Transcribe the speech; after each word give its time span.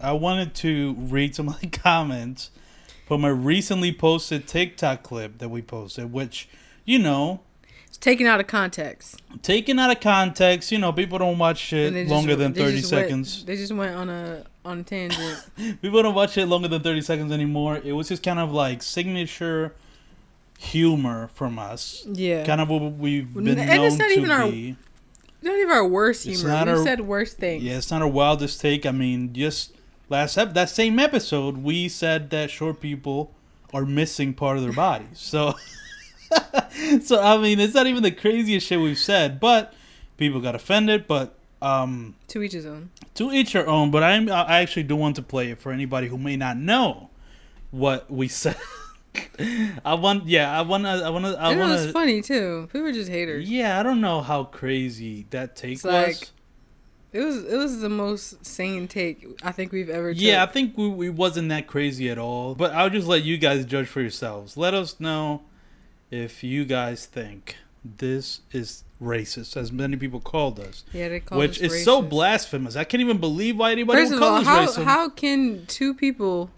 I 0.00 0.12
wanted 0.12 0.54
to 0.56 0.94
read 0.96 1.34
some 1.34 1.48
of 1.48 1.58
the 1.60 1.66
comments 1.66 2.52
from 3.08 3.24
a 3.24 3.34
recently 3.34 3.90
posted 3.92 4.46
TikTok 4.46 5.02
clip 5.02 5.38
that 5.38 5.48
we 5.48 5.60
posted, 5.60 6.12
which, 6.12 6.48
you 6.84 7.00
know, 7.00 7.40
It's 7.88 7.96
taken 7.98 8.24
out 8.24 8.38
of 8.38 8.46
context. 8.46 9.20
taken 9.42 9.76
out 9.80 9.90
of 9.90 9.98
context, 9.98 10.70
you 10.70 10.78
know, 10.78 10.92
people 10.92 11.18
don't 11.18 11.36
watch 11.36 11.72
And 11.72 11.96
they 11.96 12.02
shit 12.02 12.04
just- 12.04 12.12
longer 12.12 12.36
than 12.36 12.54
30 12.54 12.76
just 12.80 12.92
went- 12.92 13.06
seconds. 13.06 13.44
they 13.44 13.56
just 13.56 13.72
went 13.72 13.96
on 13.96 14.08
a 14.08 14.44
on 14.64 14.78
a 14.78 14.82
tangent. 14.84 15.44
People 15.82 16.00
don't 16.04 16.14
watch 16.14 16.38
it 16.38 16.46
longer 16.46 16.68
than 16.68 16.80
30 16.82 17.00
seconds 17.00 17.32
anymore. 17.32 17.80
It 17.82 17.92
was 17.92 18.06
just 18.06 18.22
kind 18.22 18.38
of 18.38 18.52
like 18.52 18.84
signature 18.84 19.74
humor 20.60 21.28
from 21.34 21.58
us. 21.58 22.04
yeah. 22.06 22.44
Kind 22.46 22.60
of 22.60 22.68
what 22.68 22.82
we've 22.92 23.34
And 23.34 23.44
been 23.46 23.58
it's 23.58 23.68
known 23.74 23.98
not 23.98 24.08
to 24.10 24.14
even 24.16 24.30
our- 24.30 24.48
be. 24.48 24.76
Not 25.42 25.56
even 25.56 25.70
our 25.72 25.88
worst 25.88 26.24
humor. 26.24 26.46
not 26.50 26.66
We 26.68 26.72
our- 26.74 26.84
said 26.84 27.00
worst 27.00 27.38
things. 27.38 27.64
Yeah, 27.64 27.78
it's 27.78 27.90
not 27.90 28.00
our 28.02 28.06
wildest 28.08 28.60
take. 28.60 28.86
I 28.86 28.92
mean, 28.92 29.32
just 29.32 29.72
last 30.08 30.36
ep- 30.36 30.54
that 30.54 30.70
same 30.70 30.98
episode, 30.98 31.58
we 31.58 31.88
said 31.88 32.30
that 32.30 32.50
short 32.50 32.80
people 32.80 33.34
are 33.74 33.84
missing 33.84 34.32
part 34.34 34.56
of 34.56 34.62
their 34.62 34.72
bodies. 34.72 35.08
So, 35.18 35.54
so 37.02 37.22
I 37.22 37.36
mean, 37.38 37.60
it's 37.60 37.74
not 37.74 37.86
even 37.86 38.02
the 38.02 38.10
craziest 38.10 38.66
shit 38.66 38.80
we've 38.80 38.98
said, 38.98 39.40
but 39.40 39.74
people 40.16 40.40
got 40.40 40.54
offended. 40.54 41.06
But 41.06 41.34
um, 41.62 42.14
To 42.28 42.42
each 42.42 42.52
his 42.52 42.66
own. 42.66 42.90
to 43.14 43.32
each 43.32 43.52
their 43.52 43.68
own. 43.68 43.90
But 43.90 44.02
I'm 44.02 44.30
I 44.30 44.60
actually 44.60 44.84
do 44.84 44.96
want 44.96 45.16
to 45.16 45.22
play 45.22 45.50
it 45.50 45.58
for 45.58 45.72
anybody 45.72 46.08
who 46.08 46.18
may 46.18 46.36
not 46.36 46.56
know 46.56 47.10
what 47.70 48.10
we 48.10 48.28
said. 48.28 48.56
I 49.84 49.94
want, 49.94 50.26
yeah, 50.26 50.56
I 50.56 50.62
want 50.62 50.84
to, 50.84 50.90
I 50.90 51.08
want 51.10 51.24
to, 51.24 51.36
I 51.40 51.50
and 51.50 51.60
it 51.60 51.64
was 51.64 51.90
funny 51.92 52.22
too. 52.22 52.66
People 52.68 52.82
were 52.82 52.92
just 52.92 53.10
haters. 53.10 53.48
Yeah, 53.50 53.80
I 53.80 53.82
don't 53.82 54.00
know 54.00 54.20
how 54.20 54.44
crazy 54.44 55.26
that 55.30 55.56
take 55.56 55.72
It's 55.74 55.84
was. 55.84 55.92
like- 56.20 56.30
It 57.12 57.20
was 57.20 57.44
it 57.44 57.56
was 57.56 57.80
the 57.80 57.88
most 57.88 58.44
sane 58.44 58.86
take 58.86 59.26
I 59.42 59.52
think 59.52 59.72
we've 59.72 59.88
ever. 59.88 60.10
Yeah, 60.10 60.42
I 60.42 60.46
think 60.46 60.76
we, 60.76 60.88
we 60.88 61.08
wasn't 61.08 61.48
that 61.48 61.66
crazy 61.66 62.10
at 62.10 62.18
all. 62.18 62.54
But 62.54 62.72
I'll 62.72 62.90
just 62.90 63.06
let 63.06 63.22
you 63.22 63.38
guys 63.38 63.64
judge 63.64 63.86
for 63.86 64.00
yourselves. 64.00 64.56
Let 64.56 64.74
us 64.74 65.00
know 65.00 65.42
if 66.10 66.44
you 66.44 66.64
guys 66.64 67.06
think 67.06 67.56
this 67.84 68.40
is 68.52 68.84
racist, 69.00 69.56
as 69.56 69.70
many 69.70 69.96
people 69.96 70.20
called 70.20 70.58
us, 70.58 70.84
yeah. 70.92 71.08
They 71.08 71.20
called 71.20 71.38
which 71.38 71.62
us 71.62 71.72
is 71.72 71.84
so 71.84 72.02
blasphemous. 72.02 72.76
I 72.76 72.84
can't 72.84 73.00
even 73.00 73.18
believe 73.18 73.56
why 73.56 73.72
anybody 73.72 74.00
First 74.00 74.12
would 74.12 74.16
of 74.16 74.20
call 74.20 74.34
all, 74.34 74.40
us 74.40 74.46
how 74.46 74.66
racist. 74.66 74.84
how 74.84 75.08
can 75.08 75.64
two 75.66 75.94
people 75.94 76.50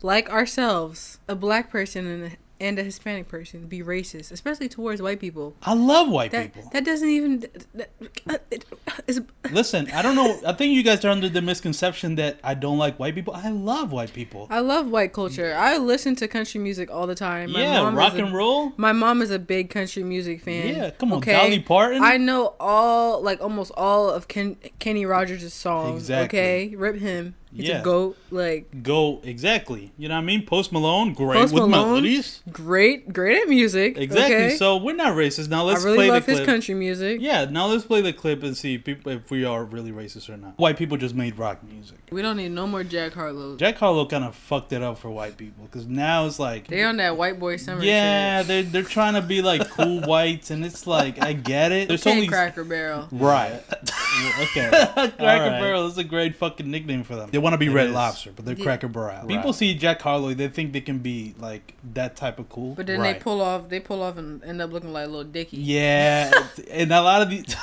like 0.00 0.30
ourselves, 0.30 1.18
a 1.28 1.34
black 1.34 1.70
person 1.70 2.06
and 2.06 2.24
a, 2.24 2.30
and 2.60 2.78
a 2.78 2.82
Hispanic 2.82 3.28
person, 3.28 3.66
be 3.66 3.80
racist, 3.82 4.32
especially 4.32 4.68
towards 4.68 5.00
white 5.00 5.20
people? 5.20 5.54
I 5.62 5.74
love 5.74 6.08
white 6.10 6.30
That 6.32 6.52
people. 6.54 6.70
that 6.72 6.84
doesn't 6.84 7.08
even. 7.08 7.44
That, 7.74 7.90
uh, 8.28 8.38
it, 8.50 8.64
it's, 9.06 9.20
Listen, 9.50 9.90
I 9.92 10.02
don't 10.02 10.14
know. 10.14 10.40
I 10.46 10.52
think 10.52 10.74
you 10.74 10.82
guys 10.82 11.04
are 11.04 11.08
under 11.10 11.28
the 11.28 11.40
misconception 11.42 12.16
that 12.16 12.38
I 12.42 12.54
don't 12.54 12.78
like 12.78 12.98
white 12.98 13.14
people. 13.14 13.34
I 13.34 13.50
love 13.50 13.92
white 13.92 14.12
people. 14.12 14.46
I 14.50 14.60
love 14.60 14.88
white 14.90 15.12
culture. 15.12 15.54
I 15.54 15.78
listen 15.78 16.16
to 16.16 16.28
country 16.28 16.60
music 16.60 16.90
all 16.90 17.06
the 17.06 17.14
time. 17.14 17.52
My 17.52 17.60
yeah, 17.60 17.82
mom 17.82 17.96
rock 17.96 18.14
is 18.14 18.20
a- 18.20 18.24
and 18.24 18.34
roll. 18.34 18.72
My 18.76 18.92
mom 18.92 19.22
is 19.22 19.30
a 19.30 19.38
big 19.38 19.70
country 19.70 20.02
music 20.02 20.42
fan. 20.42 20.68
Yeah, 20.74 20.90
come 20.90 21.12
on, 21.12 21.18
okay? 21.18 21.32
Dolly 21.32 21.60
Parton. 21.60 22.02
I 22.02 22.16
know 22.16 22.54
all, 22.60 23.22
like 23.22 23.40
almost 23.40 23.72
all 23.76 24.10
of 24.10 24.28
Ken, 24.28 24.56
Kenny 24.78 25.06
Rogers' 25.06 25.52
songs. 25.52 26.02
Exactly. 26.02 26.38
Okay, 26.38 26.76
rip 26.76 26.96
him. 26.96 27.34
He's 27.54 27.68
Yeah. 27.68 27.80
a 27.80 27.82
goat. 27.82 28.16
Like 28.30 28.82
Go 28.82 29.20
exactly. 29.24 29.90
You 29.96 30.08
know 30.08 30.14
what 30.16 30.20
I 30.22 30.24
mean? 30.24 30.44
Post 30.44 30.70
Malone, 30.72 31.14
great 31.14 31.38
Post 31.40 31.54
with 31.54 31.62
Malone, 31.64 31.88
melodies. 31.88 32.42
great, 32.52 33.12
great 33.12 33.42
at 33.42 33.48
music. 33.48 33.96
Exactly. 33.96 34.34
Okay? 34.36 34.56
So 34.56 34.76
we're 34.76 34.94
not 34.94 35.14
racist. 35.16 35.48
Now 35.48 35.64
let's 35.64 35.82
I 35.82 35.84
really 35.86 35.96
play 35.98 36.10
love 36.10 36.26
the 36.26 36.32
his 36.32 36.38
clip. 36.40 36.46
country 36.46 36.74
music. 36.74 37.20
Yeah, 37.22 37.46
now 37.46 37.66
let's 37.66 37.84
play 37.84 38.00
the 38.02 38.12
clip 38.12 38.42
and 38.42 38.56
see 38.56 38.82
if 38.84 39.30
we 39.30 39.44
are 39.44 39.64
really 39.64 39.92
racist 39.92 40.28
or 40.28 40.36
not. 40.36 40.58
White 40.58 40.76
people 40.76 40.96
just 40.98 41.14
made 41.14 41.38
rock 41.38 41.62
music. 41.64 41.98
We 42.10 42.20
don't 42.22 42.36
need 42.36 42.50
no 42.52 42.66
more 42.66 42.84
Jack 42.84 43.14
Harlow. 43.14 43.56
Jack 43.56 43.76
Harlow 43.78 44.04
kind 44.06 44.24
of 44.24 44.34
fucked 44.34 44.72
it 44.72 44.82
up 44.82 44.98
for 44.98 45.10
white 45.10 45.36
people 45.38 45.64
because 45.64 45.86
now 45.86 46.26
it's 46.26 46.38
like, 46.38 46.66
They 46.68 46.82
on 46.84 46.98
that 46.98 47.16
white 47.16 47.40
boy 47.40 47.56
summer. 47.56 47.82
yeah, 47.82 48.40
shit. 48.40 48.48
they're 48.48 48.62
they're 48.64 48.82
trying 48.82 49.14
to 49.14 49.22
be 49.22 49.40
like 49.42 49.68
cool 49.70 50.00
whites, 50.06 50.50
and 50.50 50.64
it's 50.66 50.86
like 50.86 51.22
I 51.24 51.32
get 51.32 51.72
it. 51.72 51.88
There's 51.88 52.06
only 52.06 52.26
Cracker 52.26 52.64
Barrel. 52.64 53.08
right. 53.10 53.62
okay. 54.42 54.68
Cracker 54.94 55.12
Alright. 55.22 55.60
Barrel 55.60 55.86
is 55.86 55.98
a 55.98 56.04
great 56.04 56.36
fucking 56.36 56.70
nickname 56.70 57.04
for 57.04 57.16
them. 57.16 57.30
They 57.38 57.42
want 57.42 57.54
to 57.54 57.58
be 57.58 57.66
It 57.66 57.70
Red 57.72 57.86
is. 57.88 57.94
Lobster, 57.94 58.32
but 58.34 58.44
they're 58.44 58.56
Yeah. 58.56 58.64
Cracker 58.64 58.88
Barrel. 58.88 59.18
Right. 59.20 59.28
People 59.28 59.52
see 59.52 59.74
Jack 59.74 60.02
Harlow, 60.02 60.34
they 60.34 60.48
think 60.48 60.72
they 60.72 60.80
can 60.80 60.98
be 60.98 61.34
like 61.38 61.74
that 61.94 62.16
type 62.16 62.40
of 62.40 62.48
cool. 62.48 62.74
But 62.74 62.86
then 62.88 62.98
Right. 63.00 63.14
they 63.16 63.20
pull 63.22 63.40
off. 63.40 63.68
They 63.68 63.78
pull 63.78 64.02
off 64.02 64.16
and 64.18 64.42
end 64.42 64.60
up 64.60 64.72
looking 64.72 64.92
like 64.92 65.04
a 65.06 65.08
little 65.08 65.22
Dicky. 65.22 65.58
Yeah, 65.58 66.32
and 66.70 66.92
a 66.92 67.00
lot 67.00 67.22
of 67.22 67.30
these. 67.30 67.44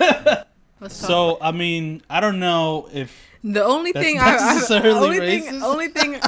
So 0.88 1.38
I 1.40 1.50
mean, 1.52 2.02
I 2.08 2.20
don't 2.20 2.38
know 2.38 2.88
if 2.92 3.10
The 3.42 3.64
only 3.64 3.92
thing 3.92 4.18
I, 4.20 4.36
I 4.36 4.54
necessarily 4.54 5.18
only 5.18 5.18
thing 5.40 5.62
only 5.62 5.88
thing 5.88 6.20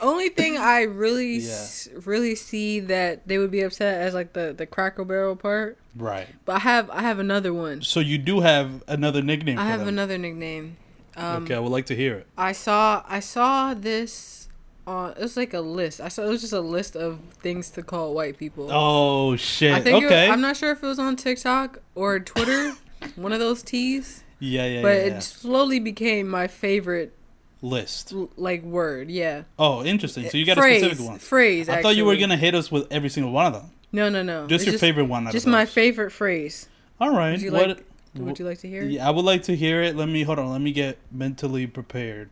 only 0.00 0.28
thing 0.30 0.56
I 0.56 0.82
really 0.84 1.36
s- 1.38 1.86
really 2.06 2.34
see 2.34 2.80
that 2.80 3.28
they 3.28 3.36
would 3.36 3.50
be 3.50 3.60
upset 3.60 4.00
as 4.00 4.14
like 4.14 4.32
the 4.32 4.54
the 4.56 4.64
Cracker 4.64 5.04
Barrel 5.04 5.36
part. 5.36 5.76
right. 5.94 6.26
But 6.46 6.56
I 6.56 6.58
have 6.60 6.88
I 6.90 7.02
have 7.02 7.18
another 7.18 7.52
one. 7.52 7.82
So 7.82 8.00
you 8.00 8.16
do 8.16 8.40
have 8.40 8.82
another 8.88 9.20
nickname. 9.20 9.58
I 9.58 9.64
for 9.64 9.68
have 9.68 9.80
them. 9.80 9.88
another 9.88 10.16
nickname. 10.16 10.78
Um, 11.20 11.44
okay, 11.44 11.54
I 11.54 11.58
would 11.58 11.72
like 11.72 11.86
to 11.86 11.96
hear 11.96 12.16
it. 12.16 12.26
I 12.36 12.52
saw 12.52 13.02
I 13.08 13.20
saw 13.20 13.74
this 13.74 14.48
on 14.86 15.10
it 15.12 15.18
was 15.18 15.36
like 15.36 15.54
a 15.54 15.60
list. 15.60 16.00
I 16.00 16.08
saw 16.08 16.22
it 16.24 16.28
was 16.28 16.40
just 16.40 16.52
a 16.52 16.60
list 16.60 16.96
of 16.96 17.20
things 17.42 17.70
to 17.70 17.82
call 17.82 18.14
white 18.14 18.38
people. 18.38 18.68
Oh 18.70 19.36
shit. 19.36 19.72
I 19.72 19.80
think 19.80 20.02
it- 20.02 20.06
okay. 20.06 20.28
I'm 20.30 20.40
not 20.40 20.56
sure 20.56 20.72
if 20.72 20.82
it 20.82 20.86
was 20.86 20.98
on 20.98 21.16
TikTok 21.16 21.78
or 21.94 22.18
Twitter, 22.20 22.74
one 23.16 23.32
of 23.32 23.38
those 23.38 23.62
T's. 23.62 24.24
yeah, 24.38 24.64
yeah, 24.66 24.82
But 24.82 24.88
yeah, 24.96 25.02
it 25.02 25.12
yeah. 25.12 25.18
slowly 25.20 25.78
became 25.80 26.28
my 26.28 26.46
favorite 26.48 27.14
List. 27.62 28.14
like 28.36 28.62
word. 28.62 29.10
Yeah. 29.10 29.42
Oh, 29.58 29.84
interesting. 29.84 30.28
So 30.30 30.38
you 30.38 30.46
got 30.46 30.56
phrase, 30.56 30.82
a 30.82 30.86
specific 30.86 31.06
one. 31.10 31.18
Phrase. 31.18 31.68
I 31.68 31.82
thought 31.82 31.96
you 31.96 32.06
were 32.06 32.16
gonna 32.16 32.36
hit 32.38 32.54
us 32.54 32.72
with 32.72 32.86
every 32.90 33.10
single 33.10 33.32
one 33.32 33.46
of 33.46 33.52
them. 33.52 33.70
No, 33.92 34.08
no, 34.08 34.22
no. 34.22 34.46
Just 34.46 34.64
It's 34.64 34.72
your 34.72 34.78
favorite 34.78 35.06
one. 35.06 35.30
Just 35.30 35.46
my 35.46 35.66
favorite 35.66 36.10
phrase. 36.10 36.68
All 37.00 37.10
right. 37.14 37.40
What? 37.50 37.68
like? 37.68 37.84
Would 38.14 38.38
you 38.38 38.44
like 38.44 38.58
to 38.58 38.68
hear? 38.68 38.82
it? 38.82 38.90
Yeah, 38.90 39.06
I 39.06 39.10
would 39.10 39.24
like 39.24 39.44
to 39.44 39.54
hear 39.54 39.82
it. 39.82 39.96
Let 39.96 40.08
me 40.08 40.22
hold 40.22 40.38
on. 40.38 40.50
Let 40.50 40.60
me 40.60 40.72
get 40.72 40.98
mentally 41.12 41.66
prepared 41.66 42.30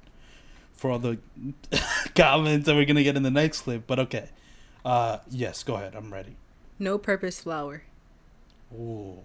for 0.74 0.90
all 0.90 0.98
the 0.98 1.18
comments 2.14 2.66
that 2.66 2.74
we're 2.74 2.84
gonna 2.84 3.02
get 3.04 3.16
in 3.16 3.22
the 3.22 3.30
next 3.30 3.62
clip. 3.62 3.86
But 3.86 3.98
okay. 4.00 4.28
Uh, 4.84 5.18
yes. 5.30 5.62
Go 5.62 5.76
ahead. 5.76 5.94
I'm 5.94 6.12
ready. 6.12 6.36
No 6.78 6.98
purpose 6.98 7.40
flower. 7.40 7.82
Ooh. 8.74 9.18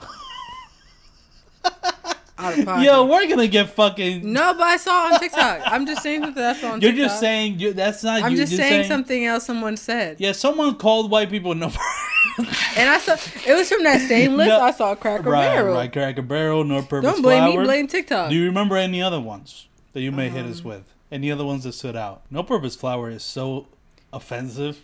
Yo, 2.80 3.04
we're 3.06 3.28
gonna 3.28 3.48
get 3.48 3.70
fucking. 3.70 4.32
No, 4.32 4.54
but 4.54 4.62
I 4.62 4.76
saw 4.76 5.08
it 5.08 5.14
on 5.14 5.20
TikTok. 5.20 5.62
I'm 5.66 5.86
just 5.86 6.02
saying 6.02 6.22
something 6.22 6.40
that's 6.40 6.62
on 6.62 6.80
You're 6.80 6.92
TikTok. 6.92 7.08
just 7.08 7.20
saying 7.20 7.58
you 7.58 7.72
that's 7.72 8.04
not. 8.04 8.22
I'm 8.22 8.30
you, 8.30 8.36
just 8.36 8.52
you're 8.52 8.60
saying, 8.60 8.86
something 8.86 9.24
else 9.24 9.44
someone 9.44 9.76
said. 9.76 10.20
Yeah, 10.20 10.32
someone 10.32 10.76
called 10.76 11.10
white 11.10 11.30
people 11.30 11.54
no. 11.56 11.72
And 12.76 12.88
I 12.88 12.98
saw 12.98 13.16
it 13.46 13.54
was 13.54 13.68
from 13.68 13.82
that 13.84 14.00
same 14.08 14.36
list. 14.36 14.48
No. 14.48 14.60
I 14.60 14.70
saw 14.70 14.94
Cracker 14.94 15.30
right, 15.30 15.48
Barrel. 15.54 15.74
right. 15.74 15.92
Cracker 15.92 16.22
Barrel, 16.22 16.64
no 16.64 16.82
purpose 16.82 17.10
Don't 17.12 17.22
blame 17.22 17.42
flower. 17.44 17.60
me. 17.60 17.64
Blame 17.66 17.86
TikTok. 17.88 18.30
Do 18.30 18.36
you 18.36 18.44
remember 18.46 18.76
any 18.76 19.02
other 19.02 19.20
ones 19.20 19.66
that 19.92 20.00
you 20.02 20.12
may 20.12 20.28
hit 20.28 20.46
us 20.46 20.60
Um, 20.60 20.66
with? 20.66 20.94
Any 21.10 21.32
other 21.32 21.44
ones 21.44 21.64
that 21.64 21.72
stood 21.72 21.96
out? 21.96 22.22
No 22.30 22.42
purpose 22.42 22.76
flower 22.76 23.10
is 23.10 23.22
so 23.22 23.66
offensive. 24.12 24.80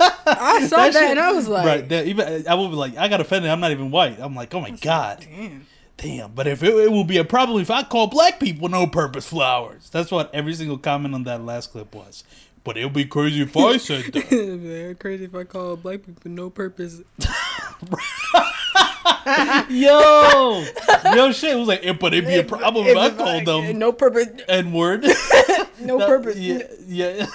I 0.00 0.66
saw 0.68 0.76
that, 0.76 0.92
shit- 0.92 1.02
and 1.02 1.18
I 1.18 1.32
was 1.32 1.48
like, 1.48 1.66
right. 1.66 1.88
That, 1.88 2.06
even 2.06 2.46
I 2.48 2.54
would 2.54 2.70
be 2.70 2.76
like, 2.76 2.96
I 2.96 3.08
got 3.08 3.20
offended. 3.20 3.50
I'm 3.50 3.60
not 3.60 3.70
even 3.70 3.90
white. 3.90 4.18
I'm 4.18 4.34
like, 4.34 4.54
oh 4.54 4.60
my 4.60 4.70
god, 4.70 5.26
damn. 5.28 5.66
damn. 5.96 6.32
But 6.32 6.46
if 6.46 6.62
it, 6.62 6.74
it 6.74 6.90
will 6.92 7.04
be 7.04 7.18
a 7.18 7.24
problem 7.24 7.60
if 7.60 7.70
I 7.70 7.82
call 7.82 8.06
black 8.08 8.40
people 8.40 8.68
no 8.68 8.86
purpose 8.86 9.26
flowers. 9.28 9.88
That's 9.90 10.10
what 10.10 10.34
every 10.34 10.54
single 10.54 10.78
comment 10.78 11.14
on 11.14 11.24
that 11.24 11.42
last 11.44 11.72
clip 11.72 11.94
was. 11.94 12.24
But 12.62 12.76
it 12.76 12.84
would 12.84 12.92
be 12.92 13.06
crazy 13.06 13.42
if 13.42 13.56
I 13.56 13.78
said 13.78 14.04
that. 14.12 14.96
Crazy 15.00 15.24
if 15.24 15.34
I 15.34 15.44
call 15.44 15.76
black 15.76 16.04
people 16.04 16.30
no 16.30 16.50
purpose. 16.50 17.00
yo, 19.70 20.64
yo, 21.14 21.32
shit. 21.32 21.52
It 21.52 21.58
was 21.58 21.68
like, 21.68 21.84
eh, 21.84 21.92
but 21.92 22.12
it'd 22.12 22.28
be 22.28 22.36
a 22.36 22.44
problem 22.44 22.86
if 22.86 22.96
I 22.96 23.10
called 23.10 23.46
them 23.46 23.78
no 23.78 23.92
purpose. 23.92 24.28
N 24.48 24.72
word. 24.72 25.06
No 25.80 25.98
purpose. 25.98 26.36
Yeah, 26.36 26.64
yeah. 26.86 27.26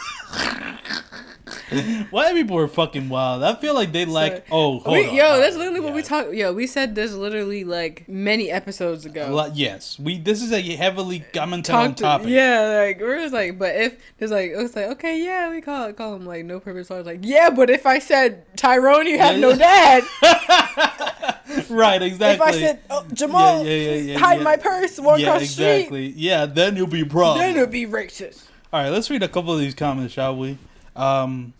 White 2.11 2.33
people 2.33 2.57
are 2.57 2.67
fucking 2.67 3.09
wild. 3.09 3.43
I 3.43 3.55
feel 3.55 3.73
like 3.73 3.91
they 3.91 4.05
like. 4.05 4.45
Oh, 4.51 4.79
hold 4.79 4.97
We- 4.97 5.07
on. 5.09 5.15
yo, 5.15 5.39
that's 5.39 5.55
literally 5.55 5.79
what 5.79 5.93
we 5.93 6.01
yeah. 6.01 6.07
talked. 6.07 6.33
Yo, 6.33 6.53
we 6.53 6.67
said 6.67 6.95
this 6.95 7.13
literally 7.13 7.63
like 7.63 8.07
many 8.07 8.51
episodes 8.51 9.05
ago. 9.05 9.33
Well, 9.33 9.51
yes, 9.53 9.97
we. 9.99 10.19
This 10.19 10.41
is 10.41 10.51
a 10.51 10.61
heavily 10.61 11.23
commentary 11.33 11.77
on 11.77 11.87
Talked 11.89 11.99
topic. 11.99 12.27
yeah, 12.29 12.83
like 12.85 12.99
we're 12.99 13.17
just 13.19 13.33
like, 13.33 13.57
but 13.57 13.75
if 13.75 13.97
there's 14.17 14.31
like, 14.31 14.51
it 14.51 14.57
was 14.57 14.75
like, 14.75 14.85
okay, 14.91 15.21
yeah, 15.23 15.49
we 15.49 15.59
call 15.61 15.85
it, 15.87 15.97
call 15.97 16.15
him 16.15 16.25
like 16.25 16.45
no 16.45 16.59
purpose. 16.59 16.89
I 16.91 16.97
was 16.97 17.05
like, 17.05 17.19
yeah, 17.23 17.49
but 17.49 17.69
if 17.69 17.85
I 17.85 17.99
said 17.99 18.45
Tyrone, 18.57 19.07
you 19.07 19.17
have 19.17 19.35
Yeah, 19.35 19.41
no 19.41 19.49
yeah. 19.49 20.01
dad. 20.21 21.35
right. 21.69 22.01
Exactly. 22.01 22.35
If 22.35 22.41
I 22.41 22.51
said 22.51 22.81
oh, 22.89 23.05
Jamal, 23.13 23.65
Yeah, 23.65 23.71
yeah, 23.73 23.89
yeah, 23.91 24.01
yeah, 24.13 24.19
hide 24.19 24.37
yeah. 24.37 24.43
my 24.43 24.57
purse, 24.57 24.99
walk 24.99 25.19
yeah, 25.19 25.27
across 25.27 25.41
the 25.41 25.47
street, 25.47 25.65
exactly. 25.75 26.07
Yeah, 26.15 26.45
then 26.45 26.75
you'll 26.75 26.87
be 26.87 27.03
problem. 27.03 27.39
then 27.39 27.55
it'll 27.55 27.67
be 27.67 27.85
racist. 27.85 28.43
All 28.75 28.81
right, 28.81 28.89
let's 28.89 29.09
read 29.09 29.23
a 29.23 29.29
couple 29.29 29.53
of 29.53 29.59
these 29.61 29.73
comments, 29.73 30.13
shall 30.13 30.35
we? 30.35 30.57
Um, 30.97 31.53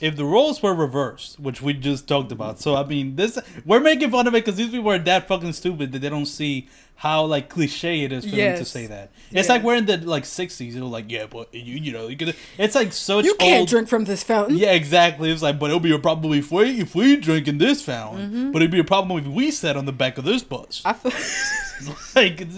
if 0.00 0.16
the 0.16 0.24
roles 0.24 0.62
were 0.62 0.72
reversed, 0.72 1.38
which 1.38 1.60
we 1.60 1.74
just 1.74 2.08
talked 2.08 2.32
about, 2.32 2.60
so 2.60 2.76
I 2.76 2.86
mean, 2.86 3.14
this 3.14 3.38
we're 3.66 3.78
making 3.78 4.10
fun 4.10 4.26
of 4.26 4.34
it 4.34 4.42
because 4.42 4.56
these 4.56 4.70
people 4.70 4.90
are 4.90 4.98
that 5.00 5.28
fucking 5.28 5.52
stupid 5.52 5.92
that 5.92 5.98
they 5.98 6.08
don't 6.08 6.24
see 6.24 6.70
how 6.96 7.24
like 7.24 7.48
cliche 7.48 8.02
it 8.04 8.12
is 8.12 8.24
for 8.24 8.36
them 8.36 8.58
to 8.58 8.64
say 8.64 8.86
that. 8.86 9.10
It's 9.32 9.48
Yeah. 9.48 9.54
like 9.54 9.62
we're 9.64 9.74
in 9.76 9.86
the 9.86 9.96
like 9.98 10.22
'60s. 10.24 10.74
They're 10.74 10.82
like, 10.84 11.10
yeah, 11.10 11.26
but 11.28 11.52
you 11.52 11.74
you 11.74 11.92
know 11.92 12.06
you 12.08 12.16
could. 12.16 12.36
It's 12.58 12.74
like 12.76 12.92
such 12.92 13.24
You 13.24 13.34
can't 13.34 13.60
old. 13.60 13.68
drink 13.68 13.88
from 13.88 14.04
this 14.04 14.22
fountain. 14.22 14.56
Yeah, 14.56 14.72
exactly. 14.72 15.30
It's 15.32 15.42
like, 15.42 15.58
but 15.58 15.66
it'll 15.66 15.80
be 15.80 15.92
a 15.92 15.98
problem 15.98 16.32
if 16.34 16.52
we 16.52 16.80
if 16.80 16.94
we 16.94 17.16
drink 17.16 17.48
in 17.48 17.58
this 17.58 17.82
fountain. 17.82 18.30
Mm-hmm. 18.30 18.52
But 18.52 18.62
it'd 18.62 18.70
be 18.70 18.78
a 18.78 18.84
problem 18.84 19.18
if 19.18 19.26
we 19.26 19.50
sat 19.50 19.76
on 19.76 19.84
the 19.86 19.92
back 19.92 20.16
of 20.18 20.24
this 20.24 20.42
bus. 20.44 20.80
I 20.84 20.92
feel 20.92 21.10
like, 22.14 22.40
it's, 22.40 22.56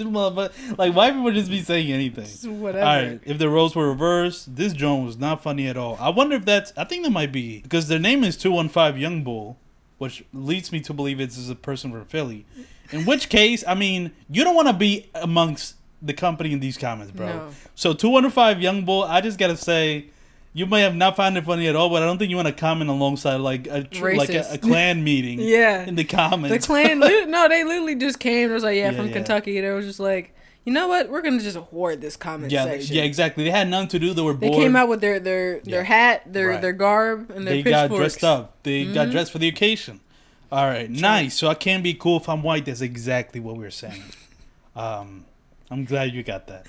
like 0.79 0.95
why 0.95 1.11
people 1.11 1.31
just 1.33 1.51
be 1.51 1.63
saying 1.63 1.91
anything? 1.91 2.61
whatever. 2.61 2.85
All 2.85 2.97
right, 2.97 3.21
if 3.25 3.39
the 3.39 3.49
roles 3.49 3.75
were 3.75 3.89
reversed, 3.89 4.55
this 4.57 4.73
joint 4.75 5.07
was 5.07 5.17
not 5.17 5.43
funny 5.43 5.67
at 5.69 5.77
all. 5.79 5.97
I 6.01 6.11
wonder 6.11 6.37
if 6.37 6.45
that's. 6.45 6.73
I 6.77 6.85
think 6.85 7.05
that 7.05 7.11
might 7.11 7.33
be 7.33 7.61
because 7.61 7.89
their 7.89 7.99
name 7.99 8.23
is 8.25 8.37
two 8.37 8.51
one 8.53 8.69
five 8.69 8.99
Young 8.99 9.23
Bull, 9.25 9.57
which 9.99 10.25
leads 10.35 10.71
me 10.73 10.81
to 10.81 10.93
believe 10.93 11.21
it's 11.21 11.39
is 11.39 11.49
a 11.49 11.55
person 11.55 11.91
from 11.93 12.05
Philly. 12.05 12.45
In 12.95 13.05
which 13.07 13.29
case, 13.29 13.65
I 13.67 13.75
mean, 13.75 14.13
you 14.31 14.45
don't 14.45 14.55
want 14.55 14.69
to 14.69 14.75
be 14.75 15.11
amongst 15.15 15.75
the 16.01 16.13
company 16.13 16.53
in 16.53 16.61
these 16.61 16.77
comments, 16.79 17.13
bro. 17.13 17.27
No. 17.27 17.49
So 17.75 17.93
205 17.93 18.61
Young 18.61 18.85
Bull, 18.85 19.03
I 19.05 19.21
just 19.21 19.39
gotta 19.39 19.57
say. 19.57 20.07
You 20.57 20.67
may 20.67 20.83
have 20.83 20.95
not 20.95 21.17
found 21.17 21.37
it 21.37 21.45
funny 21.45 21.67
at 21.67 21.75
all, 21.75 21.91
but 21.91 22.01
I 22.01 22.07
don't 22.07 22.17
think 22.17 22.31
you 22.31 22.37
want 22.37 22.47
to 22.47 22.55
comment 22.55 22.89
alongside 22.89 23.39
like 23.41 23.67
a 23.67 23.89
like 24.01 24.29
a, 24.31 24.47
a 24.53 24.59
clan 24.59 25.03
meeting 25.11 25.41
Yeah. 25.41 25.85
in 25.85 25.97
the 25.97 26.05
comments, 26.05 26.65
The 26.65 26.73
clan, 26.73 27.01
no, 27.29 27.49
they 27.49 27.65
literally 27.65 27.97
just 27.97 28.21
came. 28.21 28.51
It 28.51 28.55
was 28.55 28.63
like, 28.63 28.77
yeah, 28.77 28.93
Yeah, 28.93 28.97
from 28.97 29.09
yeah. 29.09 29.15
Kentucky. 29.15 29.61
They 29.61 29.71
was 29.73 29.85
just 29.85 29.99
like, 29.99 30.33
you 30.65 30.73
know 30.73 30.87
what? 30.87 31.11
We're 31.11 31.23
gonna 31.23 31.41
just 31.41 31.57
hoard 31.57 32.01
this 32.01 32.17
comment 32.17 32.53
yeah, 32.53 32.67
section. 32.67 32.95
yeah, 32.95 33.03
exactly. 33.03 33.43
They 33.43 33.51
had 33.51 33.67
nothing 33.69 33.89
to 33.89 33.99
do. 33.99 34.15
They 34.15 34.23
were 34.23 34.33
They 34.35 34.49
came 34.51 34.77
out 34.77 34.89
with 34.89 35.01
their 35.01 35.19
their 35.19 35.59
their 35.59 35.81
Yeah. 35.83 35.89
hat, 35.89 36.33
their 36.33 36.49
Right. 36.51 36.63
their 36.63 36.73
garb, 36.73 37.31
and 37.33 37.45
their 37.49 37.55
they 37.55 37.63
got 37.65 37.91
dressed 37.91 38.23
up. 38.23 38.63
They 38.63 38.85
got 38.85 39.09
Mhm. 39.09 39.11
dressed 39.11 39.33
for 39.33 39.39
the 39.39 39.49
occasion. 39.49 39.99
All 40.55 40.67
right, 40.67 40.89
nice. 40.89 41.37
So 41.37 41.49
I 41.49 41.55
can't 41.55 41.83
be 41.83 41.95
cool 41.95 42.19
if 42.19 42.29
I'm 42.29 42.43
white. 42.43 42.65
That's 42.67 42.81
exactly 42.81 43.41
what 43.41 43.57
we 43.57 43.65
are 43.67 43.71
saying. 43.73 44.03
Um, 44.77 45.25
I'm 45.71 45.85
glad 45.85 46.13
you 46.13 46.23
got 46.23 46.47
that. 46.47 46.67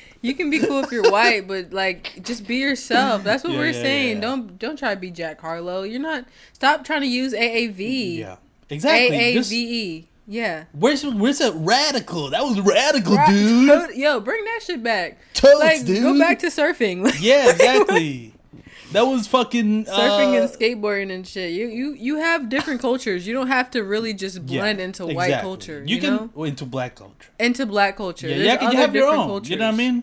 You 0.22 0.34
can 0.34 0.50
be 0.50 0.58
cool 0.58 0.82
if 0.82 0.90
you're 0.90 1.08
white, 1.08 1.46
but 1.46 1.72
like 1.72 2.20
just 2.24 2.48
be 2.48 2.56
yourself. 2.56 3.22
That's 3.22 3.44
what 3.44 3.52
Yeah, 3.52 3.58
we're 3.60 3.66
yeah, 3.66 3.72
saying. 3.82 4.16
yeah. 4.16 4.20
Don't 4.22 4.58
don't 4.58 4.76
try 4.76 4.92
to 4.94 4.98
be 4.98 5.10
Jack 5.10 5.40
Harlow. 5.40 5.82
You're 5.84 6.00
not. 6.00 6.24
Stop 6.52 6.84
trying 6.84 7.02
to 7.02 7.06
use 7.06 7.32
AAV. 7.32 8.16
Yeah, 8.18 8.36
exactly. 8.68 9.16
AAVE. 9.16 9.52
E. 9.52 10.08
Yeah. 10.26 10.64
where's 10.72 11.04
where's 11.06 11.38
that 11.38 11.52
radical? 11.54 12.30
That 12.30 12.42
was 12.42 12.58
radical, 12.60 13.14
Right. 13.14 13.28
dude. 13.28 13.94
Yo, 13.96 14.18
bring 14.18 14.42
that 14.46 14.60
shit 14.64 14.82
back. 14.82 15.18
Totes, 15.34 15.60
like 15.60 15.84
dude. 15.84 16.02
go 16.02 16.18
back 16.18 16.40
to 16.40 16.46
surfing. 16.48 17.08
Yeah, 17.20 17.50
exactly. 17.50 18.32
That 18.96 19.06
was 19.06 19.26
fucking 19.26 19.84
surfing 19.84 20.38
uh, 20.38 20.42
and 20.42 20.50
skateboarding 20.50 21.12
and 21.12 21.28
shit. 21.28 21.52
You 21.52 21.66
you 21.68 21.92
you 21.92 22.16
have 22.16 22.48
different 22.48 22.80
cultures. 22.80 23.26
You 23.26 23.34
don't 23.34 23.48
have 23.48 23.70
to 23.72 23.84
really 23.84 24.14
just 24.14 24.36
yeah, 24.44 24.60
blend 24.60 24.80
into 24.80 25.06
white 25.06 25.40
culture. 25.42 25.84
You, 25.84 25.96
You, 25.96 26.00
can 26.00 26.30
know, 26.34 26.44
into 26.44 26.64
black 26.64 26.94
culture. 26.94 27.30
into 27.38 27.66
black 27.66 27.98
culture. 27.98 28.26
Yeah, 28.26 28.36
There's 28.36 28.46
yeah, 28.46 28.56
can 28.56 28.72
you 28.72 28.78
have 28.78 28.94
your 28.94 29.10
different 29.10 29.30
own. 29.30 29.44
You 29.44 29.56
know 29.56 29.66
what 29.66 29.74
I 29.74 29.76
mean? 29.76 30.02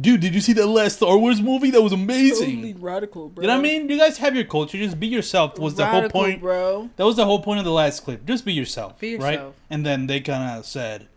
Dude, 0.00 0.20
did 0.20 0.34
you 0.34 0.40
see 0.40 0.54
that 0.54 0.66
last 0.66 0.96
Star 0.96 1.18
Wars 1.18 1.42
movie? 1.42 1.70
That 1.70 1.82
was 1.82 1.92
amazing. 1.92 2.62
Totally 2.62 2.72
radical, 2.72 3.28
bro. 3.28 3.42
You 3.42 3.48
know 3.48 3.54
what 3.56 3.60
I 3.60 3.62
mean? 3.62 3.90
You 3.90 3.98
guys 3.98 4.16
have 4.16 4.34
your 4.34 4.46
culture. 4.46 4.78
Just 4.78 4.98
be 4.98 5.08
yourself. 5.08 5.58
Was 5.58 5.74
the 5.74 5.84
whole 5.84 6.08
point? 6.08 6.40
bro. 6.40 6.88
That 6.96 7.04
was 7.04 7.16
the 7.16 7.26
whole 7.26 7.42
point 7.42 7.58
of 7.58 7.66
the 7.66 7.72
last 7.72 8.02
clip. 8.02 8.24
Just 8.24 8.46
be 8.46 8.54
yourself. 8.54 8.98
Be 8.98 9.10
yourself. 9.10 9.30
Right? 9.30 9.52
And 9.68 9.84
then 9.84 10.06
they 10.06 10.20
kind 10.20 10.58
of 10.58 10.64
said, 10.64 11.08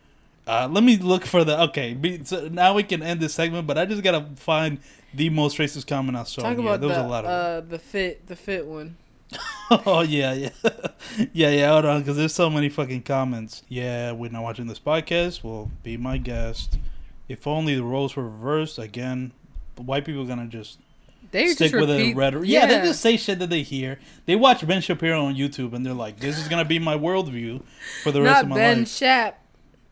uh, 0.45 0.67
let 0.69 0.83
me 0.83 0.97
look 0.97 1.25
for 1.25 1.45
the. 1.45 1.61
Okay, 1.69 1.93
be, 1.93 2.25
so 2.25 2.49
now 2.49 2.73
we 2.73 2.83
can 2.83 3.01
end 3.01 3.21
this 3.21 3.33
segment, 3.33 3.65
but 3.65 3.77
I 3.77 3.85
just 3.85 4.03
got 4.03 4.11
to 4.11 4.25
find 4.35 4.79
the 5.15 5.29
most 5.29 5.57
racist 5.57 5.87
comment 5.87 6.17
I 6.17 6.23
saw. 6.23 6.41
Talk 6.41 6.57
yeah, 6.57 6.63
about 6.63 6.81
there 6.81 6.89
the 6.89 6.95
was 6.95 6.97
a 6.97 7.07
lot 7.07 7.25
of 7.25 7.29
uh 7.31 7.61
the 7.67 7.79
fit 7.79 8.27
the 8.27 8.35
fit 8.35 8.65
one. 8.65 8.97
Oh, 9.71 10.01
yeah, 10.01 10.33
yeah. 10.33 10.49
yeah, 11.33 11.49
yeah, 11.49 11.69
hold 11.71 11.85
on, 11.85 12.01
because 12.01 12.17
there's 12.17 12.35
so 12.35 12.51
many 12.51 12.69
fucking 12.69 13.01
comments. 13.01 13.63
Yeah, 13.67 14.11
we're 14.11 14.29
not 14.29 14.43
watching 14.43 14.67
this 14.67 14.77
podcast. 14.79 15.43
Well, 15.43 15.71
be 15.81 15.97
my 15.97 16.19
guest. 16.19 16.77
If 17.27 17.47
only 17.47 17.73
the 17.73 17.83
roles 17.83 18.15
were 18.15 18.23
reversed, 18.29 18.77
again, 18.77 19.31
white 19.77 20.05
people 20.05 20.21
are 20.21 20.25
going 20.27 20.37
to 20.37 20.45
just 20.45 20.77
They 21.31 21.47
stick 21.47 21.71
just 21.71 21.81
with 21.81 21.89
repeat, 21.89 22.13
a 22.13 22.15
rhetoric. 22.15 22.47
Yeah. 22.47 22.67
they 22.67 22.87
just 22.87 23.01
say 23.01 23.17
shit 23.17 23.39
that 23.39 23.49
they 23.49 23.63
hear. 23.63 23.97
They 24.27 24.35
watch 24.35 24.65
Ben 24.67 24.81
Shapiro 24.81 25.25
on 25.25 25.33
YouTube 25.35 25.73
and 25.73 25.83
they're 25.83 25.93
like, 25.93 26.19
"This 26.19 26.37
is 26.37 26.47
gonna 26.47 26.63
be 26.63 26.77
my 26.77 26.95
worldview 26.95 27.63
for 28.03 28.11
the 28.11 28.21
rest 28.21 28.43
of 28.43 28.49
my 28.49 28.55
Ben 28.55 28.67
life." 28.69 28.77
Ben 28.77 28.85
Shap. 28.85 29.41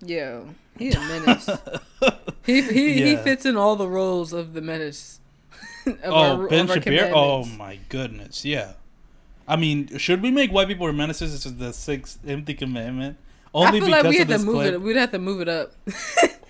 Yo, 0.06 0.50
he's 0.78 0.96
a 0.96 1.00
menace. 1.00 1.50
he 2.46 2.62
he, 2.62 3.02
he 3.04 3.16
fits 3.18 3.46
in 3.46 3.58
all 3.58 3.75
the 3.75 3.88
roles 3.88 4.34
of 4.34 4.54
the 4.54 4.62
menace. 4.62 5.20
of 5.86 5.98
oh, 6.04 6.42
our- 6.42 6.48
Ben 6.48 6.68
Shapiro. 6.68 7.12
Oh 7.14 7.46
my 7.46 7.80
goodness, 7.90 8.46
yeah. 8.46 8.74
I 9.48 9.58
mean, 9.58 9.98
should 9.98 10.22
we 10.22 10.31
make 10.31 10.52
white 10.52 10.68
people 10.68 10.92
menaces? 10.94 11.34
This 11.34 11.46
is 11.46 11.58
the 11.58 11.74
sixth 11.74 12.20
empty 12.25 12.54
commandment. 12.54 13.18
I 13.54 13.58
Only 13.68 13.80
feel 13.81 13.88
because 13.90 14.04
like 14.04 14.10
we 14.12 14.18
had 14.18 14.28
to 14.30 14.40
move 14.40 14.56
clip. 14.56 14.74
it. 14.74 14.81
We'd 14.81 14.96
have 14.96 15.12
to 15.12 15.20
move 15.20 15.42
it 15.42 15.50
up. 15.50 15.74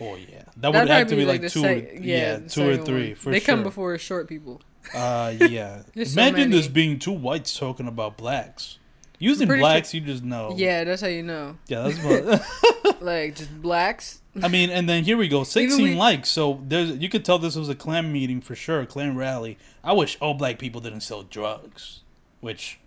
Oh 0.01 0.15
yeah, 0.15 0.43
that 0.57 0.73
would 0.73 0.89
have 0.89 1.07
to 1.07 1.15
be 1.15 1.23
like, 1.23 1.41
the 1.41 1.49
two. 1.49 1.61
sec- 1.61 1.93
or, 1.93 1.95
yeah, 2.01 2.37
the 2.37 2.49
two 2.49 2.67
or 2.67 2.77
three 2.77 3.13
They 3.13 3.39
sure. 3.39 3.55
come 3.55 3.63
before 3.63 3.97
short 3.99 4.27
people. 4.27 4.59
Uh, 4.93 5.33
yeah. 5.39 5.83
There's 5.93 6.13
so 6.13 6.21
Imagine 6.21 6.49
this 6.49 6.67
being 6.67 6.99
two 6.99 7.11
whites 7.11 7.57
talking 7.57 7.87
about 7.87 8.17
blacks. 8.17 8.79
Using 9.23 9.47
blacks, 9.47 9.93
you 9.93 10.01
just 10.01 10.23
know. 10.23 10.53
Yeah, 10.57 10.83
that's 10.83 11.01
how 11.01 11.07
you 11.07 11.23
know. 11.23 11.57
Yeah, 11.67 11.87
that's 11.87 11.99
what. 12.03 12.99
Like 13.01 13.35
just 13.35 13.61
blacks. 13.61 14.21
I 14.41 14.47
mean, 14.47 14.69
and 14.69 14.87
then 14.87 15.03
here 15.03 15.17
we 15.17 15.27
go, 15.27 15.43
sixteen 15.43 15.83
we- 15.83 15.95
likes. 15.95 16.29
So 16.29 16.61
there's 16.67 16.91
you 16.97 17.09
could 17.09 17.23
tell 17.25 17.37
this 17.39 17.55
was 17.55 17.69
a 17.69 17.75
clan 17.75 18.11
meeting 18.11 18.39
for 18.41 18.55
sure, 18.55 18.81
a 18.81 18.85
clan 18.85 19.15
rally. 19.17 19.57
I 19.83 19.93
wish 19.93 20.17
all 20.21 20.33
black 20.33 20.57
people 20.59 20.79
didn't 20.81 21.01
sell 21.01 21.23
drugs. 21.23 22.01
Which 22.41 22.79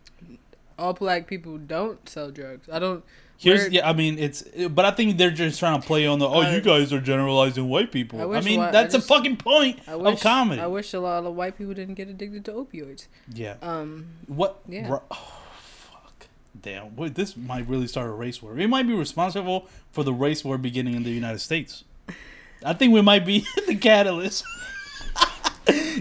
All 0.79 0.93
black 0.93 1.27
people 1.27 1.57
don't 1.59 2.07
sell 2.09 2.31
drugs. 2.31 2.69
I 2.71 2.79
don't. 2.79 3.03
here's 3.39 3.61
Where- 3.63 3.71
yeah, 3.73 3.89
I 3.89 3.93
mean 3.95 4.19
it's, 4.19 4.43
but 4.71 4.85
I 4.85 4.91
think 4.91 5.17
they're 5.19 5.31
just 5.31 5.59
trying 5.59 5.81
to 5.81 5.87
play 5.87 6.07
on 6.07 6.19
the 6.19 6.29
oh 6.29 6.41
I- 6.41 6.55
you 6.55 6.61
guys 6.61 6.93
are 6.93 7.01
generalizing 7.01 7.69
white 7.69 7.91
people. 7.93 8.21
I 8.21 8.39
I, 8.39 8.41
mean 8.43 8.61
whi- 8.61 8.69
I 8.69 8.71
that's 8.71 8.95
just- 8.95 9.05
a 9.05 9.15
fucking 9.15 9.37
point 9.39 9.81
I 9.87 9.97
wish. 9.97 10.15
of 10.15 10.21
comedy. 10.21 10.61
I 10.61 10.67
wish 10.67 10.93
a 10.95 11.01
lot 11.01 11.25
of 11.25 11.35
white 11.35 11.57
people 11.59 11.73
didn't 11.75 11.95
get 11.95 12.09
addicted 12.09 12.45
to 12.47 12.53
opioids. 12.53 13.07
yeah. 13.33 13.57
Um. 13.63 14.07
What? 14.27 14.61
Yeah. 14.69 14.91
ru- 14.91 15.01
oh. 15.11 15.33
Damn. 16.63 16.95
This 17.15 17.37
might 17.37 17.69
really 17.69 17.87
start 17.87 18.09
a 18.09 18.13
race 18.13 18.43
war. 18.43 18.53
We 18.55 18.67
might 18.67 18.87
be 18.87 18.95
responsible 18.95 19.69
for 19.93 20.05
the 20.05 20.13
race 20.13 20.45
war 20.45 20.59
beginning 20.59 20.95
in 20.95 21.03
the 21.03 21.11
United 21.11 21.41
States. 21.41 21.85
I 22.65 22.73
think 22.73 22.93
we 22.95 23.03
might 23.03 23.25
be 23.27 23.47
the 23.67 23.77
catalyst. 23.77 24.45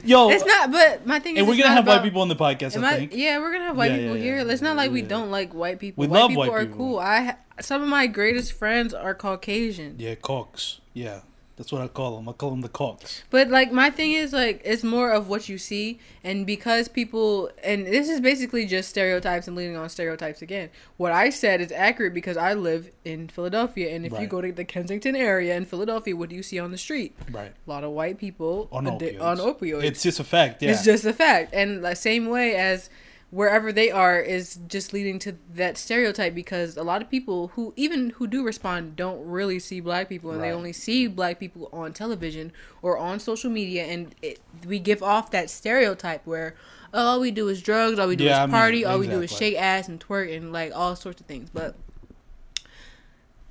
Yo, 0.04 0.30
It's 0.30 0.46
not. 0.46 0.72
But 0.72 1.08
my 1.08 1.20
thing 1.20 1.36
is, 1.36 1.40
and 1.40 1.48
we're 1.48 1.58
gonna 1.58 1.74
have 1.74 1.88
white 1.88 2.04
people 2.04 2.22
on 2.22 2.28
the 2.28 2.36
podcast. 2.36 2.82
I 2.82 2.88
I, 2.88 2.98
think. 2.98 3.14
yeah, 3.16 3.40
we're 3.40 3.52
gonna 3.52 3.66
have 3.66 3.78
white 3.78 3.92
Yeah, 3.92 3.98
people 3.98 4.18
yeah, 4.18 4.24
here. 4.24 4.38
yeah. 4.46 4.52
It's 4.52 4.62
not 4.62 4.76
like 4.76 4.92
we 4.92 5.02
don't 5.02 5.32
like 5.32 5.54
white 5.54 5.80
people. 5.80 6.02
We 6.02 6.08
white 6.08 6.20
love 6.20 6.30
people 6.30 6.44
white 6.44 6.52
are 6.52 6.66
people. 6.66 6.78
cool. 6.78 7.00
I 7.00 7.36
some 7.62 7.82
of 7.82 7.88
my 7.88 8.06
greatest 8.06 8.54
friends 8.54 8.94
are 8.94 9.16
Caucasian. 9.16 9.96
Yeah, 9.98 10.16
Cox. 10.16 10.82
Yeah, 10.94 11.22
that's 11.58 11.72
what 11.72 11.82
I 11.82 11.88
call 11.88 12.18
them. 12.18 12.28
I 12.28 12.34
call 12.34 12.50
them 12.52 12.62
the 12.62 12.70
cocks. 12.70 13.24
But 13.30 13.50
like 13.50 13.72
my 13.72 13.90
thing 13.90 14.12
is 14.12 14.34
like 14.34 14.62
it's 14.66 14.84
more 14.84 15.12
of 15.12 15.30
what 15.30 15.48
you 15.48 15.58
see, 15.58 16.00
and 16.24 16.46
because 16.46 16.88
people 16.88 17.50
and 17.64 17.86
this 17.88 18.10
is 18.10 18.20
basically 18.20 18.66
just 18.66 18.90
stereotypes 18.90 19.48
and 19.48 19.56
leaning 19.56 19.78
on 19.78 19.88
stereotypes 19.90 20.42
again. 20.42 20.70
What 20.98 21.12
I 21.12 21.30
said 21.30 21.62
is 21.62 21.72
accurate 21.72 22.14
because 22.14 22.38
I 22.38 22.54
live 22.54 22.92
in 23.06 23.28
Philadelphia, 23.30 23.96
and 23.96 24.06
if 24.06 24.20
you 24.20 24.28
go 24.28 24.42
to 24.42 24.52
the 24.52 24.66
Kensington 24.66 25.16
area 25.16 25.56
in 25.56 25.66
Philadelphia, 25.66 26.16
what 26.16 26.30
do 26.30 26.36
you 26.36 26.44
see 26.44 26.60
on 26.60 26.72
the 26.72 26.78
street? 26.78 27.16
Right. 27.32 27.54
A 27.66 27.70
lot 27.70 27.84
of 27.84 27.92
white 27.92 28.18
people 28.18 28.68
On 28.72 28.86
addi- 28.86 29.18
opioids. 29.18 29.22
on 29.22 29.38
opioids. 29.38 29.84
It's 29.84 30.04
just 30.04 30.20
a 30.20 30.24
fact. 30.24 30.62
Yeah. 30.62 30.72
It's 30.72 30.84
just 30.84 31.06
a 31.06 31.14
fact, 31.14 31.54
and 31.54 31.84
the 31.86 31.96
same 31.96 32.28
way 32.28 32.56
as 32.56 32.90
wherever 33.32 33.72
they 33.72 33.92
are 33.92 34.20
is 34.20 34.60
just 34.68 34.94
leading 34.94 35.20
to 35.20 35.36
that 35.54 35.78
stereotype 35.78 36.34
because 36.34 36.78
a 36.78 36.84
lot 36.84 37.02
of 37.02 37.10
people 37.10 37.50
who 37.50 37.74
even 37.76 38.12
who 38.12 38.28
do 38.28 38.44
respond 38.44 38.96
don't 38.96 39.26
really 39.26 39.60
see 39.60 39.80
black 39.80 40.08
people 40.08 40.32
and 40.32 40.42
they 40.42 40.52
only 40.52 40.72
see 40.72 41.08
black 41.08 41.40
people 41.40 41.70
on 41.74 41.92
television 41.92 42.52
or 42.82 42.98
on 42.98 43.20
social 43.20 43.50
media. 43.50 43.84
And 43.86 44.16
it, 44.22 44.40
we 44.66 44.80
give 44.80 45.04
off 45.04 45.32
that 45.32 45.50
stereotype 45.50 46.26
where 46.26 46.56
oh, 46.94 47.06
all 47.06 47.20
we 47.20 47.32
do 47.32 47.48
is 47.48 47.62
drugs 47.62 48.00
all 48.00 48.08
we 48.08 48.16
do 48.16 48.24
Yeah, 48.24 48.32
is 48.32 48.40
I 48.40 48.46
mean, 48.46 48.52
party 48.52 48.86
all 48.86 49.00
we 49.00 49.08
do 49.08 49.22
is 49.22 49.32
shake 49.32 49.56
ass 49.58 49.88
and 49.88 50.00
twerk 50.00 50.36
and 50.36 50.54
like 50.54 50.72
all 50.74 50.96
sorts 50.96 51.20
of 51.20 51.28
things. 51.28 51.50
But 51.54 51.76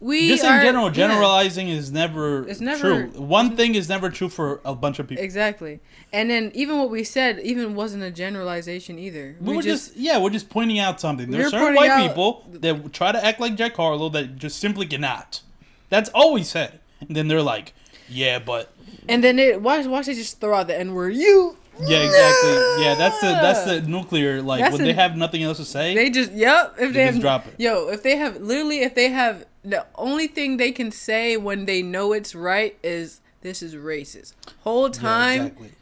we 0.04 0.28
just 0.28 0.44
are, 0.44 0.56
in 0.58 0.62
general, 0.66 0.86
yeah. 0.86 0.92
generalizing 0.92 1.68
is 1.68 1.90
never, 1.90 2.46
It's 2.46 2.60
never- 2.60 3.06
true. 3.08 3.20
One 3.20 3.56
thing 3.56 3.74
is 3.74 3.88
never 3.88 4.10
true 4.10 4.28
for 4.28 4.60
a 4.64 4.74
bunch 4.74 4.98
of 4.98 5.08
people. 5.08 5.24
Exactly. 5.24 5.80
And 6.12 6.28
then 6.30 6.52
even 6.54 6.78
what 6.78 6.90
we 6.90 7.04
said 7.04 7.40
even 7.40 7.74
wasn't 7.74 8.02
a 8.02 8.10
generalization 8.10 8.98
either. 8.98 9.36
We, 9.40 9.56
were 9.56 9.62
just, 9.62 9.96
yeah, 9.96 10.18
we're 10.18 10.30
just 10.30 10.50
pointing 10.50 10.78
out 10.78 11.00
something. 11.00 11.28
We 11.28 11.36
There's 11.38 11.50
certain 11.50 11.74
white 11.74 11.90
out- 11.90 12.06
people 12.08 12.44
that 12.52 12.92
try 12.92 13.12
to 13.12 13.24
act 13.24 13.40
like 13.40 13.56
Jack 13.56 13.74
Harlow 13.76 14.08
that 14.10 14.36
just 14.36 14.58
simply 14.60 14.86
cannot. 14.86 15.40
That's 15.88 16.10
always 16.10 16.48
said. 16.48 16.80
And 17.00 17.16
then 17.16 17.28
they're 17.28 17.42
like, 17.42 17.72
yeah, 18.08 18.38
but 18.38 18.72
And 19.08 19.24
then 19.24 19.38
it 19.38 19.62
watch 19.62 19.86
watch 19.86 20.06
they 20.06 20.14
just 20.14 20.40
throw 20.40 20.54
out 20.54 20.66
the 20.66 20.78
N 20.78 20.92
word. 20.94 21.14
You 21.14 21.56
yeah, 21.80 21.98
exactly. 22.04 22.84
Yeah, 22.84 22.94
that's 22.96 23.20
the 23.20 23.26
that's 23.26 23.64
the 23.64 23.80
nuclear 23.82 24.40
like 24.42 24.60
That's 24.60 24.72
when 24.74 24.82
the- 24.82 24.88
they 24.88 24.92
have 24.92 25.16
nothing 25.16 25.42
else 25.42 25.56
to 25.58 25.64
say. 25.64 25.94
they 25.94 26.08
just 26.10 26.30
yep. 26.32 26.74
If 26.78 26.92
They 26.92 26.92
they, 26.92 27.04
just 27.06 27.14
have, 27.14 27.20
drop 27.22 27.46
it. 27.48 27.54
Yo, 27.58 27.88
if 27.88 28.02
they 28.02 28.16
have 28.16 28.40
literally 28.40 28.80
if 28.82 28.94
they 28.94 29.08
have 29.08 29.44
the 29.64 29.86
only 29.96 30.26
thing 30.26 30.56
they 30.58 30.72
can 30.72 30.90
say 30.90 31.36
when 31.36 31.64
they 31.66 31.82
know 31.82 32.12
it's 32.12 32.34
right 32.34 32.76
is 32.82 33.20
this 33.40 33.62
is 33.62 33.74
racist. 33.74 34.34
Whole 34.60 34.86
Yeah, 34.88 34.92
time 34.92 35.40
exactly. 35.46 35.72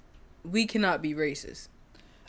we 0.45 0.67
cannot 0.67 1.03
be 1.03 1.15
racist. 1.15 1.69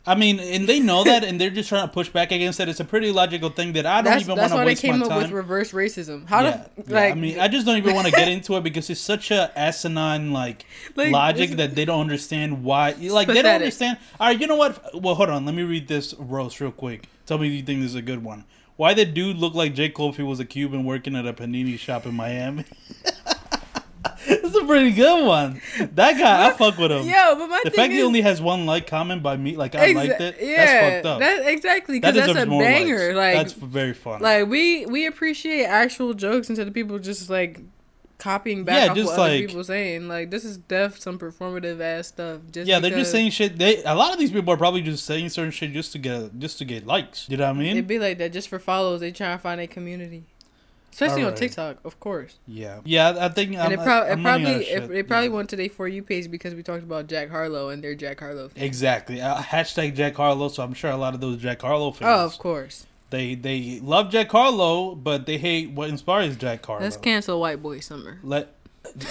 I 0.06 0.16
mean, 0.16 0.38
and 0.38 0.68
they 0.68 0.82
know 0.82 1.06
that, 1.06 1.24
and 1.24 1.40
they're 1.40 1.50
just 1.50 1.70
trying 1.70 1.88
to 1.88 1.94
push 1.94 2.10
back 2.10 2.34
against 2.34 2.60
it. 2.60 2.68
It's 2.68 2.82
a 2.82 2.84
pretty 2.84 3.10
logical 3.10 3.50
thing 3.50 3.72
that 3.74 3.86
I 3.86 4.02
don't 4.02 4.12
That's 4.12 4.24
even 4.24 4.36
that's 4.36 4.52
want 4.52 4.60
why 4.60 4.64
to 4.64 4.66
they 4.66 4.72
waste 4.72 4.82
came 4.82 5.02
up 5.02 5.08
time. 5.08 5.22
with 5.22 5.32
reverse 5.32 5.72
racism. 5.72 6.28
How 6.28 6.42
yeah, 6.44 6.66
the 6.76 6.84
yeah, 6.92 6.94
like? 7.00 7.12
I 7.14 7.16
mean, 7.16 7.40
I 7.40 7.48
just 7.48 7.66
don't 7.66 7.78
even 7.78 7.96
want 7.96 8.08
to 8.08 8.12
get 8.12 8.28
into 8.28 8.58
it 8.58 8.64
because 8.64 8.90
it's 8.90 9.00
such 9.00 9.32
a 9.32 9.58
asinine 9.58 10.34
like, 10.34 10.66
Like, 10.98 11.14
logic 11.14 11.52
that 11.52 11.76
they 11.76 11.86
don't 11.86 12.02
understand 12.02 12.66
why. 12.66 12.92
Like 13.00 13.30
they 13.30 13.42
don't 13.42 13.56
understand. 13.56 13.98
All 14.20 14.28
right, 14.28 14.38
you 14.40 14.46
know 14.46 14.58
what? 14.58 15.02
Well, 15.02 15.16
hold 15.16 15.30
on. 15.30 15.46
Let 15.46 15.56
me 15.56 15.64
read 15.64 15.88
this 15.88 16.14
roast 16.16 16.60
real 16.60 16.72
quick. 16.72 17.08
Tell 17.26 17.38
me 17.38 17.48
if 17.48 17.54
you 17.54 17.62
think 17.62 17.80
this 17.80 17.92
is 17.92 17.96
a 17.96 18.02
good 18.02 18.26
one. 18.26 18.44
Why 18.76 18.94
the 18.94 19.06
dude 19.06 19.38
look 19.38 19.54
like 19.54 19.76
J. 19.76 19.90
Cole 19.90 20.10
if 20.10 20.18
he 20.18 20.24
was 20.24 20.40
a 20.40 20.46
Cuban 20.46 20.84
working 20.84 21.16
at 21.16 21.26
a 21.26 21.34
panini 21.34 21.78
shop 21.78 22.06
in 22.06 22.16
Miami? 22.16 22.66
It's 24.26 24.56
a 24.56 24.66
pretty 24.66 24.92
good 24.92 25.26
one. 25.26 25.62
That 25.80 26.18
guy, 26.18 26.48
I 26.48 26.54
fuck 26.54 26.78
with 26.78 26.92
him. 26.92 27.06
Yo, 27.06 27.36
but 27.36 27.48
my 27.48 27.62
the 27.64 27.72
thing 27.72 27.78
fact 27.78 27.92
is, 27.92 27.98
he 27.98 28.04
only 28.04 28.22
has 28.22 28.42
one 28.42 28.66
like 28.66 28.88
comment 28.88 29.22
by 29.22 29.36
me, 29.36 29.58
like 29.58 29.76
I 29.76 29.90
exa- 29.90 29.96
liked 29.96 30.22
it. 30.22 30.38
Yeah, 30.40 30.66
that's 30.66 30.96
fucked 30.96 31.06
up. 31.06 31.20
That, 31.20 31.48
exactly, 31.48 32.00
that 32.00 32.14
because 32.14 32.34
that's 32.34 32.46
a 32.46 32.50
banger. 32.50 33.14
likes. 33.14 33.16
Like, 33.16 33.36
that's 33.36 33.54
very 33.54 33.94
fun. 33.94 34.22
like 34.22 34.48
we 34.48 34.86
we 34.86 35.08
appreciate 35.08 35.66
actual 35.66 36.14
jokes 36.14 36.50
instead 36.50 36.68
of 36.68 36.74
people 36.74 37.00
just 37.00 37.30
like 37.30 37.60
copying 38.24 38.64
back 38.64 38.88
Yeah, 38.88 38.94
just 38.94 39.08
what 39.12 39.20
other 39.20 39.32
like- 39.34 39.48
people 39.48 39.64
saying. 39.64 40.08
Like, 40.08 40.32
this 40.32 40.46
is 40.46 40.58
def 40.58 40.98
some 41.00 41.20
performative 41.20 41.82
ass 41.82 42.08
stuff. 42.08 42.40
Just 42.52 42.68
yeah, 42.68 42.80
they're 42.80 42.92
just 42.92 43.12
saying 43.12 43.32
shit. 43.32 43.58
They 43.58 43.84
a 43.84 43.94
lot 43.96 44.14
of 44.14 44.20
these 44.20 44.32
people 44.32 44.54
are 44.54 44.58
probably 44.58 44.82
just 44.82 45.06
saying 45.06 45.30
certain 45.30 45.52
shit 45.52 45.74
just 45.74 45.92
to 45.92 46.00
get 46.00 46.40
just 46.40 46.58
to 46.60 46.66
get 46.66 46.86
likes. 46.88 47.28
You 47.30 47.38
know 47.38 47.46
what 47.48 47.58
I 47.58 47.60
mean? 47.60 47.72
It'd 47.72 47.88
be 47.88 48.00
like 48.00 48.18
that 48.20 48.32
just 48.32 48.48
for 48.48 48.60
follows. 48.60 49.02
They 49.02 49.12
try 49.12 49.32
to 49.34 49.38
find 49.38 49.60
a 49.60 49.68
community, 49.68 50.24
especially 50.92 51.24
on 51.24 51.36
TikTok, 51.36 51.78
of 51.84 52.00
course. 52.00 52.38
yeah, 52.48 52.80
yeah. 52.86 53.16
I 53.20 53.30
think. 53.30 53.54
And 53.54 53.62
I'm, 53.62 53.72
it, 53.74 53.80
prob- 53.84 54.08
I'm 54.10 54.20
it 54.20 54.24
probably 54.24 54.52
it, 54.52 54.92
it 54.92 55.08
probably 55.08 55.28
Yeah. 55.28 55.34
went 55.36 55.50
to 55.50 55.56
their 55.56 55.70
for 55.70 55.88
you 55.88 56.02
page 56.04 56.32
because 56.32 56.56
we 56.56 56.64
talked 56.64 56.84
about 56.84 57.08
Jack 57.08 57.30
Harlow 57.30 57.70
and 57.70 57.84
their 57.84 57.96
Jack 57.96 58.20
Harlow. 58.20 58.50
Fans. 58.50 58.64
Exactly. 58.64 59.20
Uh, 59.22 59.38
hashtag 59.38 59.96
Jack 59.96 60.16
Harlow. 60.16 60.48
So 60.48 60.64
I'm 60.64 60.74
sure 60.74 60.92
a 60.92 60.98
lot 60.98 61.14
of 61.14 61.20
those 61.22 61.38
Jack 61.38 61.62
Harlow 61.62 61.92
fans. 61.92 62.10
Oh, 62.10 62.26
of 62.26 62.38
course. 62.38 62.86
They 63.14 63.36
they 63.36 63.80
love 63.80 64.10
Jack 64.10 64.32
Harlow, 64.32 64.96
but 64.96 65.28
they 65.28 65.38
hate 65.38 65.70
what 65.70 65.88
inspires 65.88 66.36
Jack 66.36 66.66
Harlow. 66.66 66.82
Let's 66.82 66.98
cancel 66.98 67.40
White 67.40 67.62
Boy 67.62 67.80
Summer. 67.80 68.18
Let 68.24 68.56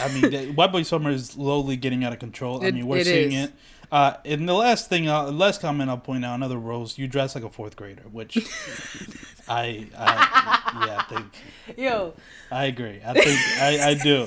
I 0.00 0.08
mean, 0.12 0.56
White 0.56 0.72
Boy 0.72 0.82
Summer 0.82 1.10
is 1.10 1.28
slowly 1.28 1.76
getting 1.76 2.02
out 2.02 2.12
of 2.12 2.18
control. 2.18 2.66
I 2.66 2.72
mean, 2.72 2.88
we're 2.88 2.96
it 2.96 3.06
seeing 3.06 3.30
is. 3.30 3.50
it. 3.50 3.54
Uh, 3.92 4.14
and 4.24 4.48
the 4.48 4.54
last 4.54 4.88
thing, 4.88 5.08
uh, 5.08 5.30
last 5.30 5.60
comment 5.60 5.88
I'll 5.88 5.98
point 5.98 6.24
out, 6.24 6.34
another 6.34 6.58
rose. 6.58 6.98
You 6.98 7.06
dress 7.06 7.36
like 7.36 7.44
a 7.44 7.48
fourth 7.48 7.76
grader, 7.76 8.02
which 8.10 8.38
I, 9.48 9.86
I, 9.96 10.84
yeah, 10.84 10.98
I 10.98 11.04
think 11.08 11.78
Yo, 11.78 12.14
I 12.50 12.64
agree. 12.64 13.00
I 13.06 13.12
think 13.12 13.38
I, 13.60 13.90
I 13.90 13.94
do. 13.94 14.26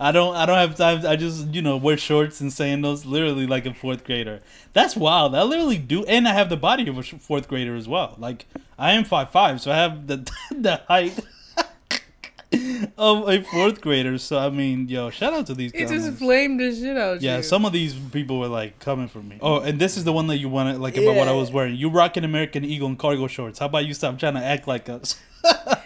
I 0.00 0.10
don't. 0.10 0.34
I 0.34 0.46
don't 0.46 0.56
have 0.58 0.74
time. 0.76 1.06
I 1.06 1.16
just 1.16 1.48
you 1.48 1.62
know 1.62 1.76
wear 1.76 1.96
shorts 1.96 2.40
and 2.40 2.52
sandals, 2.52 3.04
literally 3.06 3.46
like 3.46 3.66
a 3.66 3.74
fourth 3.74 4.04
grader. 4.04 4.40
That's 4.72 4.96
wild. 4.96 5.34
I 5.34 5.42
literally 5.44 5.78
do, 5.78 6.04
and 6.06 6.26
I 6.26 6.32
have 6.34 6.48
the 6.48 6.56
body 6.56 6.88
of 6.88 6.98
a 6.98 7.02
fourth 7.02 7.46
grader 7.48 7.76
as 7.76 7.86
well. 7.86 8.16
Like 8.18 8.46
I 8.78 8.92
am 8.92 9.04
five 9.04 9.30
five, 9.30 9.60
so 9.60 9.70
I 9.70 9.76
have 9.76 10.06
the 10.08 10.28
the 10.50 10.80
height 10.88 11.18
of 12.98 13.28
a 13.28 13.42
fourth 13.42 13.80
grader. 13.80 14.18
So 14.18 14.38
I 14.38 14.50
mean, 14.50 14.88
yo, 14.88 15.10
shout 15.10 15.32
out 15.32 15.46
to 15.46 15.54
these 15.54 15.72
it 15.72 15.78
guys. 15.88 15.90
just 15.90 16.18
flamed 16.18 16.60
the 16.60 16.74
shit 16.74 16.96
out 16.96 17.22
Yeah, 17.22 17.36
you. 17.38 17.42
some 17.42 17.64
of 17.64 17.72
these 17.72 17.94
people 17.94 18.40
were 18.40 18.48
like 18.48 18.78
coming 18.80 19.08
for 19.08 19.22
me. 19.22 19.38
Oh, 19.40 19.60
and 19.60 19.78
this 19.78 19.96
is 19.96 20.04
the 20.04 20.12
one 20.12 20.26
that 20.28 20.38
you 20.38 20.48
wanted, 20.48 20.78
like 20.78 20.96
about 20.96 21.14
what 21.16 21.28
I 21.28 21.32
was 21.32 21.50
wearing. 21.52 21.76
You 21.76 21.90
rocking 21.90 22.24
American 22.24 22.64
Eagle 22.64 22.88
and 22.88 22.98
cargo 22.98 23.26
shorts. 23.26 23.58
How 23.58 23.66
about 23.66 23.84
you 23.86 23.94
stop 23.94 24.18
trying 24.18 24.34
to 24.34 24.44
act 24.44 24.66
like 24.66 24.88
us? 24.88 25.18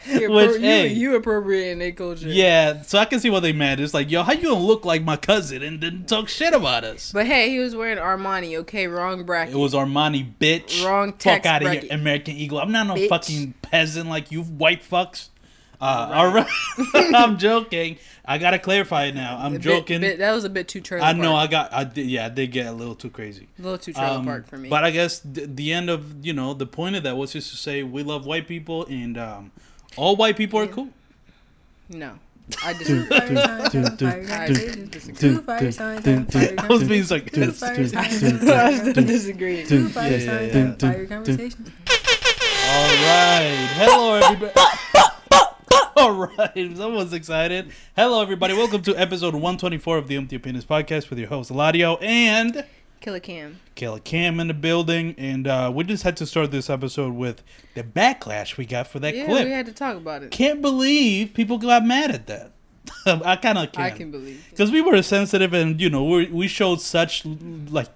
You're 0.09 0.31
Which, 0.31 0.51
appro- 0.51 0.61
hey, 0.61 0.89
you, 0.89 1.11
you 1.11 1.17
appropriating 1.17 1.79
their 1.79 1.93
culture. 1.93 2.29
yeah, 2.29 2.83
so 2.83 2.99
I 2.99 3.05
can 3.07 3.19
see 3.21 3.31
what 3.31 3.41
they 3.41 3.53
mad. 3.53 3.81
It's 3.81 3.95
like, 3.95 4.11
yo, 4.11 4.23
how 4.23 4.33
you 4.33 4.43
gonna 4.49 4.61
look 4.65 4.85
like 4.85 5.03
my 5.03 5.17
cousin 5.17 5.63
and 5.63 5.81
then 5.81 6.05
talk 6.05 6.29
shit 6.29 6.53
about 6.55 6.85
us? 6.85 7.11
But 7.13 7.27
hey, 7.27 7.51
he 7.51 7.59
was 7.59 7.75
wearing 7.75 7.99
Armani. 7.99 8.57
Okay, 8.61 8.87
wrong 8.87 9.25
bracket. 9.25 9.55
It 9.55 9.59
was 9.59 9.75
Armani, 9.75 10.33
bitch. 10.39 10.85
Wrong 10.85 11.13
Fuck 11.13 11.47
out 11.47 11.65
of 11.65 11.73
here. 11.73 11.83
American 11.91 12.37
Eagle. 12.37 12.59
I'm 12.59 12.71
not 12.73 12.87
no 12.87 12.95
Bitch. 12.95 13.09
fucking 13.09 13.55
peasant 13.63 14.09
like 14.09 14.31
you 14.31 14.43
white 14.43 14.83
fucks. 14.83 15.29
Uh, 15.81 16.11
all 16.15 16.33
right, 16.33 16.47
I'm 17.15 17.39
joking. 17.39 17.99
I 18.25 18.39
gotta 18.39 18.59
clarify 18.59 19.05
it 19.05 19.15
now. 19.15 19.39
I'm 19.39 19.53
A 19.53 19.59
bit- 19.59 19.63
joking. 19.63 20.01
bit- 20.01 20.19
that 20.19 20.33
was 20.33 20.45
a 20.45 20.51
bit 20.51 20.69
too 20.69 20.81
trailer. 20.81 21.05
I 21.05 21.13
know. 21.13 21.33
Park. 21.33 21.49
I 21.49 21.51
got. 21.51 21.73
I 21.73 21.85
did. 21.85 22.07
Yeah, 22.07 22.27
I 22.27 22.29
did 22.31 22.51
get 22.51 22.67
a 22.67 22.73
little 22.73 22.95
too 22.95 23.11
crazy. 23.11 23.49
a 23.59 23.63
little 23.63 23.79
too 23.79 23.93
trailer 23.93 24.19
Um, 24.19 24.25
park 24.25 24.47
for 24.49 24.57
me. 24.57 24.69
But 24.69 24.85
I 24.85 24.91
guess 24.91 25.21
th- 25.21 25.49
the 25.55 25.73
end 25.73 25.91
of 25.91 26.25
you 26.25 26.33
know 26.33 26.55
the 26.55 26.67
point 26.67 26.97
of 26.97 27.03
that 27.05 27.17
was 27.17 27.33
just 27.33 27.51
to 27.51 27.57
say 27.57 27.83
we 27.83 28.03
love 28.03 28.27
white 28.27 28.49
people 28.49 28.87
and 28.87 29.17
um, 29.19 29.53
all 29.97 30.17
white 30.17 30.37
people 30.37 30.59
are 30.61 30.67
cool. 30.67 30.89
no, 31.89 32.19
I 32.65 32.73
disagree. 32.73 33.17
I 33.17 33.69
disagree. 33.69 34.17
I 36.59 36.67
was 36.69 36.85
being 36.85 37.07
like, 37.07 37.37
I 37.37 37.47
disagree. 39.03 39.63
all 39.63 39.69
right, 43.07 43.69
hello 43.77 44.15
everybody. 44.15 44.53
All 45.99 46.13
right, 46.13 46.77
someone's 46.77 47.13
excited. 47.15 47.73
Hello, 47.97 48.21
everybody. 48.21 48.53
Welcome 48.53 48.83
to 48.83 48.95
episode 48.97 49.33
124 49.35 49.97
of 49.97 50.09
the 50.09 50.17
Empty 50.17 50.37
Opinions 50.37 50.67
podcast 50.67 51.09
with 51.09 51.19
your 51.19 51.29
host 51.29 51.51
Eladio 51.51 51.97
and 52.03 52.67
Killer 53.01 53.19
Cam. 53.21 53.61
Kayla 53.77 54.05
Cam 54.05 54.39
in 54.39 54.49
the 54.49 54.55
building. 54.55 55.15
And 55.17 55.47
uh, 55.47 55.73
we 55.75 55.85
just 55.85 56.03
had 56.03 56.17
to 56.19 56.27
start 56.27 56.51
this 56.51 56.69
episode 56.69 57.15
with 57.15 57.43
the 57.75 57.83
backlash 57.83 58.59
we 58.59 58.67
got 58.67 58.89
for 58.89 58.99
that 58.99 59.15
Yeah, 59.15 59.25
clip. 59.25 59.45
we 59.47 59.51
had 59.53 59.65
to 59.67 59.73
talk 59.73 59.97
about 59.97 60.23
it. 60.23 60.31
Can't 60.33 60.61
believe 60.61 61.33
people 61.33 61.57
got 61.57 61.85
mad 61.85 62.11
at 62.11 62.27
that. 62.27 62.53
I 63.07 63.37
kind 63.37 63.57
of 63.57 63.73
can. 63.73 63.83
I 63.83 63.91
can 63.91 64.11
believe. 64.11 64.37
it. 64.47 64.51
because 64.51 64.71
we 64.71 64.83
were 64.83 65.01
sensitive 65.03 65.53
and 65.55 65.81
you 65.81 65.89
know 65.91 66.05
we 66.05 66.27
we 66.27 66.47
showed 66.47 66.81
such 66.81 67.25
like 67.25 67.89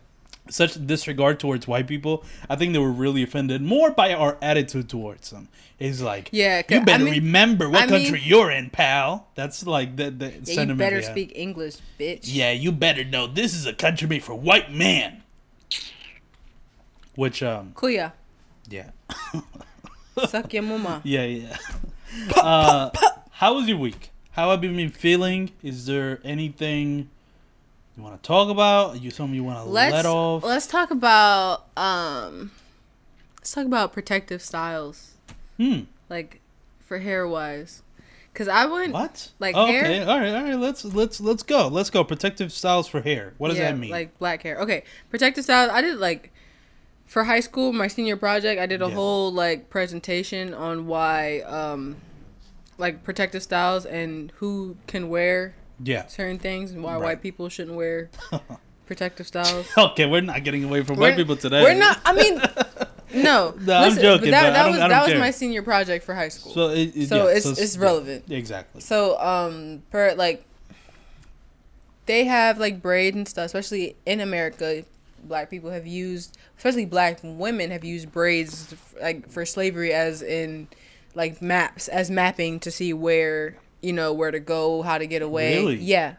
such 0.51 0.87
disregard 0.87 1.41
towards 1.41 1.67
white 1.67 1.87
people. 1.87 2.25
I 2.49 2.57
think 2.57 2.73
they 2.73 2.79
were 2.79 2.91
really 2.93 3.23
offended 3.23 3.63
more 3.63 3.91
by 3.91 4.13
our 4.15 4.37
attitude 4.43 4.89
towards 4.89 5.31
them. 5.31 5.49
It's 5.79 6.03
like, 6.03 6.29
yeah, 6.33 6.59
you 6.69 6.83
better 6.83 7.03
I 7.03 7.05
mean- 7.07 7.15
remember 7.25 7.71
what 7.71 7.83
I 7.85 7.87
mean- 7.87 8.03
country 8.05 8.21
you're 8.23 8.51
in, 8.51 8.69
pal. 8.71 9.29
That's 9.35 9.67
like 9.67 9.97
the 9.97 10.11
the 10.11 10.33
Yeah, 10.45 10.63
you 10.65 10.75
better 10.75 10.97
had. 11.01 11.05
speak 11.07 11.33
English, 11.35 11.77
bitch. 11.99 12.21
Yeah, 12.25 12.51
you 12.53 12.71
better 12.73 13.05
know 13.05 13.27
this 13.27 13.55
is 13.55 13.65
a 13.67 13.73
country 13.73 14.07
made 14.07 14.23
for 14.23 14.35
white 14.35 14.71
man. 14.73 15.23
Which 17.15 17.43
um 17.43 17.73
Kuya, 17.75 18.13
yeah 18.69 18.91
suck 20.29 20.53
your 20.53 20.63
mama. 20.63 21.01
yeah 21.05 21.25
yeah. 21.25 21.57
uh, 22.37 22.91
how 23.31 23.55
was 23.55 23.69
your 23.69 23.79
week? 23.79 24.11
How 24.33 24.51
have 24.51 24.63
you 24.65 24.71
been 24.73 24.91
feeling? 24.91 25.51
Is 25.63 25.87
there 25.87 26.21
anything 26.25 27.09
you 28.01 28.09
want 28.09 28.23
to 28.23 28.27
talk 28.27 28.49
about? 28.49 29.01
You 29.01 29.11
something 29.11 29.35
you 29.35 29.45
want 29.45 29.59
to 29.59 29.65
Let's 29.65 30.07
off? 30.07 30.43
let's 30.45 30.67
talk 30.67 30.91
about 30.91 31.67
um, 31.77 32.51
let's 33.39 33.53
talk 33.53 33.67
about 33.67 33.93
protective 33.93 34.43
styles, 34.43 35.15
Hmm. 35.59 35.81
like 36.09 36.41
for 36.81 36.99
hair 36.99 37.29
wise, 37.29 37.83
because 38.33 38.49
I 38.49 38.65
wouldn't 38.67 38.95
What? 38.95 39.31
Like 39.39 39.55
Oh, 39.55 39.67
hair? 39.67 39.85
Okay. 39.85 40.03
All 40.03 40.19
right. 40.19 40.35
All 40.35 40.43
right. 40.43 40.59
Let's 40.59 40.85
let's 40.85 41.21
let's 41.21 41.43
go. 41.43 41.69
Let's 41.69 41.91
go. 41.91 42.03
Protective 42.03 42.53
styles 42.53 42.89
for 42.89 43.03
hair. 43.03 43.35
What 43.39 43.49
does 43.49 43.59
yeah, 43.59 43.71
that 43.71 43.79
mean? 43.79 43.91
Like 43.91 44.19
black 44.19 44.43
hair. 44.43 44.59
Okay, 44.61 44.83
protective 45.11 45.45
styles. 45.45 45.71
I 45.71 45.83
did 45.83 45.99
like 45.99 46.33
for 47.07 47.25
high 47.25 47.41
school, 47.41 47.73
my 47.73 47.89
senior 47.89 48.17
project. 48.17 48.61
I 48.61 48.67
did 48.67 48.81
a 48.83 48.89
Yeah. 48.89 48.95
whole 48.95 49.33
like 49.33 49.69
presentation 49.69 50.55
on 50.55 50.87
why 50.87 51.41
um, 51.41 51.97
like 52.79 53.03
protective 53.05 53.43
styles 53.43 53.85
and 53.85 54.33
who 54.37 54.77
can 54.87 55.09
wear 55.11 55.55
yeah. 55.83 56.07
certain 56.07 56.39
things 56.39 56.73
and 56.73 56.83
why 56.83 56.95
Right. 56.95 57.03
white 57.03 57.23
people 57.23 57.49
shouldn't 57.49 57.77
wear 57.77 58.11
protective 58.87 59.27
styles. 59.27 59.67
Okay, 59.79 60.07
we're 60.07 60.21
not 60.21 60.43
getting 60.45 60.65
away 60.65 60.83
from 60.83 60.97
white 60.97 61.11
We're- 61.15 61.17
people 61.17 61.37
today. 61.37 61.63
We're 61.63 61.75
not. 61.75 62.01
I 62.05 62.13
mean, 62.13 62.41
no. 63.25 63.55
No, 63.61 63.75
I'm 63.75 63.95
joking, 63.99 64.31
that 64.33 64.53
that 64.53 64.69
was 64.69 64.79
that 64.79 65.09
was 65.09 65.19
my 65.19 65.31
senior 65.31 65.63
project 65.63 66.05
for 66.05 66.15
high 66.15 66.29
school. 66.29 66.53
So, 66.53 66.69
it, 66.71 66.95
it- 66.97 67.09
So 67.09 67.17
yeah, 67.29 67.37
it's- 67.37 67.59
it's 67.59 67.77
yeah, 67.77 67.83
relevant. 67.83 68.25
exactly. 68.31 68.81
So 68.81 69.19
um, 69.21 69.83
per 69.91 70.15
like, 70.15 70.45
they 72.07 72.25
have 72.25 72.59
like 72.59 72.83
braids 72.83 73.17
and 73.17 73.29
stuff, 73.29 73.47
especially 73.47 73.97
in 74.07 74.21
America. 74.21 74.85
Black 75.23 75.51
people 75.51 75.71
have 75.71 75.87
used, 75.87 76.39
especially 76.57 76.87
black 76.87 77.21
women 77.23 77.71
have 77.71 77.85
used 77.85 78.11
braids 78.11 78.75
like 79.03 79.29
for 79.31 79.45
slavery, 79.45 79.93
as 79.93 80.23
in 80.23 80.67
like 81.15 81.43
maps 81.43 81.89
as 81.89 82.11
mapping 82.11 82.59
to 82.61 82.71
see 82.71 82.93
where 82.95 83.57
you 83.83 83.93
know 83.93 84.13
where 84.13 84.31
to 84.31 84.41
go, 84.41 84.83
how 84.83 84.99
to 84.99 85.07
get 85.07 85.23
away. 85.23 85.57
Really? 85.57 85.77
Yeah. 85.77 86.15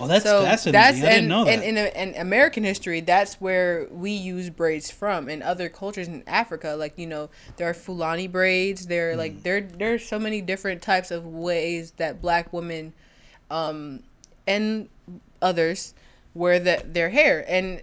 Oh, 0.00 0.08
that's 0.08 0.24
so 0.24 0.42
fascinating. 0.42 0.72
that's 0.72 0.96
I 0.98 1.00
didn't 1.00 1.18
and, 1.18 1.28
know 1.28 1.44
that. 1.44 1.52
and 1.64 1.78
in, 1.78 2.14
in 2.14 2.20
American 2.20 2.64
history, 2.64 3.00
that's 3.00 3.40
where 3.40 3.86
we 3.92 4.10
use 4.10 4.50
braids 4.50 4.90
from. 4.90 5.28
In 5.28 5.40
other 5.42 5.68
cultures 5.68 6.08
in 6.08 6.24
Africa, 6.26 6.74
like 6.76 6.98
you 6.98 7.06
know, 7.06 7.30
there 7.56 7.68
are 7.68 7.74
Fulani 7.74 8.26
braids. 8.26 8.86
There 8.86 9.12
are 9.12 9.16
like 9.16 9.34
Mm. 9.34 9.42
there 9.42 9.60
there's 9.60 10.06
so 10.06 10.18
many 10.18 10.40
different 10.40 10.82
types 10.82 11.10
of 11.10 11.24
ways 11.26 11.92
that 11.92 12.20
black 12.20 12.52
women, 12.52 12.92
um, 13.50 14.02
and 14.46 14.88
others 15.40 15.94
wear 16.34 16.58
the, 16.58 16.82
their 16.84 17.10
hair, 17.10 17.44
and 17.48 17.82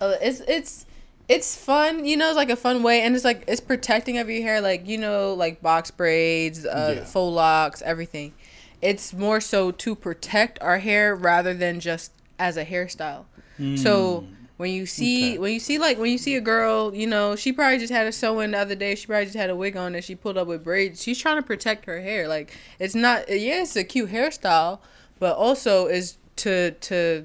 uh, 0.00 0.14
it's 0.20 0.40
it's 0.40 0.85
it's 1.28 1.56
fun. 1.56 2.04
You 2.04 2.16
know, 2.16 2.28
it's 2.28 2.36
like 2.36 2.50
a 2.50 2.56
fun 2.56 2.82
way, 2.82 3.02
and 3.02 3.14
it's 3.14 3.24
like 3.24 3.44
it's 3.48 3.60
protecting 3.60 4.18
of 4.18 4.28
your 4.30 4.42
hair, 4.42 4.60
like 4.60 4.86
you 4.86 4.98
know, 4.98 5.34
like 5.34 5.60
box 5.62 5.90
braids, 5.90 6.64
uh, 6.64 6.94
Yeah. 6.98 7.04
faux 7.04 7.34
locks, 7.34 7.82
everything 7.82 8.32
it's 8.82 9.14
more 9.14 9.40
so 9.40 9.70
to 9.70 9.94
protect 9.94 10.60
our 10.60 10.78
hair 10.78 11.14
rather 11.16 11.54
than 11.54 11.80
just 11.80 12.12
as 12.38 12.58
a 12.58 12.64
hairstyle. 12.64 13.24
So 13.74 14.26
When 14.58 14.70
you 14.70 14.84
see 14.86 15.32
Okay. 15.32 15.38
when 15.38 15.52
you 15.54 15.60
see 15.60 15.78
like 15.78 15.98
when 15.98 16.10
you 16.12 16.18
see 16.18 16.36
a 16.36 16.40
girl, 16.42 16.94
you 16.94 17.06
know, 17.06 17.36
she 17.36 17.52
probably 17.52 17.78
just 17.78 17.92
had 17.92 18.06
a 18.06 18.12
sew 18.12 18.40
in 18.40 18.50
the 18.52 18.58
other 18.58 18.74
day. 18.74 18.94
She 18.94 19.06
probably 19.06 19.24
just 19.26 19.36
had 19.36 19.48
a 19.50 19.56
wig 19.56 19.76
on 19.76 19.94
and 19.94 20.04
she 20.04 20.14
pulled 20.14 20.36
up 20.38 20.46
with 20.46 20.62
braids. 20.62 21.02
She's 21.02 21.18
trying 21.18 21.36
to 21.36 21.42
protect 21.42 21.86
her 21.86 22.00
hair. 22.00 22.28
Like 22.28 22.52
it's 22.78 22.94
not 22.94 23.28
yeah, 23.30 23.62
it's 23.62 23.76
a 23.76 23.84
cute 23.84 24.10
hairstyle, 24.10 24.78
but 25.18 25.36
also 25.36 25.86
is 25.86 26.16
to 26.36 26.70
to 26.72 27.24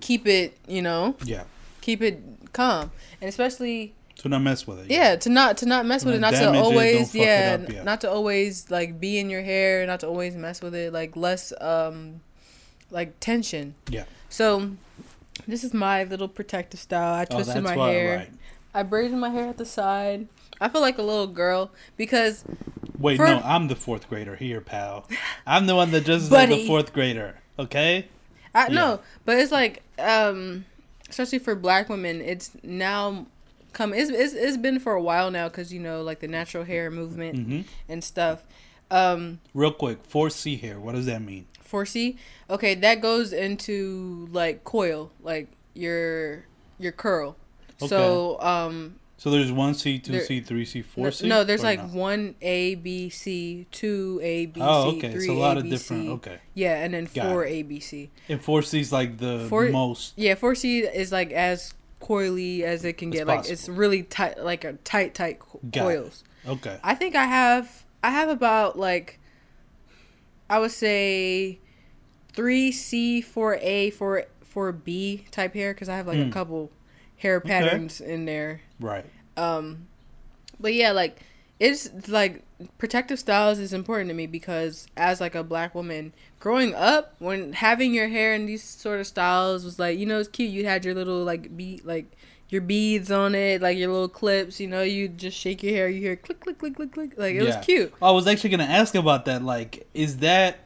keep 0.00 0.26
it, 0.26 0.56
you 0.66 0.82
know, 0.82 1.16
Yeah. 1.24 1.44
keep 1.80 2.02
it 2.02 2.20
calm. 2.58 2.90
And 3.20 3.28
especially 3.28 3.94
To 4.22 4.28
not 4.28 4.42
mess 4.42 4.66
with 4.66 4.78
it. 4.80 4.90
yeah, 4.90 5.16
to 5.16 5.28
not 5.30 5.56
to 5.58 5.66
not 5.66 5.86
mess 5.86 6.04
with 6.04 6.14
it, 6.16 6.20
Not 6.20 6.34
to 6.34 6.50
always 6.58 7.14
it 7.14 7.18
yeah, 7.18 7.56
up, 7.62 7.72
yeah. 7.72 7.82
not 7.84 8.00
to 8.02 8.10
always 8.10 8.70
like 8.70 8.98
be 9.00 9.18
in 9.18 9.30
your 9.30 9.42
hair, 9.42 9.86
not 9.86 10.00
to 10.00 10.06
always 10.08 10.34
mess 10.34 10.60
with 10.60 10.74
it, 10.74 10.92
like 10.92 11.16
less 11.16 11.52
um 11.60 12.20
like 12.90 13.18
tension. 13.20 13.74
Yeah. 13.88 14.04
So 14.28 14.72
this 15.46 15.62
is 15.64 15.72
my 15.72 16.04
little 16.04 16.28
protective 16.28 16.80
style. 16.80 17.14
I 17.14 17.22
Oh, 17.30 17.34
twisted 17.36 17.64
that's 17.64 17.76
my 17.76 17.90
hair. 17.90 18.16
Right. 18.18 18.30
I 18.74 18.82
braided 18.82 19.16
my 19.18 19.30
hair 19.30 19.46
at 19.48 19.56
the 19.56 19.64
side. 19.66 20.26
I 20.60 20.68
feel 20.68 20.80
like 20.80 20.98
a 20.98 21.02
little 21.02 21.28
girl 21.28 21.70
because 21.96 22.44
Wait, 22.98 23.16
For- 23.16 23.26
no, 23.26 23.40
I'm 23.44 23.68
the 23.68 23.76
fourth 23.76 24.08
grader 24.08 24.34
here, 24.34 24.60
pal. 24.60 25.06
I'm 25.46 25.66
the 25.66 25.76
one 25.76 25.92
that 25.92 26.04
just 26.04 26.32
like 26.32 26.48
the 26.48 26.66
fourth 26.66 26.92
grader. 26.92 27.36
Okay. 27.58 28.06
I 28.54 28.66
Yeah. 28.66 28.74
no, 28.74 29.00
but 29.24 29.38
it's 29.38 29.52
like 29.52 29.82
um 29.98 30.64
especially 31.08 31.38
for 31.38 31.54
black 31.54 31.88
women, 31.88 32.20
it's 32.20 32.52
now 32.62 33.26
come 33.72 33.92
it's 33.92 34.10
it's, 34.10 34.34
it's 34.34 34.56
been 34.56 34.78
for 34.80 34.94
a 34.94 35.02
while 35.02 35.30
now 35.30 35.48
cuz 35.48 35.72
you 35.72 35.80
know 35.80 36.02
like 36.02 36.20
the 36.20 36.28
natural 36.28 36.64
hair 36.64 36.90
movement 36.90 37.36
hmm 37.38 37.60
and 37.88 38.02
stuff. 38.02 38.42
Um 38.90 39.40
Real 39.54 39.72
quick, 39.72 40.02
4C 40.08 40.60
hair 40.60 40.80
What 40.80 40.94
does 40.94 41.06
that 41.06 41.20
mean? 41.22 41.46
4C. 41.70 42.16
Okay, 42.48 42.74
that 42.76 43.02
goes 43.02 43.32
into 43.32 44.28
like 44.32 44.64
coil, 44.64 45.10
like 45.22 45.48
your 45.74 46.46
your 46.78 46.92
curl. 46.92 47.36
So 47.78 48.40
um 48.40 48.96
So 49.20 49.30
there's 49.30 49.50
one 49.50 49.74
C, 49.74 49.98
two 49.98 50.12
There- 50.12 50.24
C, 50.24 50.40
three 50.40 50.64
C, 50.64 50.78
no, 50.78 50.84
four 50.84 51.10
C. 51.10 51.26
no, 51.28 51.42
there's 51.42 51.62
like 51.64 51.80
no? 51.80 51.98
one 51.98 52.36
A 52.40 52.76
B 52.76 53.10
C, 53.10 53.66
two 53.72 54.20
A 54.22 54.46
B 54.46 54.60
C, 54.60 54.64
Oh, 54.66 54.90
okay. 54.96 55.10
three 55.10 55.20
It's 55.24 55.28
a 55.28 55.32
lot 55.32 55.56
A 55.56 55.60
of 55.60 55.68
different. 55.68 56.04
C. 56.04 56.08
Okay. 56.10 56.38
Yeah, 56.54 56.76
and 56.84 56.94
then 56.94 57.08
Got 57.12 57.26
four 57.26 57.44
it. 57.44 57.50
A 57.50 57.62
B 57.62 57.80
C. 57.80 58.10
And 58.28 58.40
four 58.42 58.62
C 58.62 58.78
is 58.78 58.92
like 58.92 59.18
the 59.18 59.44
Four- 59.48 59.68
most. 59.70 60.12
Yeah, 60.16 60.36
4C 60.36 60.82
is 60.94 61.10
like 61.10 61.32
as 61.32 61.74
coily 62.00 62.60
as 62.62 62.84
it 62.84 62.92
can 62.92 63.10
get. 63.10 63.26
Like 63.26 63.48
it's 63.50 63.68
really 63.68 64.04
tight, 64.04 64.38
like 64.38 64.62
a 64.62 64.74
tight, 64.84 65.14
tight 65.14 65.40
co- 65.40 65.58
Got 65.68 65.80
it. 65.80 65.82
coils. 65.96 66.24
Okay. 66.46 66.78
I 66.84 66.94
think 66.94 67.16
I 67.16 67.24
have 67.24 67.84
I 68.04 68.10
have 68.10 68.28
about 68.28 68.78
like 68.78 69.18
I 70.48 70.60
would 70.60 70.70
say 70.70 71.58
three 72.32 72.70
C, 72.70 73.20
four 73.20 73.56
A, 73.60 73.90
four 73.90 74.26
four 74.44 74.70
B 74.70 75.24
type 75.32 75.54
hair 75.54 75.74
because 75.74 75.88
I 75.88 75.96
have 75.96 76.06
like 76.06 76.18
Mm. 76.18 76.28
a 76.28 76.32
couple 76.32 76.70
hair 77.16 77.40
patterns 77.40 78.00
in 78.00 78.24
there. 78.24 78.60
Right. 78.80 79.04
Um, 79.36 79.86
but 80.60 80.74
yeah, 80.74 80.92
like 80.92 81.20
it's 81.60 81.90
like 82.08 82.42
protective 82.78 83.18
styles 83.18 83.58
is 83.58 83.72
important 83.72 84.08
to 84.10 84.14
me 84.14 84.26
because 84.26 84.86
as 84.96 85.20
like 85.20 85.34
a 85.34 85.42
black 85.44 85.74
woman 85.74 86.12
growing 86.40 86.74
up, 86.74 87.14
when 87.18 87.52
having 87.52 87.94
your 87.94 88.08
hair 88.08 88.34
in 88.34 88.46
these 88.46 88.62
sort 88.62 89.00
of 89.00 89.06
styles 89.06 89.64
was 89.64 89.78
like 89.78 89.98
you 89.98 90.06
know 90.06 90.18
it's 90.18 90.28
cute. 90.28 90.50
You 90.50 90.66
had 90.66 90.84
your 90.84 90.94
little 90.94 91.22
like 91.24 91.56
bead 91.56 91.84
like 91.84 92.06
your 92.48 92.62
beads 92.62 93.10
on 93.10 93.34
it, 93.34 93.60
like 93.60 93.76
your 93.76 93.88
little 93.92 94.08
clips. 94.08 94.58
You 94.60 94.68
know, 94.68 94.82
you 94.82 95.08
just 95.08 95.36
shake 95.36 95.62
your 95.62 95.72
hair, 95.72 95.88
you 95.88 96.00
hear 96.00 96.16
click 96.16 96.40
click 96.40 96.58
click 96.58 96.76
click 96.76 96.92
click. 96.92 97.12
Like 97.16 97.34
it 97.34 97.42
Yeah. 97.42 97.56
was 97.56 97.56
cute. 97.64 97.92
I 98.00 98.10
was 98.10 98.26
actually 98.26 98.50
gonna 98.50 98.64
ask 98.64 98.94
about 98.94 99.24
that. 99.26 99.42
Like, 99.42 99.86
is 99.94 100.18
that 100.18 100.58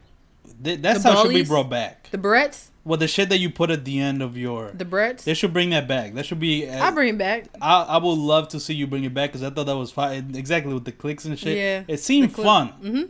th- 0.63 0.81
that's 0.81 1.03
The 1.03 1.13
how 1.13 1.21
it 1.21 1.23
should 1.27 1.35
be 1.35 1.45
brought 1.45 1.71
back? 1.71 2.09
The 2.11 2.19
barrettes, 2.19 2.69
Well, 2.85 2.99
the 2.99 3.09
shit 3.09 3.29
that 3.31 3.39
you 3.39 3.51
put 3.51 3.71
at 3.71 3.85
the 3.85 3.99
end 4.01 4.23
of 4.23 4.37
your, 4.37 4.71
the 4.73 4.85
barrettes. 4.85 5.25
they 5.25 5.35
should 5.35 5.53
bring 5.53 5.71
that 5.71 5.87
back. 5.89 6.15
That 6.15 6.27
should 6.27 6.41
be. 6.41 6.69
I 6.69 6.91
bring 6.91 7.11
it 7.11 7.19
back. 7.19 7.47
I, 7.61 7.83
I 7.83 7.97
would 7.99 8.19
love 8.19 8.49
to 8.49 8.61
see 8.61 8.75
you 8.75 8.87
bring 8.87 9.05
it 9.05 9.15
back 9.15 9.31
because 9.31 9.43
I 9.43 9.51
thought 9.51 9.67
that 9.67 9.77
was 9.77 9.91
fine. 9.93 10.35
Exactly 10.35 10.73
with 10.75 10.85
the 10.85 10.93
clicks 10.93 11.25
and 11.25 11.39
shit. 11.39 11.57
Yeah, 11.57 11.83
It 11.89 12.01
seemed 12.01 12.33
fun. 12.35 12.69
Mm-hmm. 12.83 13.03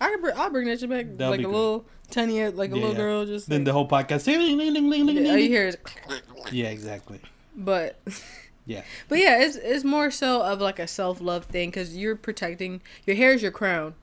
I 0.00 0.10
can 0.10 0.20
bring, 0.20 0.36
I'll 0.36 0.50
bring 0.50 0.66
that 0.68 0.80
shit 0.80 0.88
back. 0.90 1.06
That'll 1.16 1.30
like 1.30 1.40
a 1.40 1.42
good. 1.44 1.52
little 1.52 1.84
tiny, 2.10 2.46
like 2.48 2.70
a 2.70 2.74
Yeah, 2.76 2.80
little 2.80 2.96
girl, 2.96 3.26
just. 3.26 3.48
Then 3.48 3.60
like, 3.60 3.64
the 3.66 3.72
whole 3.72 3.88
podcast. 3.88 4.26
yeah, 4.26 5.30
all 5.30 5.36
you 5.36 5.48
hear 5.48 5.66
is. 5.68 5.76
Yeah, 6.52 6.68
exactly. 6.68 7.20
But 7.56 7.98
Yeah. 8.66 8.82
But 9.08 9.18
yeah, 9.18 9.42
it's 9.42 9.56
it's 9.56 9.82
more 9.82 10.10
so 10.10 10.42
of 10.42 10.60
like 10.60 10.78
a 10.78 10.86
self 10.86 11.20
love 11.22 11.46
thing 11.46 11.70
because 11.70 11.96
you're 11.96 12.16
protecting 12.16 12.82
your 13.06 13.16
hair 13.16 13.32
is 13.32 13.42
your 13.42 13.50
crown, 13.50 13.94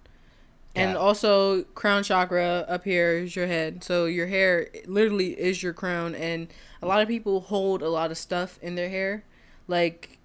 and 0.76 0.98
also 0.98 1.64
crown 1.76 2.04
chakra 2.04 2.66
up 2.68 2.84
here 2.84 3.12
is 3.14 3.36
your 3.36 3.48
head. 3.48 3.84
So 3.84 4.06
your 4.06 4.28
hair 4.28 4.68
literally 4.86 5.32
is 5.40 5.64
your 5.64 5.74
crown, 5.74 6.14
and 6.16 6.48
a 6.82 6.88
lot 6.88 7.02
of 7.02 7.08
people 7.08 7.42
hold 7.42 7.82
a 7.82 7.90
lot 7.90 8.12
of 8.12 8.18
stuff 8.18 8.60
in 8.62 8.76
their 8.76 8.90
hair, 8.90 9.24
like 9.68 10.18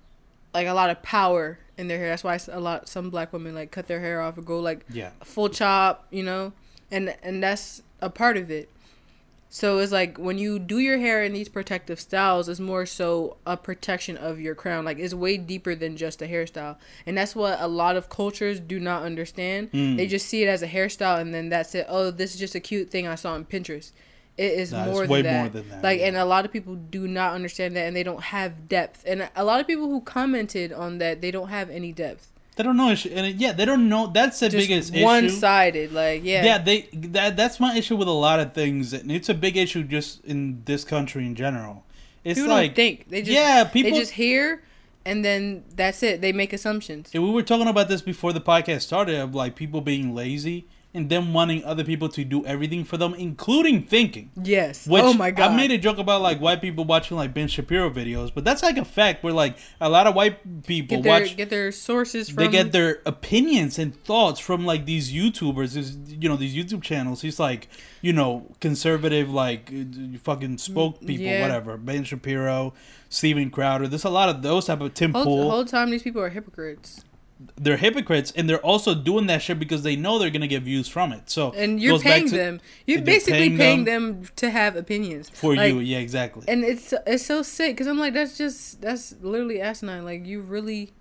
like 0.52 0.66
a 0.66 0.72
lot 0.72 0.90
of 0.90 1.00
power 1.02 1.58
in 1.78 1.86
their 1.88 1.98
hair. 1.98 2.08
That's 2.08 2.24
why 2.24 2.38
a 2.50 2.60
lot 2.60 2.88
some 2.88 3.10
black 3.10 3.32
women 3.32 3.54
like 3.54 3.70
cut 3.70 3.86
their 3.86 4.00
hair 4.00 4.20
off 4.20 4.36
and 4.36 4.44
go 4.46 4.58
like 4.60 4.84
Yeah. 4.90 5.10
full 5.22 5.48
chop, 5.48 6.06
you 6.10 6.22
know, 6.24 6.52
and 6.90 7.14
and 7.22 7.42
that's 7.42 7.82
a 8.00 8.10
part 8.10 8.36
of 8.36 8.50
it. 8.50 8.68
So 9.52 9.78
it's 9.80 9.90
like 9.90 10.16
when 10.16 10.38
you 10.38 10.60
do 10.60 10.78
your 10.78 10.98
hair 10.98 11.24
in 11.24 11.32
these 11.32 11.48
protective 11.48 11.98
styles, 11.98 12.48
it's 12.48 12.60
more 12.60 12.86
so 12.86 13.36
a 13.44 13.56
protection 13.56 14.16
of 14.16 14.38
your 14.38 14.54
crown. 14.54 14.84
Like 14.84 15.00
it's 15.00 15.12
way 15.12 15.36
deeper 15.38 15.74
than 15.74 15.96
just 15.96 16.22
a 16.22 16.26
hairstyle, 16.26 16.76
and 17.04 17.18
that's 17.18 17.34
what 17.34 17.60
a 17.60 17.66
lot 17.66 17.96
of 17.96 18.08
cultures 18.08 18.60
do 18.60 18.78
not 18.78 19.02
understand. 19.02 19.72
Mm. 19.72 19.96
They 19.96 20.06
just 20.06 20.26
see 20.28 20.44
it 20.44 20.46
as 20.48 20.62
a 20.62 20.68
hairstyle, 20.68 21.20
and 21.20 21.34
then 21.34 21.48
that's 21.48 21.74
it. 21.74 21.84
Oh, 21.88 22.12
this 22.12 22.32
is 22.32 22.38
just 22.38 22.54
a 22.54 22.60
cute 22.60 22.90
thing 22.90 23.08
I 23.08 23.16
saw 23.16 23.32
on 23.32 23.44
Pinterest. 23.44 23.90
It 24.38 24.52
is 24.52 24.70
Nah, 24.72 24.86
more, 24.86 25.06
than 25.06 25.22
that. 25.24 25.40
more 25.40 25.48
than 25.50 25.68
that, 25.68 25.82
Like, 25.82 25.98
yeah. 25.98 26.06
and 26.06 26.16
a 26.16 26.24
lot 26.24 26.44
of 26.44 26.52
people 26.52 26.76
do 26.76 27.08
not 27.08 27.34
understand 27.34 27.74
that, 27.76 27.86
and 27.86 27.94
they 27.96 28.04
don't 28.04 28.22
have 28.22 28.68
depth. 28.68 29.02
And 29.04 29.28
a 29.34 29.44
lot 29.44 29.60
of 29.60 29.66
people 29.66 29.88
who 29.88 30.00
commented 30.00 30.72
on 30.72 30.98
that, 30.98 31.20
they 31.20 31.32
don't 31.32 31.48
have 31.48 31.68
any 31.68 31.92
depth. 31.92 32.29
They 32.60 32.64
don't 32.64 32.76
know. 32.76 32.90
And 32.90 33.40
yeah, 33.40 33.52
they 33.52 33.64
don't 33.64 33.88
know. 33.88 34.08
That's 34.08 34.38
the 34.38 34.50
Just 34.50 34.68
biggest 34.68 34.94
one 34.94 35.24
issue. 35.24 35.34
sided. 35.36 35.92
Like, 35.92 36.22
yeah, 36.22 36.44
Yeah, 36.44 36.58
they 36.58 36.90
that 36.92 37.34
that's 37.34 37.58
my 37.58 37.74
issue 37.74 37.96
with 37.96 38.06
a 38.06 38.12
lot 38.12 38.38
of 38.38 38.52
things, 38.52 38.92
and 38.92 39.10
it's 39.10 39.30
a 39.30 39.34
big 39.34 39.56
issue 39.56 39.82
just 39.82 40.22
in 40.26 40.60
this 40.66 40.84
country 40.84 41.24
in 41.24 41.34
general. 41.34 41.84
It's 42.22 42.38
people 42.38 42.50
like 42.50 42.72
don't 42.72 42.76
think 42.76 43.08
they 43.08 43.22
just 43.22 43.32
yeah, 43.32 43.64
people. 43.64 43.92
they 43.92 43.98
just 43.98 44.12
hear, 44.12 44.62
and 45.06 45.24
then 45.24 45.64
that's 45.74 46.02
it. 46.02 46.20
They 46.20 46.32
make 46.32 46.52
assumptions. 46.52 47.10
and 47.14 47.24
we 47.24 47.30
were 47.30 47.42
talking 47.42 47.66
about 47.66 47.88
this 47.88 48.02
before 48.02 48.34
the 48.34 48.42
podcast 48.42 48.82
started 48.82 49.18
of 49.18 49.34
like 49.34 49.56
people 49.56 49.80
being 49.80 50.14
lazy 50.14 50.66
and 50.92 51.08
them 51.08 51.32
wanting 51.32 51.64
other 51.64 51.84
people 51.84 52.08
to 52.08 52.24
do 52.24 52.44
everything 52.46 52.82
for 52.84 52.96
them, 52.96 53.14
including 53.14 53.82
thinking. 53.84 54.30
Yes. 54.42 54.86
Which 54.88 55.02
oh 55.04 55.12
my 55.12 55.30
god. 55.30 55.52
I 55.52 55.56
made 55.56 55.70
a 55.70 55.78
joke 55.78 55.98
about 55.98 56.20
like 56.20 56.40
white 56.40 56.60
people 56.60 56.84
watching 56.84 57.16
like 57.16 57.32
Ben 57.32 57.46
Shapiro 57.46 57.90
videos, 57.90 58.32
but 58.34 58.44
that's 58.44 58.62
like 58.62 58.76
a 58.76 58.84
fact 58.84 59.22
where 59.22 59.32
like 59.32 59.56
a 59.80 59.88
lot 59.88 60.06
of 60.08 60.14
white 60.16 60.64
people 60.66 60.96
get 60.98 61.02
their 61.04 61.20
watch 61.20 61.36
get 61.36 61.48
their 61.50 61.70
sources 61.70 62.28
from. 62.30 62.36
they 62.44 62.48
get 62.48 62.72
their 62.72 63.00
opinions 63.06 63.78
and 63.78 63.94
thoughts 64.04 64.40
from 64.40 64.66
like 64.66 64.84
these 64.84 65.12
YouTubers, 65.12 65.74
these, 65.74 65.96
you 66.20 66.28
know, 66.28 66.36
these 66.36 66.56
YouTube 66.56 66.82
channels. 66.82 67.22
He's 67.22 67.38
like, 67.38 67.68
you 68.02 68.12
know, 68.12 68.46
conservative, 68.60 69.30
like 69.30 69.70
fucking 70.22 70.58
spoke 70.58 70.98
people, 71.00 71.16
Mm, 71.16 71.20
yeah. 71.20 71.42
whatever. 71.42 71.76
Ben 71.76 72.02
Shapiro, 72.02 72.72
Steven 73.08 73.50
Crowder. 73.50 73.86
There's 73.86 74.04
a 74.04 74.10
lot 74.10 74.28
of 74.28 74.42
those 74.42 74.66
type 74.66 74.80
of 74.80 74.94
Tim 74.94 75.12
whole, 75.12 75.24
Pool. 75.24 75.50
whole 75.50 75.64
time 75.64 75.90
these 75.90 76.02
people 76.02 76.20
are 76.22 76.30
hypocrites, 76.30 77.04
they're 77.56 77.78
hypocrites, 77.78 78.32
and 78.36 78.48
they're 78.48 78.64
also 78.64 78.94
doing 78.94 79.26
that 79.28 79.40
shit 79.40 79.58
because 79.58 79.82
they 79.82 79.96
know 79.96 80.18
they're 80.18 80.30
gonna 80.30 80.46
get 80.46 80.62
views 80.62 80.88
from 80.88 81.12
it. 81.12 81.30
So 81.30 81.52
and 81.52 81.80
you're 81.80 81.98
paying 81.98 82.28
to- 82.28 82.36
them. 82.36 82.60
You're 82.86 83.00
basically 83.02 83.38
paying 83.48 83.56
paying, 83.56 83.84
them 83.84 84.20
them, 84.22 84.28
to 84.36 84.50
have 84.50 84.76
opinions 84.76 85.30
for 85.30 85.54
Like, 85.54 85.72
you. 85.72 85.80
Yeah, 85.80 85.98
exactly. 85.98 86.44
And 86.48 86.64
it's 86.64 86.92
it's 87.06 87.24
so 87.24 87.42
sick 87.42 87.72
because 87.76 87.86
I'm 87.86 87.98
like 87.98 88.12
that's 88.14 88.36
just 88.36 88.80
that's 88.82 89.14
literally 89.22 89.60
asinine. 89.60 90.04
Like 90.04 90.26
you 90.26 90.40
really 90.42 90.92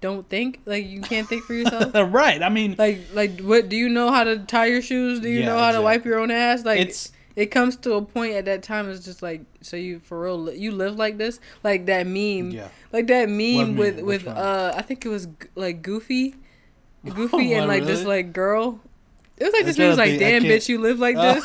don't 0.00 0.28
think 0.28 0.60
like 0.66 0.86
you 0.86 1.00
can't 1.00 1.26
think 1.28 1.42
for 1.44 1.54
yourself. 1.54 1.92
right. 2.12 2.42
I 2.42 2.48
mean, 2.48 2.76
like 2.78 3.00
like 3.12 3.40
what 3.40 3.68
do 3.68 3.76
you 3.76 3.88
know 3.88 4.12
how 4.12 4.24
to 4.24 4.38
tie 4.38 4.66
your 4.66 4.82
shoes? 4.82 5.20
Do 5.20 5.28
you 5.28 5.40
Yeah, 5.40 5.46
know 5.46 5.58
how 5.58 5.72
to 5.72 5.82
wipe 5.82 6.04
your 6.04 6.20
own 6.20 6.30
ass? 6.30 6.64
Like 6.64 6.80
it's 6.80 7.10
it 7.36 7.46
comes 7.46 7.76
to 7.76 7.92
a 7.92 8.02
point 8.02 8.32
at 8.32 8.46
that 8.46 8.62
time 8.62 8.88
it's 8.90 9.04
just 9.04 9.22
like 9.22 9.42
so 9.60 9.76
you 9.76 10.00
for 10.00 10.22
real 10.22 10.52
you 10.52 10.72
live 10.72 10.96
like 10.96 11.18
this 11.18 11.38
like 11.62 11.86
that 11.86 12.06
meme 12.06 12.50
yeah. 12.50 12.68
like 12.92 13.06
that 13.06 13.28
meme 13.28 13.56
meme? 13.68 13.76
with 13.76 14.00
with 14.00 14.26
uh 14.26 14.72
I 14.74 14.82
think 14.82 15.04
it 15.04 15.10
was 15.10 15.28
like 15.54 15.82
Goofy, 15.82 16.34
Goofy 17.04 17.54
Oh, 17.54 17.58
and 17.58 17.68
like 17.68 17.84
this 17.84 18.04
like 18.04 18.32
girl. 18.32 18.80
It 19.36 19.44
was 19.44 19.52
like 19.52 19.66
this 19.66 19.76
meme 19.76 19.90
was 19.90 19.98
like 19.98 20.18
damn 20.18 20.42
bitch 20.42 20.68
you 20.68 20.80
live 20.80 20.98
like 20.98 21.16
Oh. 21.18 21.34
this. 21.34 21.44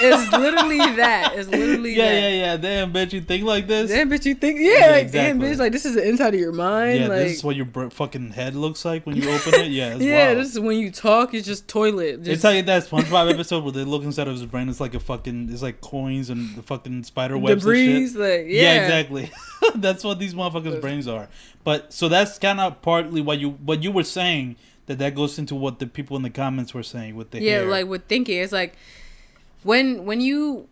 It's 0.00 0.32
literally 0.32 0.78
that. 0.96 1.32
It's 1.36 1.48
literally 1.48 1.94
Yeah, 1.94 2.04
that. 2.08 2.20
yeah, 2.20 2.28
yeah. 2.28 2.56
Damn, 2.56 2.92
bitch, 2.92 3.12
you 3.12 3.20
think 3.20 3.44
like 3.44 3.66
this. 3.66 3.90
Damn 3.90 4.10
bitch 4.10 4.24
you 4.24 4.34
think 4.34 4.58
yeah, 4.60 4.86
Yeah, 4.86 4.90
like 4.92 5.10
damn 5.12 5.38
bitch 5.40 5.58
like 5.58 5.72
this 5.72 5.84
is 5.84 5.94
the 5.94 6.08
inside 6.08 6.34
of 6.34 6.40
your 6.40 6.52
mind 6.52 7.00
yeah, 7.00 7.08
like 7.08 7.18
this 7.18 7.36
is 7.38 7.44
what 7.44 7.56
your 7.56 7.66
br- 7.66 7.88
fucking 7.88 8.30
head 8.30 8.54
looks 8.54 8.84
like 8.84 9.04
when 9.06 9.16
you 9.16 9.30
open 9.30 9.54
it. 9.54 9.70
Yeah, 9.70 9.94
it's 9.94 10.02
yeah 10.04 10.26
wild. 10.28 10.38
this 10.38 10.52
is 10.52 10.60
when 10.60 10.78
you 10.78 10.90
talk 10.90 11.34
it's 11.34 11.46
just 11.46 11.68
toilet 11.68 12.20
It's 12.20 12.26
just 12.28 12.44
like 12.44 12.64
that 12.66 12.84
SpongeBob 12.84 13.30
episode 13.32 13.62
where 13.64 13.72
they 13.72 13.84
look 13.84 14.02
inside 14.02 14.28
of 14.28 14.32
his 14.34 14.46
brain. 14.46 14.68
It's 14.68 14.80
like 14.80 14.94
a 14.94 15.00
fucking, 15.00 15.50
it's 15.52 15.62
like 15.62 15.80
coins 15.80 16.30
and 16.30 16.54
the 16.56 16.62
fucking 16.62 17.04
spider 17.04 17.36
webs 17.36 17.50
and 17.52 17.60
debris 17.60 18.08
shit. 18.08 18.16
like 18.18 18.44
yeah, 18.48 18.62
Yeah, 18.62 18.82
exactly. 18.84 19.30
that's 19.76 20.02
what 20.04 20.18
these 20.18 20.34
motherfuckers' 20.34 20.80
brains 20.80 21.06
are. 21.06 21.28
But 21.64 21.92
so 21.92 22.08
that's 22.08 22.38
kind 22.38 22.60
of 22.60 22.80
partly 22.82 23.20
what 23.20 23.38
you 23.38 23.50
what 23.50 23.82
you 23.82 23.92
were 23.92 24.04
saying 24.04 24.56
that 24.86 24.98
that 24.98 25.14
goes 25.14 25.38
into 25.38 25.54
what 25.54 25.78
the 25.78 25.86
people 25.86 26.16
in 26.16 26.22
the 26.22 26.30
comments 26.30 26.74
were 26.74 26.82
saying 26.82 27.14
with 27.14 27.30
the 27.30 27.40
yeah 27.40 27.58
hair. 27.58 27.66
like 27.66 27.86
with 27.86 28.06
thinking 28.06 28.38
it's 28.38 28.52
like 28.52 28.74
when 29.62 30.04
when 30.04 30.20
you 30.20 30.68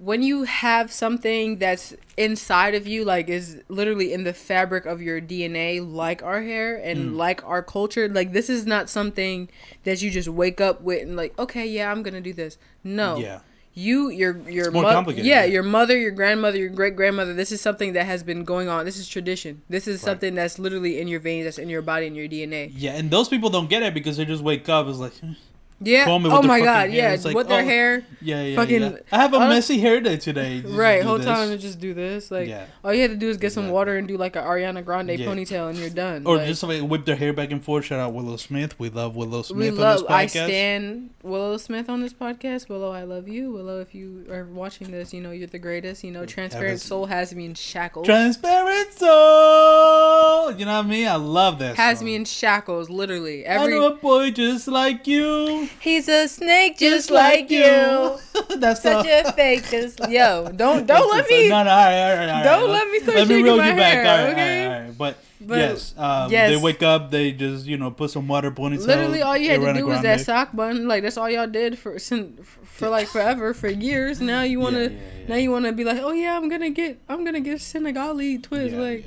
when 0.00 0.22
you 0.22 0.44
have 0.44 0.92
something 0.92 1.58
that's 1.58 1.92
inside 2.16 2.74
of 2.76 2.86
you, 2.86 3.04
like 3.04 3.28
is 3.28 3.60
literally 3.68 4.12
in 4.12 4.22
the 4.22 4.32
fabric 4.32 4.86
of 4.86 5.02
your 5.02 5.20
DNA, 5.20 5.80
like 5.80 6.22
our 6.22 6.42
hair 6.42 6.76
and 6.76 7.10
Mm. 7.12 7.16
like 7.16 7.44
our 7.44 7.62
culture, 7.62 8.08
like 8.08 8.32
this 8.32 8.48
is 8.48 8.64
not 8.64 8.88
something 8.88 9.48
that 9.82 10.00
you 10.00 10.10
just 10.10 10.28
wake 10.28 10.60
up 10.60 10.82
with 10.82 11.02
and 11.02 11.16
like, 11.16 11.36
okay, 11.38 11.66
yeah, 11.66 11.90
I'm 11.90 12.02
gonna 12.04 12.20
do 12.20 12.32
this. 12.32 12.58
No, 12.84 13.16
Yeah. 13.16 13.40
you, 13.74 14.08
your 14.08 14.38
your 14.48 14.70
more 14.70 14.84
mo- 14.84 14.92
complicated, 14.92 15.26
Yeah, 15.26 15.42
yeah. 15.44 15.52
your 15.54 15.62
mother, 15.64 15.98
your 15.98 16.12
grandmother, 16.12 16.58
your 16.58 16.68
great 16.68 16.94
grandmother. 16.94 17.34
This 17.34 17.50
is 17.50 17.60
something 17.60 17.92
that 17.94 18.06
has 18.06 18.22
been 18.22 18.44
going 18.44 18.68
on. 18.68 18.84
This 18.84 18.98
is 18.98 19.08
tradition. 19.08 19.62
This 19.68 19.88
is 19.88 19.96
Right. 20.00 20.04
something 20.10 20.34
that's 20.36 20.60
literally 20.60 21.00
in 21.00 21.08
your 21.08 21.18
veins, 21.20 21.44
that's 21.44 21.58
in 21.58 21.68
your 21.68 21.82
body, 21.82 22.06
in 22.06 22.14
your 22.14 22.28
DNA. 22.28 22.70
Yeah, 22.76 22.92
and 22.94 23.10
those 23.10 23.28
people 23.28 23.50
don't 23.50 23.68
get 23.68 23.82
it 23.82 23.94
because 23.94 24.16
they 24.16 24.24
just 24.24 24.44
wake 24.44 24.68
up. 24.68 24.86
It's 24.86 24.98
like, 24.98 25.12
eh, 25.24 25.34
Yeah. 25.80 26.06
Call 26.06 26.18
me 26.18 26.28
Oh 26.30 26.42
my 26.42 26.58
god. 26.60 26.90
hair. 26.90 27.14
Yeah. 27.14 27.22
Like, 27.22 27.36
with 27.36 27.48
their 27.48 27.62
oh, 27.62 27.64
hair. 27.64 28.02
yeah, 28.20 28.42
yeah, 28.42 28.56
Fucking- 28.56 28.82
yeah. 28.82 28.96
I 29.12 29.18
have 29.18 29.32
a 29.32 29.36
uh, 29.36 29.48
messy 29.48 29.78
hair 29.78 30.00
day 30.00 30.16
today. 30.16 30.60
Just 30.62 30.74
Right. 30.74 31.02
Whole 31.04 31.18
this. 31.18 31.26
time 31.26 31.50
to 31.50 31.56
just 31.58 31.78
do 31.78 31.94
this. 31.94 32.30
Like 32.32 32.48
Yeah. 32.48 32.66
all 32.84 32.92
you 32.92 33.02
have 33.02 33.12
to 33.12 33.16
do 33.16 33.28
is 33.28 33.36
get 33.36 33.52
some 33.52 33.70
water 33.70 33.96
and 33.96 34.08
do 34.08 34.16
like 34.16 34.34
a 34.34 34.42
Ariana 34.42 34.84
Grande 34.84 35.10
Yeah. 35.10 35.26
ponytail 35.26 35.68
and 35.70 35.78
you're 35.78 35.88
done. 35.90 36.26
Or 36.26 36.38
Like, 36.38 36.48
just 36.48 36.62
like 36.64 36.82
whip 36.82 37.04
their 37.04 37.14
hair 37.16 37.32
back 37.32 37.52
and 37.52 37.64
forth. 37.64 37.84
Shout 37.84 38.00
out 38.00 38.12
Willow 38.12 38.36
Smith. 38.36 38.78
We 38.80 38.88
love 38.90 39.14
Willow 39.14 39.42
Smith 39.42 39.58
we 39.60 39.68
on 39.68 39.76
love. 39.76 40.00
this 40.00 40.10
I 40.10 40.26
stand 40.26 41.10
Willow 41.22 41.56
Smith 41.58 41.88
on 41.88 42.00
this 42.00 42.12
podcast. 42.12 42.68
Willow, 42.68 42.90
I 42.90 43.04
love 43.04 43.28
you. 43.28 43.52
Willow, 43.52 43.80
if 43.80 43.94
you 43.94 44.24
are 44.30 44.44
watching 44.44 44.90
this, 44.90 45.14
you 45.14 45.20
know 45.20 45.30
you're 45.30 45.46
the 45.46 45.58
greatest. 45.60 46.02
You 46.02 46.10
know, 46.10 46.26
transparent 46.26 46.80
soul 46.80 47.06
has 47.06 47.32
me 47.34 47.44
in 47.46 47.54
shackles. 47.54 48.04
Transparent 48.06 48.92
soul. 48.94 50.52
You 50.52 50.64
know 50.64 50.76
what 50.78 50.86
I 50.86 50.88
mean? 50.88 51.06
I 51.06 51.16
love 51.16 51.58
that. 51.60 51.76
has 51.76 51.98
song. 51.98 52.06
me 52.06 52.14
in 52.16 52.24
shackles. 52.24 52.90
Literally 52.90 53.46
I 53.46 53.50
every. 53.54 53.74
know 53.74 53.86
a 53.86 53.94
boy 53.94 54.30
just 54.30 54.66
like 54.68 55.06
you. 55.06 55.67
He's 55.80 56.08
a 56.08 56.28
snake 56.28 56.78
just, 56.78 57.10
like 57.10 57.50
you. 57.50 57.60
That's 58.56 58.82
Such 58.82 59.06
a 59.06 59.32
fake. 59.32 59.68
Just, 59.70 60.00
yo, 60.08 60.50
don't 60.54 60.86
don't 60.86 61.10
let 61.10 61.28
me. 61.28 61.48
No, 61.48 61.62
no, 61.64 61.70
all 61.70 61.76
right, 61.76 62.10
all 62.10 62.16
right, 62.16 62.28
all 62.28 62.34
right. 62.34 62.44
Don't 62.44 62.70
let 62.70 62.88
me 62.90 62.98
start 63.00 63.16
Let 63.18 63.28
me 63.28 63.34
shaking 63.34 63.44
reel 63.44 63.56
my 63.56 63.70
you 63.70 63.76
back. 63.76 63.92
hair, 63.94 64.00
all 64.02 64.24
right, 64.24 64.32
okay? 64.32 64.64
all 64.64 64.70
right, 64.70 64.76
all 64.80 64.82
right. 64.88 64.98
But, 64.98 65.18
But 65.40 65.58
yes, 65.58 65.94
um, 65.96 66.32
yes. 66.32 66.50
they 66.50 66.56
wake 66.60 66.82
up. 66.82 67.10
They 67.12 67.30
just 67.32 67.66
you 67.66 67.76
know 67.76 67.90
put 67.92 68.10
some 68.10 68.26
water, 68.26 68.50
ponytail. 68.50 68.86
Literally, 68.86 69.22
all 69.22 69.36
you 69.36 69.50
had 69.50 69.60
to 69.60 69.72
do 69.74 69.86
was 69.86 70.02
that 70.02 70.20
sock 70.20 70.54
button. 70.54 70.88
Like 70.88 71.02
that's 71.04 71.16
all 71.16 71.30
y'all 71.30 71.46
did 71.46 71.78
for 71.78 71.96
for 72.64 72.88
like 72.88 73.06
forever, 73.08 73.54
for 73.54 73.68
years. 73.68 74.20
Now 74.20 74.42
you 74.42 74.58
wanna, 74.60 74.80
Yeah, 74.84 74.88
yeah, 74.88 74.94
yeah. 75.20 75.28
now 75.28 75.36
you 75.36 75.50
wanna 75.52 75.72
be 75.72 75.84
like, 75.84 75.98
oh 76.02 76.12
yeah, 76.12 76.36
I'm 76.36 76.48
gonna 76.48 76.70
get, 76.70 77.00
I'm 77.08 77.24
gonna 77.24 77.40
get 77.40 77.58
Senegali 77.58 78.42
twist, 78.42 78.74
like, 78.74 79.06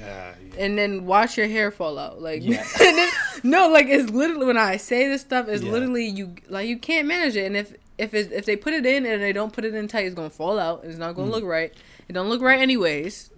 and 0.58 0.78
then 0.78 1.06
watch 1.06 1.38
your 1.38 1.48
hair 1.48 1.70
fall 1.72 1.98
out, 2.00 2.22
like, 2.22 2.44
then- 2.80 3.10
no, 3.44 3.67
like 3.70 3.88
it's 3.88 4.10
literally 4.10 4.46
when 4.46 4.58
I 4.58 4.78
say 4.78 5.08
this 5.10 5.22
stuff, 5.22 5.48
it's 5.50 5.63
literally 5.63 6.06
you 6.06 6.36
like 6.48 6.67
you 6.67 6.78
can't 6.78 7.08
manage 7.08 7.36
it, 7.36 7.46
and 7.46 7.58
if 7.58 7.74
if 7.98 8.13
if 8.13 8.46
they 8.46 8.56
put 8.56 8.74
it 8.74 8.86
in 8.86 9.06
and 9.06 9.22
they 9.22 9.34
don't 9.34 9.52
put 9.52 9.65
it 9.65 9.74
in 9.76 9.88
tight, 9.89 10.06
it's 10.06 10.15
gonna 10.15 10.30
fall 10.30 10.58
out. 10.60 10.86
It's 10.86 10.98
not 10.98 11.15
gonna 11.15 11.28
Mm. 11.28 11.34
look 11.34 11.44
right. 11.44 11.74
It 12.08 12.13
don't 12.13 12.30
look 12.30 12.41
right 12.41 12.60
anyways. 12.60 13.31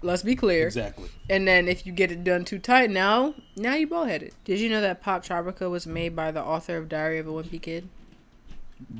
Let's 0.00 0.22
be 0.22 0.36
clear. 0.36 0.66
Exactly. 0.66 1.08
And 1.28 1.46
then 1.48 1.66
if 1.66 1.84
you 1.84 1.92
get 1.92 2.12
it 2.12 2.22
done 2.22 2.44
too 2.44 2.58
tight, 2.58 2.90
now 2.90 3.34
now 3.56 3.74
you 3.74 3.86
bald 3.86 4.08
headed. 4.08 4.32
Did 4.44 4.60
you 4.60 4.68
know 4.70 4.80
that 4.80 5.02
Poptropica 5.02 5.68
was 5.68 5.86
made 5.86 6.14
by 6.14 6.30
the 6.30 6.42
author 6.42 6.76
of 6.76 6.88
Diary 6.88 7.18
of 7.18 7.26
a 7.26 7.30
Wimpy 7.30 7.60
Kid? 7.60 7.88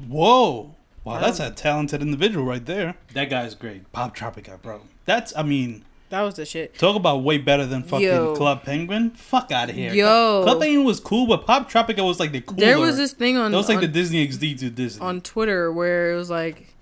Whoa. 0.09 0.75
Wow, 1.05 1.21
that's 1.21 1.41
a 1.41 1.51
talented 1.51 2.03
individual 2.03 2.45
right 2.45 2.65
there. 2.65 2.97
That 3.15 3.31
guy's 3.31 3.55
great. 3.55 3.91
Poptropica, 3.93 4.61
bro. 4.61 4.83
That's, 5.07 5.35
I 5.37 5.43
mean, 5.43 5.85
That 6.11 6.23
was 6.23 6.35
the 6.35 6.45
shit. 6.45 6.77
talk 6.77 6.97
about 6.97 7.23
way 7.23 7.39
better 7.39 7.65
than 7.65 7.83
fucking 7.83 8.05
Yo. 8.07 8.35
Club 8.35 8.65
Penguin. 8.65 9.11
Fuck 9.13 9.51
out 9.53 9.71
of 9.71 9.77
here. 9.77 9.95
Yo. 9.95 10.43
Club 10.45 10.61
Penguin 10.61 10.85
was 10.85 11.01
cool, 11.01 11.27
but 11.27 11.47
Poptropica 11.47 12.05
was 12.05 12.21
like 12.21 12.33
the 12.33 12.41
cooler. 12.43 12.61
There 12.61 12.79
was 12.79 12.97
this 12.97 13.13
thing 13.13 13.37
on 13.39 13.53
That 13.53 13.57
was 13.57 13.69
like 13.69 13.77
on, 13.77 13.83
the 13.83 13.89
Disney 13.89 14.27
XD 14.27 14.59
to 14.59 14.71
Disney. 14.71 15.01
on 15.07 15.21
Twitter 15.23 15.73
where 15.73 16.13
it 16.13 16.17
was 16.17 16.29
like, 16.29 16.75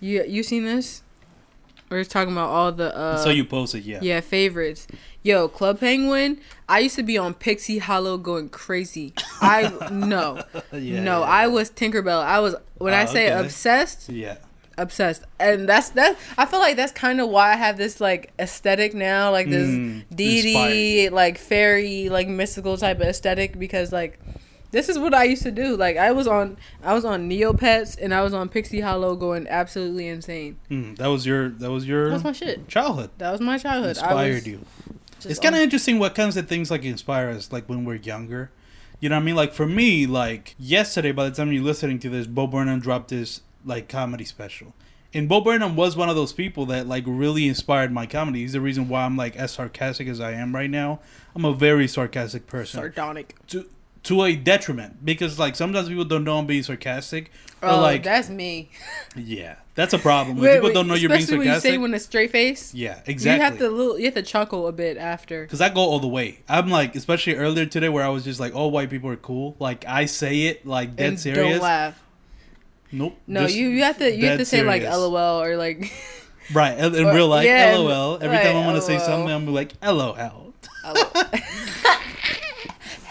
you 0.00 0.22
you 0.24 0.42
seen 0.42 0.64
this? 0.64 1.02
Where 1.94 2.00
it's 2.00 2.10
talking 2.12 2.32
about 2.32 2.48
all 2.48 2.72
the 2.72 2.92
uh 2.96 3.16
so 3.18 3.30
you 3.30 3.44
posted, 3.44 3.84
yeah. 3.84 4.00
yeah 4.02 4.18
favorites. 4.20 4.88
Yo, 5.22 5.46
Club 5.46 5.78
Penguin. 5.78 6.40
I 6.68 6.80
used 6.80 6.96
to 6.96 7.04
be 7.04 7.16
on 7.16 7.34
Pixie 7.34 7.78
Hollow 7.78 8.18
going 8.18 8.48
crazy. 8.48 9.14
I 9.40 9.70
no 9.92 10.42
Yeah, 10.72 11.00
no. 11.04 11.20
yeah, 11.20 11.26
I 11.26 11.46
was 11.46 11.70
Tinkerbell. 11.70 12.20
I 12.20 12.40
was 12.40 12.56
when 12.78 12.94
I 12.94 13.04
Oh, 13.04 13.06
say 13.06 13.30
okay. 13.32 13.44
obsessed. 13.44 14.08
Yeah. 14.08 14.38
obsessed 14.76 15.22
and 15.38 15.68
that's 15.68 15.90
that 15.90 16.16
i 16.36 16.44
feel 16.44 16.58
like 16.58 16.74
that's 16.74 16.90
kind 16.90 17.20
of 17.20 17.28
why 17.28 17.52
i 17.52 17.54
have 17.54 17.76
this 17.76 18.00
like 18.00 18.32
aesthetic 18.40 18.92
now 18.92 19.30
like 19.30 19.48
this 19.48 19.68
Mm, 19.68 20.02
deity 20.12 21.08
like 21.10 21.38
fairy 21.38 22.08
like 22.08 22.26
mystical 22.26 22.76
type 22.76 22.96
of 22.96 23.06
aesthetic 23.06 23.56
because 23.56 23.92
like 23.92 24.18
this 24.74 24.88
is 24.88 24.98
what 24.98 25.14
i 25.14 25.24
used 25.24 25.42
to 25.42 25.50
do 25.50 25.76
like 25.76 25.96
i 25.96 26.10
was 26.12 26.26
on 26.26 26.56
i 26.82 26.92
was 26.92 27.04
on 27.04 27.28
neopets 27.30 27.96
and 28.00 28.12
i 28.12 28.20
was 28.22 28.34
on 28.34 28.48
pixie 28.48 28.80
hollow 28.80 29.14
going 29.16 29.46
absolutely 29.48 30.06
insane 30.08 30.56
Mm, 30.70 30.96
that 30.98 31.06
was 31.06 31.24
your 31.24 31.48
that 31.48 31.70
was 31.70 31.86
your 31.86 32.08
that 32.08 32.14
was 32.14 32.24
my 32.24 32.32
shit 32.32 32.68
childhood. 32.68 33.10
that 33.18 33.30
was 33.32 33.40
my 33.40 33.56
childhood 33.56 33.90
Inspired 33.96 34.46
you. 34.46 34.60
It's 35.26 35.38
kind 35.40 35.54
of 35.54 35.60
interesting 35.62 35.98
what 35.98 36.14
kinds 36.14 36.36
of 36.36 36.46
things 36.48 36.70
like 36.70 36.84
inspire 36.84 37.30
us, 37.30 37.50
like 37.50 37.66
when 37.66 37.86
we're 37.86 37.94
younger. 37.94 38.50
You 39.00 39.08
know 39.08 39.16
what 39.16 39.22
I 39.22 39.24
mean? 39.24 39.36
Like 39.36 39.54
for 39.54 39.64
me, 39.66 40.06
like 40.06 40.54
yesterday, 40.58 41.12
by 41.12 41.28
the 41.28 41.34
time 41.34 41.50
you're 41.50 41.62
listening 41.62 41.98
to 42.00 42.10
this, 42.10 42.26
Bo 42.26 42.46
Burnham 42.46 42.78
dropped 42.80 43.08
this 43.08 43.40
like 43.64 43.88
comedy 43.88 44.24
special, 44.26 44.74
and 45.14 45.26
Bo 45.28 45.40
Burnham 45.40 45.76
was 45.76 45.96
one 45.96 46.10
of 46.10 46.16
those 46.16 46.34
people 46.34 46.66
that 46.66 46.86
like 46.86 47.04
really 47.06 47.48
inspired 47.48 47.90
my 47.90 48.04
comedy. 48.06 48.40
He's 48.40 48.52
the 48.52 48.60
reason 48.60 48.86
why 48.88 49.04
I'm 49.04 49.16
like 49.16 49.34
as 49.36 49.52
sarcastic 49.52 50.08
as 50.08 50.20
I 50.20 50.32
am 50.32 50.54
right 50.54 50.68
now. 50.70 51.00
I'm 51.34 51.44
a 51.46 51.54
very 51.54 51.88
sarcastic 51.88 52.46
person 52.46 52.78
sardonic 52.80 53.34
to 53.48 53.64
to 54.04 54.22
a 54.24 54.36
detriment 54.36 55.04
because 55.04 55.38
like 55.38 55.56
sometimes 55.56 55.88
people 55.88 56.04
don't 56.04 56.24
know 56.24 56.38
I'm 56.38 56.46
being 56.46 56.62
sarcastic. 56.62 57.30
Oh 57.62 57.80
like 57.80 58.02
that's 58.02 58.28
me 58.28 58.70
yeah, 59.16 59.56
that's 59.74 59.94
a 59.94 59.98
problem. 59.98 60.36
When 60.36 60.44
Wait, 60.44 60.54
people 60.56 60.68
wait, 60.68 60.74
don't 60.74 60.88
know 60.88 60.94
you're 60.94 61.08
being 61.08 61.22
sarcastic. 61.22 61.38
especially 61.40 61.48
when 61.48 61.54
you 61.54 61.60
say 61.60 61.78
when 61.78 61.94
a 61.94 61.98
straight 61.98 62.30
face 62.30 62.74
yeah, 62.74 63.00
exactly. 63.06 63.36
you 63.38 63.42
have 63.42 63.58
to 63.58 63.68
little 63.70 63.98
you 63.98 64.04
have 64.04 64.14
to 64.14 64.22
chuckle 64.22 64.66
a 64.68 64.72
bit 64.72 64.96
after 64.98 65.46
Cause 65.46 65.60
I 65.60 65.68
go 65.70 65.80
all 65.80 66.00
the 66.00 66.08
way. 66.08 66.40
I'm 66.48 66.68
like, 66.68 66.94
especially 66.94 67.36
earlier 67.36 67.66
today, 67.66 67.88
where 67.88 68.04
I 68.04 68.08
was 68.08 68.24
just 68.24 68.38
like, 68.40 68.54
"All 68.54 68.70
white 68.70 68.90
people 68.90 69.08
are 69.10 69.16
cool." 69.16 69.56
Like 69.58 69.84
I 69.86 70.04
say 70.06 70.42
it 70.42 70.66
like 70.66 70.96
dead 70.96 71.08
and 71.08 71.20
serious. 71.20 71.52
don't 71.54 71.62
laugh 71.62 72.00
Nope. 72.92 73.18
no 73.26 73.46
you, 73.46 73.68
you 73.70 73.82
have 73.82 73.98
to 73.98 74.14
you 74.14 74.26
have 74.28 74.38
to 74.38 74.44
say 74.44 74.62
like 74.62 74.82
lol 74.82 75.16
or 75.42 75.56
like 75.56 75.90
Right 76.52 76.78
in, 76.78 77.06
Or- 77.06 77.14
real 77.14 77.28
life, 77.28 77.46
yeah, 77.46 77.76
LOL. 77.76 78.18
Every 78.20 78.36
time 78.36 78.56
I 78.56 78.66
want 78.66 78.66
gonna 78.66 78.82
say 78.82 78.98
something, 78.98 79.30
I'm 79.30 79.46
like, 79.46 79.72
LOL. 79.82 80.52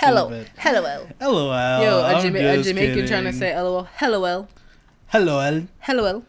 hello 0.03 0.27
Stupid. 0.27 0.49
hello 0.57 1.07
LOL. 1.21 1.83
Yo, 1.83 1.99
a, 1.99 2.03
I'm 2.03 2.21
Jama- 2.23 2.39
a 2.39 2.55
just 2.57 2.69
Jamaican 2.69 3.07
trying 3.07 3.23
to 3.25 3.33
say 3.33 3.55
LOL. 3.59 3.87
Hello, 3.97 4.47
LOL. 5.13 5.67
hello. 5.79 6.23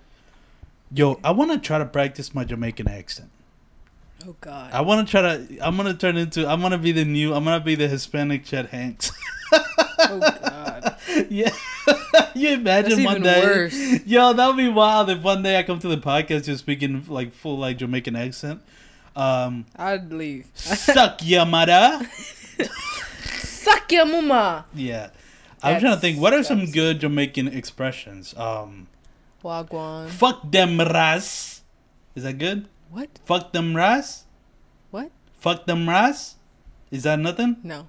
Yo, 0.92 1.18
I 1.24 1.32
want 1.32 1.50
to 1.52 1.58
try 1.58 1.78
to 1.78 1.84
practice 1.87 2.34
my 2.34 2.44
Jamaican 2.44 2.88
accent. 2.88 3.30
Oh 4.26 4.37
God. 4.40 4.72
I 4.72 4.80
want 4.80 5.06
to 5.06 5.10
try 5.10 5.22
to. 5.22 5.58
I'm 5.66 5.76
gonna 5.76 5.94
turn 5.94 6.16
into. 6.16 6.48
I'm 6.48 6.60
gonna 6.60 6.78
be 6.78 6.92
the 6.92 7.04
new. 7.04 7.34
I'm 7.34 7.44
gonna 7.44 7.62
be 7.64 7.74
the 7.74 7.88
Hispanic 7.88 8.44
Chet 8.44 8.70
Hanks. 8.70 9.10
Oh 9.52 10.18
God. 10.20 10.96
yeah. 11.30 11.50
you 12.34 12.50
imagine 12.50 12.90
That's 13.02 13.04
one 13.04 13.16
even 13.16 13.22
day. 13.22 13.40
worse. 13.42 14.06
Yo, 14.06 14.32
that 14.32 14.46
would 14.46 14.56
be 14.56 14.68
wild 14.68 15.10
if 15.10 15.20
one 15.22 15.42
day 15.42 15.58
I 15.58 15.62
come 15.62 15.78
to 15.80 15.88
the 15.88 15.98
podcast 15.98 16.44
just 16.44 16.60
speaking 16.60 17.04
like 17.08 17.32
full 17.32 17.58
like 17.58 17.78
Jamaican 17.78 18.16
accent. 18.16 18.62
Um, 19.16 19.66
I'd 19.76 20.12
leave. 20.12 20.46
suck 20.54 21.18
ya 21.22 21.44
mother. 21.44 22.00
Suck 23.64 23.90
your 23.92 24.07
mama. 24.07 24.66
Yeah. 24.74 25.11
I'm 25.62 25.81
trying 25.81 25.94
to 25.94 26.00
think. 26.00 26.20
What 26.20 26.35
are 26.35 26.42
some 26.44 26.70
good 26.70 27.00
Jamaican 27.00 27.48
expressions? 27.48 28.37
Um, 28.37 28.88
Wagwan. 29.42 30.09
fuck 30.09 30.50
them 30.50 30.79
ras. 30.79 31.62
Is 32.14 32.22
that 32.24 32.38
good? 32.38 32.68
What? 32.90 33.09
Fuck 33.24 33.53
them 33.53 33.74
ras. 33.74 34.24
What? 34.90 35.11
Fuck 35.40 35.66
them 35.66 35.88
ras. 35.88 36.37
Is 36.90 37.03
that 37.05 37.18
nothing? 37.18 37.57
No. 37.62 37.88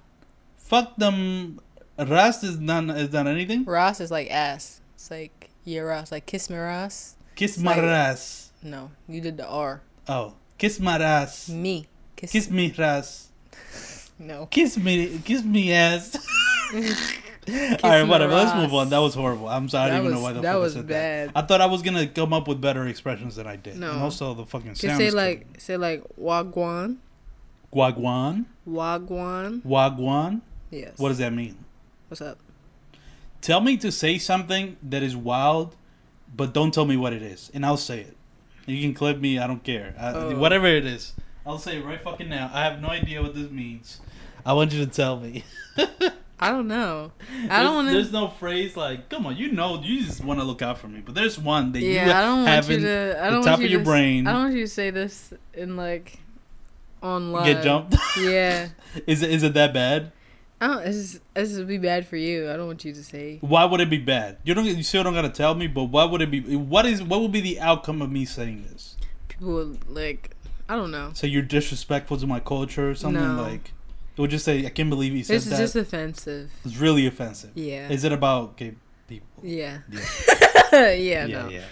Fuck 0.56 0.96
them 0.96 1.60
ras 1.98 2.42
is 2.42 2.58
not 2.58 2.90
is 2.96 3.10
that 3.10 3.26
anything? 3.26 3.64
Ras 3.64 4.00
is 4.00 4.10
like 4.10 4.30
ass. 4.30 4.80
It's 4.94 5.10
like 5.10 5.50
yeah, 5.64 5.80
Ross. 5.80 6.10
Like 6.10 6.26
kiss 6.26 6.48
me, 6.50 6.56
ras. 6.56 7.16
Kiss 7.34 7.58
my 7.58 7.74
like- 7.74 7.82
ras. 7.82 8.50
No, 8.62 8.90
you 9.06 9.20
did 9.20 9.36
the 9.36 9.46
R. 9.46 9.82
Oh, 10.08 10.34
kiss 10.58 10.80
my 10.80 10.98
ras. 10.98 11.48
Me. 11.48 11.86
Kiss. 12.16 12.32
Kiss 12.32 12.50
me 12.50 12.74
ras. 12.76 13.25
No. 14.18 14.46
Kiss 14.46 14.76
me, 14.78 15.20
kiss 15.24 15.42
me 15.44 15.72
ass. 15.72 16.16
All 17.48 17.90
right, 17.90 18.02
whatever. 18.02 18.34
Let's 18.34 18.54
move 18.56 18.74
on. 18.74 18.88
That 18.90 18.98
was 18.98 19.14
horrible. 19.14 19.48
I'm 19.48 19.68
sorry. 19.68 19.92
I 19.92 19.96
don't 19.98 20.06
even 20.06 20.16
know 20.16 20.22
why 20.22 20.32
the 20.32 20.40
that 20.40 20.52
fuck 20.54 20.62
was 20.62 20.74
I 20.74 20.78
said 20.80 20.86
bad. 20.88 21.28
that. 21.28 21.36
I 21.36 21.42
thought 21.46 21.60
I 21.60 21.66
was 21.66 21.82
gonna 21.82 22.06
come 22.08 22.32
up 22.32 22.48
with 22.48 22.60
better 22.60 22.86
expressions 22.88 23.36
than 23.36 23.46
I 23.46 23.54
did. 23.56 23.76
No. 23.78 23.92
And 23.92 24.02
also 24.02 24.34
the 24.34 24.44
fucking 24.44 24.74
sounds. 24.74 24.98
say 24.98 25.10
like 25.10 25.46
say 25.58 25.76
like 25.76 26.02
wagwan. 26.20 26.96
Guaguan. 27.72 28.46
Wagwan. 28.68 29.62
Wagwan. 29.62 30.40
Yes. 30.70 30.98
What 30.98 31.10
does 31.10 31.18
that 31.18 31.32
mean? 31.32 31.56
What's 32.08 32.20
up? 32.20 32.38
Tell 33.42 33.60
me 33.60 33.76
to 33.78 33.92
say 33.92 34.18
something 34.18 34.76
that 34.82 35.02
is 35.02 35.14
wild, 35.14 35.76
but 36.34 36.52
don't 36.52 36.72
tell 36.72 36.86
me 36.86 36.96
what 36.96 37.12
it 37.12 37.22
is, 37.22 37.50
and 37.54 37.64
I'll 37.66 37.76
say 37.76 38.00
it. 38.00 38.16
You 38.66 38.80
can 38.80 38.94
clip 38.94 39.18
me. 39.20 39.38
I 39.38 39.46
don't 39.46 39.62
care. 39.62 39.94
I, 39.98 40.12
Oh. 40.12 40.36
Whatever 40.38 40.66
it 40.66 40.84
is, 40.84 41.12
I'll 41.46 41.58
say 41.58 41.78
it 41.78 41.84
right 41.84 42.00
fucking 42.00 42.28
now. 42.28 42.50
I 42.52 42.64
have 42.64 42.80
no 42.80 42.88
idea 42.88 43.22
what 43.22 43.34
this 43.34 43.50
means. 43.50 44.00
I 44.46 44.52
want 44.52 44.72
you 44.72 44.84
to 44.84 44.90
tell 44.90 45.18
me. 45.18 45.44
I 46.38 46.50
don't 46.50 46.68
know. 46.68 47.12
I 47.50 47.62
don't 47.62 47.74
want 47.74 47.88
to. 47.88 47.94
There's 47.94 48.12
no 48.12 48.28
phrase 48.28 48.76
like, 48.76 49.08
"Come 49.08 49.26
on, 49.26 49.36
you 49.36 49.50
know, 49.50 49.82
you 49.82 50.04
just 50.04 50.22
want 50.22 50.38
to 50.38 50.44
look 50.44 50.62
out 50.62 50.78
for 50.78 50.86
me." 50.86 51.00
But 51.04 51.14
there's 51.14 51.38
one 51.38 51.72
that 51.72 51.80
you 51.80 51.90
Yeah, 51.90 52.16
I 52.18 52.22
don't 52.22 52.36
want 52.44 52.48
have 52.48 52.70
you 52.70 52.80
to. 52.80 53.24
I 53.24 53.30
don't 53.30 53.42
top 53.42 53.52
want 53.58 53.60
you 53.62 53.66
of 53.66 53.70
your 53.72 53.80
to, 53.80 53.84
brain. 53.84 54.26
I 54.26 54.32
don't 54.32 54.42
want 54.42 54.54
you 54.54 54.60
to 54.60 54.68
say 54.68 54.90
this 54.90 55.32
in 55.52 55.76
like 55.76 56.20
online. 57.02 57.44
get 57.44 57.64
jumped. 57.64 57.96
Yeah. 58.20 58.68
is 59.06 59.22
it 59.22 59.30
is 59.30 59.42
it 59.42 59.54
that 59.54 59.72
bad? 59.74 60.12
I 60.60 60.66
don't. 60.68 60.84
This, 60.84 61.20
this 61.34 61.56
would 61.56 61.68
be 61.68 61.78
bad 61.78 62.06
for 62.06 62.16
you. 62.16 62.50
I 62.50 62.56
don't 62.56 62.66
want 62.66 62.84
you 62.84 62.92
to 62.92 63.02
say. 63.02 63.38
Why 63.40 63.64
would 63.64 63.80
it 63.80 63.90
be 63.90 63.98
bad? 63.98 64.36
You 64.44 64.54
don't. 64.54 64.64
You 64.66 64.82
still 64.82 65.02
don't 65.02 65.14
gotta 65.14 65.28
tell 65.30 65.54
me. 65.54 65.66
But 65.66 65.84
why 65.84 66.04
would 66.04 66.20
it 66.20 66.30
be? 66.30 66.54
What 66.56 66.86
is? 66.86 67.02
What 67.02 67.20
would 67.22 67.32
be 67.32 67.40
the 67.40 67.58
outcome 67.60 68.00
of 68.02 68.10
me 68.12 68.24
saying 68.24 68.62
this? 68.70 68.96
People 69.28 69.54
would 69.54 69.88
like. 69.90 70.32
I 70.68 70.76
don't 70.76 70.90
know. 70.90 71.10
So 71.14 71.26
you're 71.26 71.42
disrespectful 71.42 72.16
to 72.18 72.26
my 72.26 72.40
culture 72.40 72.90
or 72.90 72.94
something 72.94 73.36
No. 73.36 73.42
like? 73.42 73.72
It 74.16 74.20
would 74.20 74.30
just 74.30 74.44
say, 74.44 74.64
"I 74.64 74.70
can't 74.70 74.88
believe 74.88 75.12
he 75.12 75.22
said 75.22 75.40
that. 75.40 75.44
This 75.44 75.52
is 75.52 75.58
just 75.58 75.76
offensive. 75.76 76.50
it's 76.64 76.76
really 76.78 77.06
offensive. 77.06 77.50
Yeah. 77.54 77.88
Is 77.90 78.02
it 78.04 78.12
about 78.12 78.56
gay 78.56 78.74
people? 79.08 79.28
Yeah. 79.42 79.78
Yeah. 79.90 80.00
yeah. 80.72 80.92
yeah, 80.92 81.26
no. 81.26 81.48
yeah, 81.48 81.58
yeah. 81.58 81.64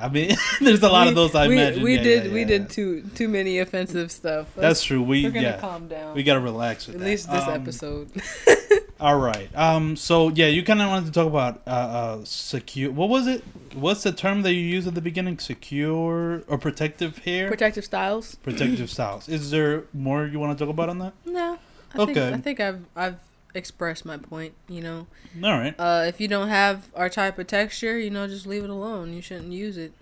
I 0.00 0.08
mean, 0.08 0.36
there's 0.60 0.82
a 0.82 0.88
lot 0.88 1.04
we, 1.04 1.08
of 1.10 1.14
those. 1.14 1.34
I 1.34 1.48
we, 1.48 1.54
imagine. 1.56 1.82
we 1.82 1.96
did. 1.98 2.32
we 2.32 2.44
did 2.44 2.70
too 2.70 3.02
too 3.14 3.28
many 3.28 3.58
offensive 3.58 4.10
stuff. 4.10 4.48
That's 4.56 4.82
true. 4.82 5.02
We 5.02 5.24
We're 5.24 5.30
gonna 5.30 5.46
yeah. 5.46 5.58
calm 5.58 5.88
down. 5.88 6.14
We 6.14 6.22
gotta 6.22 6.40
relax 6.40 6.86
with 6.86 6.96
At 6.96 7.00
that. 7.00 7.06
least 7.06 7.30
this 7.30 7.44
Um, 7.44 7.54
episode. 7.54 8.10
All 9.00 9.18
right. 9.18 9.48
Um. 9.54 9.96
So 9.96 10.28
yeah, 10.30 10.46
you 10.46 10.62
kind 10.62 10.82
of 10.82 10.88
wanted 10.88 11.06
to 11.06 11.12
talk 11.12 11.26
about 11.26 11.62
uh, 11.66 11.70
uh 11.70 12.24
secure. 12.24 12.90
What 12.90 13.08
was 13.08 13.26
it? 13.26 13.44
What's 13.74 14.02
the 14.02 14.12
term 14.12 14.42
that 14.42 14.52
you 14.54 14.60
used 14.60 14.88
at 14.88 14.94
the 14.94 15.00
beginning? 15.02 15.38
Secure 15.38 16.42
or 16.48 16.58
protective 16.58 17.18
hair? 17.18 17.48
Protective 17.48 17.84
styles. 17.84 18.34
protective 18.36 18.90
styles. 18.90 19.28
Is 19.28 19.50
there 19.50 19.84
more 19.92 20.26
you 20.26 20.38
want 20.38 20.56
to 20.58 20.64
talk 20.64 20.70
about 20.72 20.88
on 20.88 20.98
that? 20.98 21.12
No. 21.24 21.58
I 21.98 22.02
Okay. 22.02 22.14
Think, 22.14 22.34
I 22.34 22.38
think 22.38 22.60
I've 22.60 22.80
I've 22.94 23.18
expressed 23.54 24.04
my 24.04 24.16
point. 24.16 24.54
You 24.68 24.82
know, 24.82 25.06
All 25.42 25.52
right. 25.58 25.74
uh, 25.78 26.04
if 26.06 26.20
you 26.20 26.28
don't 26.28 26.48
have 26.48 26.88
our 26.94 27.08
type 27.08 27.38
of 27.38 27.46
texture, 27.46 27.98
you 27.98 28.10
know, 28.10 28.26
just 28.26 28.46
leave 28.46 28.64
it 28.64 28.70
alone. 28.70 29.12
You 29.12 29.22
shouldn't 29.22 29.52
use 29.52 29.76
it. 29.76 29.92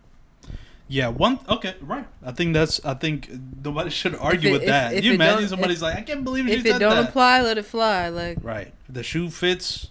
Yeah. 0.86 1.08
One. 1.08 1.38
Okay. 1.48 1.74
Right. 1.80 2.06
I 2.22 2.32
think 2.32 2.52
that's. 2.54 2.84
I 2.84 2.94
think 2.94 3.30
nobody 3.64 3.88
should 3.90 4.14
argue 4.16 4.50
it- 4.50 4.52
with 4.52 4.62
if- 4.62 4.68
that. 4.68 4.92
if 4.94 5.04
you 5.04 5.14
imagine 5.14 5.48
somebody's 5.48 5.78
if- 5.78 5.82
like, 5.82 5.96
I 5.96 6.02
can't 6.02 6.24
believe 6.24 6.46
you 6.46 6.56
said 6.56 6.64
that. 6.64 6.68
If 6.70 6.76
it 6.76 6.78
don't 6.80 6.96
that. 6.96 7.08
apply, 7.08 7.40
let 7.42 7.56
it 7.58 7.64
fly. 7.64 8.08
Like 8.10 8.38
right. 8.42 8.72
The 8.88 9.02
shoe 9.02 9.30
fits. 9.30 9.88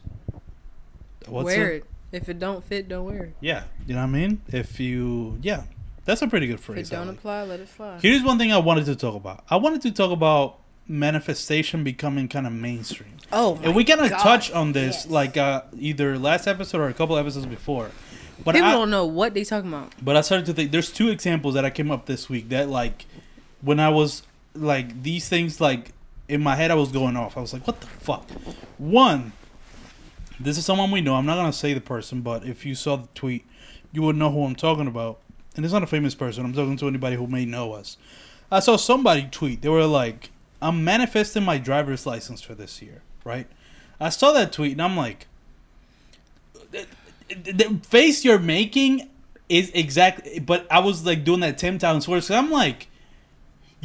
What's 1.28 1.46
wear 1.46 1.72
it? 1.72 1.76
it. 2.12 2.18
If 2.22 2.30
it 2.30 2.38
don't 2.38 2.64
fit, 2.64 2.88
don't 2.88 3.06
wear 3.06 3.24
it. 3.24 3.36
Yeah. 3.40 3.64
You 3.88 3.96
know 3.96 4.02
what 4.02 4.08
I 4.08 4.12
mean? 4.12 4.42
If 4.50 4.80
you. 4.80 5.40
Yeah. 5.42 5.64
That's 6.06 6.22
a 6.22 6.28
pretty 6.28 6.48
good 6.48 6.60
phrase. 6.60 6.88
If 6.88 6.94
it. 6.94 6.96
Don't 6.98 7.08
like. 7.08 7.18
apply, 7.18 7.44
let 7.44 7.60
it 7.62 7.70
fly. 7.70 7.98
Here's 8.02 8.22
one 8.22 8.38
thing 8.38 8.52
I 8.52 8.58
wanted 8.58 8.86
to 8.86 8.96
talk 8.96 9.16
about. 9.16 9.44
I 9.50 9.56
wanted 9.56 9.82
to 9.84 9.92
talk 9.92 10.12
about 10.12 10.60
manifestation 10.88 11.84
becoming 11.84 12.28
kind 12.28 12.46
of 12.46 12.54
mainstream. 12.54 13.18
Oh, 13.32 13.60
and 13.64 13.76
we 13.76 13.84
kind 13.84 14.02
of 14.02 14.12
touch 14.12 14.52
on 14.52 14.74
this 14.74 15.06
yes. 15.06 15.10
like 15.10 15.38
uh, 15.38 15.64
either 15.78 16.18
last 16.20 16.48
episode 16.48 16.80
or 16.82 16.88
a 16.88 16.94
couple 16.94 17.18
episodes 17.18 17.46
before. 17.46 17.92
But 18.44 18.56
People 18.56 18.68
I, 18.68 18.72
don't 18.74 18.90
know 18.90 19.06
what 19.06 19.34
they 19.34 19.44
talking 19.44 19.70
about. 19.70 19.94
but 20.02 20.16
I 20.16 20.22
started 20.22 20.46
to 20.48 20.54
think 20.54 20.72
there's 20.72 20.92
two 20.92 21.10
examples 21.10 21.54
that 21.54 21.64
I 21.64 21.70
came 21.70 21.92
up 21.92 22.06
this 22.06 22.30
week 22.30 22.50
that 22.50 22.68
like 22.68 23.06
when 23.62 23.80
I 23.80 23.90
was 23.90 24.24
like 24.56 25.04
these 25.04 25.30
things 25.30 25.62
like 25.62 25.92
in 26.28 26.42
my 26.42 26.56
head 26.56 26.72
I 26.72 26.76
was 26.76 26.92
going 26.92 27.16
off. 27.16 27.38
I 27.38 27.42
was 27.42 27.54
like, 27.54 27.66
what 27.66 27.80
the 27.80 27.88
fuck? 27.88 28.30
One, 28.78 29.34
this 30.40 30.58
is 30.58 30.66
someone 30.66 30.92
we 30.92 31.02
know. 31.02 31.16
I'm 31.16 31.26
not 31.26 31.36
gonna 31.36 31.54
say 31.54 31.74
the 31.74 31.82
person, 31.82 32.22
but 32.22 32.46
if 32.46 32.66
you 32.66 32.76
saw 32.76 32.98
the 32.98 33.08
tweet, 33.16 33.46
you 33.92 34.02
would 34.02 34.16
know 34.16 34.32
who 34.32 34.44
I'm 34.44 34.56
talking 34.56 34.88
about. 34.88 35.20
And 35.56 35.64
it's 35.64 35.74
not 35.74 35.84
a 35.84 35.88
famous 35.88 36.16
person. 36.16 36.44
I'm 36.44 36.54
talking 36.54 36.78
to 36.78 36.88
anybody 36.88 37.16
who 37.16 37.28
may 37.28 37.46
know 37.46 37.74
us. 37.74 37.98
I 38.52 38.60
saw 38.60 38.76
somebody 38.76 39.28
tweet. 39.30 39.62
They 39.62 39.70
were 39.70 39.86
like, 39.86 40.32
"I'm 40.64 40.84
manifesting 40.84 41.44
my 41.44 41.58
driver's 41.58 42.06
license 42.06 42.42
for 42.42 42.56
this 42.56 42.82
year." 42.82 43.02
Right? 43.24 43.48
I 44.00 44.10
saw 44.10 44.32
that 44.34 44.52
tweet 44.52 44.74
and 44.74 44.82
I'm 44.82 44.98
like, 44.98 45.28
the, 46.72 46.86
the 47.30 47.80
face 47.88 48.26
you're 48.26 48.40
making 48.40 49.10
is 49.50 49.72
exactly. 49.74 50.40
But 50.40 50.66
I 50.72 50.80
was 50.80 51.06
like 51.06 51.24
doing 51.24 51.42
that 51.42 51.58
Tim 51.58 51.78
Towns 51.78 52.08
words. 52.08 52.28
So 52.28 52.36
I'm 52.36 52.52
like. 52.52 52.88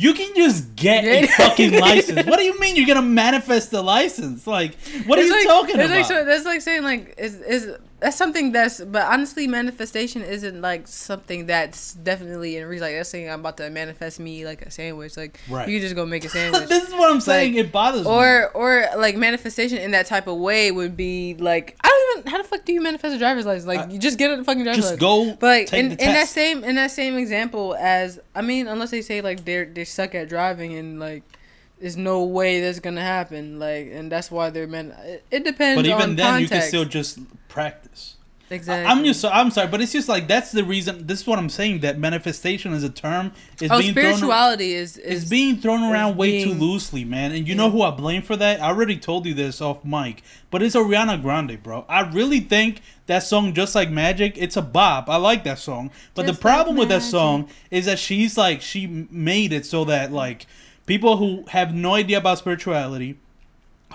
You 0.00 0.14
can 0.14 0.32
just 0.36 0.76
get 0.76 1.04
a 1.04 1.26
fucking 1.26 1.72
license. 1.80 2.24
What 2.24 2.36
do 2.38 2.44
you 2.44 2.56
mean 2.60 2.76
you're 2.76 2.86
gonna 2.86 3.02
manifest 3.02 3.72
the 3.72 3.82
license? 3.82 4.46
Like, 4.46 4.76
what 5.06 5.18
are 5.18 5.24
you 5.24 5.32
like- 5.32 5.44
talking 5.44 5.74
it's 5.74 5.86
about? 5.86 5.96
Like, 5.96 6.04
so, 6.06 6.24
that's 6.24 6.44
like 6.44 6.60
saying 6.60 6.84
like 6.84 7.16
is 7.18 7.34
is 7.40 7.76
that's 8.00 8.16
something 8.16 8.52
that's 8.52 8.80
but 8.84 9.02
honestly 9.06 9.46
manifestation 9.48 10.22
isn't 10.22 10.61
like 10.61 10.87
something 10.87 11.46
that's 11.46 11.94
definitely 11.94 12.56
in 12.56 12.64
reason 12.66 12.87
like 12.87 12.94
that's 12.94 13.08
saying 13.08 13.28
I'm 13.28 13.40
about 13.40 13.56
to 13.56 13.68
manifest 13.70 14.20
me 14.20 14.44
like 14.44 14.62
a 14.62 14.70
sandwich 14.70 15.16
like 15.16 15.40
Right. 15.48 15.68
you 15.68 15.78
can 15.78 15.82
just 15.82 15.96
go 15.96 16.06
make 16.06 16.24
a 16.24 16.28
sandwich 16.37 16.68
this 16.68 16.87
is 16.87 16.92
what 16.94 17.11
I'm 17.11 17.20
saying. 17.20 17.54
Like, 17.54 17.64
it 17.66 17.72
bothers 17.72 18.04
me. 18.04 18.11
or 18.11 18.50
or 18.52 18.87
like 18.96 19.16
manifestation 19.16 19.78
in 19.78 19.90
that 19.90 20.06
type 20.06 20.26
of 20.28 20.38
way 20.38 20.70
would 20.70 20.96
be 20.96 21.34
like 21.38 21.76
I 21.82 21.88
don't 21.88 22.18
even 22.20 22.30
how 22.32 22.38
the 22.38 22.44
fuck 22.48 22.64
do 22.64 22.72
you 22.72 22.80
manifest 22.80 23.16
a 23.16 23.18
driver's 23.18 23.46
license 23.46 23.66
like 23.66 23.80
I- 23.80 23.90
you 23.90 23.98
just 23.98 24.16
get 24.18 24.30
a 24.38 24.44
fucking 24.44 24.62
driver's 24.62 24.84
just 24.88 25.00
license 25.02 25.30
go. 25.32 25.37
but 25.40 25.46
like 25.46 25.72
in, 25.72 25.87
in 25.92 25.96
that 25.98 26.28
same 26.28 26.62
in 26.64 26.76
that 26.76 26.92
same 26.92 27.16
example 27.18 27.74
as 27.80 28.20
I 28.34 28.42
mean 28.42 28.68
unless 28.68 28.90
they 28.92 29.02
say 29.02 29.20
like 29.22 29.44
they're 29.44 29.64
they 29.64 29.84
suck 29.84 30.14
at 30.14 30.28
driving 30.28 30.74
and 30.76 31.00
like 31.00 31.24
there's 31.80 31.96
no 31.96 32.24
way 32.24 32.61
that's 32.61 32.80
gonna 32.80 33.00
happen 33.02 33.58
like 33.58 33.88
and 33.92 34.11
that's 34.11 34.30
why 34.30 34.50
they're 34.50 34.66
man 34.66 34.94
it, 35.04 35.24
it 35.30 35.44
depends 35.44 35.80
But 35.82 35.87
even 35.87 36.16
then, 36.16 36.26
context. 36.26 36.40
you 36.42 36.48
can 36.48 36.62
still 36.68 36.84
just 36.84 37.18
practice. 37.48 38.16
exactly 38.50 38.90
I'm 38.90 39.04
just. 39.04 39.24
I'm 39.24 39.50
sorry, 39.50 39.68
but 39.68 39.80
it's 39.80 39.92
just 39.92 40.08
like 40.08 40.26
that's 40.28 40.52
the 40.52 40.64
reason. 40.64 41.06
This 41.06 41.20
is 41.22 41.26
what 41.26 41.38
I'm 41.38 41.48
saying. 41.50 41.80
That 41.80 41.98
manifestation 41.98 42.72
is 42.72 42.82
a 42.82 42.88
term 42.88 43.32
is 43.61 43.70
oh 43.70 43.78
being 43.78 43.92
thrown. 43.94 44.04
spirituality 44.14 44.72
is 44.74 44.96
Is 44.96 45.24
is 45.24 45.30
being 45.30 45.56
thrown 45.58 45.82
around 45.82 46.16
way 46.16 46.42
too 46.42 46.52
loosely, 46.52 47.04
man. 47.04 47.32
And 47.32 47.46
you 47.46 47.54
Yeah. 47.54 47.58
know 47.58 47.70
who 47.70 47.82
I 47.82 47.90
blame 47.90 48.22
for 48.22 48.37
that? 48.37 48.61
I 48.62 48.66
already 48.68 48.96
told 48.96 49.26
you 49.26 49.34
this 49.34 49.61
off 49.61 49.84
mic, 49.84 50.22
but 50.50 50.62
it's 50.62 50.74
Ariana 50.74 51.20
Grande, 51.20 51.62
bro. 51.62 51.84
I 51.88 52.00
really 52.00 52.40
think 52.40 52.80
that 53.06 53.22
song, 53.22 53.52
just 53.54 53.74
like 53.74 53.90
Magic, 53.90 54.34
it's 54.38 54.56
a 54.56 54.62
bop. 54.62 55.08
I 55.11 55.16
like 55.16 55.44
that 55.44 55.58
song, 55.58 55.90
but 56.14 56.26
Just 56.26 56.38
the 56.38 56.42
problem 56.42 56.76
like 56.76 56.80
with 56.80 56.88
that 56.90 57.02
song 57.02 57.48
is 57.70 57.84
that 57.87 57.98
she's 57.98 58.38
like 58.38 58.62
she 58.62 59.06
made 59.11 59.52
it 59.52 59.66
so 59.66 59.84
that 59.87 60.11
like 60.12 60.46
people 60.87 61.18
who 61.18 61.44
have 61.48 61.74
no 61.74 61.94
idea 61.94 62.16
about 62.18 62.38
spirituality 62.38 63.18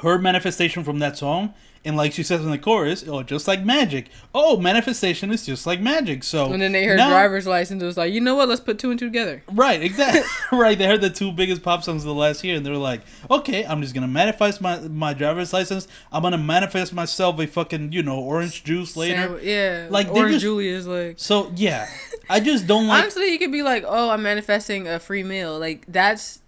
her 0.02 0.18
manifestation 0.18 0.84
from 0.84 1.00
that 1.00 1.16
song 1.18 1.54
and 1.86 1.98
like 1.98 2.13
she 2.13 2.24
says 2.24 2.43
in 2.46 2.50
the 2.52 2.58
chorus 2.58 3.04
oh 3.08 3.24
just 3.24 3.48
like 3.48 3.63
magic. 3.65 4.08
Oh 4.34 4.58
manifestation 4.58 5.32
is 5.32 5.46
just 5.46 5.65
like 5.67 5.82
magic. 5.82 6.24
So 6.24 6.52
and 6.52 6.62
then 6.62 6.72
they 6.72 6.86
heard 6.86 6.98
now- 6.98 7.10
driver's 7.10 7.46
license. 7.48 7.82
It 7.84 7.86
was 7.86 7.98
like 7.98 8.13
you 8.13 8.22
know 8.22 8.36
what? 8.36 8.48
Let's 8.50 8.62
put 8.62 8.80
two 8.80 8.89
and 8.91 9.00
two 9.00 9.08
together. 9.08 9.43
Right 9.52 9.82
exactly 9.82 10.22
right 10.58 10.78
they 10.78 10.86
heard 10.86 11.02
the 11.02 11.10
two 11.10 11.32
biggest 11.32 11.62
pop 11.63 11.84
songs 11.84 12.04
of 12.04 12.08
the 12.08 12.13
last 12.13 12.43
year 12.43 12.56
and 12.58 12.65
they 12.65 12.69
were 12.72 12.78
like 12.78 13.02
okay 13.32 13.65
i'm 13.65 13.82
just 13.82 13.93
gonna 13.93 14.08
manifest 14.08 14.62
my 14.62 14.80
my 14.80 15.13
driver's 15.13 15.52
license. 15.54 15.88
I'm 16.12 16.22
gonna 16.22 16.38
manifest 16.38 16.93
myself 16.93 17.39
a 17.39 17.48
fucking 17.48 17.91
you 17.91 18.04
know 18.04 18.19
orange 18.19 18.63
juice 18.63 18.96
later. 18.96 19.39
yeah 19.41 19.88
Like, 19.89 20.08
they're 20.08 20.15
orange 20.24 20.34
just- 20.34 20.43
Julia 20.43 20.74
is 20.76 20.88
like 20.88 21.15
so 21.17 21.52
yeah 21.56 21.88
i 22.30 22.39
just 22.39 22.67
don't 22.67 22.88
like 22.88 23.02
honestly 23.04 23.32
you 23.32 23.39
could 23.39 23.52
be 23.52 23.63
like 23.63 23.84
oh 23.88 24.10
i'm 24.10 24.24
manifesting 24.24 24.88
a 24.88 25.00
free 25.00 25.24
meal. 25.24 25.60
Like 25.60 25.86
that's 25.88 26.39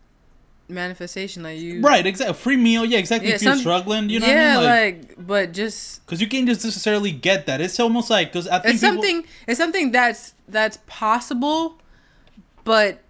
manifestation 0.67 1.43
like 1.43 1.60
you 1.60 1.80
right 1.82 2.06
exactly. 2.08 2.34
Free 2.34 2.58
meal 2.58 2.84
yeah 2.86 2.97
exactly. 2.97 3.30
Yeah, 3.30 3.36
if 3.36 3.43
you're 3.43 3.56
struggling 3.56 4.10
you 4.10 4.19
know 4.19 4.25
yeah 4.28 4.58
what 4.58 4.65
i 4.65 4.91
mean? 4.91 5.01
Like 5.01 5.08
like 5.17 5.28
but 5.28 5.54
just 5.54 6.04
because 6.06 6.19
you 6.21 6.28
can't 6.28 6.47
just 6.47 6.63
necessarily 6.65 7.12
get 7.12 7.45
that. 7.45 7.62
It's 7.62 7.80
almost 7.80 8.10
like 8.10 8.32
because 8.34 8.47
i 8.47 8.60
think 8.60 8.73
it's 8.75 8.84
people- 8.84 8.95
something 9.04 9.25
it's 9.47 9.58
something 9.60 9.91
that's 9.91 10.34
that's 10.47 10.80
possible 10.88 11.80
but 12.63 13.01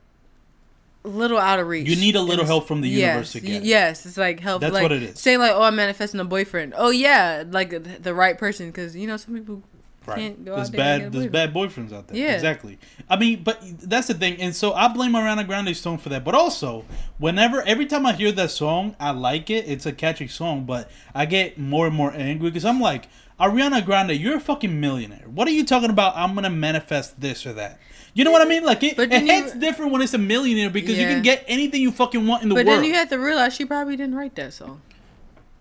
little 1.04 1.38
out 1.38 1.60
of 1.60 1.68
reach 1.68 1.88
You 1.88 1.96
need 1.96 2.16
a 2.16 2.20
little 2.20 2.34
it's- 2.44 2.48
help 2.48 2.68
from 2.68 2.82
the 2.82 2.90
universe 2.90 3.32
to 3.34 3.40
yes, 3.40 3.48
get 3.48 3.64
yes 3.64 4.06
it's 4.06 4.18
like 4.18 4.40
help 4.40 4.60
That's 4.62 4.74
like, 4.74 4.82
what 4.84 4.92
it 4.92 5.04
is. 5.04 5.20
say 5.20 5.38
like 5.38 5.52
oh 5.54 5.62
i'm 5.62 5.76
manifesting 5.76 6.20
a 6.20 6.26
boyfriend. 6.26 6.74
Oh 6.76 6.90
yeah 6.90 7.44
like 7.50 8.02
the 8.04 8.14
right 8.14 8.38
person 8.38 8.68
because 8.68 8.96
you 8.96 9.06
know 9.08 9.16
some 9.18 9.36
people 9.36 9.62
Right. 10.08 10.36
There's 10.44 10.58
out 10.58 10.72
there 10.72 11.02
and 11.02 11.02
bad. 11.04 11.12
There's 11.12 11.32
bad 11.32 11.54
boyfriends 11.54 11.94
out 11.94 12.08
there. 12.08 12.18
Yeah. 12.18 12.34
Exactly. 12.34 12.78
I 13.10 13.18
mean, 13.18 13.44
but 13.44 13.60
that's 13.82 14.08
the 14.08 14.14
thing, 14.14 14.40
and 14.42 14.56
so 14.56 14.74
I 14.74 14.88
blame 14.88 15.14
Ariana 15.14 15.46
Grande 15.46 15.76
song 15.76 15.98
for 15.98 16.10
that. 16.10 16.24
But 16.24 16.36
also, 16.36 16.86
whenever 17.18 17.62
every 17.64 17.86
time 17.86 18.06
I 18.06 18.14
hear 18.14 18.32
that 18.34 18.52
song, 18.52 18.96
I 19.00 19.12
like 19.12 19.50
it. 19.50 19.68
It's 19.68 19.86
a 19.86 19.92
catchy 19.92 20.28
song, 20.28 20.66
but 20.66 20.92
I 21.14 21.26
get 21.26 21.58
more 21.58 21.88
and 21.88 21.96
more 21.96 22.12
angry 22.14 22.50
because 22.50 22.66
I'm 22.66 22.80
like, 22.80 23.08
Ariana 23.40 23.84
Grande, 23.86 24.12
you're 24.12 24.38
a 24.38 24.42
fucking 24.42 24.80
millionaire. 24.80 25.26
What 25.28 25.48
are 25.48 25.52
you 25.52 25.66
talking 25.66 25.90
about? 25.90 26.16
I'm 26.16 26.36
gonna 26.36 26.50
manifest 26.50 27.20
this 27.20 27.46
or 27.46 27.54
that. 27.54 27.80
You 28.14 28.24
know 28.24 28.32
what 28.32 28.42
I 28.42 28.46
mean? 28.46 28.64
Like 28.64 28.82
it, 28.82 28.98
it 28.98 29.12
hits 29.12 29.54
different 29.54 29.92
when 29.92 30.02
it's 30.02 30.14
a 30.14 30.18
millionaire 30.18 30.70
because 30.70 30.98
you 30.98 31.06
can 31.06 31.22
get 31.22 31.44
anything 31.48 31.82
you 31.82 31.92
fucking 31.92 32.26
want 32.26 32.44
in 32.44 32.50
the 32.50 32.56
but 32.56 32.66
world. 32.66 32.78
But 32.78 32.82
then 32.82 32.90
you 32.90 32.96
have 32.96 33.10
to 33.10 33.18
realize 33.18 33.54
she 33.54 33.66
probably 33.66 33.98
didn't 33.98 34.16
write 34.16 34.36
that 34.36 34.54
song 34.54 34.82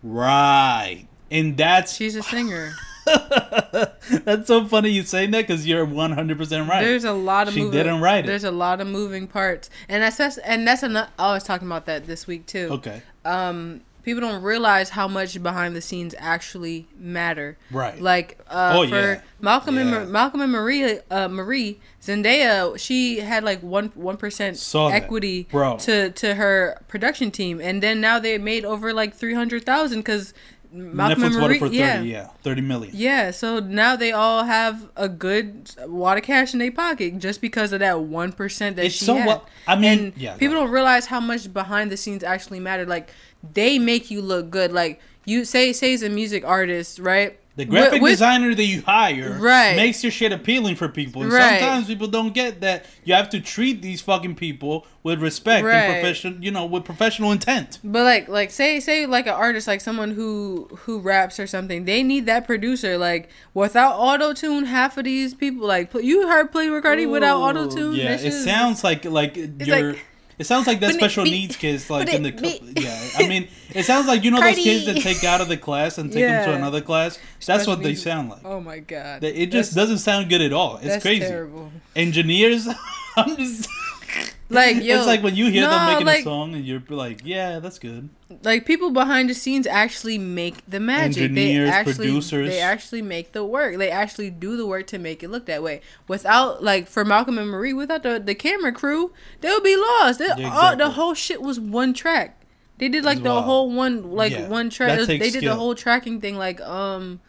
right, 0.05 1.07
and 1.31 1.57
that's 1.57 1.95
she's 1.95 2.15
a 2.15 2.23
singer 2.23 2.75
that's 4.25 4.47
so 4.49 4.65
funny 4.67 4.91
you 4.91 5.03
saying 5.03 5.31
that 5.33 5.47
because 5.47 5.67
you're 5.67 5.85
100 5.85 6.39
percent 6.39 6.69
right. 6.69 6.83
There's 6.85 7.05
a 7.05 7.13
lot 7.13 7.49
of 7.49 7.55
She 7.55 7.61
moving, 7.61 7.79
didn't 7.79 8.01
write 8.01 8.25
it. 8.25 8.27
There's 8.29 8.45
a 8.45 8.51
lot 8.51 8.81
of 8.81 8.87
moving 8.87 9.27
parts, 9.27 9.71
and 9.89 10.03
that's 10.03 10.17
that's 10.17 10.39
and 10.39 10.67
that's 10.67 10.83
another. 10.83 11.09
I 11.19 11.33
was 11.33 11.45
talking 11.45 11.67
about 11.69 11.87
that 11.87 12.07
this 12.07 12.27
week 12.27 12.47
too. 12.47 12.69
okay, 12.73 13.03
Um, 13.25 13.83
people 14.03 14.21
don't 14.21 14.43
realize 14.43 14.91
how 14.91 15.09
much 15.09 15.43
behind 15.43 15.75
the 15.75 15.81
scenes 15.81 16.15
actually 16.19 16.87
matter. 16.99 17.57
right. 17.71 18.01
Like 18.01 18.39
uh, 18.49 18.73
Oh, 18.77 18.89
for 18.89 18.95
yeah. 18.95 19.21
Malcolm 19.41 19.79
and 19.79 19.89
Yeah. 19.91 19.97
Mar- 20.01 20.07
Malcolm 20.07 20.41
and 20.43 20.53
Marie, 20.53 20.99
uh, 21.11 21.29
Marie 21.29 21.81
Zendaya, 22.03 22.79
she 22.79 23.21
had 23.21 23.45
like 23.45 23.63
one 23.63 23.93
one 23.95 24.17
percent 24.17 24.63
equity 24.75 25.49
Bro. 25.51 25.79
to 25.79 26.11
to 26.11 26.35
her 26.35 26.81
production 26.89 27.31
team, 27.31 27.61
and 27.61 27.83
then 27.83 28.01
now 28.01 28.19
they 28.19 28.37
made 28.39 28.65
over 28.65 28.93
like 28.93 29.15
three 29.15 29.35
hundred 29.35 29.65
thousand 29.65 30.01
because 30.01 30.35
Malcolm 30.75 31.23
Netflix 31.23 31.41
bought 31.41 31.51
it 31.53 31.59
for 31.61 31.67
thirty. 31.69 31.77
yeah. 31.79 32.03
Yeah. 32.03 32.29
thirty 32.43 32.61
million. 32.61 32.93
Yeah, 32.97 33.31
so 33.31 33.61
now 33.61 33.95
they 33.97 34.11
all 34.13 34.45
have 34.45 34.89
a 34.97 35.09
good 35.09 35.71
wad 35.87 36.19
of 36.19 36.25
cash 36.25 36.53
in 36.53 36.59
their 36.59 36.73
pocket 36.73 37.19
just 37.19 37.41
because 37.41 37.73
of 37.73 37.81
that 37.81 38.01
one 38.01 38.33
percent 38.33 38.77
that 38.77 38.87
It's 38.87 38.95
she 38.97 39.05
so 39.05 39.15
had. 39.15 39.27
well- 39.27 39.47
I 39.69 39.77
mean, 39.77 39.99
and 39.99 40.17
yeah, 40.17 40.37
people 40.37 40.57
don't 40.57 40.71
realize 40.71 41.07
how 41.07 41.21
much 41.21 41.53
behind 41.53 41.91
the 41.93 41.97
scenes 41.97 42.25
actually 42.25 42.61
matter. 42.61 42.85
Like 42.87 43.11
they 43.53 43.79
make 43.79 44.11
you 44.11 44.21
look 44.21 44.51
good. 44.51 44.73
Like 44.73 45.01
you 45.25 45.45
say, 45.45 45.73
say 45.73 45.91
he's 45.91 46.03
a 46.03 46.09
music 46.11 46.45
artist, 46.45 46.99
right? 46.99 47.39
The 47.57 47.65
graphic 47.65 48.03
With- 48.03 48.15
designer 48.15 48.53
that 48.53 48.65
you 48.65 48.83
hire 48.85 49.37
Right. 49.41 49.77
makes 49.77 50.03
your 50.03 50.11
shit 50.11 50.33
appealing 50.33 50.75
for 50.75 50.89
people. 50.89 51.23
And 51.23 51.33
Right. 51.33 51.61
sometimes 51.61 51.87
people 51.87 52.09
don't 52.09 52.35
get 52.35 52.61
that 52.63 52.85
you 53.05 53.15
have 53.15 53.31
to 53.31 53.39
treat 53.39 53.81
these 53.81 54.01
fucking 54.01 54.35
people 54.35 54.85
with 55.05 55.21
respect 55.23 55.65
Right. 55.65 55.75
and 55.77 55.93
profession, 56.01 56.39
you 56.41 56.51
know, 56.51 56.67
with 56.67 56.83
professional 56.85 57.31
intent. 57.31 57.79
But 57.85 58.03
like, 58.03 58.29
like 58.29 58.51
say, 58.51 58.81
say 58.81 59.07
like 59.07 59.29
an 59.29 59.35
artist, 59.35 59.69
like 59.69 59.81
someone 59.81 60.11
who 60.13 60.69
who 60.85 60.99
raps 60.99 61.39
or 61.39 61.47
something, 61.47 61.85
they 61.85 62.03
need 62.03 62.27
that 62.27 62.45
producer. 62.45 62.99
Like 62.99 63.29
without 63.55 63.95
auto 63.99 64.33
tune, 64.33 64.65
half 64.65 64.99
of 64.99 65.05
these 65.05 65.33
people, 65.33 65.65
like 65.69 65.93
you 65.95 66.27
heard 66.29 66.51
Playboi 66.53 66.83
Carti 66.83 67.09
without 67.09 67.39
auto 67.41 67.69
tune. 67.71 67.95
Yeah, 67.95 68.15
it 68.15 68.33
sounds 68.33 68.83
like 68.83 69.05
like 69.05 69.37
you're. 69.37 69.93
like- 69.93 70.05
it 70.39 70.45
sounds 70.45 70.67
like 70.67 70.81
that 70.81 70.89
But 70.93 70.95
special 70.95 71.25
be- 71.25 71.31
needs 71.31 71.57
kids, 71.57 71.89
like 71.91 72.13
in 72.13 72.23
the 72.23 72.31
it 72.31 72.41
be- 72.41 72.83
yeah. 72.83 73.09
I 73.19 73.29
mean, 73.29 73.49
it 73.75 73.85
sounds 73.85 74.07
like 74.07 74.25
you 74.25 74.31
know 74.31 74.41
those 74.41 74.57
kids 74.57 74.87
that 74.87 74.97
take 74.97 75.23
out 75.25 75.41
of 75.41 75.49
the 75.49 75.57
class 75.57 75.99
and 75.99 76.13
take 76.13 76.25
them 76.27 76.45
to 76.49 76.55
another 76.55 76.81
class. 76.81 77.19
That's 77.47 77.63
Special 77.63 77.73
what 77.75 77.83
they 77.83 77.91
needs- 77.91 78.03
sound 78.03 78.31
like. 78.31 78.41
Oh 78.45 78.61
my 78.61 78.79
god, 78.81 79.23
It 79.25 79.51
just 79.53 79.75
That's- 79.75 79.75
doesn't 79.75 79.99
sound 79.99 80.29
good 80.29 80.41
at 80.41 80.53
all. 80.53 80.77
It's 80.77 80.87
that's 80.87 81.03
crazy. 81.03 81.27
Terrible. 81.27 81.71
Engineers, 81.97 82.67
I'm 83.17 83.37
just 83.37 83.69
Like 84.55 84.83
yo, 84.83 84.97
it's 84.99 85.07
like 85.07 85.23
when 85.23 85.35
you 85.37 85.51
hear 85.51 85.69
them 85.69 85.87
making 85.87 86.07
like, 86.07 86.21
a 86.21 86.23
song 86.23 86.55
and 86.55 86.65
you're 86.65 86.83
like, 86.89 87.23
yeah, 87.25 87.59
that's 87.59 87.79
good. 87.79 88.09
like 88.43 88.65
people 88.67 88.91
behind 88.91 89.29
the 89.31 89.35
scenes 89.35 89.67
actually 89.67 90.19
make 90.19 90.65
the 90.69 90.81
magic. 90.81 91.25
Engineers, 91.25 91.69
they 91.71 91.75
actually, 91.77 91.95
producers. 92.07 92.49
they 92.49 92.61
actually 92.61 93.03
make 93.03 93.33
the 93.33 93.45
work. 93.45 93.77
They 93.79 93.91
actually 93.91 94.31
do 94.31 94.57
the 94.57 94.67
work 94.67 94.87
to 94.89 94.99
make 94.99 95.23
it 95.23 95.29
look 95.31 95.47
that 95.47 95.63
way. 95.63 95.81
Without 96.09 96.63
like 96.63 96.89
for 96.89 97.05
Malcolm 97.05 97.39
and 97.39 97.49
Marie, 97.51 97.73
without 97.73 98.03
the 98.03 98.19
the 98.19 98.35
camera 98.35 98.73
crew, 98.73 99.13
they 99.41 99.51
would 99.51 99.65
be 99.65 99.77
lost. 99.77 100.19
They, 100.19 100.29
Yeah, 100.37 100.51
all, 100.53 100.77
the 100.77 100.91
whole 100.91 101.15
shit 101.15 101.43
was 101.43 101.59
one 101.61 101.93
track. 101.95 102.41
They 102.79 102.89
did 102.89 103.05
like 103.05 103.23
the 103.23 103.43
whole 103.43 103.71
one 103.73 104.13
like 104.13 104.33
Yeah, 104.33 104.49
one 104.49 104.69
track. 104.71 104.99
was- 104.99 105.07
They 105.07 105.19
did 105.31 105.45
the 105.45 105.55
whole 105.55 105.75
tracking 105.75 106.21
thing 106.21 106.37
like 106.37 106.61
um 106.61 107.21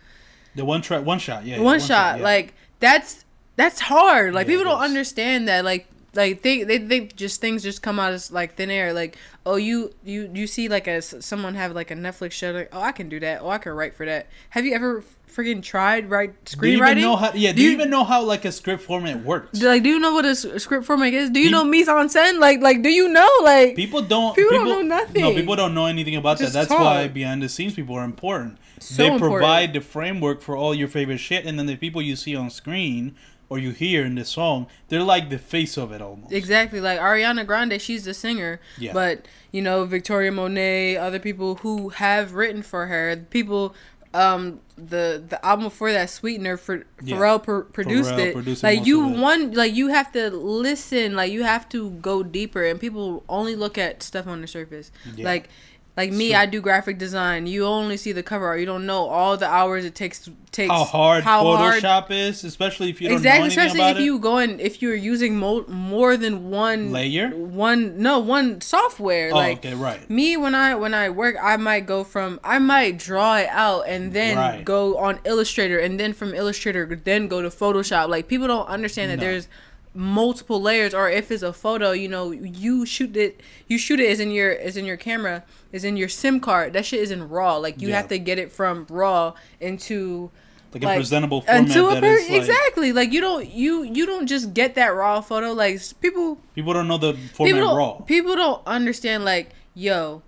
The 0.55 0.65
one 0.65 0.81
track, 0.81 1.05
one 1.05 1.19
shot, 1.19 1.45
yeah, 1.45 1.57
yeah, 1.57 1.61
one, 1.61 1.79
shot. 1.79 2.17
yeah. 2.17 2.23
Like 2.23 2.53
that's 2.79 3.25
that's 3.55 3.79
hard. 3.79 4.33
Like 4.33 4.47
people 4.47 4.63
don't 4.63 4.81
understand 4.81 5.47
that. 5.47 5.63
Like 5.63 5.87
like 6.15 6.41
they 6.41 6.63
they 6.63 6.79
think 6.79 7.15
just 7.15 7.41
things 7.41 7.61
just 7.63 7.81
come 7.81 7.99
out 7.99 8.13
as 8.13 8.31
like 8.31 8.55
thin 8.55 8.69
air. 8.71 8.93
Like 8.93 9.17
oh 9.45 9.55
you 9.57 9.93
you 10.03 10.29
you 10.33 10.47
see 10.47 10.67
like 10.69 10.87
a 10.87 11.01
someone 11.01 11.55
have 11.55 11.73
like 11.73 11.91
a 11.91 11.95
Netflix 11.95 12.31
show. 12.33 12.51
Like, 12.51 12.69
oh 12.73 12.81
I 12.81 12.91
can 12.91 13.09
do 13.09 13.19
that. 13.19 13.41
Oh 13.41 13.49
I 13.49 13.57
can 13.57 13.73
write 13.73 13.93
for 13.95 14.05
that. 14.05 14.27
Have 14.51 14.65
you 14.65 14.73
ever 14.73 15.03
freaking 15.27 15.61
tried 15.61 16.09
write 16.09 16.45
do 16.45 16.69
you 16.69 16.77
screenwriting? 16.79 16.91
even 16.91 17.01
know 17.01 17.15
how? 17.17 17.31
Yeah, 17.33 17.51
do, 17.51 17.57
Do 17.57 17.61
you, 17.63 17.67
you- 17.69 17.75
even 17.75 17.89
know 17.89 18.05
how 18.05 18.23
like 18.23 18.45
a 18.45 18.51
script 18.53 18.83
format 18.83 19.23
works? 19.23 19.61
like 19.61 19.83
do 19.83 19.89
you 19.89 19.99
know 19.99 20.13
what 20.13 20.25
a 20.25 20.35
script 20.35 20.85
format 20.85 21.13
is? 21.13 21.29
Do 21.29 21.39
you 21.41 21.51
know 21.51 21.63
mise 21.65 21.89
en 21.89 22.07
scène? 22.07 22.39
Like 22.39 22.61
like 22.61 22.81
do 22.81 22.89
you 22.89 23.09
know 23.09 23.29
like 23.43 23.75
People 23.75 24.01
don't. 24.01 24.33
People 24.35 24.51
don't 24.51 24.69
know 24.69 24.81
nothing. 24.81 25.21
No, 25.21 25.33
people 25.33 25.55
don't 25.55 25.73
know 25.73 25.85
anything 25.87 26.15
about 26.15 26.37
that. 26.39 26.53
That's 26.53 26.69
talk. 26.69 26.79
why 26.79 27.07
behind 27.09 27.43
the 27.43 27.49
scenes 27.49 27.73
people 27.73 27.95
are 27.95 28.05
important. 28.05 28.57
So 28.79 29.03
they 29.03 29.07
important. 29.11 29.31
provide 29.39 29.73
the 29.73 29.81
framework 29.81 30.41
for 30.41 30.55
all 30.55 30.73
your 30.73 30.87
favorite 30.87 31.17
shit, 31.19 31.45
and 31.45 31.57
then 31.57 31.65
the 31.65 31.75
people 31.77 32.01
you 32.01 32.15
see 32.15 32.35
on 32.35 32.49
screen 32.49 33.15
or 33.49 33.59
you 33.59 33.71
hear 33.71 34.05
in 34.05 34.15
the 34.15 34.25
song, 34.25 34.67
they're 34.89 35.03
like 35.03 35.29
the 35.29 35.37
face 35.37 35.77
of 35.77 35.91
it 35.91 36.01
almost. 36.01 36.31
Exactly, 36.33 36.81
like 36.81 36.99
Ariana 36.99 37.45
Grande, 37.45 37.81
she's 37.81 38.05
the 38.05 38.13
singer, 38.13 38.59
Yeah. 38.77 38.93
but 38.93 39.27
you 39.51 39.61
know 39.61 39.85
Victoria 39.85 40.31
Monet, 40.31 40.97
other 40.97 41.19
people 41.19 41.55
who 41.55 41.89
have 41.89 42.33
written 42.33 42.61
for 42.63 42.87
her, 42.87 43.15
people, 43.29 43.75
um, 44.13 44.61
the 44.77 45.21
the 45.27 45.43
album 45.45 45.69
for 45.69 45.91
that, 45.91 46.09
Sweetener, 46.09 46.57
for 46.57 46.85
Yeah. 47.03 47.17
Pharrell 47.17 47.43
pr- 47.43 47.59
produced 47.61 48.11
Pharrell 48.11 48.19
it. 48.19 48.33
produced 48.33 48.63
like 48.63 48.85
you 48.85 48.99
want, 49.05 49.53
like 49.55 49.75
you 49.75 49.89
have 49.89 50.11
to 50.13 50.29
listen, 50.29 51.15
like 51.15 51.31
you 51.31 51.43
have 51.43 51.67
to 51.69 51.91
go 51.91 52.23
deeper, 52.23 52.63
and 52.63 52.79
people 52.79 53.23
only 53.29 53.55
look 53.55 53.77
at 53.77 54.01
stuff 54.03 54.25
on 54.27 54.41
the 54.41 54.47
surface. 54.47 54.91
Yeah. 55.15 55.25
Like, 55.25 55.49
like 55.97 56.11
me, 56.11 56.31
So- 56.31 56.37
I 56.37 56.45
do 56.45 56.61
graphic 56.61 56.97
design. 56.97 57.47
You 57.47 57.65
only 57.65 57.97
see 57.97 58.11
the 58.11 58.23
cover 58.23 58.45
art. 58.47 58.59
You 58.59 58.65
don't 58.65 58.85
know 58.85 59.07
all 59.07 59.37
the 59.37 59.47
hours 59.47 59.85
it 59.85 59.95
takes. 59.95 60.29
Takes 60.51 60.71
How 60.71 60.85
hard 60.85 61.25
how 61.25 61.43
hard 61.57 61.83
Photoshop 61.83 62.11
is, 62.11 62.45
especially 62.45 62.89
if 62.89 63.01
you 63.01 63.09
don't 63.09 63.15
know 63.15 63.17
exactly 63.17 63.47
especially 63.49 63.81
if 63.81 63.97
it. 63.97 64.03
you 64.03 64.17
go 64.19 64.37
in 64.37 64.61
if 64.61 64.81
you're 64.81 64.95
using 64.95 65.35
mo- 65.37 65.65
more 65.67 66.15
than 66.15 66.49
one 66.49 66.93
Layer? 66.93 67.27
one 67.31 67.97
no 68.01 68.19
one 68.19 68.61
software 68.61 69.31
oh, 69.33 69.35
like 69.35 69.57
okay, 69.57 69.73
right. 69.75 70.09
me 70.09 70.37
when 70.37 70.55
i 70.55 70.73
when 70.73 70.93
i 70.93 71.09
work 71.09 71.35
i 71.43 71.57
might 71.57 71.85
go 71.85 72.05
from 72.05 72.39
i 72.41 72.57
might 72.57 72.97
draw 72.97 73.35
it 73.35 73.49
out 73.49 73.81
and 73.85 74.13
then 74.13 74.37
Right. 74.37 74.63
go 74.63 74.97
on 74.97 75.19
illustrator 75.25 75.77
and 75.77 75.99
then 75.99 76.13
from 76.13 76.33
illustrator 76.33 76.85
then 77.03 77.27
go 77.27 77.41
to 77.41 77.49
photoshop 77.49 78.07
like 78.07 78.29
people 78.29 78.47
don't 78.47 78.67
understand 78.69 79.11
that 79.11 79.17
No. 79.17 79.23
there's 79.25 79.49
multiple 79.95 80.61
layers 80.61 80.93
or 80.93 81.09
if 81.09 81.31
it's 81.31 81.41
a 81.41 81.53
photo 81.53 81.91
you 81.91 82.07
know 82.09 82.31
you 82.31 82.85
shoot 82.85 83.15
it 83.15 83.39
you 83.67 83.77
shoot 83.77 83.99
it 83.99 84.09
is 84.09 84.19
in 84.19 84.29
your 84.29 84.51
is 84.51 84.75
in 84.75 84.83
your 84.85 84.97
camera 84.97 85.43
is 85.71 85.83
in 85.85 85.95
your 85.95 86.09
sim 86.09 86.39
card 86.39 86.73
that 86.73 86.85
shit 86.85 86.99
is 86.99 87.11
in 87.11 87.29
raw 87.29 87.55
like 87.55 87.81
you 87.81 87.87
Yeah. 87.89 87.95
have 87.97 88.07
to 88.09 88.19
get 88.19 88.37
it 88.37 88.51
from 88.51 88.85
raw 88.89 89.33
into 89.61 90.29
Like, 90.73 90.83
a 90.83 90.95
presentable 90.95 91.41
format 91.41 91.61
until 91.63 91.89
a 91.89 91.93
that 91.95 92.03
per- 92.03 92.15
is 92.17 92.29
like 92.29 92.41
exactly 92.41 92.91
like 92.91 93.13
you 93.13 93.21
don't 93.21 93.47
you 93.49 93.83
you 93.83 94.05
don't 94.05 94.27
just 94.27 94.53
get 94.53 94.75
that 94.75 94.87
raw 94.89 95.21
photo 95.21 95.53
like 95.53 95.79
people 96.01 96.37
people 96.53 96.73
don't 96.73 96.87
know 96.89 96.97
the 96.97 97.13
format 97.33 97.53
people 97.55 97.75
raw. 97.77 97.91
people 98.05 98.35
don't 98.35 98.61
understand 98.67 99.23
like 99.23 99.51
yo 99.73 100.21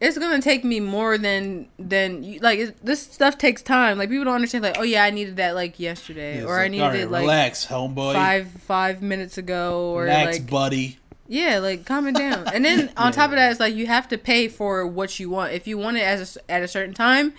it's 0.00 0.18
gonna 0.18 0.40
take 0.42 0.64
me 0.64 0.80
more 0.80 1.16
than 1.18 1.68
than 1.78 2.22
you, 2.22 2.38
like 2.40 2.58
it, 2.58 2.84
this 2.84 3.00
stuff 3.02 3.38
takes 3.38 3.62
time 3.62 3.96
like 3.98 4.08
people 4.10 4.24
don't 4.24 4.34
understand 4.34 4.62
like 4.62 4.76
oh 4.78 4.82
yeah 4.82 5.02
i 5.04 5.10
needed 5.10 5.36
that 5.36 5.54
like 5.54 5.78
yesterday 5.80 6.36
It's 6.38 6.46
or 6.46 6.58
i 6.60 6.68
needed 6.68 6.84
right, 6.84 7.00
it 7.00 7.10
like 7.10 7.22
relax, 7.22 7.66
homeboy. 7.66 8.12
five 8.12 8.48
five 8.48 9.00
minutes 9.02 9.38
ago 9.38 9.92
or 9.92 10.02
relax, 10.02 10.38
like 10.38 10.50
buddy. 10.50 10.98
yeah, 11.28 11.58
like 11.58 11.84
calm 11.86 12.06
it 12.06 12.14
down. 12.14 12.46
And 12.52 12.64
then 12.64 12.90
on 12.96 13.06
Yeah, 13.06 13.10
top 13.12 13.30
of 13.30 13.36
that, 13.36 13.50
it's 13.50 13.58
like 13.60 13.74
you 13.74 13.86
have 13.86 14.06
to 14.08 14.18
pay 14.18 14.48
for 14.48 14.86
what 14.86 15.18
you 15.18 15.28
want. 15.30 15.52
If 15.52 15.66
you 15.66 15.76
want 15.78 15.96
it 15.96 16.02
as 16.02 16.36
a 16.36 16.50
at 16.50 16.62
a 16.62 16.68
certain 16.68 16.94
time, 16.94 17.32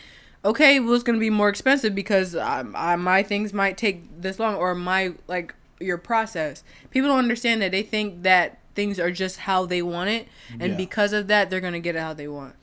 okay, 0.43 0.79
well 0.79 0.93
it's 0.93 1.03
gonna 1.03 1.19
be 1.19 1.29
more 1.29 1.49
expensive 1.49 1.93
because 1.95 2.35
um, 2.35 2.73
I, 2.77 2.95
my 2.97 3.23
things 3.23 3.53
might 3.53 3.77
take 3.77 4.21
this 4.21 4.39
long 4.39 4.55
or 4.55 4.73
my 4.75 5.13
like 5.27 5.53
your 5.79 5.97
process. 5.99 6.63
People 6.89 7.09
don't 7.09 7.19
understand 7.19 7.61
that 7.61 7.71
they 7.71 7.83
think 7.83 8.23
that 8.23 8.57
things 8.77 8.97
are 8.97 9.11
just 9.11 9.39
how 9.39 9.65
they 9.65 9.81
want 9.81 10.09
it, 10.09 10.27
and 10.59 10.71
Yeah. 10.71 10.77
because 10.77 11.11
of 11.11 11.27
that, 11.27 11.49
they're 11.49 11.59
gonna 11.59 11.81
get 11.81 11.95
it 11.97 11.99
how 12.01 12.13
they 12.13 12.29
want. 12.29 12.53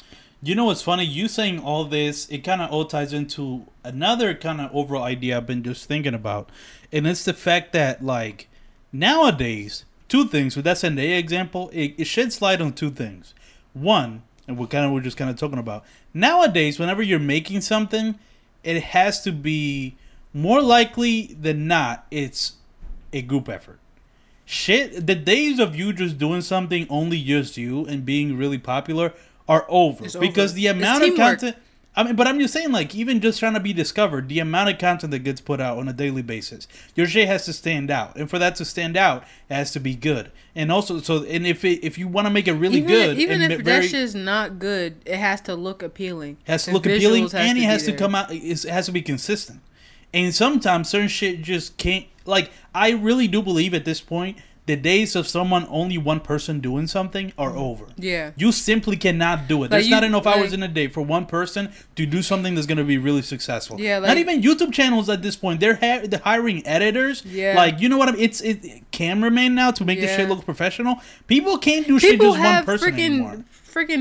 You 0.42 0.54
know 0.54 0.64
what's 0.66 0.82
funny? 0.82 1.04
You 1.04 1.26
saying 1.28 1.58
all 1.58 1.84
this, 1.84 2.26
it 2.28 2.38
kind 2.44 2.60
of 2.62 2.70
all 2.70 2.84
ties 2.84 3.12
into 3.12 3.66
another 3.82 4.34
kind 4.34 4.60
of 4.60 4.70
overall 4.74 5.02
idea 5.02 5.36
I've 5.36 5.46
been 5.46 5.62
just 5.62 5.86
thinking 5.86 6.14
about, 6.14 6.48
and 6.92 7.06
it's 7.06 7.24
the 7.24 7.34
fact 7.34 7.72
that 7.72 8.02
like 8.04 8.48
nowadays, 8.92 9.84
two 10.08 10.24
things 10.26 10.56
with 10.56 10.64
that 10.64 10.76
Zendaya 10.78 11.18
example, 11.18 11.70
it, 11.72 11.94
it 11.98 12.04
sheds 12.06 12.40
light 12.40 12.60
on 12.60 12.72
two 12.72 12.90
things. 12.90 13.34
One, 13.72 14.22
and 14.46 14.56
we're 14.58 14.66
kind 14.66 14.84
of 14.86 14.92
we're 14.92 15.00
just 15.00 15.16
kind 15.16 15.30
of 15.30 15.36
talking 15.36 15.58
about 15.58 15.84
nowadays. 16.12 16.78
Whenever 16.78 17.02
you're 17.02 17.18
making 17.18 17.60
something, 17.60 18.18
it 18.62 18.82
has 18.82 19.22
to 19.24 19.32
be 19.32 19.96
more 20.32 20.60
likely 20.62 21.36
than 21.40 21.66
not 21.66 22.06
it's 22.10 22.54
a 23.12 23.22
group 23.22 23.48
effort. 23.48 23.78
Shit, 24.44 25.06
the 25.06 25.14
days 25.14 25.58
of 25.58 25.74
you 25.74 25.92
just 25.92 26.18
doing 26.18 26.42
something 26.42 26.86
only 26.90 27.22
just 27.22 27.56
you 27.56 27.86
and 27.86 28.04
being 28.04 28.36
really 28.36 28.58
popular 28.58 29.12
are 29.48 29.64
over 29.68 30.04
It's 30.04 30.16
because 30.16 30.52
over. 30.52 30.56
the 30.56 30.66
amount 30.68 31.04
of 31.04 31.16
content. 31.16 31.56
I 31.96 32.02
mean, 32.02 32.16
but 32.16 32.26
I'm 32.26 32.40
just 32.40 32.52
saying, 32.52 32.72
like, 32.72 32.92
even 32.94 33.20
just 33.20 33.38
trying 33.38 33.54
to 33.54 33.60
be 33.60 33.72
discovered, 33.72 34.28
the 34.28 34.40
amount 34.40 34.68
of 34.68 34.78
content 34.78 35.12
that 35.12 35.20
gets 35.20 35.40
put 35.40 35.60
out 35.60 35.78
on 35.78 35.88
a 35.88 35.92
daily 35.92 36.22
basis, 36.22 36.66
your 36.96 37.06
shit 37.06 37.28
has 37.28 37.44
to 37.44 37.52
stand 37.52 37.88
out, 37.88 38.16
and 38.16 38.28
for 38.28 38.36
that 38.40 38.56
to 38.56 38.64
stand 38.64 38.96
out, 38.96 39.22
it 39.48 39.54
has 39.54 39.70
to 39.72 39.80
be 39.80 39.94
good, 39.94 40.32
and 40.56 40.72
also, 40.72 40.98
so, 40.98 41.22
and 41.22 41.46
if 41.46 41.64
it, 41.64 41.84
if 41.86 41.96
you 41.96 42.08
want 42.08 42.26
to 42.26 42.32
make 42.32 42.48
it 42.48 42.54
really 42.54 42.78
even 42.78 42.88
good, 42.88 43.18
even 43.20 43.42
and 43.42 43.52
if 43.52 43.58
ma- 43.60 43.64
that 43.64 43.64
very, 43.64 43.86
shit's 43.86 44.14
not 44.14 44.58
good, 44.58 44.96
it 45.04 45.18
has 45.18 45.40
to 45.42 45.54
look 45.54 45.84
appealing. 45.84 46.36
it 46.44 46.50
has 46.50 46.64
to 46.64 46.72
look 46.72 46.84
appealing, 46.84 47.32
and 47.32 47.58
it 47.58 47.62
has 47.62 47.84
to 47.84 47.92
there. 47.92 47.98
come 47.98 48.16
out. 48.16 48.32
It 48.32 48.64
has 48.64 48.86
to 48.86 48.92
be 48.92 49.00
consistent, 49.00 49.60
and 50.14 50.34
sometimes 50.34 50.88
certain 50.88 51.08
shit 51.08 51.42
just 51.42 51.76
can't. 51.76 52.06
Like, 52.24 52.50
I 52.74 52.90
really 52.92 53.28
do 53.28 53.42
believe 53.42 53.74
at 53.74 53.84
this 53.84 54.00
point, 54.00 54.38
the 54.66 54.76
days 54.76 55.14
of 55.14 55.28
someone 55.28 55.66
only 55.68 55.98
one 55.98 56.20
person 56.20 56.60
doing 56.60 56.86
something 56.86 57.32
are 57.36 57.50
mm-hmm. 57.50 57.58
over. 57.58 57.86
Yeah. 57.96 58.30
You 58.36 58.50
simply 58.50 58.96
cannot 58.96 59.46
do 59.46 59.58
it. 59.58 59.60
Like 59.62 59.70
There's 59.70 59.88
you- 59.88 59.90
not 59.90 60.04
enough 60.04 60.26
hours 60.26 60.54
in 60.54 60.62
a 60.62 60.68
day 60.68 60.88
for 60.88 61.02
one 61.02 61.26
person 61.26 61.70
to 61.96 62.06
do 62.06 62.22
something 62.22 62.54
that's 62.54 62.66
going 62.66 62.78
to 62.78 62.84
be 62.84 62.96
really 62.96 63.20
successful. 63.20 63.78
Yeah, 63.78 63.98
not 63.98 64.16
even 64.16 64.40
YouTube 64.40 64.72
channels 64.72 65.10
at 65.10 65.20
this 65.20 65.36
point. 65.36 65.60
They're 65.60 65.74
ha- 65.74 66.06
they're 66.06 66.20
hiring 66.20 66.66
editors. 66.66 67.22
Yeah. 67.26 67.54
like 67.56 67.80
you 67.80 67.90
know 67.90 67.98
what 67.98 68.08
I 68.08 68.12
mean. 68.12 68.22
It's 68.22 68.40
it, 68.40 68.90
cameraman 68.90 69.54
now 69.54 69.70
to 69.72 69.84
make 69.84 70.00
the 70.00 70.06
Yeah. 70.06 70.16
shit 70.16 70.28
look 70.30 70.44
professional. 70.46 70.96
People 71.26 71.58
can't 71.58 71.86
do 71.86 71.98
shit 71.98 72.18
just 72.18 72.38
one 72.38 72.64
person 72.64 72.94
anymore. 72.94 73.32
freaking 73.32 73.44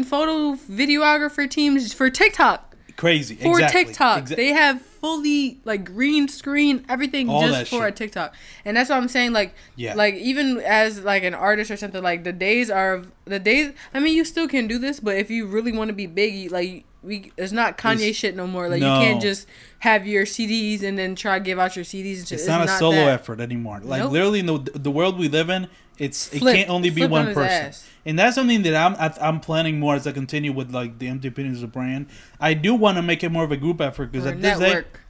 freaking 0.04 0.06
photo 0.06 0.56
videographer 0.56 1.50
teams 1.50 1.92
for 1.92 2.10
TikTok. 2.10 2.74
Crazy 2.96 3.36
for 3.36 3.60
exactly. 3.60 3.86
TikTok. 3.86 4.24
Exa- 4.26 4.36
they 4.38 4.54
have 4.54 4.82
fully 5.04 5.60
like 5.66 5.84
green 5.84 6.30
screen 6.30 6.86
everything 6.88 7.30
All 7.30 7.42
just 7.46 7.70
for 7.70 7.86
a. 7.88 7.92
TikTok. 7.92 8.34
And 8.64 8.78
that's 8.78 8.90
what 8.90 8.96
I'm 8.98 9.10
saying 9.10 9.34
like 9.34 9.54
Yeah. 9.76 9.96
like 9.96 10.16
even 10.16 10.60
as 10.60 11.04
like 11.04 11.24
an 11.24 11.34
artist 11.34 11.70
or 11.70 11.76
something 11.76 12.02
like 12.02 12.24
the 12.24 12.32
days 12.32 12.72
are 12.72 13.04
the 13.26 13.38
days 13.38 13.74
I 13.94 14.00
mean 14.00 14.16
you 14.16 14.24
still 14.24 14.48
can 14.48 14.66
do 14.68 14.78
this 14.80 15.02
but 15.02 15.18
if 15.18 15.30
you 15.30 15.46
really 15.46 15.74
want 15.74 15.90
to 15.90 15.94
be 15.94 16.08
big 16.08 16.34
you, 16.34 16.50
like 16.50 16.86
we 17.02 17.34
it's 17.38 17.52
not 17.52 17.78
Kanye 17.78 17.96
It's- 17.96 18.16
shit 18.16 18.34
no 18.34 18.48
more. 18.48 18.70
Like 18.70 18.80
No. 18.80 18.96
you 19.02 19.06
can't 19.06 19.22
just 19.22 19.46
have 19.80 20.08
your 20.08 20.24
CDs 20.26 20.84
and 20.84 20.98
then 20.98 21.16
try 21.16 21.38
to 21.38 21.44
give 21.44 21.60
out 21.60 21.76
your 21.76 21.84
CDs. 21.84 22.20
And 22.20 22.28
shit. 22.30 22.40
It's, 22.40 22.48
not 22.48 22.64
a 22.64 22.70
solo 22.70 22.96
that. 22.96 23.10
effort 23.20 23.42
anymore. 23.42 23.82
Like 23.84 24.00
Nope. 24.04 24.14
literally 24.14 24.40
in 24.40 24.46
the 24.46 24.60
the 24.74 24.90
world 24.92 25.20
we 25.20 25.28
live 25.28 25.50
in, 25.50 25.68
it's 25.98 26.28
Flip- 26.30 26.56
it 26.56 26.58
can't 26.60 26.70
only 26.70 26.90
be 26.90 27.02
flip 27.02 27.12
on 27.12 27.26
one 27.26 27.34
person. 27.34 27.66
ass. 27.68 27.90
And 28.06 28.20
that's 28.20 28.36
something 28.36 28.64
that 28.64 28.76
I'm 28.76 28.96
I- 28.96 29.28
I'm 29.28 29.40
planning 29.40 29.80
more 29.80 29.96
as 29.96 30.06
I 30.08 30.12
continue 30.12 30.52
with 30.52 30.74
like 30.74 31.00
the 31.00 31.08
empty 31.08 31.28
opinions 31.28 31.64
of 31.64 31.72
brand. 31.72 32.08
I 32.40 32.54
do 32.54 32.74
want 32.76 32.98
to 32.98 33.02
make 33.02 33.24
it 33.24 33.30
more 33.30 33.44
of 33.44 33.52
a 33.52 33.58
group 33.58 33.80
effort 33.80 34.12
because 34.12 34.26
at 34.28 34.42
this 34.42 34.60
day, 34.60 34.66
network. 34.66 35.02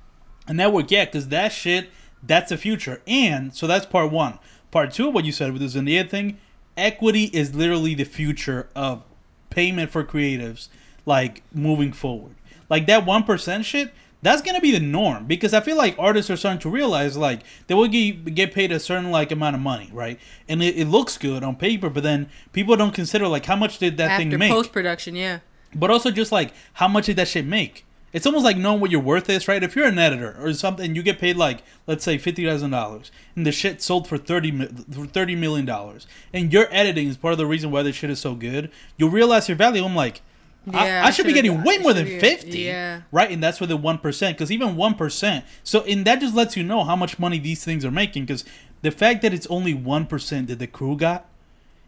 a 0.47 0.53
network, 0.53 0.91
yeah, 0.91 1.05
because 1.05 1.29
that 1.29 1.51
shit, 1.51 1.89
that's 2.21 2.49
the 2.49 2.57
future. 2.57 3.01
And 3.07 3.53
so 3.55 3.65
that's 3.67 3.85
part 3.85 4.11
one. 4.11 4.39
Part 4.71 4.91
two, 4.91 5.09
what 5.09 5.25
you 5.25 5.31
said 5.31 5.53
with 5.53 5.61
the 5.61 5.67
Zendaya 5.79 6.07
thing, 6.09 6.37
equity 6.75 7.25
is 7.25 7.53
literally 7.55 7.93
the 7.95 8.03
future 8.05 8.69
of 8.75 9.03
payment 9.49 9.91
for 9.91 10.03
creatives, 10.03 10.67
like 11.05 11.43
moving 11.53 11.93
forward. 11.93 12.35
Like 12.69 12.87
that 12.87 13.05
one 13.05 13.23
percent 13.23 13.65
shit, 13.65 13.93
that's 14.23 14.41
gonna 14.41 14.61
be 14.61 14.71
the 14.71 14.79
norm 14.79 15.25
because 15.25 15.53
I 15.53 15.59
feel 15.59 15.77
like 15.77 15.95
artists 15.99 16.31
are 16.31 16.37
starting 16.37 16.61
to 16.61 16.69
realize 16.69 17.17
like 17.17 17.41
they 17.67 17.75
will 17.75 17.87
get 17.87 18.33
get 18.33 18.53
paid 18.53 18.71
a 18.71 18.79
certain 18.79 19.11
like 19.11 19.31
amount 19.31 19.55
of 19.55 19.61
money, 19.61 19.89
right? 19.93 20.19
And 20.47 20.63
it, 20.63 20.77
it 20.77 20.87
looks 20.87 21.17
good 21.17 21.43
on 21.43 21.57
paper, 21.57 21.89
but 21.89 22.03
then 22.03 22.29
people 22.53 22.75
don't 22.77 22.93
consider 22.93 23.27
like 23.27 23.45
how 23.45 23.57
much 23.57 23.77
did 23.77 23.97
that 23.97 24.11
After 24.11 24.29
thing 24.29 24.39
make 24.39 24.51
post 24.51 24.71
production, 24.71 25.15
yeah. 25.15 25.39
but 25.75 25.91
also 25.91 26.09
just 26.09 26.31
like 26.31 26.53
how 26.73 26.87
much 26.87 27.07
did 27.07 27.17
that 27.17 27.27
shit 27.27 27.45
make? 27.45 27.85
It's 28.13 28.27
almost 28.27 28.45
like 28.45 28.57
knowing 28.57 28.79
what 28.79 28.91
your 28.91 29.01
worth 29.01 29.27
is, 29.29 29.47
right? 29.47 29.63
If 29.63 29.75
you're 29.75 29.87
an 29.87 29.97
editor 29.97 30.37
or 30.39 30.53
something, 30.53 30.95
you 30.95 31.03
get 31.03 31.19
paid 31.19 31.35
like 31.35 31.63
let's 31.85 32.05
say 32.05 32.17
fifty 32.17 32.45
thousand 32.45 32.71
dollars, 32.71 33.11
and 33.35 33.45
the 33.45 33.51
shit 33.51 33.81
sold 33.81 34.07
for 34.07 34.17
thirty 34.17 34.51
for 34.91 35.05
thirty 35.05 35.35
million 35.35 35.65
dollars, 35.65 36.07
and 36.31 36.53
your 36.53 36.67
editing 36.71 37.09
is 37.09 37.17
part 37.17 37.33
of 37.33 37.39
the 37.39 37.45
reason 37.45 37.71
why 37.71 37.83
this 37.83 37.97
shit 37.97 38.09
is 38.09 38.19
so 38.19 38.35
good. 38.35 38.71
You'll 38.97 39.09
realize 39.09 39.49
your 39.49 39.57
value. 39.57 39.83
I'm 39.83 39.95
like, 39.95 40.21
Yeah, 40.65 41.03
I, 41.05 41.11
should 41.11 41.25
be 41.25 41.33
getting 41.33 41.61
way 41.63 41.77
more 41.79 41.91
than 41.93 42.05
fifty, 42.05 42.61
yeah. 42.61 43.01
right? 43.11 43.29
And 43.29 43.43
that's 43.43 43.57
for 43.57 43.65
the 43.65 43.75
one 43.75 43.97
percent, 43.97 44.37
because 44.37 44.51
even 44.51 44.77
one 44.77 44.95
percent. 44.95 45.43
So, 45.63 45.81
and 45.83 46.05
that 46.05 46.21
just 46.21 46.33
lets 46.33 46.55
you 46.55 46.63
know 46.63 46.83
how 46.85 46.95
much 46.95 47.19
money 47.19 47.37
these 47.37 47.65
things 47.65 47.83
are 47.83 47.91
making, 47.91 48.25
because 48.25 48.45
the 48.81 48.91
fact 48.91 49.21
that 49.23 49.33
it's 49.33 49.47
only 49.47 49.73
one 49.73 50.05
percent 50.05 50.47
that 50.47 50.59
the 50.59 50.67
crew 50.67 50.95
got, 50.95 51.25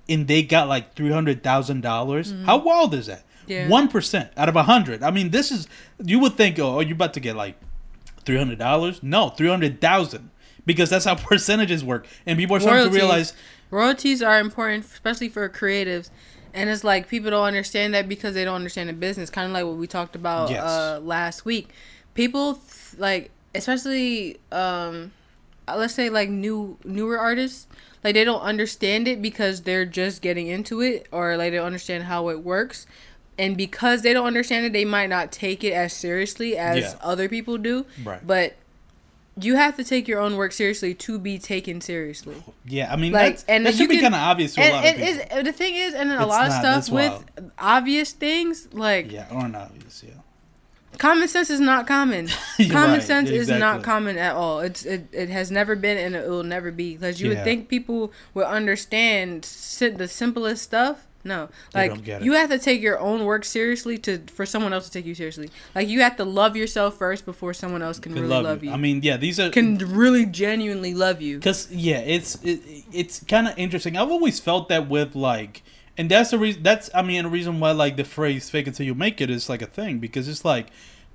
and 0.10 0.28
they 0.28 0.44
got 0.44 0.68
like 0.68 0.94
three 0.94 1.12
hundred 1.12 1.42
thousand 1.42 1.82
dollars. 1.82 2.34
How 2.46 2.58
wild 2.58 2.94
is 2.94 3.06
that? 3.06 3.20
Mm-hmm. 3.20 3.52
Yeah. 3.52 3.68
One 3.70 3.88
percent 3.88 4.32
out 4.36 4.50
of 4.50 4.58
a 4.58 4.64
hundred. 4.64 5.04
I 5.04 5.12
mean, 5.12 5.30
this 5.30 5.52
is 5.52 5.70
you 6.04 6.20
would 6.20 6.36
think, 6.36 6.60
oh, 6.60 6.82
you're 6.82 6.96
about 6.96 7.14
to 7.14 7.22
get 7.22 7.38
like 7.38 7.56
three 8.26 8.38
hundred 8.38 8.60
dollars. 8.60 9.02
No, 9.02 9.30
three 9.30 9.48
hundred 9.48 9.80
thousand, 9.80 10.32
because 10.66 10.90
that's 10.90 11.06
how 11.06 11.16
percentages 11.16 11.82
work. 11.82 12.08
And 12.26 12.38
people 12.38 12.58
are 12.58 12.60
starting 12.60 12.90
to 12.90 12.94
realize, 12.94 13.34
Royalties 13.72 14.22
are 14.22 14.40
important, 14.40 14.86
especially 14.86 15.30
for 15.30 15.48
creatives. 15.50 16.10
And 16.56 16.70
it's 16.70 16.84
like 16.84 17.08
people 17.10 17.30
don't 17.32 17.46
understand 17.46 17.94
that 17.94 18.08
because 18.10 18.34
they 18.34 18.46
don't 18.46 18.56
understand 18.56 18.90
the 18.90 18.94
business. 18.94 19.30
Kind 19.30 19.48
of 19.48 19.52
like 19.52 19.66
what 19.66 19.76
we 19.76 19.88
talked 19.88 20.16
about 20.16 20.50
Yes. 20.50 20.64
uh, 20.64 21.00
last 21.04 21.46
week. 21.46 21.70
People 22.14 22.56
th- 22.56 22.98
like, 22.98 23.32
especially 23.54 24.38
um, 24.52 25.12
uh, 25.68 25.76
let's 25.78 25.94
say 25.94 26.10
like 26.10 26.30
new 26.30 26.78
newer 26.86 27.20
artists, 27.20 27.68
like 28.04 28.14
they 28.14 28.24
don't 28.24 28.42
understand 28.42 29.08
it 29.08 29.22
because 29.22 29.62
they're 29.64 29.86
just 29.86 30.22
getting 30.22 30.48
into 30.48 30.82
it, 30.82 31.08
or 31.12 31.36
like 31.38 31.52
they 31.52 31.58
don't 31.58 31.66
understand 31.66 32.06
how 32.06 32.30
it 32.30 32.42
works. 32.44 32.88
And 33.38 33.58
because 33.58 34.02
they 34.02 34.14
don't 34.14 34.28
understand 34.28 34.66
it, 34.66 34.72
they 34.72 34.86
might 34.86 35.10
not 35.10 35.32
take 35.34 35.62
it 35.64 35.74
as 35.74 35.92
seriously 35.92 36.58
as 36.58 36.78
Yeah. 36.78 36.94
other 37.02 37.28
people 37.28 37.58
do. 37.58 37.86
Right. 38.02 38.26
But 38.26 38.54
you 39.40 39.56
have 39.56 39.76
to 39.78 39.84
take 39.84 40.08
your 40.08 40.20
own 40.20 40.38
work 40.38 40.52
seriously 40.54 40.94
to 40.94 41.20
be 41.20 41.38
taken 41.38 41.82
seriously. 41.82 42.36
yeah, 42.66 42.92
I 42.92 42.96
mean, 42.96 43.12
Like, 43.12 43.40
and 43.48 43.66
that 43.66 43.76
should 43.76 43.90
be 43.90 44.00
kind 44.00 44.16
of 44.16 44.22
obvious 44.22 44.56
to 44.56 44.62
a 44.62 44.64
And 44.64 44.74
lot 44.74 44.86
it 44.86 44.96
of 44.96 45.20
people. 45.26 45.38
is 45.40 45.44
the 45.46 45.52
thing 45.52 45.76
is, 45.76 45.94
and 45.94 46.10
then 46.10 46.18
a 46.18 46.22
It's 46.22 46.30
lot 46.30 46.48
of 46.48 46.54
stuff 46.54 46.90
with 46.90 47.12
wild. 47.12 47.52
obvious 47.60 48.12
things 48.14 48.70
like 48.74 49.12
yeah, 49.12 49.28
or 49.32 49.48
not 49.50 49.72
obvious. 49.72 50.04
Yeah, 50.08 50.14
common 50.98 51.28
sense 51.28 51.50
is 51.50 51.60
not 51.60 51.86
common. 51.88 52.30
Common 52.70 52.92
right, 53.00 53.04
sense 53.04 53.30
is 53.30 53.50
not 53.50 53.84
common 53.84 54.18
at 54.18 54.34
all. 54.36 54.62
It's 54.62 54.86
it, 54.86 55.08
it 55.12 55.30
has 55.30 55.52
never 55.52 55.76
been 55.76 55.98
and 55.98 56.16
it 56.16 56.30
will 56.30 56.44
never 56.44 56.72
be 56.72 56.94
because 56.96 57.20
you 57.20 57.30
Yeah. 57.30 57.36
would 57.36 57.44
think 57.44 57.68
people 57.68 58.14
would 58.34 58.46
understand 58.46 59.44
the 59.44 60.08
simplest 60.08 60.64
stuff. 60.64 61.06
No, 61.26 61.50
like 61.74 61.92
don't 61.92 62.04
get 62.04 62.22
it. 62.22 62.26
you 62.26 62.34
have 62.34 62.52
to 62.52 62.60
take 62.60 62.82
your 62.82 63.00
own 63.00 63.26
work 63.26 63.44
seriously 63.46 63.98
to 63.98 64.20
for 64.28 64.46
someone 64.46 64.74
else 64.74 64.86
to 64.86 64.92
take 64.92 65.08
you 65.08 65.16
seriously. 65.16 65.50
Like 65.74 65.90
you 65.90 66.02
have 66.02 66.18
to 66.18 66.24
love 66.24 66.56
yourself 66.56 66.98
first 66.98 67.26
before 67.26 67.52
someone 67.56 67.82
else 67.82 67.98
can 67.98 68.14
They 68.14 68.22
really 68.22 68.44
love, 68.44 68.64
you. 68.64 68.72
I 68.72 68.78
mean, 68.78 69.02
yeah, 69.02 69.18
these 69.18 69.40
are 69.40 69.50
can 69.50 69.78
really 69.80 70.28
genuinely 70.28 70.94
love 70.94 71.24
you. 71.24 71.40
Cause 71.40 71.72
yeah, 71.72 71.98
it's 71.98 72.36
it, 72.44 72.62
it's 72.94 73.24
kind 73.24 73.48
of 73.48 73.58
interesting. 73.58 73.98
I've 73.98 74.12
always 74.12 74.40
felt 74.40 74.70
that 74.70 74.88
with 74.88 75.16
like, 75.16 75.64
and 75.98 76.12
that's 76.12 76.30
the 76.30 76.38
reason. 76.38 76.62
That's 76.62 76.92
I 76.94 77.02
mean, 77.02 77.24
the 77.24 77.30
reason 77.30 77.60
why 77.60 77.72
like 77.72 77.96
the 77.96 78.06
phrase 78.06 78.52
"fake 78.52 78.68
it 78.68 78.76
till 78.76 78.86
you 78.86 78.94
make 78.94 79.20
it" 79.20 79.32
is 79.32 79.50
like 79.50 79.64
a 79.64 79.68
thing 79.68 79.98
because 79.98 80.28
it's 80.28 80.46
like 80.46 80.68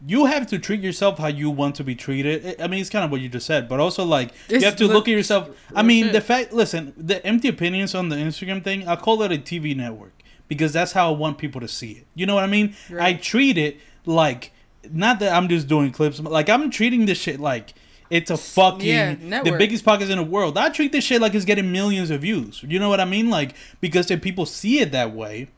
you 0.06 0.26
have 0.26 0.46
to 0.48 0.58
treat 0.58 0.80
yourself 0.80 1.18
how 1.18 1.26
you 1.28 1.50
want 1.50 1.74
to 1.76 1.84
be 1.84 1.94
treated. 1.94 2.60
I- 2.60 2.66
mean, 2.68 2.80
it's 2.80 2.90
kind 2.90 3.04
of 3.04 3.10
what 3.10 3.20
you 3.20 3.28
just 3.28 3.46
said, 3.46 3.68
but 3.68 3.80
also 3.80 4.04
like 4.04 4.30
It's 4.48 4.62
you 4.62 4.64
have 4.64 4.76
to 4.76 4.86
look 4.86 5.08
at 5.08 5.12
yourself. 5.12 5.50
I 5.74 5.82
mean, 5.82 6.12
the 6.12 6.20
fact. 6.20 6.52
Listen, 6.52 6.92
the 6.96 7.24
empty 7.26 7.48
opinions 7.48 7.94
on 7.94 8.08
the 8.08 8.16
Instagram 8.16 8.64
thing. 8.64 8.88
I 8.88 8.96
call 8.96 9.22
it 9.22 9.32
a 9.32 9.36
TV 9.38 9.76
network 9.76 10.12
because 10.48 10.72
that's 10.72 10.92
how 10.92 11.12
I 11.12 11.16
want 11.16 11.38
people 11.38 11.60
to 11.60 11.68
see 11.68 11.92
it. 11.92 12.06
You 12.14 12.26
know 12.26 12.34
what 12.34 12.44
I 12.44 12.48
mean? 12.48 12.74
I 12.98 13.14
treat 13.14 13.58
it 13.58 13.78
like 14.06 14.52
not 14.90 15.18
that 15.20 15.32
I'm 15.34 15.48
just 15.48 15.68
doing 15.68 15.92
clips. 15.92 16.18
but, 16.20 16.32
Like 16.32 16.48
I'm 16.48 16.70
treating 16.70 17.06
this 17.06 17.18
shit 17.18 17.38
like. 17.40 17.74
It's 18.08 18.28
a 18.28 18.36
fucking 18.36 18.88
Yeah, 18.88 19.14
the 19.44 19.52
biggest 19.58 19.84
podcast 19.84 20.10
in 20.10 20.16
the 20.18 20.24
world. 20.24 20.58
I 20.58 20.68
treat 20.70 20.90
this 20.90 21.04
shit 21.04 21.20
like 21.20 21.32
it's 21.32 21.44
getting 21.44 21.70
millions 21.70 22.10
of 22.10 22.22
views. 22.22 22.60
You 22.66 22.80
know 22.80 22.88
what 22.88 22.98
I 22.98 23.04
mean? 23.04 23.30
Like 23.30 23.54
because 23.80 24.10
if 24.10 24.20
people 24.20 24.46
see 24.46 24.80
it 24.80 24.90
that 24.90 25.14
way, 25.14 25.48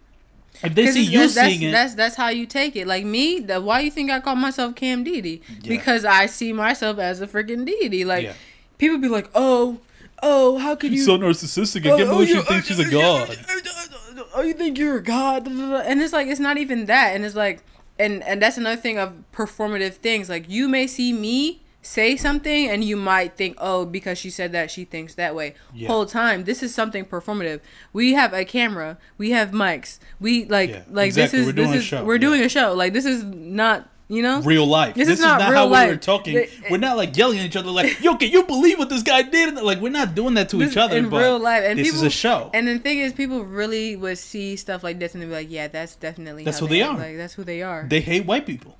if 0.62 0.74
they 0.74 0.86
see 0.86 1.02
you 1.04 1.20
that's, 1.20 1.34
that's, 1.34 1.48
seeing 1.48 1.62
it, 1.62 1.72
that's 1.72 1.94
that's 1.94 2.16
how 2.16 2.28
you 2.28 2.46
take 2.46 2.76
it. 2.76 2.86
Like 2.86 3.04
me, 3.04 3.40
the, 3.40 3.60
why 3.60 3.80
you 3.80 3.90
think 3.90 4.10
I 4.10 4.20
call 4.20 4.36
myself 4.36 4.74
Cam 4.74 5.04
Deity? 5.04 5.42
Yeah. 5.48 5.68
Because 5.68 6.04
I 6.04 6.26
see 6.26 6.52
myself 6.52 6.98
as 6.98 7.20
a 7.20 7.26
freaking 7.26 7.64
deity. 7.64 8.04
Like 8.04 8.24
Yeah. 8.24 8.32
people 8.78 8.98
be 8.98 9.08
like, 9.08 9.28
oh, 9.34 9.78
oh, 10.22 10.58
how 10.58 10.74
could 10.76 10.92
you? 10.92 10.98
she's 10.98 11.06
so 11.06 11.18
narcissistic. 11.18 11.86
I 11.86 11.90
oh, 11.90 11.96
can't 11.96 12.08
oh, 12.08 12.12
believe 12.12 12.28
she 12.28 12.34
you- 12.34 12.42
thinks 12.42 12.70
oh, 12.70 12.74
she's 12.74 12.78
a 12.78 12.88
oh, 12.88 12.90
god. 12.90 13.38
Oh, 13.48 14.14
oh, 14.18 14.28
oh, 14.36 14.42
you 14.42 14.54
think 14.54 14.78
you're 14.78 14.96
a 14.96 15.02
god? 15.02 15.46
And 15.46 16.00
it's 16.00 16.12
like 16.12 16.28
it's 16.28 16.40
not 16.40 16.58
even 16.58 16.86
that. 16.86 17.14
And 17.14 17.24
it's 17.24 17.34
like, 17.34 17.62
and 17.98 18.22
and 18.22 18.40
that's 18.40 18.56
another 18.56 18.80
thing 18.80 18.98
of 18.98 19.12
performative 19.32 19.94
things. 19.94 20.28
Like 20.28 20.48
you 20.48 20.68
may 20.68 20.86
see 20.86 21.12
me 21.12 21.62
say 21.84 22.16
something 22.16 22.68
and 22.68 22.84
you 22.84 22.96
might 22.96 23.36
think 23.36 23.56
oh 23.58 23.84
because 23.84 24.16
she 24.16 24.30
said 24.30 24.52
that 24.52 24.70
she 24.70 24.84
thinks 24.84 25.14
that 25.16 25.34
way 25.34 25.52
Yeah. 25.74 25.88
whole 25.88 26.06
time 26.06 26.44
this 26.44 26.62
is 26.62 26.72
something 26.72 27.04
performative 27.04 27.60
we 27.92 28.12
have 28.12 28.32
a 28.32 28.44
camera 28.44 28.98
we 29.18 29.32
have 29.32 29.50
mics 29.50 29.98
we 30.20 30.44
like 30.44 30.70
Yeah, 30.70 30.82
like 30.90 31.06
exactly. 31.08 31.40
this 31.40 31.48
is 31.48 31.54
this 31.54 31.74
is 31.74 31.84
show, 31.84 32.04
we're 32.04 32.14
yeah. 32.14 32.20
doing 32.20 32.42
a 32.42 32.48
show 32.48 32.72
like 32.74 32.92
this 32.92 33.04
is 33.04 33.24
not 33.24 33.88
you 34.08 34.20
know 34.20 34.42
Real 34.42 34.66
life. 34.66 34.94
This 34.94 35.08
This, 35.08 35.18
is 35.20 35.20
is 35.20 35.24
not 35.26 35.38
not, 35.40 35.54
how 35.54 35.66
we 35.68 35.86
were 35.90 35.96
talking. 35.96 36.36
It- 36.36 36.50
we're 36.70 36.76
not 36.76 36.98
like 36.98 37.16
yelling 37.16 37.38
at 37.38 37.46
each 37.46 37.56
other 37.56 37.70
like, 37.70 38.02
"Yo, 38.02 38.14
can 38.16 38.30
you 38.30 38.42
believe 38.42 38.78
what 38.78 38.90
this 38.90 39.02
guy 39.02 39.22
did?" 39.22 39.54
Like 39.54 39.80
we're 39.80 39.88
not 39.90 40.14
doing 40.14 40.34
that 40.34 40.50
to 40.50 40.62
each 40.62 40.76
other. 40.76 40.98
in 40.98 41.08
but 41.08 41.20
real 41.22 41.38
life 41.38 41.62
and 41.64 41.78
this 41.78 41.86
people, 41.86 42.00
is 42.00 42.02
a 42.02 42.10
show. 42.10 42.50
and 42.52 42.68
the 42.68 42.78
thing 42.78 42.98
is 42.98 43.14
people 43.14 43.42
really 43.42 43.96
would 43.96 44.18
see 44.18 44.54
stuff 44.56 44.84
like 44.84 44.98
this 44.98 45.14
and 45.14 45.22
they'd 45.22 45.26
be 45.28 45.32
like 45.32 45.50
yeah 45.50 45.66
that's 45.68 45.96
definitely 45.96 46.44
That's 46.44 46.58
who 46.58 46.66
they 46.68 46.82
act. 46.82 46.92
are. 46.92 46.98
like 46.98 47.16
that's 47.16 47.32
who 47.34 47.44
they 47.44 47.62
are 47.62 47.86
they 47.88 48.00
hate 48.02 48.26
white 48.26 48.44
people. 48.44 48.76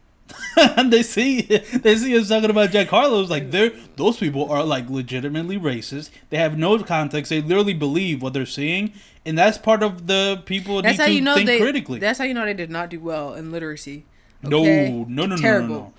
And 0.57 0.93
they 0.93 1.03
see 1.03 1.43
they 1.43 1.97
see 1.97 2.17
us 2.19 2.29
talking 2.29 2.51
about 2.51 2.71
Jack 2.71 2.89
Harlow's 2.89 3.31
like 3.31 3.51
they're 3.51 3.71
those 3.97 4.17
people 4.19 4.51
are 4.51 4.65
like 4.65 4.89
legitimately 4.91 5.59
racist. 5.59 6.11
They 6.31 6.37
have 6.39 6.59
no 6.59 6.79
context. 6.83 7.31
They 7.31 7.41
literally 7.41 7.75
believe 7.75 8.23
what 8.23 8.33
they're 8.33 8.47
seeing, 8.47 8.93
and 9.25 9.37
that's 9.39 9.59
part 9.59 9.83
of 9.83 10.07
the 10.07 10.43
people 10.47 10.83
That's 10.83 10.99
need 10.99 11.03
how 11.03 11.07
to 11.09 11.13
you 11.13 11.21
know 11.21 11.35
think 11.35 11.47
they. 11.47 11.59
critically. 11.61 11.99
That's 11.99 12.19
how 12.19 12.25
you 12.25 12.35
know 12.35 12.45
they 12.45 12.55
did 12.55 12.71
not 12.71 12.89
do 12.91 13.01
well 13.01 13.35
in 13.35 13.51
literacy. 13.51 14.05
no, 14.43 14.61
okay? 14.61 14.91
no, 14.91 15.05
no, 15.09 15.27
no, 15.27 15.37
no, 15.37 15.43
Terrible. 15.43 15.69
no, 15.69 15.75
no. 15.75 15.93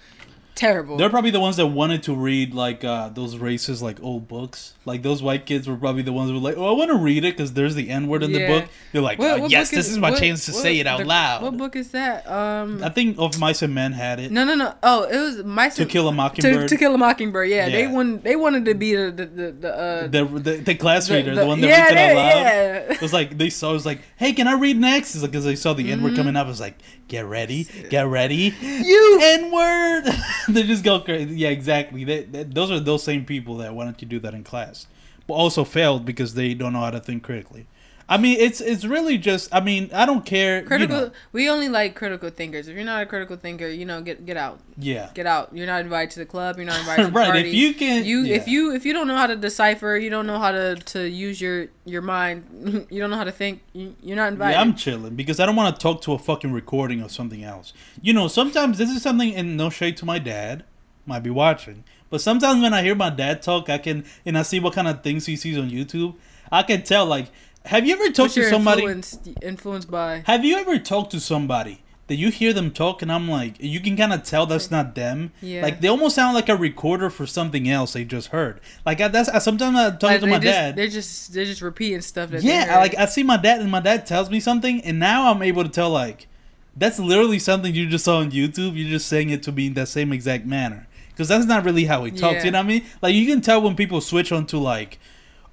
Terrible. 0.55 0.97
They're 0.97 1.09
probably 1.09 1.31
the 1.31 1.39
ones 1.39 1.55
that 1.57 1.65
wanted 1.65 2.03
to 2.03 2.13
read 2.15 2.53
like 2.53 2.83
uh, 2.83 3.09
those 3.09 3.35
racist 3.35 3.81
like 3.81 4.01
old 4.03 4.27
books. 4.27 4.75
Like 4.85 5.01
those 5.01 5.23
white 5.23 5.47
kids 5.47 5.67
were 5.67 5.75
probably 5.75 6.03
the 6.03 6.13
ones 6.13 6.29
who 6.29 6.35
were 6.35 6.41
like, 6.41 6.57
"Oh, 6.57 6.65
I 6.67 6.77
want 6.77 6.91
to 6.91 6.97
read 6.97 7.25
it 7.25 7.35
because 7.35 7.53
there's 7.53 7.73
the 7.73 7.89
N 7.89 8.07
word 8.07 8.21
in 8.21 8.29
Yeah. 8.31 8.39
the 8.39 8.47
book." 8.59 8.69
They're 8.91 9.01
like, 9.01 9.17
What- 9.17 9.31
"Oh, 9.39 9.41
what 9.43 9.51
"Yes, 9.51 9.71
this 9.71 9.89
is 9.89 9.97
my 9.97 10.11
what- 10.11 10.19
chance 10.19 10.45
to 10.45 10.51
say 10.53 10.77
it 10.79 10.85
out 10.85 10.99
the- 10.99 11.05
loud." 11.05 11.41
What 11.41 11.57
book 11.57 11.75
is 11.75 11.89
that? 11.91 12.29
Um, 12.29 12.83
I 12.83 12.89
think 12.89 13.15
of 13.17 13.39
Mice 13.39 13.63
and 13.63 13.73
Men 13.73 13.93
had 13.93 14.19
it. 14.19 14.31
no, 14.31 14.45
no, 14.45 14.53
no. 14.53 14.75
Oh, 14.83 15.03
it 15.03 15.17
was 15.17 15.43
Mice 15.43 15.75
To 15.77 15.85
Kill 15.85 16.07
a 16.07 16.11
Mockingbird. 16.11 16.67
to 16.69 16.77
Kill 16.77 16.93
a 16.93 16.97
Mockingbird. 16.99 17.49
Yeah, 17.49 17.69
they 17.69 17.83
Yeah. 17.85 17.91
wanted. 17.91 18.23
They 18.23 18.35
wanted 18.35 18.65
to 18.65 18.75
be 18.75 18.93
the 18.95 19.11
the 19.11 19.25
the, 19.25 19.51
the 19.53 19.75
uh, 19.75 20.07
the, 20.07 20.25
the 20.25 20.51
the 20.57 20.75
class 20.75 21.09
reader, 21.09 21.33
the, 21.33 21.47
one 21.47 21.61
that 21.61 21.67
yeah, 21.67 21.81
reads 21.87 21.91
it 21.93 21.97
out 21.97 22.15
loud. 22.15 22.35
yeah. 22.43 22.75
It 22.93 23.01
was 23.01 23.13
like 23.13 23.37
they 23.39 23.49
saw. 23.49 23.71
It 23.71 23.73
was 23.73 23.85
like, 23.87 24.01
"Hey, 24.17 24.33
can 24.33 24.47
I 24.47 24.53
read 24.53 24.77
next?" 24.77 25.15
It's 25.15 25.23
like 25.23 25.31
because 25.31 25.45
they 25.45 25.55
saw 25.55 25.73
the 25.73 25.89
N 25.91 25.97
Mm-hmm. 25.97 26.05
word 26.09 26.15
coming 26.15 26.35
up. 26.35 26.45
It 26.45 26.49
was 26.49 26.59
like, 26.59 26.77
"Get 27.07 27.25
ready, 27.25 27.67
get 27.89 28.05
ready." 28.05 28.53
You- 28.61 29.19
N 29.23 29.51
word. 29.51 30.03
they 30.49 30.63
just 30.63 30.83
go 30.83 30.99
crazy. 30.99 31.35
Yeah, 31.35 31.49
exactly. 31.49 32.03
They, 32.03 32.23
they- 32.23 32.43
those 32.43 32.71
are 32.71 32.79
those 32.79 33.03
same 33.03 33.25
people 33.25 33.57
that 33.57 33.73
wanted 33.75 33.97
to 33.99 34.05
do 34.05 34.19
that 34.19 34.33
in 34.33 34.43
class, 34.43 34.87
but 35.27 35.33
also 35.35 35.63
failed 35.63 36.05
because 36.05 36.33
they 36.33 36.53
don't 36.53 36.73
know 36.73 36.81
how 36.81 36.91
to 36.91 36.99
think 36.99 37.23
critically. 37.23 37.67
I 38.09 38.17
mean, 38.17 38.37
it's 38.39 38.59
it's 38.59 38.83
really 38.85 39.17
just. 39.17 39.53
I 39.53 39.61
mean, 39.61 39.89
I 39.93 40.05
don't 40.05 40.25
care. 40.25 40.59
you 40.59 40.65
Critical. 40.67 41.01
know. 41.01 41.11
We 41.31 41.49
only 41.49 41.69
like 41.69 41.95
critical 41.95 42.29
thinkers. 42.29 42.67
If 42.67 42.75
you're 42.75 42.85
not 42.85 43.01
a 43.01 43.05
critical 43.05 43.37
thinker, 43.37 43.67
you 43.67 43.85
know, 43.85 44.01
get 44.01 44.25
get 44.25 44.37
out. 44.37 44.59
yeah. 44.77 45.09
Get 45.13 45.25
out. 45.25 45.49
You're 45.53 45.67
not 45.67 45.81
invited 45.81 46.11
to 46.11 46.19
the 46.19 46.25
club. 46.25 46.57
You're 46.57 46.65
not 46.65 46.79
invited 46.81 47.03
to 47.03 47.07
the 47.11 47.17
right. 47.17 47.25
party. 47.31 47.47
If 47.47 47.53
you 47.53 47.73
can, 47.73 48.05
you 48.05 48.21
yeah. 48.21 48.35
if 48.35 48.47
you 48.47 48.73
if 48.73 48.85
you 48.85 48.93
don't 48.93 49.07
know 49.07 49.15
how 49.15 49.27
to 49.27 49.35
decipher, 49.35 49.95
you 49.95 50.09
don't 50.09 50.27
know 50.27 50.39
how 50.39 50.51
to 50.51 50.75
to 50.75 51.07
use 51.07 51.39
your 51.39 51.67
your 51.85 52.01
mind. 52.01 52.87
You 52.93 52.99
don't 52.99 53.09
know 53.09 53.17
how 53.17 53.23
to 53.23 53.31
think. 53.31 53.61
You, 53.73 53.95
you're 54.01 54.15
not 54.15 54.31
invited. 54.33 54.53
Yeah, 54.53 54.61
I'm 54.61 54.75
chilling 54.75 55.15
because 55.15 55.39
I 55.39 55.45
don't 55.45 55.55
want 55.55 55.75
to 55.75 55.81
talk 55.81 56.01
to 56.03 56.13
a 56.13 56.19
fucking 56.19 56.51
recording 56.51 57.01
or 57.01 57.09
something 57.09 57.43
else. 57.43 57.73
You 58.01 58.13
know, 58.13 58.27
sometimes 58.27 58.77
this 58.77 58.89
is 58.89 59.01
something, 59.01 59.33
and 59.33 59.57
no 59.57 59.69
shade 59.69 59.97
to 59.97 60.05
my 60.05 60.19
dad, 60.19 60.63
might 61.05 61.21
be 61.23 61.29
watching, 61.29 61.83
but 62.13 62.21
sometimes 62.21 62.61
when 62.61 62.75
I 62.75 62.83
hear 62.83 62.93
my 62.93 63.09
dad 63.09 63.41
talk, 63.41 63.71
I 63.71 63.79
can, 63.79 64.05
and 64.23 64.37
I 64.37 64.43
see 64.43 64.59
what 64.59 64.73
kind 64.73 64.87
of 64.87 65.01
things 65.01 65.25
he 65.25 65.35
sees 65.35 65.57
on 65.57 65.71
YouTube, 65.71 66.13
I 66.51 66.61
can 66.61 66.83
tell. 66.83 67.07
Like, 67.07 67.31
have 67.65 67.85
you 67.87 67.93
ever 67.93 68.09
talked 68.11 68.33
to 68.35 68.49
somebody? 68.49 68.83
influenced 68.83 69.29
influenced 69.41 69.91
by? 69.91 70.23
Have 70.25 70.43
you 70.45 70.57
ever 70.57 70.79
talked 70.79 71.11
to 71.11 71.19
somebody 71.19 71.83
that 72.07 72.15
you 72.15 72.29
hear 72.29 72.51
them 72.51 72.69
talk, 72.71 73.01
and 73.01 73.11
I'm 73.11 73.29
like, 73.29 73.55
you 73.59 73.79
can 73.79 73.95
kind 73.95 74.11
of 74.11 74.23
tell 74.23 74.45
that's 74.45 74.69
not 74.69 74.93
them. 74.93 75.31
Yeah. 75.41 75.61
Like 75.61 75.79
they 75.79 75.87
almost 75.87 76.15
sound 76.15 76.35
like 76.35 76.49
a 76.49 76.55
recorder 76.55 77.09
for 77.09 77.25
something 77.25 77.69
else 77.69 77.93
they 77.93 78.03
just 78.03 78.27
heard. 78.27 78.59
Like 78.85 78.99
I, 78.99 79.07
that's 79.07 79.29
I, 79.29 79.39
sometimes 79.39 79.77
I 79.77 79.89
talk 79.91 80.03
Like, 80.03 80.19
to 80.19 80.27
my 80.27 80.33
just, 80.33 80.43
dad. 80.43 80.75
They're 80.75 80.87
just 80.89 81.33
they're 81.33 81.45
just 81.45 81.61
repeating 81.61 82.01
stuff. 82.01 82.31
That 82.31 82.43
Yeah. 82.43 82.67
I, 82.71 82.79
like 82.79 82.95
I 82.97 83.05
see 83.05 83.23
my 83.23 83.37
dad, 83.37 83.61
and 83.61 83.71
my 83.71 83.79
dad 83.79 84.05
tells 84.05 84.29
me 84.29 84.39
something, 84.39 84.81
and 84.81 84.99
now 84.99 85.31
I'm 85.31 85.41
able 85.41 85.63
to 85.63 85.69
tell 85.69 85.89
like 85.89 86.27
that's 86.75 86.99
literally 86.99 87.39
something 87.39 87.73
you 87.73 87.87
just 87.87 88.05
saw 88.05 88.17
on 88.17 88.31
YouTube. 88.31 88.75
You're 88.75 88.89
just 88.89 89.07
saying 89.07 89.29
it 89.29 89.41
to 89.43 89.51
me 89.51 89.67
in 89.67 89.73
that 89.75 89.87
same 89.87 90.11
exact 90.11 90.45
manner 90.45 90.87
because 91.09 91.27
that's 91.29 91.45
not 91.45 91.63
really 91.63 91.85
how 91.85 92.03
he 92.03 92.11
talks. 92.11 92.37
Yeah. 92.37 92.45
You 92.45 92.51
know 92.51 92.59
what 92.59 92.65
I 92.65 92.67
mean? 92.67 92.85
Like 93.01 93.15
you 93.15 93.25
can 93.25 93.41
tell 93.41 93.61
when 93.61 93.75
people 93.75 94.01
switch 94.01 94.31
onto 94.31 94.57
like, 94.57 94.99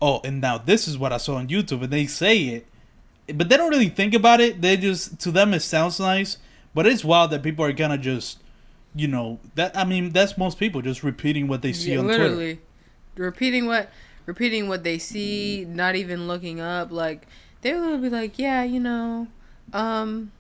oh, 0.03 0.21
and 0.25 0.41
now 0.41 0.59
this 0.59 0.89
is 0.89 0.99
what 0.99 1.13
I 1.13 1.17
saw 1.19 1.37
on 1.37 1.49
YouTube, 1.49 1.83
and 1.83 1.93
they 1.93 2.07
say 2.07 2.39
it, 2.45 2.67
but 3.35 3.49
they 3.49 3.57
don't 3.57 3.71
really 3.71 3.89
think 3.89 4.15
about 4.15 4.41
it. 4.41 4.61
They 4.61 4.77
just 4.77 5.21
to 5.21 5.31
them 5.31 5.55
it 5.55 5.61
sounds 5.61 6.01
nice, 6.01 6.39
but 6.75 6.87
it's 6.87 7.05
wild 7.05 7.31
that 7.33 7.43
people 7.43 7.65
are 7.65 7.73
kind 7.73 7.93
of 7.93 8.01
just. 8.01 8.39
You 8.93 9.07
know 9.07 9.39
that 9.55 9.77
I 9.77 9.85
mean 9.85 10.11
that's 10.11 10.37
most 10.37 10.59
people 10.59 10.83
just 10.83 11.05
repeating 11.05 11.47
what 11.47 11.63
they 11.63 11.73
see 11.73 11.93
Yeah, 11.93 12.01
on 12.01 12.07
Twitter. 12.07 12.25
literally 12.25 12.59
repeating 13.15 13.67
what 13.67 13.89
repeating 14.27 14.67
what 14.67 14.83
they 14.83 14.99
see, 14.99 15.65
not 15.69 15.95
even 15.95 16.27
looking 16.27 16.61
up. 16.61 16.91
Like 16.91 17.29
they 17.63 17.73
will 17.75 17.99
be 17.99 18.11
like, 18.11 18.37
yeah, 18.37 18.65
you 18.65 18.81
know, 18.81 19.29
um, 19.73 20.33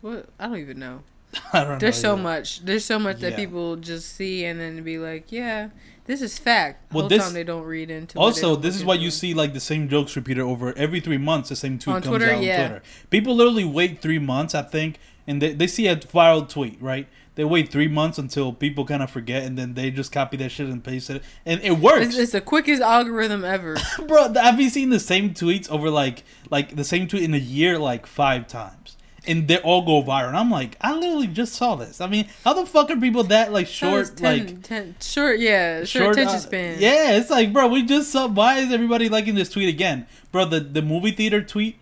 what 0.00 0.26
I 0.38 0.46
don't 0.46 0.56
even 0.56 0.78
know. 0.78 1.02
I 1.52 1.64
don't 1.64 1.78
There's 1.78 2.02
know 2.02 2.08
so 2.08 2.12
either. 2.14 2.22
much. 2.22 2.64
There's 2.64 2.84
so 2.86 2.98
much 2.98 3.20
that 3.20 3.36
people 3.36 3.76
just 3.76 4.16
see 4.16 4.46
and 4.46 4.58
then 4.58 4.82
be 4.82 4.96
like, 4.96 5.30
yeah, 5.30 5.68
this 6.06 6.22
is 6.22 6.38
fact. 6.38 6.92
Well, 6.92 7.02
Whole 7.02 7.08
this- 7.08 7.22
time 7.22 7.34
they 7.34 7.44
don't 7.44 7.64
read 7.64 7.90
into. 7.90 8.18
Also, 8.18 8.56
this 8.56 8.76
is 8.76 8.84
why 8.84 8.94
you 8.94 9.10
see 9.10 9.34
like 9.34 9.52
the 9.52 9.60
same 9.60 9.88
jokes 9.88 10.16
repeated 10.16 10.42
over 10.42 10.76
every 10.76 11.00
three 11.00 11.18
months. 11.18 11.48
The 11.48 11.56
same 11.56 11.78
tweet 11.78 11.96
On 11.96 12.02
comes 12.02 12.10
Twitter, 12.16 12.32
out 12.32 12.38
on 12.38 12.42
yeah. 12.42 12.68
Twitter. 12.68 12.82
People 13.10 13.34
literally 13.36 13.64
wait 13.64 14.00
three 14.00 14.18
months, 14.18 14.54
I 14.54 14.62
think, 14.62 14.98
and 15.26 15.40
they, 15.40 15.52
they 15.52 15.66
see 15.66 15.86
a 15.86 15.96
viral 15.96 16.48
tweet, 16.48 16.80
right? 16.82 17.06
They 17.36 17.44
wait 17.44 17.70
three 17.70 17.88
months 17.88 18.18
until 18.18 18.52
people 18.52 18.84
kind 18.84 19.02
of 19.02 19.10
forget, 19.10 19.44
and 19.44 19.56
then 19.56 19.74
they 19.74 19.90
just 19.90 20.12
copy 20.12 20.36
that 20.38 20.50
shit 20.50 20.66
and 20.66 20.82
paste 20.82 21.08
it, 21.10 21.22
and 21.46 21.60
it 21.62 21.78
works, 21.78 22.06
It's, 22.08 22.18
it's 22.18 22.32
the 22.32 22.40
quickest 22.40 22.82
algorithm 22.82 23.44
ever. 23.44 23.76
bro. 24.06 24.34
I've 24.38 24.56
been 24.58 24.68
seeing 24.68 24.90
the 24.90 25.00
same 25.00 25.30
tweets 25.32 25.70
over 25.70 25.90
like 25.90 26.24
like 26.50 26.76
the 26.76 26.84
same 26.84 27.06
tweet 27.06 27.22
in 27.22 27.32
a 27.32 27.38
year 27.38 27.78
like 27.78 28.04
five 28.06 28.46
times, 28.48 28.79
and 29.26 29.46
they 29.48 29.58
all 29.58 29.82
go 29.82 30.02
viral. 30.02 30.28
And 30.28 30.36
I'm 30.36 30.50
like, 30.50 30.76
I 30.80 30.94
literally 30.94 31.26
just 31.26 31.54
saw 31.54 31.74
this. 31.76 32.00
I 32.00 32.06
mean, 32.06 32.28
how 32.44 32.54
the 32.54 32.66
fuck 32.66 32.90
are 32.90 32.96
people 32.96 33.24
that 33.24 33.52
like 33.52 33.66
Short, 33.66 34.06
short, 34.06 34.16
10, 34.16 34.38
like 34.46 34.62
10 34.62 34.94
short, 35.00 35.40
yeah, 35.40 35.84
short, 35.84 36.12
attention 36.12 36.36
uh, 36.36 36.40
span. 36.40 36.80
Yeah, 36.80 37.12
it's 37.12 37.30
like, 37.30 37.52
bro, 37.52 37.66
we 37.68 37.84
just 37.84 38.10
saw. 38.10 38.26
Why 38.26 38.58
is 38.58 38.72
everybody 38.72 39.08
liking 39.08 39.34
this 39.34 39.50
tweet 39.50 39.68
again, 39.68 40.06
bro? 40.32 40.44
The 40.44 40.60
the 40.60 40.82
movie 40.82 41.12
theater 41.12 41.42
tweet. 41.42 41.76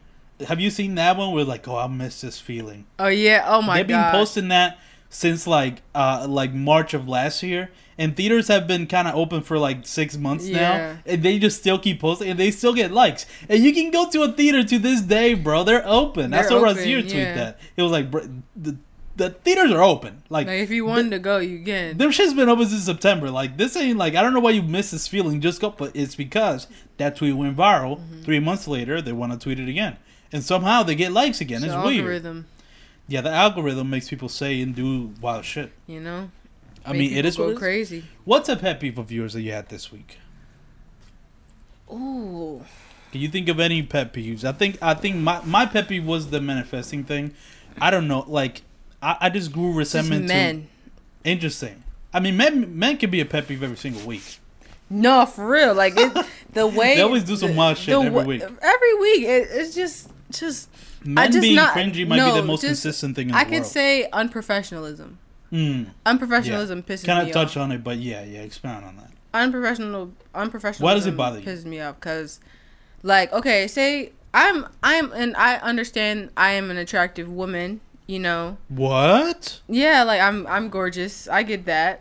Have 0.47 0.61
you 0.61 0.71
seen 0.71 0.95
that 0.95 1.17
one? 1.17 1.33
We're 1.33 1.45
like, 1.45 1.67
oh, 1.67 1.77
I 1.77 1.89
miss 1.89 2.21
this 2.21 2.39
feeling. 2.39 2.87
Oh 2.99 3.09
yeah. 3.09 3.45
Oh 3.47 3.61
my 3.61 3.67
god. 3.69 3.77
They've 3.77 3.87
been 3.89 4.11
posting 4.13 4.49
that 4.49 4.79
since 5.11 5.47
like 5.47 5.83
uh 5.95 6.27
like 6.29 6.53
March 6.53 6.95
of 6.95 7.09
last 7.09 7.43
year, 7.43 7.71
and 7.99 8.17
theaters 8.17 8.49
have 8.49 8.67
been 8.67 8.87
kind 8.87 9.09
of 9.09 9.15
open 9.17 9.43
for 9.43 9.59
like 9.59 9.87
six 9.87 10.17
months 10.17 10.47
Yeah. 10.47 10.59
now, 10.61 10.99
and 11.05 11.23
they 11.23 11.39
just 11.39 11.59
still 11.59 11.79
keep 11.79 12.01
posting, 12.01 12.31
and 12.31 12.39
they 12.39 12.51
still 12.51 12.73
get 12.73 12.93
likes. 12.93 13.27
And 13.49 13.63
you 13.63 13.73
can 13.75 13.91
go 13.91 14.09
to 14.11 14.23
a 14.23 14.33
theater 14.33 14.63
to 14.65 14.79
this 14.79 15.01
day, 15.03 15.35
bro. 15.35 15.65
They're 15.65 15.87
open. 15.87 16.31
That's 16.31 16.49
They're 16.49 16.61
what 16.61 16.77
Razir 16.77 17.01
tweet 17.03 17.13
yeah. 17.15 17.35
that. 17.35 17.61
It 17.77 17.83
was 17.83 17.93
like, 17.93 18.11
bro, 18.11 18.23
the 18.57 18.77
the 19.17 19.31
theaters 19.31 19.73
are 19.73 19.83
open. 19.83 20.23
Like, 20.31 20.47
Like 20.47 20.61
if 20.61 20.71
you 20.71 20.85
wanted 20.87 21.11
to 21.11 21.19
go, 21.19 21.39
you 21.39 21.65
can. 21.65 21.99
them 21.99 22.13
shit's 22.13 22.35
been 22.35 22.49
open 22.49 22.67
since 22.69 22.85
September. 22.85 23.31
Like 23.33 23.57
this 23.57 23.77
ain't 23.77 23.99
like 23.99 24.15
I 24.15 24.23
don't 24.23 24.33
know 24.33 24.39
why 24.39 24.51
you 24.53 24.63
miss 24.63 24.93
this 24.93 25.09
feeling. 25.09 25.41
Just 25.41 25.61
go, 25.61 25.71
but 25.71 25.91
it's 25.97 26.15
because 26.15 26.69
that 26.99 27.17
tweet 27.17 27.35
went 27.37 27.57
viral. 27.57 27.99
Mm-hmm. 27.99 28.23
Three 28.23 28.39
months 28.39 28.69
later, 28.69 29.03
they 29.03 29.11
want 29.13 29.33
to 29.33 29.39
tweet 29.39 29.59
it 29.59 29.69
again, 29.69 29.97
and 30.33 30.45
somehow 30.45 30.85
they 30.85 30.95
get 30.95 31.11
likes 31.11 31.41
again. 31.41 31.65
It's 31.65 31.75
It's 31.75 31.85
weird. 31.85 31.99
algorithm, 32.05 32.47
Yeah, 33.09 33.23
the 33.23 33.31
algorithm 33.33 33.91
makes 33.91 34.09
people 34.09 34.29
say 34.29 34.61
and 34.63 34.73
do 34.73 35.13
wild 35.21 35.45
shit. 35.45 35.73
you 35.89 35.99
know. 35.99 36.31
I 36.85 36.93
Make 36.93 36.99
mean, 37.01 37.13
it 37.19 37.25
is 37.25 37.37
go 37.37 37.45
what 37.45 37.51
it 37.51 37.53
is. 37.55 37.59
crazy. 37.59 38.05
What's 38.25 38.49
a 38.49 38.57
pet 38.57 38.81
peeve 38.81 38.99
of 38.99 39.11
yours 39.13 39.33
that 39.35 39.43
you 39.43 39.53
had 39.53 39.69
this 39.69 39.91
week? 39.93 40.19
Ooh. 41.91 42.65
Can 43.13 43.21
you 43.21 43.29
think 43.29 43.49
of 43.49 43.59
any 43.61 43.83
pet 43.83 44.13
peeves? 44.13 44.45
I 44.45 44.53
think 44.53 44.79
I 44.83 44.95
think 44.95 45.17
my 45.17 45.41
my 45.45 45.65
pet 45.67 45.89
peeve 45.89 46.05
was 46.05 46.29
the 46.31 46.41
manifesting 46.41 47.05
thing. 47.05 47.35
I 47.81 47.91
don't 47.91 48.07
know, 48.09 48.25
like 48.27 48.63
I, 49.03 49.17
I 49.23 49.31
just 49.31 49.53
grew 49.53 49.71
Just 49.71 49.95
resentment 49.95 50.27
men. 50.27 50.69
to 51.25 51.31
interesting. 51.31 51.83
I 52.13 52.21
mean, 52.21 52.37
men 52.37 52.79
men 52.79 52.97
can 52.99 53.11
be 53.11 53.21
a 53.21 53.25
pet 53.25 53.49
peeve 53.49 53.63
every 53.63 53.77
single 53.77 54.07
week. 54.07 54.39
No, 54.91 55.25
for 55.27 55.47
real. 55.49 55.75
Like 55.75 55.95
it, 55.97 56.27
the 56.53 56.67
way 56.79 56.97
They 56.97 57.03
always 57.03 57.25
do 57.25 57.37
some 57.37 57.57
wild 57.57 57.79
shit 57.79 57.99
the 57.99 58.07
every 58.07 58.25
week. 58.25 58.43
Every 58.43 58.95
week, 59.01 59.23
it, 59.25 59.49
it's 59.51 59.75
just 59.75 60.11
just. 60.31 60.69
Men 61.05 61.31
just 61.31 61.43
being 61.43 61.55
not- 61.55 61.75
cringy 61.75 62.07
might 62.07 62.17
no, 62.17 62.35
be 62.35 62.41
the 62.41 62.47
most 62.47 62.61
just- 62.63 62.83
consistent 62.83 63.15
thing 63.17 63.29
in 63.31 63.35
I 63.35 63.45
could 63.45 63.65
say 63.65 64.09
unprofessionalism. 64.13 65.15
Mm, 65.53 65.91
Unprofessionalism 66.05 66.85
pisses 66.85 67.07
kind 67.07 67.25
me 67.25 67.31
of 67.31 67.35
touch 67.35 67.57
off. 67.57 67.63
on 67.65 67.73
it, 67.73 67.83
but 67.83 67.99
yeah, 67.99 68.23
yeah, 68.25 68.41
expound 68.41 68.85
on 68.85 68.97
that. 68.97 69.11
Unprofessional, 69.33 70.13
unprofessional. 70.35 70.85
Why 70.87 70.95
does 70.95 71.07
it 71.07 71.17
bother 71.17 71.41
you? 71.41 71.47
Pisses 71.47 71.65
me 71.65 71.81
off 71.81 71.97
because, 71.97 72.41
like, 73.03 73.33
okay, 73.33 73.67
say 73.67 74.13
I'm 74.35 74.67
I'm 74.83 75.13
and 75.13 75.37
I 75.37 75.57
understand 75.57 76.31
I 76.37 76.51
am 76.51 76.71
an 76.71 76.77
attractive 76.77 77.31
woman. 77.31 77.81
You 78.07 78.19
know, 78.21 78.57
What? 78.69 79.61
yeah, 79.69 80.03
like 80.03 80.21
I'm 80.21 80.47
I'm 80.47 80.71
gorgeous. 80.71 81.29
I 81.29 81.43
get 81.43 81.67
that. 81.67 82.01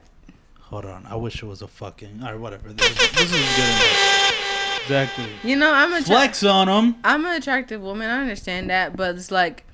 Hold 0.62 0.86
on, 0.86 1.06
I 1.06 1.16
wish 1.16 1.42
it 1.44 1.46
was 1.46 1.62
a 1.62 1.68
fucking 1.68 2.24
or 2.26 2.38
whatever. 2.38 2.72
This 2.74 2.90
is, 2.92 2.98
this 3.12 3.22
is 3.24 3.56
good 3.56 3.64
enough. 3.64 4.82
Exactly. 4.84 5.26
You 5.44 5.58
know, 5.58 5.74
I'm 5.74 5.92
a 5.94 6.02
Flex 6.02 6.44
on 6.44 6.68
them. 6.68 6.96
I'm 7.04 7.26
an 7.26 7.36
attractive 7.36 7.82
woman. 7.82 8.10
I 8.10 8.22
understand 8.22 8.70
that, 8.70 8.96
but 8.96 9.16
it's 9.16 9.32
like 9.32 9.66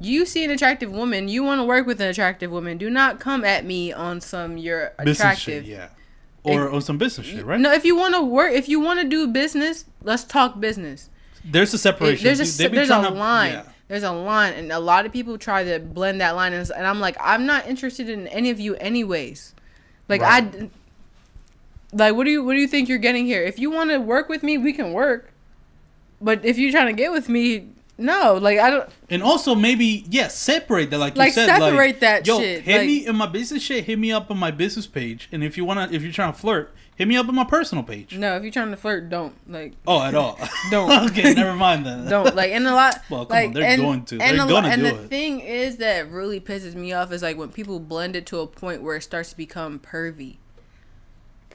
you 0.00 0.24
see 0.26 0.44
an 0.44 0.50
attractive 0.50 0.90
woman, 0.90 1.28
you 1.28 1.42
want 1.42 1.60
to 1.60 1.64
work 1.64 1.86
with 1.86 2.00
an 2.00 2.08
attractive 2.08 2.50
woman. 2.50 2.78
Do 2.78 2.88
not 2.90 3.20
come 3.20 3.44
at 3.44 3.64
me 3.64 3.92
on 3.92 4.20
some 4.20 4.56
you're 4.56 4.92
Business 4.98 5.18
attractive. 5.18 5.64
shit, 5.64 5.64
yeah. 5.64 5.88
Or, 6.42 6.66
or 6.68 6.80
some 6.80 6.96
business 6.96 7.26
shit, 7.26 7.44
right? 7.44 7.60
No, 7.60 7.70
if 7.72 7.84
you 7.84 7.94
want 7.96 8.14
to 8.14 8.22
work, 8.22 8.52
if 8.54 8.66
you 8.68 8.80
want 8.80 8.98
to 9.00 9.06
do 9.06 9.28
business, 9.28 9.84
let's 10.02 10.24
talk 10.24 10.58
business. 10.58 11.10
There's 11.44 11.74
a 11.74 11.76
It- 11.76 11.80
separation. 11.80 12.24
there's 12.24 12.38
a 12.60 12.68
there's 12.68 12.88
a 12.90 13.02
to- 13.02 13.10
line. 13.10 13.52
yeah. 13.52 13.62
There's 13.88 14.04
a 14.04 14.12
line, 14.12 14.52
and 14.54 14.70
a 14.70 14.78
lot 14.78 15.04
of 15.04 15.12
people 15.12 15.36
try 15.36 15.64
to 15.64 15.80
blend 15.80 16.20
that 16.20 16.36
line, 16.36 16.52
and, 16.52 16.70
and 16.76 16.86
I'm 16.86 17.00
like, 17.00 17.16
I'm 17.20 17.44
not 17.44 17.66
interested 17.66 18.08
in 18.08 18.28
any 18.28 18.48
of 18.50 18.60
you, 18.60 18.76
anyways. 18.76 19.52
Like 20.08 20.22
I, 20.22 20.40
Right. 20.40 20.52
d- 20.60 20.70
like 21.92 22.14
what 22.14 22.24
do 22.24 22.30
you 22.30 22.44
what 22.44 22.54
do 22.54 22.60
you 22.60 22.68
think 22.68 22.88
you're 22.88 22.98
getting 22.98 23.26
here? 23.26 23.42
If 23.42 23.58
you 23.58 23.70
want 23.70 23.90
to 23.90 23.98
work 23.98 24.28
with 24.28 24.42
me, 24.42 24.56
we 24.58 24.72
can 24.72 24.92
work. 24.92 25.32
But 26.20 26.44
if 26.44 26.56
you're 26.56 26.70
trying 26.70 26.86
to 26.86 26.92
get 26.92 27.10
with 27.12 27.28
me, 27.28 27.68
no, 28.00 28.34
like 28.34 28.58
I 28.58 28.70
don't. 28.70 28.88
And 29.08 29.22
also 29.22 29.54
maybe 29.54 30.04
yeah, 30.08 30.28
separate 30.28 30.90
that 30.90 30.98
like, 30.98 31.16
Like, 31.16 31.28
you 31.28 31.32
said. 31.34 31.46
separate 31.46 31.60
like, 31.60 31.70
separate 31.72 32.00
that 32.00 32.26
yo, 32.26 32.38
shit, 32.40 32.62
Hit 32.62 32.78
like- 32.78 32.86
me 32.86 33.06
in 33.06 33.14
my 33.16 33.26
business 33.26 33.62
shit. 33.62 33.84
Hit 33.84 33.98
me 33.98 34.10
up 34.10 34.30
on 34.30 34.38
my 34.38 34.50
business 34.50 34.86
page. 34.86 35.28
And 35.30 35.44
if 35.44 35.56
you 35.56 35.64
wanna, 35.64 35.88
if 35.92 36.02
you're 36.02 36.12
trying 36.12 36.32
to 36.32 36.38
flirt, 36.38 36.74
hit 36.96 37.06
me 37.08 37.16
up 37.16 37.28
on 37.28 37.34
my 37.34 37.44
personal 37.44 37.84
page. 37.84 38.16
No, 38.16 38.36
if 38.36 38.42
you're 38.42 38.52
trying 38.52 38.70
to 38.70 38.76
flirt, 38.76 39.08
don't 39.10 39.34
like 39.50 39.72
Oh, 39.86 40.02
at 40.02 40.14
all. 40.14 40.38
Don't. 40.70 41.10
okay, 41.10 41.34
never 41.34 41.54
mind 41.54 41.86
then. 41.86 42.04
don't 42.08 42.34
like 42.34 42.50
and 42.52 42.66
a 42.66 42.74
lot 42.74 43.00
Well, 43.08 43.26
come 43.26 43.46
on, 43.48 43.52
they're 43.52 43.64
and, 43.64 43.80
going 43.82 44.04
to. 44.06 44.14
and 44.20 44.20
They're 44.38 44.46
a 44.46 44.48
gonna 44.48 44.52
lot, 44.52 44.64
and 44.66 44.82
do 44.82 44.90
the 44.96 45.08
thing 45.08 45.40
is 45.40 45.76
that 45.78 46.10
really 46.10 46.40
pisses 46.40 46.74
me 46.74 46.92
off 46.92 47.12
is 47.12 47.22
like 47.22 47.36
when 47.36 47.48
people 47.50 47.78
blend 47.80 48.16
it 48.16 48.26
to 48.26 48.40
a 48.40 48.46
point 48.46 48.82
where 48.82 48.96
it 48.96 49.02
starts 49.02 49.30
to 49.30 49.36
become 49.36 49.78
pervy 49.78 50.36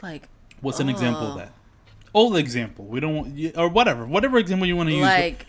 like 0.02 0.28
What's 0.62 0.80
an 0.80 0.90
example 0.90 1.28
of 1.28 1.34
Oh. 1.36 1.38
that? 1.38 1.52
Old 2.14 2.38
example. 2.38 2.86
We 2.86 3.00
don't 3.02 3.14
want, 3.16 3.58
or 3.58 3.68
whatever, 3.68 4.06
whatever 4.06 4.38
example 4.38 4.66
you 4.68 4.76
want 4.78 4.90
to 4.90 4.96
use. 4.96 5.04
like 5.04 5.46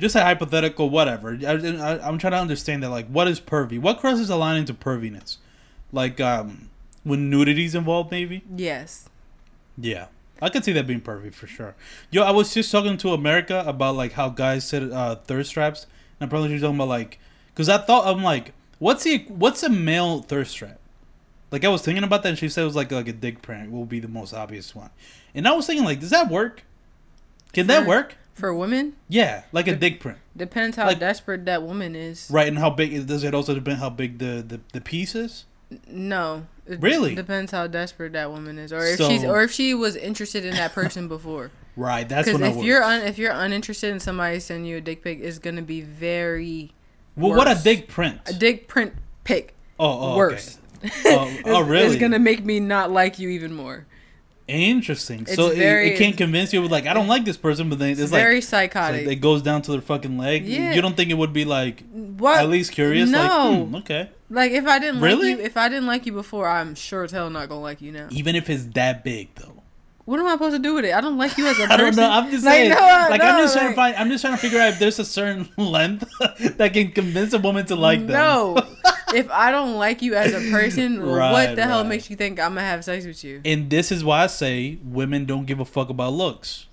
just 0.00 0.16
a 0.16 0.22
hypothetical, 0.22 0.90
whatever. 0.90 1.38
I, 1.46 1.52
I'm 2.02 2.18
trying 2.18 2.32
to 2.32 2.38
understand 2.38 2.82
that. 2.82 2.90
Like, 2.90 3.06
what 3.08 3.28
is 3.28 3.40
pervy? 3.40 3.78
What 3.78 4.00
crosses 4.00 4.28
the 4.28 4.36
line 4.36 4.56
into 4.56 4.74
perviness? 4.74 5.36
Like, 5.92 6.20
um, 6.20 6.70
when 7.04 7.30
nudity's 7.30 7.74
involved, 7.74 8.10
maybe. 8.10 8.42
yes 8.54 9.08
Yeah, 9.78 10.06
I 10.42 10.48
could 10.48 10.64
see 10.64 10.72
that 10.72 10.86
being 10.86 11.00
pervy 11.00 11.32
for 11.32 11.46
sure. 11.46 11.74
Yo, 12.10 12.22
I 12.22 12.30
was 12.30 12.52
just 12.52 12.70
talking 12.70 12.96
to 12.98 13.12
America 13.12 13.62
about 13.66 13.94
like 13.94 14.12
how 14.12 14.28
guys 14.28 14.64
set 14.66 14.82
uh, 14.82 15.16
thirst 15.16 15.52
traps, 15.52 15.86
and 16.18 16.28
apparently 16.28 16.54
she's 16.54 16.62
talking 16.62 16.76
about 16.76 16.88
like, 16.88 17.18
because 17.48 17.68
I 17.68 17.78
thought 17.78 18.06
I'm 18.06 18.22
like, 18.22 18.52
what's 18.78 19.04
the 19.04 19.24
what's 19.28 19.62
a 19.62 19.68
male 19.68 20.22
thirst 20.22 20.56
trap? 20.56 20.78
Like 21.50 21.64
I 21.64 21.68
was 21.68 21.82
thinking 21.82 22.04
about 22.04 22.22
that, 22.22 22.30
and 22.30 22.38
she 22.38 22.48
said 22.48 22.62
it 22.62 22.66
was 22.66 22.76
like 22.76 22.92
like 22.92 23.08
a 23.08 23.12
dick 23.12 23.42
prank 23.42 23.72
will 23.72 23.86
be 23.86 24.00
the 24.00 24.08
most 24.08 24.34
obvious 24.34 24.74
one, 24.74 24.90
and 25.34 25.48
I 25.48 25.52
was 25.52 25.66
thinking 25.66 25.84
like, 25.84 26.00
does 26.00 26.10
that 26.10 26.28
work? 26.28 26.64
Can 27.52 27.66
that 27.66 27.86
work? 27.86 28.16
For 28.40 28.54
women, 28.54 28.94
Yeah, 29.08 29.42
like 29.52 29.68
a 29.68 29.76
dick 29.76 30.00
print. 30.00 30.18
depends 30.36 30.76
how 30.76 30.86
Like- 30.86 30.98
desperate 30.98 31.44
that 31.44 31.62
woman 31.62 31.94
is. 31.94 32.28
Right, 32.30 32.48
and 32.48 32.58
how 32.58 32.70
big 32.70 33.06
does 33.06 33.22
it 33.22 33.34
also 33.34 33.54
depend 33.54 33.78
how 33.78 33.90
big 33.90 34.18
the 34.18 34.42
the, 34.46 34.60
the 34.72 34.80
piece 34.80 35.14
is? 35.14 35.44
No. 35.86 36.46
It 36.66 36.80
Really? 36.80 37.14
depends 37.14 37.52
how 37.52 37.66
desperate 37.66 38.12
that 38.14 38.30
woman 38.30 38.58
is, 38.58 38.72
or 38.72 38.84
if 38.84 38.96
So- 38.98 39.08
she's, 39.08 39.24
or 39.24 39.42
if 39.42 39.50
she 39.52 39.74
was 39.74 39.94
interested 39.94 40.44
in 40.44 40.54
that 40.54 40.72
person 40.72 41.06
before. 41.16 41.50
Right, 41.76 42.08
that's 42.08 42.30
Because 42.32 42.56
if 42.56 42.64
you're 42.64 42.82
un, 42.82 43.02
if 43.02 43.18
you're 43.18 43.32
uninterested 43.32 43.90
in 43.92 44.00
somebody 44.00 44.40
sending 44.40 44.64
you 44.66 44.78
a 44.78 44.80
dick 44.80 45.04
pic, 45.04 45.20
is 45.20 45.38
gonna 45.38 45.62
be 45.62 45.80
very 45.82 46.72
well, 47.16 47.36
what 47.36 47.46
a 47.46 47.50
worse. 47.50 47.62
dick 47.62 47.88
print. 47.88 48.20
a 48.26 48.32
dick 48.32 48.66
print 48.68 48.94
pic 49.24 49.54
oh, 49.78 50.12
oh, 50.14 50.16
worse. 50.16 50.58
Okay. 50.84 50.90
Oh, 51.06 51.36
oh, 51.44 51.60
really? 51.74 51.86
It's 51.86 51.96
gonna 51.96 52.18
make 52.18 52.44
me 52.44 52.58
not 52.58 52.90
like 52.90 53.18
you 53.18 53.28
even 53.28 53.52
more. 53.54 53.86
Interesting. 54.50 55.20
It's 55.22 55.34
so 55.34 55.48
it- 55.48 55.56
very- 55.58 55.92
it, 55.94 55.98
can't 55.98 56.16
convince 56.16 56.52
you 56.52 56.60
with 56.62 56.70
like 56.72 56.86
I 56.86 56.94
don't 56.94 57.06
like 57.08 57.24
this 57.24 57.36
person, 57.36 57.68
but 57.70 57.78
then 57.78 57.90
it's, 57.90 58.00
It's, 58.00 58.12
like, 58.12 58.20
very 58.22 58.38
it's 58.38 58.52
like 58.52 58.72
psychotic. 58.72 59.06
it 59.06 59.16
goes 59.16 59.42
down 59.42 59.62
to 59.62 59.72
their 59.72 59.80
fucking 59.80 60.18
leg. 60.18 60.44
Yeah. 60.46 60.72
You 60.74 60.82
don't 60.82 60.96
think 60.96 61.10
it 61.10 61.14
would 61.14 61.32
be 61.32 61.44
like 61.44 61.82
what? 61.92 62.40
at 62.40 62.48
least 62.48 62.72
curious? 62.72 63.08
No. 63.08 63.18
Like, 63.20 63.68
hmm, 63.68 63.74
okay. 63.76 64.10
Like 64.28 64.52
if 64.52 64.66
I 64.66 64.78
didn't 64.78 65.00
Really? 65.00 65.30
like 65.30 65.38
you, 65.38 65.44
if 65.44 65.56
I 65.56 65.68
didn't 65.68 65.86
like 65.86 66.06
you 66.06 66.12
before, 66.12 66.48
I'm 66.48 66.74
sure 66.74 67.04
as 67.04 67.12
hell 67.12 67.30
not 67.30 67.48
gonna 67.48 67.60
like 67.60 67.80
you 67.80 67.92
now. 67.92 68.08
Even 68.10 68.34
if 68.36 68.50
it's 68.50 68.64
that 68.74 69.04
big 69.04 69.34
though. 69.36 69.54
What 70.06 70.18
am 70.18 70.26
I 70.26 70.32
supposed 70.32 70.56
to 70.56 70.62
do 70.62 70.74
with 70.74 70.84
it? 70.86 70.92
I 70.92 71.00
don't 71.00 71.18
like 71.18 71.36
you 71.38 71.46
as 71.46 71.56
a 71.56 71.68
person. 71.68 71.70
I 71.72 71.76
don't 71.76 71.94
know. 71.94 72.10
I'm 72.10 72.30
just 72.32 72.44
Like, 72.44 72.54
saying. 72.54 72.70
no, 72.70 72.76
like 72.76 73.20
I'm 73.22 73.36
no, 73.36 73.42
just 73.42 73.54
trying 73.54 73.68
to 73.68 73.74
find. 73.76 73.96
I'm 73.96 74.08
just 74.08 74.22
trying 74.24 74.34
to 74.34 74.40
figure 74.40 74.58
out 74.58 74.70
if 74.72 74.78
there's 74.80 74.98
a 74.98 75.04
certain 75.04 75.48
length 75.56 76.04
that 76.56 76.72
can 76.72 76.90
convince 76.90 77.32
a 77.32 77.38
woman 77.38 77.64
to 77.66 77.76
like 77.76 78.00
them. 78.00 78.08
No, 78.16 78.66
if 79.14 79.30
I 79.30 79.50
don't 79.50 79.74
like 79.76 80.02
you 80.02 80.14
as 80.14 80.32
a 80.32 80.50
person, 80.50 81.00
Right, 81.04 81.32
what 81.32 81.56
the 81.56 81.64
hell 81.64 81.84
makes 81.84 82.10
you 82.10 82.16
think 82.16 82.38
I'm 82.40 82.50
gonna 82.54 82.62
have 82.62 82.84
sex 82.84 83.04
with 83.06 83.22
you? 83.24 83.40
And 83.44 83.70
this 83.70 83.90
is 83.92 84.04
why 84.04 84.24
I 84.24 84.26
say 84.28 84.78
women 84.84 85.24
don't 85.26 85.46
give 85.46 85.60
a 85.60 85.64
fuck 85.64 85.88
about 85.90 86.12
looks, 86.12 86.66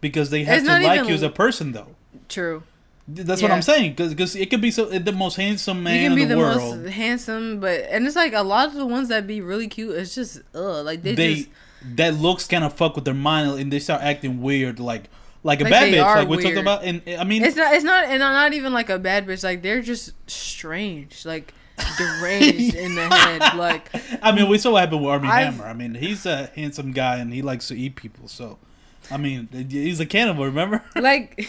because 0.00 0.30
they 0.30 0.44
have 0.44 0.58
It's 0.58 0.66
to 0.66 0.72
like 0.80 0.96
even- 1.00 1.08
you 1.08 1.14
as 1.14 1.22
a 1.22 1.30
person 1.30 1.72
though. 1.72 1.94
True. 2.28 2.62
That's 3.06 3.42
what 3.42 3.50
I'm 3.50 3.60
saying. 3.60 3.96
Because 3.96 4.34
it 4.34 4.48
could 4.48 4.62
be 4.62 4.70
so 4.70 4.86
the 4.86 5.12
most 5.12 5.36
handsome 5.36 5.82
man 5.82 6.00
you 6.00 6.08
can 6.08 6.16
be 6.16 6.22
in 6.22 6.28
the, 6.30 6.36
the 6.36 6.40
world. 6.40 6.80
most 6.80 6.90
handsome, 6.94 7.60
but 7.60 7.82
and 7.90 8.06
it's 8.06 8.16
like 8.16 8.32
a 8.32 8.42
lot 8.42 8.68
of 8.68 8.74
the 8.74 8.86
ones 8.86 9.08
that 9.08 9.26
be 9.26 9.42
really 9.42 9.68
cute. 9.68 9.94
It's 9.94 10.14
just 10.14 10.40
ugh, 10.54 10.84
like 10.86 11.02
they, 11.02 11.14
they 11.14 11.34
just 11.34 11.48
that 11.96 12.14
looks 12.14 12.46
kind 12.46 12.64
of 12.64 12.72
fuck 12.72 12.94
with 12.94 13.04
their 13.04 13.12
mind 13.12 13.60
and 13.60 13.70
they 13.70 13.78
start 13.78 14.00
acting 14.00 14.40
weird 14.40 14.80
like 14.80 15.10
like 15.42 15.60
a 15.60 15.64
Like 15.64 15.70
bad 15.72 15.92
bitch 15.92 16.16
like 16.16 16.28
we 16.28 16.36
talked 16.36 16.46
weird. 16.46 16.58
about 16.60 16.82
and 16.84 17.02
i 17.18 17.24
mean 17.24 17.44
It's 17.44 17.56
not. 17.56 17.74
It's 17.74 17.84
not. 17.84 18.04
And 18.04 18.20
not 18.20 18.54
even 18.54 18.72
like 18.72 18.88
a 18.88 18.98
bad 18.98 19.26
bitch. 19.26 19.44
Like 19.44 19.60
they're 19.60 19.82
just 19.82 20.12
strange. 20.30 21.26
Like 21.26 21.52
deranged 21.98 22.74
in 22.74 22.94
the 22.94 23.08
head. 23.08 23.42
Like 23.56 23.88
i 24.22 24.32
mean 24.32 24.48
we 24.48 24.58
saw 24.58 24.72
what 24.72 24.80
happened 24.80 25.02
with 25.02 25.10
army 25.10 25.28
I've- 25.28 25.56
hammer 25.56 25.64
i 25.66 25.72
mean 25.72 25.94
he's 25.94 26.26
a 26.26 26.46
handsome 26.56 26.92
guy 26.92 27.16
and 27.16 27.32
he 27.32 27.42
likes 27.42 27.68
to 27.68 27.74
eat 27.76 27.94
people 27.96 28.26
so 28.28 28.58
i 29.10 29.16
mean 29.16 29.48
he's 29.68 30.00
a 30.00 30.06
cannibal 30.06 30.44
remember 30.44 30.82
like 30.96 31.48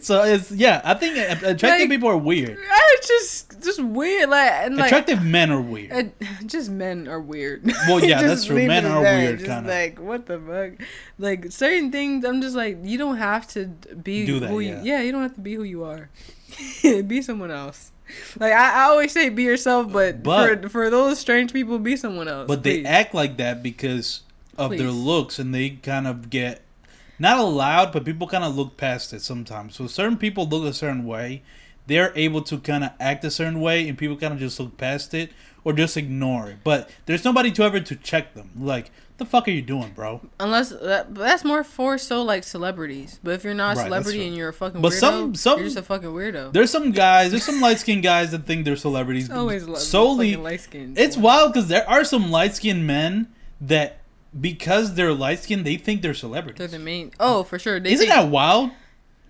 so 0.00 0.22
it's 0.24 0.50
yeah 0.52 0.80
i 0.84 0.94
think 0.94 1.16
attractive 1.16 1.62
Like- 1.62 1.88
people 1.88 2.08
are 2.08 2.16
weird 2.16 2.58
it's 2.92 3.08
just 3.08 3.62
just 3.62 3.82
weird. 3.82 4.28
Like 4.30 4.50
and 4.50 4.76
like 4.76 4.86
attractive 4.86 5.22
men 5.22 5.50
are 5.50 5.60
weird 5.60 5.92
Uh, 5.92 6.04
just 6.46 6.70
men 6.70 7.06
are 7.08 7.20
weird. 7.20 7.64
Well, 7.88 8.04
yeah, 8.04 8.22
that's 8.26 8.44
true. 8.46 8.66
Men 8.66 8.84
are 8.86 9.02
that. 9.02 9.16
weird, 9.18 9.38
Just 9.38 9.50
kinda. 9.50 9.68
like 9.68 9.98
what 10.00 10.26
the 10.26 10.38
fuck. 10.40 10.86
Like 11.18 11.52
certain 11.52 11.92
things, 11.92 12.24
I'm 12.24 12.40
just 12.42 12.56
like 12.56 12.78
you 12.82 12.98
don't 12.98 13.16
have 13.18 13.46
to 13.48 13.66
be 14.02 14.26
Do 14.26 14.40
that, 14.40 14.48
who 14.50 14.60
yeah. 14.60 14.82
you. 14.82 14.92
Yeah, 14.92 15.00
you 15.02 15.12
don't 15.12 15.22
have 15.22 15.34
to 15.34 15.40
be 15.40 15.54
who 15.54 15.62
you 15.62 15.84
are. 15.84 16.08
be 16.82 17.22
someone 17.22 17.50
else. 17.50 17.92
Like 18.38 18.52
I, 18.52 18.80
I 18.80 18.82
always 18.84 19.12
say, 19.12 19.28
be 19.28 19.42
yourself, 19.44 19.92
but, 19.92 20.22
But- 20.22 20.62
for 20.62 20.68
for 20.68 20.90
those 20.90 21.18
strange 21.18 21.52
people, 21.52 21.78
be 21.78 21.96
someone 21.96 22.28
else. 22.28 22.46
but 22.48 22.62
they 22.62 22.84
act 22.84 23.14
like 23.14 23.36
that 23.38 23.62
because 23.62 24.22
of 24.58 24.70
their 24.70 24.90
looks 24.90 25.38
and 25.38 25.54
they 25.54 25.70
kind 25.70 26.06
of 26.06 26.28
get 26.28 26.60
not 27.18 27.38
allowed 27.38 27.92
but 27.92 28.04
people 28.04 28.26
kind 28.26 28.44
of 28.44 28.56
look 28.56 28.76
past 28.76 29.12
it 29.12 29.22
sometimes. 29.22 29.74
So 29.76 29.86
certain 29.86 30.16
people 30.18 30.46
look 30.46 30.64
a 30.64 30.72
certain 30.74 31.06
way 31.06 31.42
they're 31.90 32.12
able 32.14 32.40
to 32.40 32.56
kind 32.58 32.84
of 32.84 32.90
act 33.00 33.24
a 33.24 33.30
certain 33.30 33.60
way 33.60 33.88
and 33.88 33.98
people 33.98 34.16
kind 34.16 34.32
of 34.32 34.38
just 34.38 34.60
look 34.60 34.76
past 34.76 35.12
it 35.12 35.30
or 35.64 35.72
just 35.72 35.96
ignore 35.96 36.48
it. 36.50 36.58
But 36.62 36.88
there's 37.06 37.24
nobody 37.24 37.50
to 37.50 37.64
ever 37.64 37.80
to 37.80 37.96
check 37.96 38.34
them. 38.34 38.50
Like 38.56 38.92
the 39.20 39.24
fuck 39.24 39.46
are 39.46 39.52
you 39.52 39.62
doing 39.62 39.92
bro 39.94 40.20
Unless 40.40 40.70
that, 40.70 41.14
that's 41.14 41.44
more 41.44 41.62
for 41.62 41.96
so 41.98 42.22
like 42.22 42.42
celebrities. 42.42 43.20
But 43.22 43.34
if 43.34 43.44
you're 43.44 43.54
not 43.54 43.76
a 43.76 43.78
Right, 43.78 43.84
celebrity 43.84 44.26
and 44.26 44.34
you're 44.36 44.48
a 44.48 44.52
fucking 44.52 44.80
But 44.82 44.90
weirdo, 44.92 44.98
some- 44.98 45.34
some- 45.36 45.58
you're 45.60 45.68
just 45.68 45.78
a 45.78 45.82
fucking 45.82 46.08
weirdo. 46.08 46.52
there's 46.52 46.70
some 46.70 46.90
guys 46.90 47.30
there's 47.30 47.44
some 47.44 47.60
light-skinned 47.60 48.02
guys 48.02 48.32
that 48.32 48.44
think 48.46 48.64
they're 48.64 48.74
celebrities 48.74 49.26
It's 49.26 49.34
always 49.34 49.62
solely 49.80 50.34
light 50.34 50.60
skinned. 50.62 50.98
It's 50.98 51.16
wild 51.16 51.52
because 51.52 51.68
there 51.68 51.88
are 51.88 52.02
some 52.02 52.30
light 52.32 52.56
skinned 52.56 52.84
men 52.86 53.28
that 53.60 53.98
because 54.40 54.94
they're 54.94 55.12
light 55.12 55.40
skinned 55.40 55.64
they 55.64 55.76
think 55.76 56.02
they're 56.02 56.14
celebrities. 56.14 56.58
They're 56.58 56.68
the 56.78 56.84
main. 56.84 57.12
Oh, 57.20 57.42
for 57.44 57.58
sure. 57.58 57.78
They 57.80 57.92
Isn't 57.92 58.06
think- 58.08 58.14
that 58.18 58.28
wild? 58.30 58.70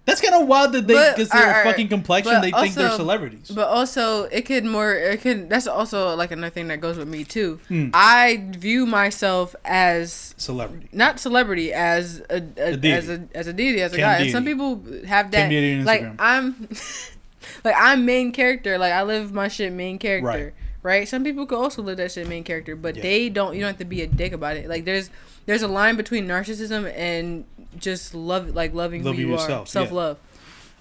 That's 0.07 0.21
kind 0.21 0.35
of 0.35 0.49
wild 0.49 0.73
that 0.73 0.87
they 0.87 0.95
But, 0.95 1.15
because 1.17 1.29
their 1.29 1.43
alright, 1.47 1.65
fucking 1.65 1.89
complexion 1.89 2.41
they 2.41 2.51
think 2.51 2.75
they're 2.75 2.91
celebrities. 2.93 3.51
But 3.51 3.69
also, 3.69 4.25
it 4.25 4.43
could 4.43 4.65
more. 4.65 4.93
It 4.95 5.21
could. 5.21 5.49
That's 5.51 5.67
also 5.67 6.17
like 6.17 6.31
another 6.33 6.51
thing 6.51 6.69
that 6.69 6.81
goes 6.81 6.97
with 6.97 7.07
me 7.07 7.23
too. 7.23 7.61
Hmm. 7.69 7.91
I 7.95 8.45
view 8.51 8.87
myself 8.87 9.55
as 9.65 10.35
Celebrity. 10.39 10.89
not 10.93 11.21
celebrity 11.21 11.73
as 11.73 12.21
a, 12.31 12.37
a, 12.57 12.73
A 12.73 12.77
deity. 12.77 12.93
as 12.93 13.09
a 13.11 13.29
as 13.35 13.47
a 13.47 13.53
deity 13.53 13.83
as 13.83 13.93
a 13.93 13.97
Cam 13.97 14.05
guy. 14.05 14.23
And 14.25 14.31
some 14.33 14.45
people 14.45 14.83
have 15.07 15.31
that. 15.33 15.49
deity 15.49 15.85
Like 15.85 16.03
I'm, 16.19 16.69
like 17.65 17.75
I'm 17.77 18.05
main 18.05 18.33
character. 18.33 18.79
Like 18.79 18.93
I 18.93 19.03
live 19.03 19.33
my 19.33 19.49
shit 19.49 19.73
main 19.73 19.99
character. 19.99 20.27
Right. 20.27 20.55
Right. 20.83 21.07
Some 21.09 21.23
people 21.25 21.45
could 21.47 21.59
also 21.59 21.83
live 21.83 21.99
that 21.99 22.11
shit 22.11 22.27
main 22.27 22.43
character, 22.43 22.75
but 22.75 22.97
Yeah. 22.97 23.03
they 23.03 23.29
don't. 23.29 23.55
You 23.55 23.61
don't 23.61 23.69
have 23.69 23.79
to 23.79 23.85
be 23.85 24.01
a 24.03 24.07
dick 24.07 24.33
about 24.33 24.57
it. 24.57 24.67
Like 24.69 24.87
there's 24.87 25.11
there's 25.47 25.63
a 25.63 25.69
line 25.69 25.97
between 25.97 26.27
narcissism 26.27 26.91
and 26.97 27.45
just 27.79 28.15
love 28.15 28.55
like 28.55 28.75
loving 28.75 29.03
Loving 29.05 29.21
who 29.21 29.27
you 29.29 29.33
yourself, 29.33 29.67
are, 29.69 29.71
self 29.71 29.93
love. 29.93 30.19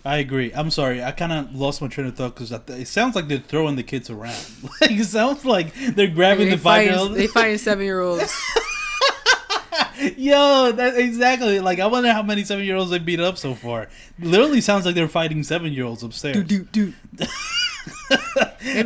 I 0.06 0.18
agree. 0.18 0.52
I'm 0.54 0.72
sorry. 0.72 1.04
I 1.04 1.12
kind 1.12 1.32
of 1.34 1.54
lost 1.54 1.82
my 1.82 1.88
train 1.90 2.08
of 2.08 2.16
thought 2.16 2.34
because 2.36 2.52
it 2.52 2.88
sounds 2.88 3.16
like 3.16 3.28
they're 3.28 3.38
throwing 3.40 3.76
the 3.76 3.84
kids 3.84 4.10
around. 4.10 4.38
like 4.82 4.92
it 4.92 5.06
sounds 5.06 5.44
like 5.46 5.74
they're 5.76 6.08
grabbing 6.08 6.46
They 6.50 6.56
the 6.56 6.62
five 6.62 6.86
year 6.86 6.94
olds. 6.96 7.10
old. 7.10 7.18
they 7.18 7.28
fighting 7.28 7.58
seven 7.58 7.84
year 7.86 8.00
olds. 8.00 8.34
Yo, 10.16 10.72
that 10.72 10.98
exactly. 10.98 11.60
Like 11.60 11.80
I 11.80 11.88
wonder 11.88 12.14
how 12.14 12.22
many 12.24 12.46
seven 12.46 12.64
year 12.64 12.78
olds 12.78 12.90
they 12.92 13.00
beat 13.00 13.20
up 13.20 13.38
so 13.38 13.54
far. 13.54 13.90
Literally 14.18 14.62
sounds 14.62 14.86
like 14.86 14.96
they're 14.96 15.10
fighting 15.10 15.44
seven 15.44 15.74
year 15.74 15.84
olds 15.86 16.02
upstairs. 16.04 16.38
Maybe 16.50 16.94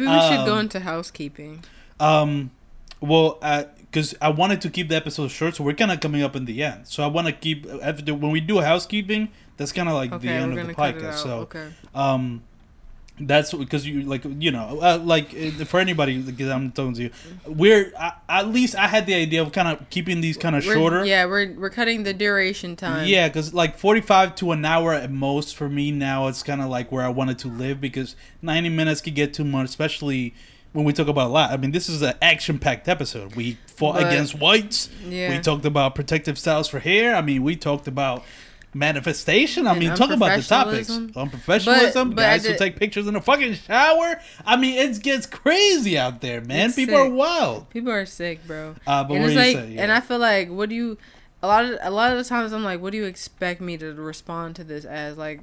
we 0.05 0.21
should 0.21 0.45
go 0.45 0.53
Um, 0.53 0.59
into 0.61 0.79
housekeeping. 0.79 1.63
Um, 1.99 2.51
well, 2.99 3.37
because 3.93 4.15
I 4.19 4.29
wanted 4.29 4.59
to 4.61 4.71
keep 4.71 4.89
the 4.89 4.95
episode 4.95 5.27
short, 5.27 5.55
so 5.55 5.63
we're 5.63 5.75
kind 5.75 5.91
of 5.91 5.99
coming 5.99 6.23
up 6.23 6.35
in 6.35 6.45
the 6.45 6.63
end. 6.63 6.87
So 6.87 7.03
I 7.03 7.07
want 7.07 7.27
to 7.27 7.33
keep 7.33 7.67
after 7.81 8.15
when 8.15 8.31
we 8.31 8.39
do 8.39 8.59
housekeeping, 8.59 9.29
that's 9.55 9.71
kind 9.71 9.87
of 9.87 9.93
like 9.93 10.19
the 10.19 10.29
end 10.29 10.57
of 10.57 10.67
the 10.67 10.73
gonna 10.73 10.73
cut 10.73 10.95
it 10.95 11.03
podcast. 11.03 11.15
So, 11.17 11.39
okay. 11.41 11.69
um, 11.93 12.41
that's 13.19 13.53
because 13.53 13.85
you 13.85 14.01
like 14.01 14.23
you 14.39 14.49
know 14.49 14.79
uh, 14.81 14.97
like 14.97 15.35
uh, 15.35 15.63
for 15.65 15.79
anybody 15.79 16.19
because 16.19 16.49
I'm 16.49 16.71
talking 16.71 16.95
to 16.95 17.03
you, 17.03 17.11
we're 17.45 17.93
I, 17.97 18.13
at 18.27 18.47
least 18.47 18.75
I 18.75 18.87
had 18.87 19.05
the 19.05 19.13
idea 19.13 19.43
of 19.43 19.51
kind 19.51 19.67
of 19.67 19.87
keeping 19.91 20.21
these 20.21 20.37
kind 20.37 20.55
of 20.55 20.63
shorter. 20.63 21.05
Yeah, 21.05 21.27
we're 21.27 21.53
we're 21.53 21.69
cutting 21.69 22.01
the 22.01 22.15
duration 22.15 22.75
time. 22.75 23.07
Yeah, 23.07 23.27
because 23.27 23.53
like 23.53 23.77
45 23.77 24.33
to 24.37 24.53
an 24.53 24.65
hour 24.65 24.93
at 24.93 25.11
most 25.11 25.55
for 25.55 25.69
me 25.69 25.91
now, 25.91 26.27
it's 26.27 26.41
kind 26.41 26.61
of 26.61 26.69
like 26.69 26.91
where 26.91 27.05
I 27.05 27.09
wanted 27.09 27.37
to 27.39 27.47
live 27.47 27.79
because 27.79 28.15
90 28.41 28.69
minutes 28.69 29.01
could 29.01 29.13
get 29.13 29.35
too 29.35 29.43
much, 29.43 29.65
especially 29.65 30.33
when 30.73 30.85
we 30.85 30.91
talk 30.93 31.07
about 31.07 31.27
a 31.27 31.33
lot. 31.33 31.51
I 31.51 31.57
mean, 31.57 31.71
this 31.71 31.87
is 31.89 32.01
an 32.01 32.13
action 32.21 32.59
packed 32.59 32.87
episode. 32.89 33.35
We 33.35 33.57
fought 33.67 33.95
But- 33.95 34.07
against 34.07 34.35
whites. 34.35 34.89
Yeah. 35.07 35.29
We 35.31 35.39
talked 35.39 35.65
about 35.65 35.95
protective 35.95 36.37
styles 36.37 36.67
for 36.67 36.79
hair. 36.79 37.15
I 37.15 37.21
mean, 37.21 37.43
we 37.43 37.55
talked 37.55 37.87
about 37.87 38.23
manifestation. 38.75 39.67
I 39.67 39.71
And 39.71 39.79
mean, 39.79 39.95
talk 39.95 40.09
about 40.11 40.35
the 40.37 40.43
topics. 40.43 40.89
unprofessionalism. 40.89 41.93
But- 41.93 42.15
but 42.15 42.21
guys 42.23 42.45
who 42.45 42.57
take 42.57 42.75
pictures 42.77 43.07
in 43.07 43.13
the 43.13 43.21
fucking 43.21 43.53
shower. 43.55 44.19
I 44.45 44.55
mean, 44.57 44.77
it 44.77 45.01
gets 45.01 45.25
crazy 45.25 45.97
out 45.97 46.21
there, 46.21 46.41
man. 46.41 46.67
It's 46.67 46.75
People 46.75 46.95
are 46.97 47.09
wild. 47.09 47.69
People 47.69 47.91
are 47.91 48.05
sick, 48.05 48.45
bro. 48.47 48.75
Uh, 48.85 49.03
but 49.03 49.13
and 49.13 49.23
what 49.23 49.31
it's 49.31 49.33
you 49.33 49.39
like, 49.59 49.67
say? 49.69 49.77
and 49.77 49.91
I 49.91 49.99
feel 49.99 50.19
like, 50.19 50.49
what 50.49 50.69
do 50.69 50.75
you? 50.75 50.97
A 51.41 51.47
lot 51.47 51.65
of 51.65 51.77
a 51.81 51.91
lot 51.91 52.11
of 52.13 52.17
the 52.17 52.23
times, 52.23 52.53
I'm 52.53 52.63
like, 52.63 52.81
what 52.81 52.91
do 52.93 52.97
you 52.97 53.03
expect 53.05 53.59
me 53.61 53.77
to 53.77 53.93
respond 53.93 54.55
to 54.55 54.63
this 54.63 54.85
as? 54.85 55.17
Like, 55.17 55.41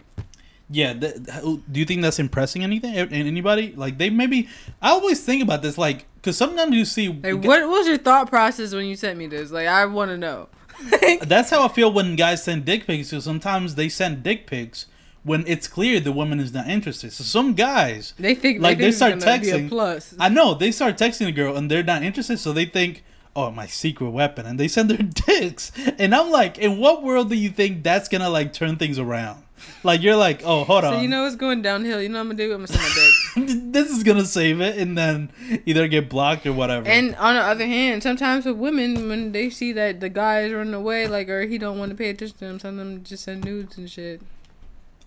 Yeah, 0.73 0.93
th- 0.95 1.15
do 1.15 1.81
you 1.81 1.85
think 1.85 2.03
that's 2.03 2.19
impressing 2.21 2.63
anything? 2.63 2.95
Anybody? 2.95 3.73
Like 3.77 3.99
they 3.99 4.09
maybe? 4.09 4.49
I 4.81 4.91
always 4.91 5.23
think 5.23 5.43
about 5.43 5.63
this, 5.63 5.77
like, 5.77 6.07
because 6.17 6.37
sometimes 6.37 6.75
you 6.77 6.85
see. 6.85 7.09
like 7.09 7.43
what 7.45 7.69
was 7.69 7.89
your 7.89 7.99
thought 7.99 8.29
process 8.29 8.73
when 8.73 8.87
you 8.87 8.95
sent 8.97 9.19
me 9.19 9.27
this? 9.27 9.51
Like, 9.51 9.67
I 9.67 9.85
want 9.87 10.11
to 10.11 10.17
know. 10.19 10.49
That's 11.23 11.51
how 11.51 11.65
I 11.65 11.69
feel 11.69 11.93
when 11.93 12.15
guys 12.17 12.45
send 12.45 12.65
dick 12.65 12.87
pics. 12.87 13.09
So 13.09 13.21
sometimes 13.21 13.75
they 13.75 13.89
send 13.89 14.23
dick 14.23 14.47
pics 14.47 14.87
when 15.25 15.45
it's 15.47 15.67
clear 15.69 16.01
the 16.01 16.13
woman 16.13 16.41
is 16.41 16.55
not 16.55 16.69
interested. 16.69 17.13
So 17.13 17.25
some 17.25 17.55
guys, 17.55 18.15
they 18.19 18.35
think 18.35 18.63
Like, 18.63 18.79
they, 18.79 18.85
they 18.87 18.93
start 18.93 19.15
it's 19.15 19.25
gonna 19.25 19.41
Be 19.41 19.47
texting. 19.49 19.67
a 19.67 19.69
plus. 19.69 20.15
I 20.19 20.29
know 20.29 20.55
they 20.55 20.71
start 20.73 20.97
texting 20.97 21.27
a 21.27 21.33
girl 21.33 21.57
and 21.57 21.71
they're 21.71 21.83
not 21.83 22.03
interested, 22.03 22.39
so 22.39 22.53
they 22.55 22.65
think, 22.65 23.05
"Oh, 23.37 23.51
my 23.51 23.67
secret 23.67 24.11
weapon," 24.11 24.47
and 24.47 24.59
they 24.59 24.69
send 24.69 24.89
their 24.89 24.97
dicks. 25.27 25.73
And 25.99 26.15
I'm 26.15 26.31
like, 26.31 26.57
in 26.59 26.79
what 26.79 27.03
world 27.03 27.29
do 27.29 27.35
you 27.37 27.51
think 27.51 27.83
that's 27.83 28.09
gonna 28.09 28.31
like 28.31 28.53
turn 28.55 28.77
things 28.77 28.99
around? 28.99 29.43
Like 29.83 30.03
you're 30.03 30.17
like, 30.17 30.43
oh, 30.45 30.65
hold 30.65 30.85
So 30.85 30.93
on. 30.95 31.03
you 31.03 31.09
know 31.09 31.25
it's 31.27 31.37
going 31.37 31.63
downhill. 31.63 32.03
You 32.03 32.09
know 32.11 32.19
what 32.19 32.31
I'm 32.31 32.37
gonna 32.37 32.37
do? 32.37 32.53
I'm 32.53 32.65
gonna 32.65 32.67
send 32.69 32.83
my 32.83 33.47
dick. 33.49 33.73
this 33.73 33.91
is 33.91 34.03
gonna 34.03 34.27
save 34.27 34.61
it, 34.61 34.77
and 34.77 34.97
then 34.99 35.31
either 35.65 35.89
get 35.89 36.11
blocked 36.11 36.47
or 36.47 36.53
whatever. 36.53 36.87
And 36.87 37.15
on 37.17 37.35
the 37.35 37.41
other 37.41 37.67
hand, 37.67 38.03
sometimes 38.03 38.45
with 38.45 38.57
women, 38.57 39.09
when 39.09 39.33
they 39.33 39.49
see 39.49 39.73
that 39.73 40.01
the 40.01 40.09
guy 40.11 40.43
is 40.43 40.53
running 40.53 40.75
away, 40.75 41.07
like 41.07 41.29
or 41.31 41.47
he 41.47 41.57
don't 41.57 41.79
want 41.79 41.91
to 41.91 41.97
pay 41.97 42.11
attention 42.11 42.37
to 42.39 42.45
them, 42.45 42.59
some 42.59 42.79
of 42.79 42.87
them 42.87 43.03
just 43.05 43.25
send 43.25 43.45
nudes 43.45 43.79
and 43.79 43.89
shit. 43.91 44.21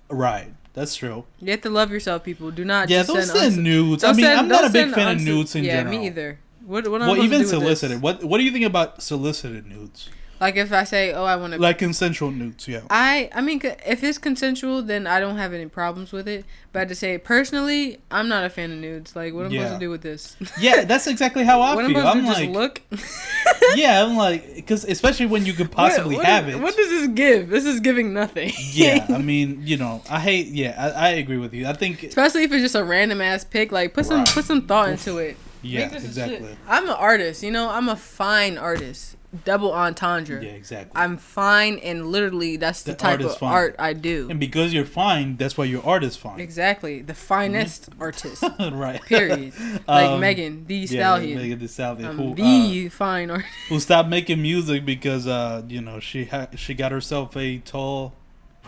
right, 0.10 0.54
that's 0.74 0.96
true. 0.96 1.26
You 1.40 1.52
have 1.52 1.62
to 1.62 1.70
love 1.70 1.92
yourself, 1.92 2.24
people. 2.24 2.50
Do 2.52 2.66
not. 2.66 2.90
Yeah, 2.90 3.04
don't 3.04 3.22
send, 3.24 3.54
send 3.54 3.64
nudes. 3.64 4.04
I 4.04 4.08
don't 4.08 4.18
mean, 4.18 4.26
send- 4.26 4.40
I'm 4.40 4.48
not 4.48 4.66
a 4.66 4.70
big 4.70 4.92
fan 4.94 5.18
of 5.18 5.22
nudes 5.22 5.56
in 5.56 5.64
yeah, 5.64 5.78
general. 5.84 6.00
me 6.00 6.08
either. 6.08 6.40
What? 6.66 6.88
What? 6.88 7.02
am 7.02 7.08
I 7.10 7.12
Well, 7.12 7.16
to 7.18 7.22
even 7.24 7.40
with 7.40 7.50
this? 7.50 7.50
solicited. 7.52 8.02
What 8.02 8.24
What 8.24 8.38
do 8.40 8.44
you 8.44 8.52
think 8.52 8.66
about 8.66 9.02
solicited 9.04 9.68
nudes? 9.68 10.10
Like 10.44 10.58
if 10.58 10.72
I 10.74 10.84
say, 10.84 11.14
"Oh, 11.14 11.24
I 11.24 11.36
want 11.38 11.54
to," 11.54 11.60
Like 11.60 11.78
consensual 11.78 12.32
nudes? 12.32 12.68
Yeah. 12.68 12.82
I 12.90 13.30
I 13.34 13.40
mean, 13.42 13.62
if 13.86 14.04
it's 14.04 14.18
consensual, 14.18 14.82
then 14.82 15.08
I 15.08 15.20
don't 15.24 15.38
have 15.38 15.54
any 15.54 15.68
problems 15.68 16.12
with 16.12 16.28
it. 16.28 16.44
But 16.74 16.90
to 16.90 16.96
say 16.96 17.18
personally, 17.18 18.00
I'm 18.12 18.28
not 18.28 18.44
a 18.44 18.50
fan 18.50 18.72
of 18.72 18.78
nudes. 18.80 19.16
Like, 19.16 19.34
what 19.34 19.46
am 19.46 19.52
I 19.52 19.56
Yeah. 19.56 19.62
supposed 19.62 19.80
to 19.80 19.86
do 19.86 19.90
with 19.90 20.02
this? 20.02 20.36
Yeah, 20.60 20.84
that's 20.84 21.08
exactly 21.08 21.44
how 21.46 21.62
I 21.68 21.76
what 21.76 21.86
am 21.86 21.94
feel. 21.94 22.06
I 22.06 22.12
I'm 22.12 22.22
supposed 22.26 22.40
to 22.42 22.52
like, 22.60 22.90
just 22.92 23.04
look? 23.04 23.76
yeah, 23.76 24.04
I'm 24.04 24.16
like, 24.18 24.56
because 24.56 24.84
especially 24.86 25.28
when 25.28 25.46
you 25.46 25.54
could 25.54 25.72
possibly 25.72 26.16
What- 26.16 26.24
what 26.24 26.34
have 26.34 26.50
is- 26.50 26.56
it. 26.56 26.62
What 26.62 26.76
does 26.76 26.90
this 26.90 27.08
give? 27.10 27.50
This 27.50 27.66
is 27.66 27.80
giving 27.80 28.14
nothing. 28.14 28.52
yeah, 28.72 29.06
I 29.10 29.20
mean, 29.20 29.62
you 29.66 29.78
know, 29.78 30.02
I 30.10 30.20
hate. 30.20 30.48
Yeah, 30.48 30.76
I, 30.78 31.08
I 31.08 31.10
agree 31.24 31.38
with 31.38 31.54
you. 31.54 31.68
I 31.68 31.74
think. 31.74 32.04
Especially 32.04 32.44
if 32.44 32.52
it's 32.52 32.64
just 32.64 32.76
a 32.76 32.84
random 32.84 33.22
ass 33.22 33.44
pick. 33.44 33.72
Like, 33.72 33.94
put 33.94 34.06
some 34.06 34.20
Right. 34.20 34.28
put 34.30 34.46
some 34.46 34.64
thought 34.68 34.90
into 34.90 35.18
it. 35.20 35.38
Yeah, 35.62 35.82
Make 35.86 35.92
this 35.92 36.04
a 36.04 36.08
exactly. 36.08 36.58
I'm 36.68 36.84
an 36.86 36.90
artist. 36.98 37.44
You 37.44 37.52
know, 37.52 37.70
I'm 37.70 37.88
a 37.88 37.96
fine 37.96 38.58
artist. 38.58 39.16
Double 39.46 39.74
entendre. 39.74 40.44
Yeah, 40.44 40.52
exactly. 40.52 40.92
I'm 40.96 41.18
fine, 41.18 41.80
and 41.80 42.06
literally, 42.08 42.58
that's 42.58 42.84
the, 42.84 42.92
The 42.92 42.98
type 42.98 43.12
art 43.20 43.22
of 43.22 43.38
fine. 43.38 43.52
art 43.54 43.76
I 43.80 43.94
do. 43.94 44.28
and 44.30 44.40
because 44.40 44.74
you're 44.74 44.86
fine, 44.86 45.38
that's 45.38 45.58
why 45.58 45.66
your 45.66 45.84
art 45.86 46.04
is 46.04 46.16
fine. 46.16 46.40
Exactly, 46.40 47.02
the 47.02 47.16
finest 47.16 47.90
artist. 48.00 48.44
right. 48.60 49.02
Period. 49.02 49.54
Like 49.88 50.06
Um, 50.12 50.20
Megan 50.20 50.66
Thee 50.68 50.82
Yeah, 50.86 51.00
Stallion. 51.16 51.40
Megan 51.40 51.58
Thee 51.60 51.68
Stallion, 51.68 52.10
I'm 52.10 52.18
who, 52.18 52.32
uh, 52.32 52.36
the 52.36 52.90
fine 52.90 53.32
artist. 53.32 53.50
who 53.70 53.80
stopped 53.80 54.08
making 54.10 54.40
music 54.42 54.86
because 54.86 55.26
uh 55.26 55.64
you 55.68 55.82
know 55.82 56.00
she 56.00 56.26
ha- 56.26 56.48
she 56.56 56.74
got 56.76 56.92
herself 56.92 57.36
a 57.36 57.58
tall 57.58 58.14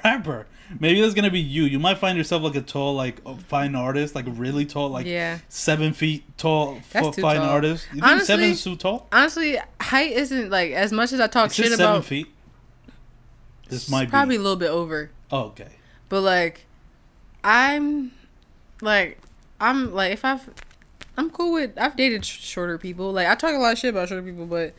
rapper. 0.03 0.47
Maybe 0.79 0.99
that's 1.01 1.13
gonna 1.13 1.29
be 1.31 1.39
you. 1.39 1.63
You 1.63 1.79
might 1.79 1.97
find 1.99 2.17
yourself 2.17 2.41
like 2.43 2.55
a 2.55 2.61
tall, 2.61 2.95
like 2.95 3.21
a 3.25 3.35
fine 3.35 3.75
artist, 3.75 4.15
like 4.15 4.25
really 4.27 4.65
tall, 4.65 4.89
like 4.89 5.05
yeah. 5.05 5.39
seven 5.47 5.93
feet 5.93 6.23
tall, 6.37 6.77
f- 6.93 7.15
fine 7.15 7.37
tall. 7.37 7.49
artist. 7.49 7.85
You 7.89 8.01
think 8.01 8.05
Honestly, 8.05 8.25
seven 8.25 8.45
is 8.45 8.63
too 8.63 8.75
tall? 8.75 9.07
Honestly, 9.11 9.59
height 9.79 10.11
isn't 10.13 10.49
like 10.49 10.71
as 10.71 10.91
much 10.91 11.13
as 11.13 11.19
I 11.19 11.27
talk 11.27 11.47
It's 11.47 11.55
shit 11.55 11.65
just 11.65 11.77
seven 11.77 11.95
about. 11.97 12.05
feet. 12.05 12.27
This 13.69 13.83
it's 13.83 13.89
might 13.91 14.09
probably 14.09 14.37
be. 14.37 14.39
a 14.39 14.43
little 14.43 14.57
bit 14.57 14.69
over. 14.69 15.11
Oh, 15.31 15.43
okay. 15.45 15.69
But 16.09 16.21
like, 16.21 16.65
I'm 17.43 18.11
like, 18.81 19.19
I'm 19.59 19.93
like, 19.93 20.13
if 20.13 20.25
I've, 20.25 20.49
I'm 21.17 21.29
cool 21.29 21.53
with. 21.53 21.77
I've 21.77 21.95
dated 21.95 22.25
sh- 22.25 22.39
shorter 22.41 22.77
people. 22.77 23.11
Like, 23.11 23.27
I 23.27 23.35
talk 23.35 23.53
a 23.53 23.57
lot 23.57 23.73
of 23.73 23.79
shit 23.79 23.91
about 23.91 24.09
shorter 24.09 24.23
people, 24.23 24.45
but 24.45 24.73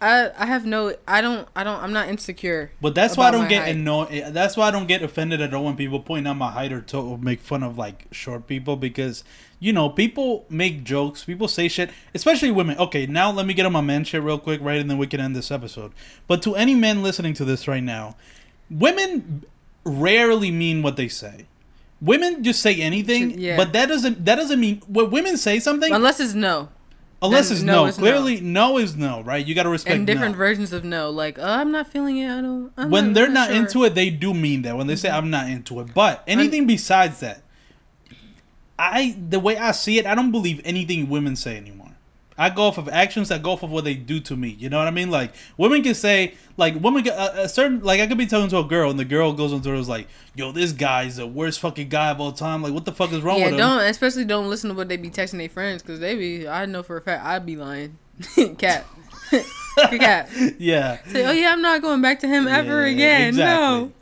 I, 0.00 0.30
I 0.36 0.46
have 0.46 0.66
no. 0.66 0.94
I 1.08 1.20
don't. 1.20 1.48
I 1.56 1.64
don't. 1.64 1.82
I'm 1.82 1.92
not 1.92 2.08
insecure. 2.08 2.70
But 2.80 2.94
that's 2.94 3.16
why 3.16 3.28
I 3.28 3.30
don't 3.30 3.48
get 3.48 3.62
height. 3.62 3.76
annoyed. 3.76 4.08
Eh, 4.10 4.30
that's 4.30 4.56
why 4.56 4.68
I 4.68 4.70
don't 4.70 4.86
get 4.86 5.02
offended 5.02 5.40
at 5.40 5.54
all 5.54 5.64
when 5.64 5.76
people 5.76 6.00
point 6.00 6.28
out 6.28 6.34
my 6.36 6.50
height 6.50 6.72
or, 6.72 6.80
to- 6.82 6.98
or 6.98 7.18
make 7.18 7.40
fun 7.40 7.62
of 7.62 7.78
like 7.78 8.06
short 8.10 8.46
people 8.46 8.76
because 8.76 9.24
you 9.60 9.72
know 9.72 9.88
people 9.88 10.44
make 10.50 10.84
jokes, 10.84 11.24
people 11.24 11.48
say 11.48 11.68
shit, 11.68 11.90
especially 12.14 12.50
women. 12.50 12.76
Okay, 12.78 13.06
now 13.06 13.30
let 13.30 13.46
me 13.46 13.54
get 13.54 13.64
on 13.64 13.72
my 13.72 13.80
man 13.80 14.04
shit 14.04 14.22
real 14.22 14.38
quick, 14.38 14.60
right, 14.60 14.78
and 14.80 14.90
then 14.90 14.98
we 14.98 15.06
can 15.06 15.20
end 15.20 15.34
this 15.34 15.50
episode. 15.50 15.92
But 16.26 16.42
to 16.42 16.54
any 16.54 16.74
men 16.74 17.02
listening 17.02 17.32
to 17.34 17.44
this 17.46 17.66
right 17.66 17.82
now, 17.82 18.16
women 18.70 19.44
rarely 19.84 20.50
mean 20.50 20.82
what 20.82 20.96
they 20.96 21.08
say. 21.08 21.46
Women 22.00 22.42
just 22.44 22.60
say 22.60 22.80
anything, 22.80 23.38
Yeah. 23.38 23.56
but 23.56 23.72
that 23.72 23.86
doesn't 23.86 24.24
that 24.26 24.34
doesn't 24.34 24.60
mean 24.60 24.82
when 24.86 25.10
women 25.10 25.36
say 25.38 25.58
something 25.60 25.92
Unless 25.92 26.20
it's 26.20 26.34
no. 26.34 26.68
Unless 27.22 27.50
it's 27.50 27.62
no 27.62 27.82
no. 27.82 27.86
is 27.86 27.98
no. 27.98 28.02
Clearly, 28.02 28.40
no. 28.40 28.78
is 28.78 28.96
no, 28.96 29.22
right? 29.22 29.44
You 29.44 29.54
got 29.54 29.64
to 29.64 29.68
respect 29.68 29.96
And 29.96 30.06
different 30.06 30.32
no. 30.32 30.38
versions 30.38 30.72
of 30.72 30.84
no. 30.84 31.10
Like, 31.10 31.38
oh, 31.38 31.42
I'm 31.42 31.72
not 31.72 31.88
feeling 31.88 32.18
it. 32.18 32.30
I 32.30 32.40
don't. 32.40 32.72
I'm 32.76 32.90
when 32.90 33.06
not, 33.08 33.14
they're 33.14 33.26
I'm 33.26 33.32
not 33.32 33.46
sure. 33.46 33.56
Mm-hmm. 33.56 33.64
into 33.66 33.84
it, 33.84 33.94
they 33.94 34.10
do 34.10 34.34
mean 34.34 34.62
that. 34.62 34.76
When 34.76 34.86
they 34.86 34.96
say 34.96 35.10
I'm 35.10 35.30
not 35.30 35.48
into 35.48 35.80
it, 35.80 35.94
but 35.94 36.22
anything 36.26 36.66
besides 36.66 37.20
that, 37.20 37.42
I 38.78 39.16
the 39.28 39.40
way 39.40 39.56
I 39.56 39.72
see 39.72 39.98
it, 39.98 40.06
I 40.06 40.14
don't 40.14 40.32
believe 40.32 40.60
anything 40.64 41.08
women 41.08 41.36
say 41.36 41.56
anymore. 41.56 41.93
I 42.36 42.50
go 42.50 42.62
off 42.64 42.78
of 42.78 42.88
actions. 42.88 43.30
I 43.30 43.38
go 43.38 43.52
off 43.52 43.62
of 43.62 43.70
what 43.70 43.84
they 43.84 43.94
do 43.94 44.18
to 44.20 44.34
me. 44.36 44.48
You 44.58 44.68
know 44.68 44.78
what 44.78 44.88
I 44.88 44.90
mean? 44.90 45.10
Like 45.10 45.32
women 45.56 45.82
can 45.82 45.94
say, 45.94 46.34
like 46.56 46.74
women, 46.82 47.04
can, 47.04 47.12
a, 47.12 47.42
a 47.42 47.48
certain, 47.48 47.80
like 47.80 48.00
I 48.00 48.06
could 48.06 48.18
be 48.18 48.26
talking 48.26 48.48
to 48.50 48.58
a 48.58 48.64
girl, 48.64 48.90
and 48.90 48.98
the 48.98 49.04
girl 49.04 49.32
goes 49.32 49.52
into 49.52 49.68
her 49.68 49.74
is 49.76 49.88
like, 49.88 50.08
"Yo, 50.34 50.50
this 50.52 50.72
guy's 50.72 51.16
the 51.16 51.26
worst 51.26 51.60
fucking 51.60 51.88
guy 51.88 52.10
of 52.10 52.20
all 52.20 52.32
time. 52.32 52.62
Like, 52.62 52.72
what 52.72 52.84
the 52.84 52.92
fuck 52.92 53.12
is 53.12 53.22
wrong 53.22 53.38
Yeah, 53.38 53.44
with 53.46 53.52
him?" 53.54 53.58
don't 53.58 53.80
especially 53.82 54.24
don't 54.24 54.50
listen 54.50 54.70
to 54.70 54.74
what 54.76 54.88
they 54.88 54.96
be 54.96 55.10
texting 55.10 55.38
their 55.38 55.48
friends 55.48 55.82
because 55.82 56.00
they 56.00 56.16
be. 56.16 56.48
I 56.48 56.66
know 56.66 56.82
for 56.82 56.96
a 56.96 57.00
fact 57.00 57.24
I'd 57.24 57.46
be 57.46 57.56
lying. 57.56 57.98
Cat, 58.58 58.84
cat. 59.74 60.28
Yeah, 60.58 60.98
Say, 61.08 61.26
oh 61.26 61.32
yeah, 61.32 61.50
I'm 61.52 61.60
not 61.62 61.82
going 61.82 62.00
back 62.00 62.20
to 62.20 62.28
him 62.28 62.46
ever 62.46 62.86
Yeah, 62.86 62.92
again. 62.94 63.28
exactly. 63.30 63.78
No, 63.78 63.92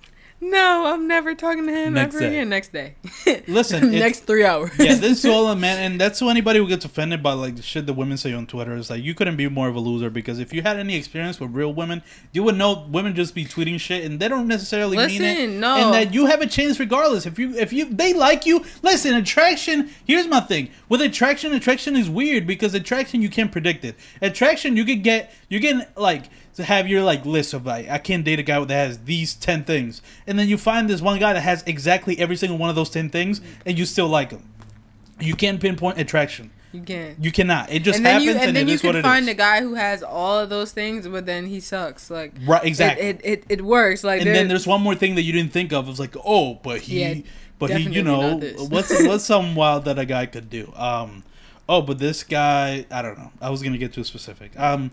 no, 0.43 0.87
I'm 0.93 1.07
never 1.07 1.37
talking 1.37 1.67
to 1.67 1.73
him 1.73 1.95
Next 1.95 2.17
ever 2.17 2.21
day. 2.25 2.27
again. 2.39 2.49
Next 2.49 2.73
day. 2.73 2.97
Listen, 3.47 3.91
next 3.93 4.21
three 4.21 4.45
hours. 4.45 4.73
yeah, 4.77 4.95
this 4.97 5.25
is 5.25 5.27
all, 5.31 5.47
a 5.47 5.55
man, 5.55 5.79
and 5.79 6.01
that's 6.01 6.19
to 6.19 6.29
anybody 6.29 6.59
who 6.59 6.67
gets 6.67 6.85
offended 6.85 7.23
by 7.23 7.33
like 7.33 7.55
the 7.55 7.63
shit 7.63 7.87
the 7.87 7.93
women 7.93 8.17
say 8.17 8.33
on 8.33 8.49
Twitter. 8.49 8.75
Is 8.77 8.91
like 8.91 9.05
you 9.05 9.15
couldn't 9.15 9.37
be 9.37 9.49
more 9.49 9.69
of 9.69 9.77
a 9.77 9.79
loser 9.79 10.11
because 10.11 10.41
if 10.41 10.53
you 10.53 10.63
had 10.63 10.79
any 10.79 10.97
experience 10.97 11.39
with 11.39 11.53
real 11.53 11.73
women, 11.73 12.03
you 12.33 12.43
would 12.43 12.57
know 12.57 12.87
women 12.91 13.15
just 13.15 13.37
be 13.37 13.45
tweeting 13.45 13.79
shit 13.79 14.05
and 14.05 14.19
they 14.19 14.27
don't 14.27 14.49
necessarily 14.49 14.97
mean 14.97 15.23
it, 15.23 15.39
Listen, 15.39 15.61
no. 15.61 15.77
and 15.77 15.95
that 15.95 16.13
you 16.13 16.27
have 16.27 16.41
a 16.41 16.47
chance 16.49 16.81
regardless. 16.81 17.25
If 17.25 17.39
you 17.39 17.55
if 17.57 17.73
you 17.73 17.85
they 17.85 18.13
like 18.13 18.45
you, 18.45 18.65
listen. 18.83 19.15
Attraction. 19.15 19.91
Here's 20.05 20.27
my 20.27 20.41
thing 20.41 20.71
with 20.89 21.01
attraction. 21.01 21.53
Attraction 21.53 21.95
is 21.95 22.11
weird 22.11 22.49
because 22.49 22.75
attraction 22.75 23.23
you 23.23 23.29
can't 23.29 23.53
predict 23.53 23.85
it. 23.85 23.95
Attraction 24.21 24.77
you 24.77 24.85
could 24.85 25.05
get 25.05 25.33
you 25.49 25.61
get 25.61 25.97
like 25.97 26.25
to 26.57 26.65
have 26.65 26.87
your 26.89 27.03
like 27.03 27.25
list 27.25 27.55
of 27.55 27.65
like 27.67 27.89
I 27.89 27.99
can't 27.99 28.25
date 28.25 28.39
a 28.39 28.43
guy 28.43 28.63
that 28.65 28.75
has 28.75 28.99
these 29.05 29.35
ten 29.35 29.65
things, 29.65 30.03
and 30.27 30.39
then 30.39 30.49
you 30.49 30.59
find 30.59 30.89
this 30.89 31.01
one 31.01 31.19
guy 31.19 31.33
that 31.33 31.41
has 31.41 31.63
exactly 31.67 32.19
every 32.19 32.37
single 32.37 32.59
one 32.59 32.71
of 32.71 32.77
those 32.77 32.91
ten 32.91 33.09
things, 33.11 33.41
and 33.65 33.79
you 33.79 33.85
still 33.87 34.09
like 34.09 34.31
him. 34.31 34.49
You 35.21 35.35
can't 35.35 35.61
pinpoint 35.61 35.99
attraction. 35.99 36.51
you 36.73 36.83
can't. 36.83 37.23
You 37.23 37.31
cannot. 37.31 37.71
It 37.71 37.81
just 37.81 37.99
and 37.99 38.07
then 38.07 38.13
happens, 38.15 38.25
you 38.27 38.33
and 38.33 38.41
and 38.49 38.57
then 38.57 38.69
you 38.69 38.79
can 38.79 39.03
find 39.03 39.29
a 39.29 39.35
guy 39.35 39.61
who 39.61 39.75
has 39.75 40.03
all 40.03 40.39
of 40.39 40.49
those 40.51 40.73
things, 40.73 41.07
but 41.07 41.27
then 41.27 41.47
he 41.47 41.61
sucks. 41.61 42.11
Like 42.11 42.33
Right, 42.45 42.65
exactly. 42.65 43.07
It 43.07 43.21
it, 43.23 43.25
it, 43.25 43.45
it 43.49 43.63
works. 43.63 44.03
Like 44.03 44.21
and 44.21 44.27
there- 44.27 44.35
then 44.35 44.49
there's 44.49 44.67
one 44.67 44.81
more 44.81 44.95
thing 44.95 45.15
that 45.17 45.23
you 45.23 45.33
didn't 45.33 45.53
think 45.53 45.73
of. 45.73 45.89
It's 45.89 46.01
like, 46.01 46.17
oh, 46.25 46.55
but 46.55 46.81
he, 46.81 47.01
Yeah, 47.01 47.15
but 47.59 47.71
he, 47.71 47.83
you 47.85 48.03
know, 48.03 48.39
what's 48.69 48.91
what's 49.07 49.25
something 49.25 49.55
wild 49.55 49.85
that 49.85 49.99
a 49.99 50.05
guy 50.05 50.27
could 50.27 50.51
do? 50.51 50.73
Um, 50.75 51.23
oh, 51.69 51.83
but 51.83 51.99
this 51.99 52.25
guy, 52.25 52.87
I 52.91 53.03
don't 53.03 53.17
know. 53.19 53.31
I 53.41 53.51
was 53.51 53.63
gonna 53.63 53.79
get 53.79 53.93
too 53.93 54.05
specific. 54.05 54.59
Um, 54.59 54.91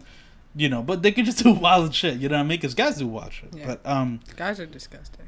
you 0.56 0.70
know, 0.70 0.82
but 0.82 1.02
they 1.04 1.12
could 1.12 1.26
just 1.26 1.38
do 1.44 1.54
wild 1.54 1.94
shit. 1.94 2.18
You 2.18 2.30
know 2.30 2.36
what 2.38 2.42
I 2.42 2.44
mean? 2.44 2.58
Because 2.58 2.74
guys 2.74 2.98
do 2.98 3.08
wild 3.08 3.34
shit. 3.34 3.50
Yeah. 3.56 3.66
But 3.68 3.82
um, 3.86 4.20
guys 4.36 4.60
are 4.60 4.66
disgusting. 4.66 5.28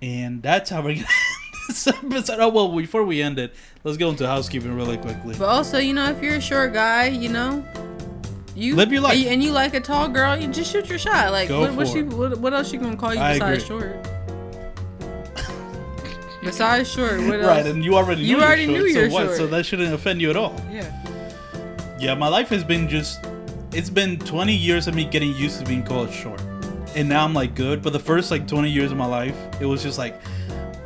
and 0.00 0.42
that's 0.42 0.70
how 0.70 0.82
we're 0.82 0.94
gonna. 0.94 1.06
end 1.06 1.68
this 1.68 1.86
episode. 1.86 2.40
Oh 2.40 2.48
well, 2.48 2.76
before 2.76 3.04
we 3.04 3.22
end 3.22 3.38
it, 3.38 3.54
let's 3.84 3.96
go 3.96 4.10
into 4.10 4.26
housekeeping 4.26 4.74
really 4.74 4.96
quickly. 4.98 5.36
But 5.38 5.48
also, 5.48 5.78
you 5.78 5.94
know, 5.94 6.10
if 6.10 6.20
you're 6.22 6.34
a 6.34 6.40
short 6.40 6.72
guy, 6.72 7.06
you 7.06 7.28
know, 7.28 7.64
you 8.56 8.74
Live 8.74 8.92
your 8.92 9.00
life. 9.00 9.14
and 9.14 9.22
you, 9.22 9.28
and 9.30 9.42
you 9.42 9.52
like 9.52 9.72
a 9.74 9.80
tall 9.80 10.08
girl, 10.08 10.36
you 10.36 10.48
just 10.48 10.70
shoot 10.72 10.88
your 10.88 10.98
shot. 10.98 11.30
Like, 11.30 11.48
Go 11.48 11.60
what, 11.60 11.74
what 11.74 11.88
she, 11.88 12.02
what, 12.02 12.36
what 12.38 12.52
else 12.52 12.68
she 12.70 12.76
gonna 12.78 12.96
call 12.96 13.14
you 13.14 13.20
I 13.20 13.34
besides 13.34 13.64
agree. 13.64 13.78
short? 13.80 14.08
besides 16.42 16.90
short, 16.90 17.20
what 17.20 17.34
else? 17.40 17.46
Right, 17.46 17.66
and 17.66 17.84
you 17.84 17.94
already 17.94 18.22
You 18.22 18.40
already 18.40 18.64
you're 18.64 18.72
knew 18.72 18.92
short, 18.92 19.02
you're 19.04 19.10
so 19.10 19.26
short. 19.26 19.36
So 19.36 19.46
that 19.46 19.64
shouldn't 19.64 19.94
offend 19.94 20.20
you 20.20 20.30
at 20.30 20.36
all. 20.36 20.54
yeah, 20.70 21.96
Yeah, 22.00 22.14
my 22.14 22.28
life 22.28 22.48
has 22.48 22.64
been 22.64 22.88
just 22.88 23.24
it's 23.74 23.90
been 23.90 24.18
20 24.18 24.54
years 24.54 24.86
of 24.88 24.94
me 24.94 25.04
getting 25.04 25.34
used 25.34 25.58
to 25.60 25.64
being 25.66 25.82
called 25.84 26.10
short. 26.12 26.40
And 26.94 27.08
now 27.08 27.24
I'm 27.24 27.32
like 27.34 27.54
good, 27.54 27.82
but 27.82 27.92
the 27.92 27.98
first 27.98 28.30
like 28.30 28.46
20 28.46 28.70
years 28.70 28.90
of 28.92 28.98
my 28.98 29.06
life, 29.06 29.36
it 29.60 29.66
was 29.66 29.82
just 29.82 29.98
like 29.98 30.20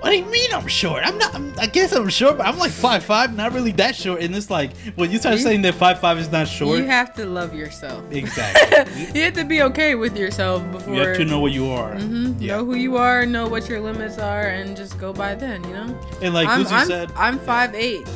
what 0.07 0.11
do 0.13 0.19
you 0.19 0.25
mean 0.27 0.53
I'm 0.53 0.69
short? 0.69 1.03
I'm 1.05 1.19
not. 1.19 1.35
I'm, 1.35 1.53
I 1.59 1.67
guess 1.67 1.93
I'm 1.93 2.09
short, 2.09 2.37
but 2.37 2.47
I'm 2.47 2.59
like 2.59 2.71
five 2.71 3.03
five, 3.03 3.35
not 3.35 3.53
really 3.53 3.73
that 3.73 3.97
short. 3.97 4.21
And 4.23 4.37
it's 4.37 4.51
like 4.51 4.71
when 4.95 5.11
you 5.11 5.19
start 5.19 5.37
You- 5.37 5.43
saying 5.43 5.63
that 5.63 5.75
five 5.75 5.99
five 6.01 6.17
is 6.19 6.31
not 6.31 6.47
short, 6.47 6.79
you 6.79 6.85
have 6.85 7.13
to 7.15 7.27
love 7.27 7.53
yourself. 7.55 8.05
exactly. 8.13 9.07
you 9.15 9.23
have 9.25 9.35
to 9.35 9.45
be 9.45 9.63
okay 9.63 9.97
with 9.97 10.17
yourself 10.17 10.63
before 10.71 10.95
you 10.95 11.01
have 11.01 11.17
to 11.17 11.25
know 11.25 11.41
what 11.41 11.51
you 11.51 11.67
are. 11.71 11.95
Mm-hmm, 11.97 12.41
Yeah. 12.41 12.59
know 12.59 12.65
who 12.65 12.75
you 12.77 12.97
are, 12.99 13.27
know 13.27 13.49
what 13.49 13.69
your 13.69 13.81
limits 13.81 14.19
are, 14.19 14.43
and 14.43 14.77
just 14.77 14.97
go 14.97 15.13
by 15.13 15.35
then. 15.35 15.65
You 15.65 15.71
know. 15.75 16.01
And 16.23 16.33
like 16.35 16.47
I'm, 16.47 16.61
Lucy 16.61 16.75
I'm, 16.75 16.87
said, 16.87 17.11
I'm 17.17 17.41
five 17.41 17.75
eight. 17.75 18.07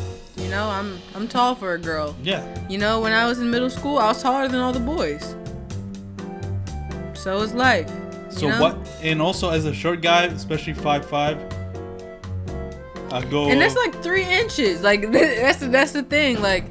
You 0.41 0.49
know, 0.49 0.69
I'm 0.69 0.99
I'm 1.15 1.29
tall 1.29 1.55
for 1.55 1.75
a 1.75 1.79
girl. 1.79 2.17
yeah. 2.23 2.45
You 2.69 2.79
know, 2.79 3.01
when 3.01 3.13
I 3.13 3.27
was 3.27 3.41
in 3.41 3.51
middle 3.51 3.71
school, 3.71 3.99
I 3.99 4.09
was 4.09 4.23
taller 4.23 4.49
than 4.49 4.61
all 4.61 4.73
the 4.73 4.81
boys. 4.81 5.35
So 7.15 7.41
is 7.43 7.53
life. 7.53 7.91
So 8.31 8.49
know? 8.49 8.61
what? 8.61 8.77
And 9.03 9.21
also 9.21 9.51
as 9.51 9.67
a 9.67 9.75
short 9.75 10.01
guy, 10.01 10.25
especially 10.25 10.75
five 10.75 11.05
five, 11.05 11.39
I 13.13 13.23
go. 13.31 13.51
And 13.51 13.61
that's 13.61 13.77
like 13.77 14.03
three 14.03 14.25
inches. 14.25 14.83
Like 14.83 15.03
that's 15.13 15.59
the, 15.59 15.69
that's 15.69 15.93
the 15.93 16.03
thing. 16.03 16.41
Like 16.41 16.65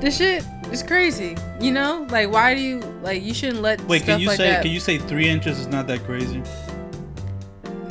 this 0.00 0.16
shit 0.16 0.44
is 0.72 0.82
crazy. 0.82 1.36
You 1.60 1.72
know, 1.72 2.06
like 2.10 2.30
why 2.30 2.54
do 2.54 2.60
you 2.60 2.80
like 3.02 3.22
you 3.22 3.34
shouldn't 3.34 3.62
let 3.62 3.80
Wait, 3.82 4.04
can 4.04 4.20
you 4.20 4.28
like 4.28 4.38
say? 4.38 4.50
that. 4.50 4.62
Can 4.62 4.70
you 4.70 4.80
say 4.80 4.98
three 4.98 5.28
inches 5.28 5.58
is 5.58 5.66
not 5.66 5.86
that 5.88 6.04
crazy? 6.04 6.42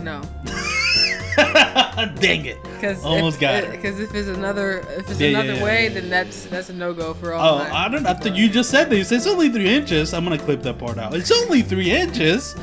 no. 0.01 0.21
Dang 2.05 2.45
it. 2.45 2.61
Because 2.63 3.03
Almost 3.03 3.35
if, 3.37 3.41
got 3.41 3.63
it. 3.63 3.71
Because 3.71 3.99
if 3.99 4.13
it's 4.13 4.27
another, 4.29 4.79
if 4.97 5.09
it's 5.09 5.19
Yeah, 5.19 5.29
another 5.29 5.55
yeah, 5.55 5.63
way, 5.63 5.83
yeah. 5.85 5.93
then 5.95 6.09
that's 6.09 6.45
that's 6.45 6.69
a 6.69 6.73
no 6.73 6.93
go 6.93 7.13
for 7.13 7.33
all. 7.33 7.59
Oh, 7.59 7.61
I 7.63 7.89
don't. 7.89 8.05
I 8.05 8.13
think 8.13 8.35
you 8.37 8.49
just 8.49 8.69
said 8.69 8.89
this. 8.89 9.11
It's 9.11 9.25
only 9.27 9.49
three 9.49 9.67
inches. 9.69 10.13
I'm 10.13 10.23
gonna 10.23 10.37
clip 10.37 10.61
that 10.63 10.77
part 10.77 10.97
out. 10.97 11.15
It's 11.15 11.31
only 11.31 11.61
three 11.61 11.91
inches. 11.91 12.55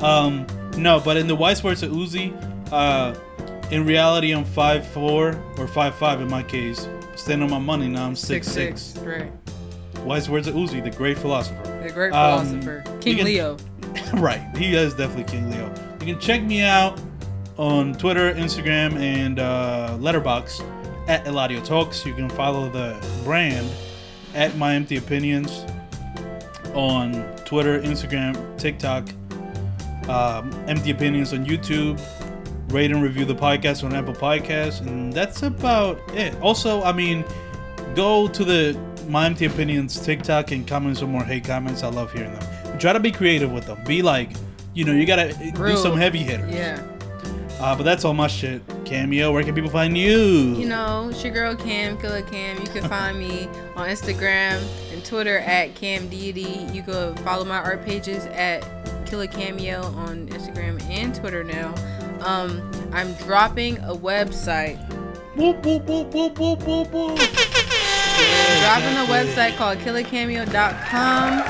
Um, 0.00 0.46
no, 0.76 1.00
but 1.00 1.16
in 1.16 1.26
the 1.26 1.36
Wise 1.36 1.62
Words 1.64 1.82
of 1.82 1.92
Uzi, 1.92 2.32
uh, 2.72 3.14
in 3.70 3.86
reality, 3.86 4.32
I'm 4.32 4.44
five 4.44 4.86
four 4.88 5.34
or 5.58 5.66
five 5.66 5.94
five 5.94 6.20
in 6.20 6.28
my 6.28 6.42
case. 6.42 6.86
Stand 7.16 7.42
on 7.42 7.50
my 7.50 7.58
money 7.58 7.88
now. 7.88 8.06
I'm 8.06 8.16
six 8.16 8.46
six. 8.48 8.96
Right. 8.98 9.30
Wise 10.04 10.28
Words 10.28 10.48
of 10.48 10.54
Uzi, 10.54 10.82
the 10.82 10.90
great 10.90 11.16
philosopher. 11.16 11.62
The 11.86 11.92
great 11.92 12.12
Um, 12.12 12.60
philosopher, 12.60 12.82
you 12.90 12.98
King 13.00 13.16
can- 13.18 13.24
Leo. 13.26 13.56
right, 14.14 14.40
he 14.56 14.74
is 14.74 14.94
definitely 14.94 15.24
King 15.24 15.50
Leo. 15.50 15.72
You 16.00 16.06
can 16.14 16.18
check 16.20 16.42
me 16.42 16.62
out 16.62 16.98
on 17.56 17.94
Twitter, 17.94 18.32
Instagram, 18.34 18.94
and 18.94 19.38
uh, 19.38 19.96
Letterboxd 20.00 20.64
at 21.08 21.24
Eladio 21.24 21.64
Talks. 21.64 22.06
You 22.06 22.14
can 22.14 22.28
follow 22.28 22.68
the 22.70 22.96
brand 23.24 23.68
at 24.34 24.56
My 24.56 24.74
Empty 24.74 24.96
Opinions 24.96 25.64
on 26.74 27.12
Twitter, 27.44 27.80
Instagram, 27.80 28.58
TikTok. 28.58 29.08
Um, 30.08 30.52
Empty 30.66 30.90
Opinions 30.90 31.32
on 31.32 31.44
YouTube. 31.46 32.00
Rate 32.72 32.90
and 32.90 33.02
review 33.02 33.26
the 33.26 33.34
podcast 33.34 33.84
on 33.84 33.94
Apple 33.94 34.14
Podcasts, 34.14 34.80
and 34.80 35.12
that's 35.12 35.42
about 35.42 36.00
it. 36.14 36.34
Also, 36.40 36.82
I 36.82 36.92
mean, 36.92 37.22
go 37.94 38.26
to 38.28 38.44
the 38.44 38.80
My 39.08 39.26
Empty 39.26 39.44
Opinions 39.44 40.00
TikTok 40.00 40.52
and 40.52 40.66
comment 40.66 40.96
some 40.96 41.10
more 41.10 41.22
hate 41.22 41.44
comments. 41.44 41.82
I 41.82 41.88
love 41.88 42.12
hearing 42.12 42.32
them. 42.32 42.78
Try 42.78 42.94
to 42.94 43.00
be 43.00 43.12
creative 43.12 43.52
with 43.52 43.66
them. 43.66 43.78
Be 43.84 44.00
like, 44.00 44.30
you 44.72 44.86
know, 44.86 44.92
you 44.92 45.04
gotta 45.04 45.34
do 45.54 45.76
some 45.76 45.98
heavy 45.98 46.20
hitters. 46.20 46.50
Yeah. 46.50 46.82
Uh, 47.62 47.76
but 47.76 47.84
that's 47.84 48.04
all 48.04 48.12
my 48.12 48.26
shit. 48.26 48.66
Kameo, 48.84 49.32
where 49.32 49.44
can 49.44 49.54
people 49.54 49.70
find 49.70 49.96
you? 49.96 50.18
You 50.56 50.66
know, 50.66 51.08
it's 51.10 51.22
your 51.22 51.32
girl 51.32 51.54
Cam, 51.54 51.96
Killer 51.96 52.22
Cam. 52.22 52.60
You 52.60 52.66
can 52.66 52.88
find 52.88 53.16
me 53.16 53.46
on 53.76 53.88
Instagram 53.88 54.60
and 54.92 55.04
Twitter 55.04 55.38
at 55.38 55.74
Cam 55.76 56.08
Deity. 56.08 56.66
You 56.72 56.82
can 56.82 57.14
follow 57.18 57.44
my 57.44 57.58
art 57.58 57.84
pages 57.84 58.26
at 58.26 58.62
Killer 59.06 59.28
Kameo 59.28 59.94
on 59.94 60.26
Instagram 60.28 60.82
and 60.90 61.14
Twitter 61.14 61.44
now. 61.44 61.72
Um, 62.22 62.68
I'm 62.92 63.14
dropping 63.14 63.78
a 63.78 63.94
website. 63.94 64.78
Whoop, 65.36 65.64
whoop, 65.64 65.84
whoop, 65.84 66.12
whoop, 66.12 66.38
whoop, 66.38 66.66
whoop, 66.66 66.90
whoop. 66.92 67.16
dropping 67.16 68.96
a 68.96 69.06
website 69.08 69.56
called 69.56 69.78
killercameo.com. 69.78 71.42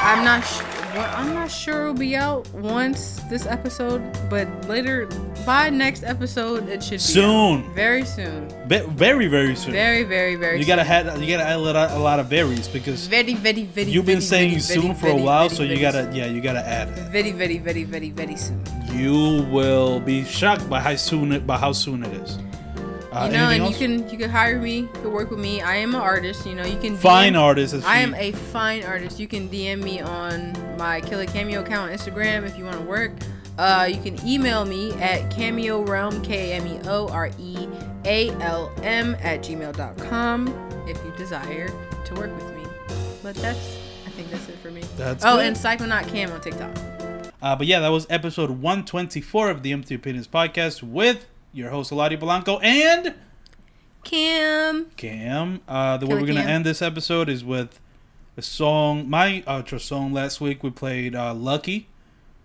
I'm 0.00 0.24
not 0.24 0.42
sh- 0.42 0.62
well, 0.98 1.14
I'm 1.16 1.32
not 1.32 1.50
sure 1.50 1.82
it'll 1.82 1.94
be 1.94 2.16
out 2.16 2.48
once 2.54 3.20
this 3.30 3.46
episode, 3.46 4.02
but 4.28 4.48
later 4.68 5.06
by 5.46 5.70
next 5.70 6.02
episode 6.02 6.68
it 6.68 6.82
should 6.82 6.98
be 6.98 7.22
out. 7.22 7.62
Soon. 7.62 7.74
Very 7.74 8.04
soon. 8.04 8.48
Ve- 8.66 8.86
very, 8.90 9.28
very 9.28 9.54
soon. 9.54 9.72
Very, 9.72 10.02
very, 10.02 10.34
very 10.34 10.58
you 10.58 10.66
gotta 10.66 10.82
have, 10.82 11.22
you 11.22 11.28
gotta 11.28 11.48
add 11.48 11.56
a 11.56 11.58
lot, 11.58 11.90
a 11.92 11.98
lot 11.98 12.18
of 12.18 12.28
berries 12.28 12.66
because 12.66 13.06
very, 13.06 13.34
very, 13.34 13.64
very. 13.64 13.90
you've 13.90 14.06
been 14.06 14.18
very, 14.18 14.32
saying 14.32 14.50
very, 14.50 14.60
soon 14.60 14.94
very, 14.94 15.14
for 15.14 15.20
a 15.20 15.22
while, 15.22 15.48
so 15.48 15.62
you 15.62 15.78
gotta, 15.80 16.04
soon. 16.04 16.16
yeah, 16.16 16.26
you 16.26 16.40
gotta 16.40 16.66
add 16.66 16.88
it. 16.88 16.98
Very, 17.12 17.30
very, 17.32 17.58
very, 17.58 17.84
very, 17.84 18.10
very 18.10 18.36
soon. 18.36 18.60
You 18.92 19.46
will 19.52 20.00
be 20.00 20.24
shocked 20.24 20.68
by 20.68 20.80
how 20.80 20.96
soon 20.96 21.30
it, 21.30 21.46
by 21.46 21.58
how 21.58 21.72
soon 21.72 22.02
it 22.02 22.12
is. 22.14 22.38
Uh, 23.18 23.26
you 23.26 23.32
know, 23.32 23.48
and 23.50 23.62
else? 23.62 23.72
you 23.80 23.86
can 23.86 24.08
you 24.10 24.18
can 24.18 24.30
hire 24.30 24.60
me, 24.60 24.78
you 24.80 24.88
can 24.88 25.12
work 25.12 25.30
with 25.30 25.40
me. 25.40 25.60
I 25.60 25.76
am 25.76 25.94
an 25.94 26.00
artist. 26.00 26.46
You 26.46 26.54
know, 26.54 26.64
you 26.64 26.78
can 26.78 26.96
fine 26.96 27.32
DM 27.32 27.40
artist. 27.40 27.74
I 27.84 27.98
am 27.98 28.14
a 28.14 28.32
fine 28.32 28.84
artist. 28.84 29.18
You 29.18 29.26
can 29.26 29.48
DM 29.48 29.82
me 29.82 30.00
on 30.00 30.52
my 30.78 31.00
Killer 31.00 31.26
Kameo 31.26 31.60
account 31.60 31.90
on 31.90 31.96
Instagram 31.96 32.46
if 32.46 32.56
you 32.56 32.64
want 32.64 32.78
to 32.78 32.84
work. 32.84 33.12
Uh, 33.58 33.88
you 33.90 34.00
can 34.00 34.24
email 34.24 34.64
me 34.64 34.92
at 34.94 35.32
cameo 35.32 35.82
realm 35.82 36.22
k 36.22 36.52
m 36.52 36.66
e 36.68 36.78
o 36.86 37.08
r 37.08 37.28
e 37.40 37.68
a 38.04 38.30
l 38.40 38.70
m 38.82 39.16
at 39.20 39.42
gmail.com 39.42 40.46
if 40.86 40.96
you 41.04 41.12
desire 41.16 41.68
to 42.04 42.14
work 42.14 42.32
with 42.36 42.56
me. 42.56 42.62
But 43.20 43.34
that's 43.34 43.78
I 44.06 44.10
think 44.10 44.30
that's 44.30 44.48
it 44.48 44.58
for 44.58 44.70
me. 44.70 44.82
That's 44.96 45.24
oh, 45.24 45.38
good. 45.38 45.46
and 45.46 45.56
Psychonaut 45.56 46.06
Cam 46.06 46.30
on 46.30 46.40
TikTok. 46.40 46.70
Uh, 47.42 47.56
but 47.56 47.66
yeah, 47.66 47.80
that 47.80 47.88
was 47.88 48.06
episode 48.10 48.50
124 48.50 49.50
of 49.50 49.62
the 49.62 49.72
Empty 49.72 49.96
Opinions 49.96 50.28
podcast 50.28 50.82
with 50.84 51.26
your 51.52 51.70
host 51.70 51.90
Eladio 51.90 52.18
Blanco 52.20 52.58
and 52.58 53.14
Cam. 54.04 54.86
Cam. 54.96 55.60
Uh, 55.68 55.96
the 55.96 56.06
way 56.06 56.14
we're 56.14 56.26
gonna 56.26 56.40
Cam. 56.40 56.48
end 56.48 56.66
this 56.66 56.80
episode 56.82 57.28
is 57.28 57.44
with 57.44 57.80
a 58.36 58.42
song. 58.42 59.08
My 59.08 59.42
outro 59.46 59.80
song 59.80 60.12
last 60.12 60.40
week 60.40 60.62
we 60.62 60.70
played 60.70 61.14
uh, 61.14 61.34
"Lucky." 61.34 61.88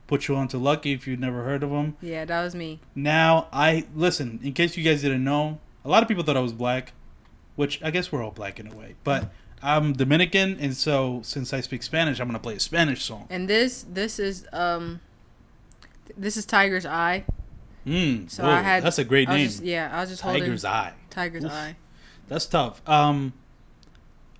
Put 0.07 0.27
you 0.27 0.35
on 0.35 0.47
to 0.49 0.57
"Lucky" 0.57 0.91
if 0.91 1.07
you've 1.07 1.19
never 1.19 1.43
heard 1.43 1.63
of 1.63 1.69
them. 1.69 1.95
Yeah, 2.01 2.25
that 2.25 2.43
was 2.43 2.53
me. 2.55 2.79
Now 2.95 3.47
I 3.53 3.85
listen. 3.95 4.39
In 4.43 4.53
case 4.53 4.75
you 4.75 4.83
guys 4.83 5.01
didn't 5.01 5.23
know, 5.23 5.59
a 5.85 5.89
lot 5.89 6.03
of 6.03 6.09
people 6.09 6.23
thought 6.23 6.37
I 6.37 6.41
was 6.41 6.53
black, 6.53 6.91
which 7.55 7.81
I 7.83 7.91
guess 7.91 8.11
we're 8.11 8.23
all 8.23 8.31
black 8.31 8.59
in 8.59 8.71
a 8.71 8.75
way. 8.75 8.95
But 9.03 9.31
I'm 9.61 9.93
Dominican, 9.93 10.57
and 10.59 10.75
so 10.75 11.21
since 11.23 11.53
I 11.53 11.61
speak 11.61 11.83
Spanish, 11.83 12.19
I'm 12.19 12.27
gonna 12.27 12.39
play 12.39 12.55
a 12.55 12.59
Spanish 12.59 13.03
song. 13.03 13.27
And 13.29 13.49
this 13.49 13.85
this 13.89 14.19
is 14.19 14.45
um 14.51 14.99
this 16.17 16.35
is 16.35 16.45
Tiger's 16.45 16.85
Eye. 16.85 17.23
Mm, 17.85 18.29
So 18.29 18.43
whoa, 18.43 18.49
I 18.49 18.61
had 18.61 18.83
that's 18.83 18.99
a 18.99 19.03
great 19.03 19.27
I 19.29 19.37
name. 19.37 19.47
just- 19.47 19.63
yeah, 19.63 19.89
I 19.91 20.01
was 20.01 20.09
just 20.09 20.21
Tiger's 20.21 20.63
holding 20.63 20.79
Eye. 20.79 20.93
Tiger's 21.09 21.45
Oof. 21.45 21.51
Eye. 21.51 21.75
That's 22.29 22.45
tough. 22.45 22.81
Um, 22.87 23.33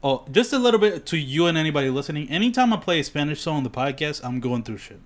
oh, 0.04 0.26
just 0.32 0.54
a 0.54 0.60
little 0.60 0.80
bit 0.80 1.06
to 1.08 1.18
you 1.18 1.46
and 1.48 1.58
anybody 1.58 1.90
listening. 1.90 2.30
Anytime 2.30 2.72
I 2.74 2.78
play 2.78 3.00
a 3.00 3.04
Spanish 3.04 3.42
song 3.42 3.58
on 3.58 3.64
the 3.64 3.70
podcast, 3.70 4.22
I'm 4.24 4.40
going 4.40 4.64
through 4.64 4.78
shit. 4.78 5.00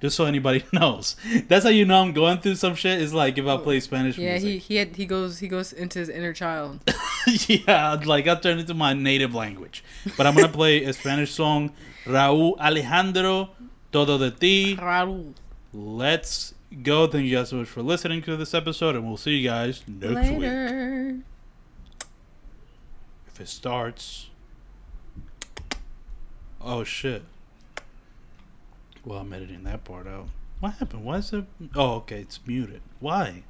Just 0.00 0.16
so 0.16 0.24
anybody 0.26 0.62
knows. 0.72 1.16
That's 1.48 1.64
how 1.64 1.70
you 1.70 1.84
know 1.86 2.00
I'm 2.02 2.12
going 2.12 2.38
through 2.38 2.56
some 2.56 2.74
shit. 2.74 3.00
Is 3.00 3.14
like 3.14 3.38
if 3.38 3.46
I 3.46 3.56
play 3.56 3.80
Spanish 3.80 4.18
Yeah, 4.18 4.36
he 4.38 4.44
music. 4.44 4.62
he 4.62 4.76
had, 4.76 4.96
he 4.96 5.06
goes 5.06 5.38
he 5.38 5.48
goes 5.48 5.72
into 5.72 5.98
his 5.98 6.08
inner 6.10 6.32
child. 6.34 6.80
yeah, 7.48 7.94
like 8.04 8.26
I'll 8.28 8.38
turn 8.38 8.58
into 8.58 8.74
my 8.74 8.92
native 8.92 9.34
language. 9.34 9.82
But 10.16 10.26
I'm 10.26 10.34
gonna 10.34 10.48
play 10.48 10.84
a 10.84 10.92
Spanish 10.92 11.32
song. 11.32 11.72
Rauw 12.06 12.56
Alejandro, 12.58 13.50
Todo 13.90 14.18
de 14.18 14.30
Ti. 14.32 14.76
Rauw. 14.76 15.32
Let's 15.72 16.54
go. 16.82 17.06
Thank 17.06 17.26
you 17.26 17.36
guys 17.36 17.50
so 17.50 17.56
much 17.56 17.68
for 17.68 17.82
listening 17.82 18.22
to 18.22 18.36
this 18.36 18.54
episode, 18.54 18.94
and 18.96 19.06
we'll 19.06 19.16
see 19.16 19.36
you 19.36 19.48
guys 19.48 19.82
next 19.86 20.30
week. 20.30 21.22
If 23.28 23.40
it 23.40 23.48
starts. 23.48 24.28
Oh 26.60 26.84
shit. 26.84 27.22
Well, 29.04 29.20
I'm 29.20 29.32
editing 29.32 29.62
that 29.64 29.84
part 29.84 30.06
out. 30.08 30.28
What 30.60 30.74
happened? 30.74 31.04
Why 31.04 31.18
is 31.18 31.32
it? 31.32 31.44
Oh, 31.74 31.96
okay, 31.96 32.20
it's 32.20 32.40
muted. 32.46 32.80
Why? 32.98 33.44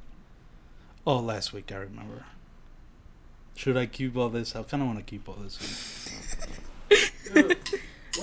Oh, 1.07 1.19
last 1.19 1.53
week 1.53 1.73
I 1.73 1.77
remember. 1.77 2.27
Should 3.55 3.77
I 3.77 3.87
keep 3.87 4.17
all 4.17 4.29
this? 4.29 4.55
I 4.55 4.63
kind 4.65 4.83
of 4.83 4.89
want 4.89 4.99
to 4.99 5.05
keep 5.05 5.29
all 5.29 5.37
this. 5.37 6.13
In. 7.35 7.55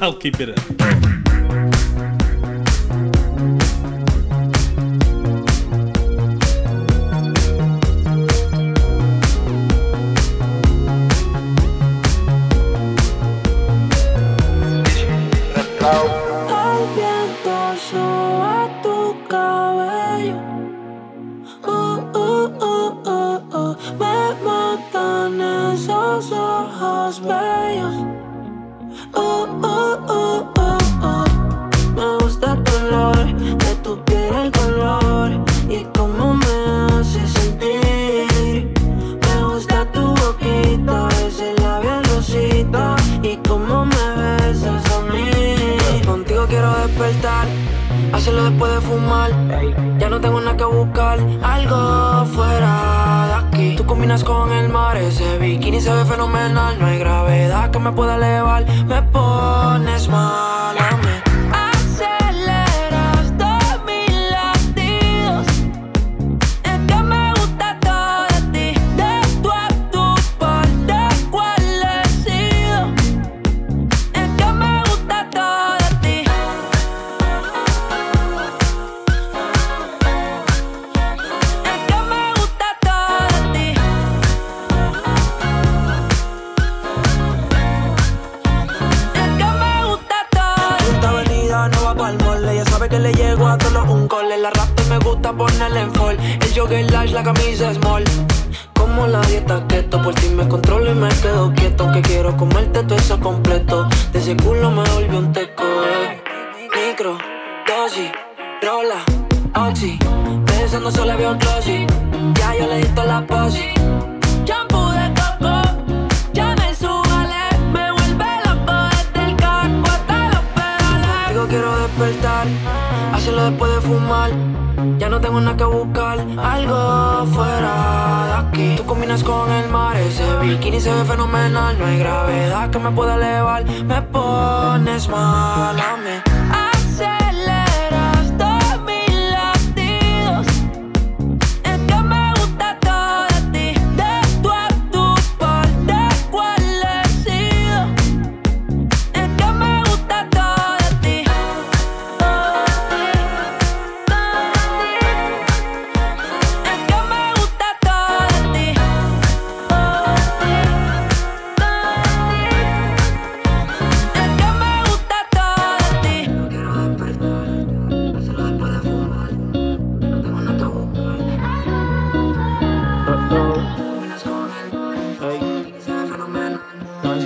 I'll 0.00 0.16
keep 0.16 0.40
it 0.40 0.48
in. 0.48 2.11
No 50.12 50.20
tengo 50.20 50.42
nada 50.42 50.58
que 50.58 50.64
buscar, 50.64 51.18
algo 51.42 52.26
fuera 52.26 53.26
de 53.28 53.34
aquí. 53.34 53.76
Tú 53.76 53.86
combinas 53.86 54.22
con 54.22 54.52
el 54.52 54.68
mar, 54.68 54.98
ese 54.98 55.38
bikini 55.38 55.80
se 55.80 55.90
ve 55.90 56.04
fenomenal. 56.04 56.78
No 56.78 56.84
hay 56.86 56.98
gravedad 56.98 57.70
que 57.70 57.78
me 57.78 57.92
pueda 57.92 58.16
elevar, 58.16 58.66
me 58.86 59.00
pones 59.04 59.61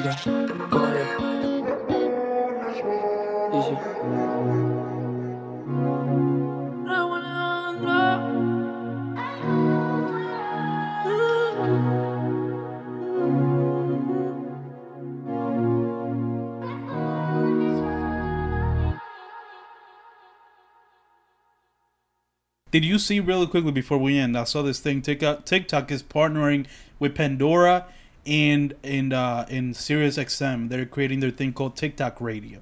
Did 0.06 0.14
you 22.84 22.98
see 22.98 23.18
really 23.18 23.48
quickly 23.48 23.72
before 23.72 23.98
we 23.98 24.18
end? 24.18 24.38
I 24.38 24.44
saw 24.44 24.62
this 24.62 24.78
thing. 24.78 25.02
TikTok, 25.02 25.44
TikTok 25.46 25.90
is 25.90 26.04
partnering 26.04 26.66
with 27.00 27.16
Pandora 27.16 27.86
and 28.26 28.74
and 28.82 29.12
uh, 29.12 29.44
in 29.48 29.72
Sirius 29.74 30.18
XM. 30.18 30.68
They're 30.68 30.86
creating 30.86 31.20
their 31.20 31.30
thing 31.30 31.52
called 31.52 31.76
TikTok 31.76 32.20
Radio, 32.20 32.60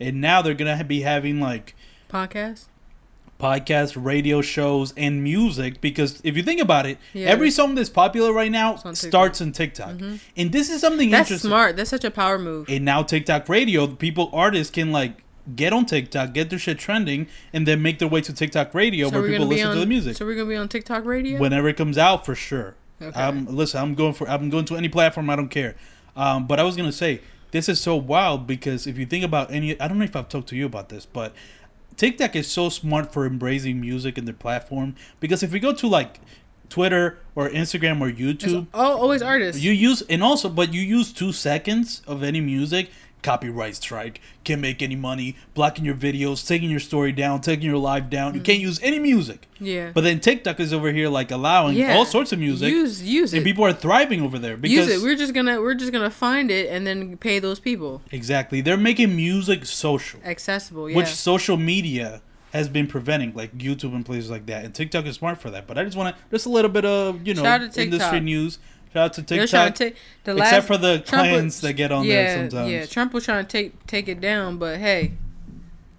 and 0.00 0.20
now 0.20 0.42
they're 0.42 0.54
gonna 0.54 0.82
be 0.84 1.02
having 1.02 1.40
like 1.40 1.74
Podcast. 2.10 2.66
podcasts, 3.40 3.96
radio 3.96 4.40
shows, 4.40 4.92
and 4.96 5.22
music. 5.22 5.80
Because 5.80 6.20
if 6.24 6.36
you 6.36 6.42
think 6.42 6.60
about 6.60 6.86
it, 6.86 6.98
Yeah. 7.12 7.28
every 7.28 7.50
song 7.50 7.74
that's 7.74 7.88
popular 7.90 8.32
right 8.32 8.50
now 8.50 8.72
on 8.84 8.94
TikTok. 8.94 8.96
starts 8.96 9.40
in 9.40 9.52
TikTok, 9.52 9.94
and 10.36 10.52
this 10.52 10.70
is 10.70 10.80
something 10.80 11.10
That's 11.10 11.30
interesting. 11.30 11.48
smart. 11.50 11.76
That's 11.76 11.90
such 11.90 12.04
a 12.04 12.10
power 12.10 12.38
move. 12.38 12.68
And 12.68 12.84
now 12.84 13.02
TikTok 13.02 13.48
Radio, 13.48 13.86
people, 13.86 14.30
artists 14.32 14.70
can 14.72 14.90
like 14.92 15.22
get 15.56 15.72
on 15.72 15.86
TikTok, 15.86 16.34
get 16.34 16.50
their 16.50 16.58
shit 16.58 16.78
trending, 16.78 17.26
and 17.54 17.66
then 17.66 17.80
make 17.80 17.98
their 17.98 18.08
way 18.08 18.20
to 18.20 18.32
TikTok 18.34 18.74
Radio 18.74 19.08
where 19.08 19.22
people 19.26 19.46
listen 19.46 19.68
on, 19.68 19.74
to 19.74 19.80
the 19.80 19.86
music. 19.86 20.16
So 20.16 20.26
we're 20.26 20.34
gonna 20.34 20.48
be 20.48 20.56
on 20.56 20.68
TikTok 20.68 21.04
radio. 21.06 21.38
whenever 21.40 21.68
it 21.68 21.76
comes 21.76 21.96
out 21.96 22.26
for 22.26 22.34
sure. 22.34 22.74
Okay. 23.00 23.20
Um, 23.20 23.46
listen, 23.46 23.80
I'm 23.80 23.94
going 23.94 24.12
for 24.12 24.28
I'm 24.28 24.50
going 24.50 24.64
to 24.66 24.76
any 24.76 24.88
platform. 24.88 25.30
I 25.30 25.36
don't 25.36 25.48
care. 25.48 25.76
Um, 26.16 26.46
but 26.46 26.58
I 26.58 26.64
was 26.64 26.76
gonna 26.76 26.92
say 26.92 27.20
this 27.50 27.68
is 27.68 27.80
so 27.80 27.96
wild 27.96 28.46
because 28.46 28.86
if 28.86 28.98
you 28.98 29.06
think 29.06 29.24
about 29.24 29.50
any, 29.50 29.80
I 29.80 29.88
don't 29.88 29.98
know 29.98 30.04
if 30.04 30.16
I've 30.16 30.28
talked 30.28 30.48
to 30.48 30.56
you 30.56 30.66
about 30.66 30.88
this, 30.88 31.06
but 31.06 31.32
TikTok 31.96 32.36
is 32.36 32.46
so 32.46 32.68
smart 32.68 33.12
for 33.12 33.26
embracing 33.26 33.80
music 33.80 34.18
in 34.18 34.24
their 34.24 34.34
platform. 34.34 34.94
Because 35.20 35.42
if 35.42 35.52
we 35.52 35.60
go 35.60 35.72
to 35.74 35.86
like 35.86 36.20
Twitter 36.68 37.18
or 37.34 37.48
Instagram 37.48 38.00
or 38.00 38.10
YouTube, 38.10 38.66
oh, 38.74 38.98
always 38.98 39.22
artists. 39.22 39.62
you 39.62 39.72
use 39.72 40.02
and 40.02 40.22
also, 40.22 40.48
but 40.48 40.72
you 40.74 40.82
use 40.82 41.12
two 41.12 41.32
seconds 41.32 42.02
of 42.06 42.22
any 42.22 42.40
music. 42.40 42.90
Copyright 43.22 43.76
strike. 43.76 44.20
Can't 44.44 44.60
make 44.60 44.82
any 44.82 44.96
money. 44.96 45.36
Blocking 45.54 45.84
your 45.84 45.94
videos, 45.94 46.46
taking 46.46 46.70
your 46.70 46.80
story 46.80 47.12
down, 47.12 47.40
taking 47.40 47.66
your 47.66 47.78
live 47.78 48.08
down. 48.10 48.34
You 48.34 48.40
mm. 48.40 48.44
can't 48.44 48.60
use 48.60 48.80
any 48.82 48.98
music. 48.98 49.48
yeah. 49.58 49.90
But 49.92 50.04
then 50.04 50.20
TikTok 50.20 50.60
is 50.60 50.72
over 50.72 50.92
here 50.92 51.08
like 51.08 51.30
allowing 51.30 51.76
yeah. 51.76 51.94
all 51.94 52.04
sorts 52.04 52.32
of 52.32 52.38
music, 52.38 52.70
Use 52.70 53.02
use 53.02 53.32
and 53.32 53.38
it. 53.38 53.40
And 53.40 53.44
people 53.44 53.64
are 53.64 53.72
thriving 53.72 54.22
over 54.22 54.38
there 54.38 54.56
because 54.56 54.88
use 54.88 54.88
it. 54.88 55.02
We're 55.02 55.16
just 55.16 55.34
gonna 55.34 55.60
we're 55.60 55.74
just 55.74 55.92
gonna 55.92 56.10
find 56.10 56.50
it 56.50 56.70
and 56.70 56.86
then 56.86 57.16
pay 57.16 57.38
those 57.38 57.60
people. 57.60 58.02
exactly 58.12 58.60
they're 58.60 58.76
making 58.76 59.16
music 59.16 59.64
social, 59.64 60.20
Accessible. 60.24 60.88
Yeah. 60.88 60.96
which 60.96 61.08
social 61.08 61.56
media 61.56 62.22
has 62.52 62.68
been 62.68 62.86
preventing, 62.86 63.34
like 63.34 63.56
YouTube 63.56 63.94
and 63.94 64.04
places 64.04 64.30
like 64.30 64.46
that. 64.46 64.64
And 64.64 64.74
TikTok 64.74 65.06
is 65.06 65.16
smart 65.16 65.38
for 65.38 65.50
that. 65.50 65.66
But 65.66 65.78
I 65.78 65.84
just 65.84 65.96
want 65.96 66.16
to 66.16 66.22
just 66.30 66.46
a 66.46 66.48
little 66.48 66.70
bit 66.70 66.84
of 66.84 67.26
you 67.26 67.34
know 67.34 67.42
Shout 67.42 67.62
out 67.62 67.72
to 67.72 67.82
industry 67.82 68.20
news. 68.20 68.58
Shout 68.92 69.04
out 69.04 69.12
to 69.14 69.22
They're 69.22 69.40
TikTok. 69.46 69.74
to 69.74 69.84
take 69.90 69.96
the 70.24 70.36
Except 70.36 70.66
for 70.66 70.78
the 70.78 70.98
Trump 71.00 71.52
that 71.52 71.72
get 71.74 71.92
on 71.92 72.04
yeah, 72.04 72.14
there 72.14 72.50
sometimes. 72.50 72.70
Yeah, 72.70 72.86
Trump 72.86 73.12
was 73.12 73.24
trying 73.24 73.44
to 73.44 73.50
take 73.50 73.86
take 73.86 74.08
it 74.08 74.20
down, 74.20 74.58
but 74.58 74.78
hey, 74.78 75.12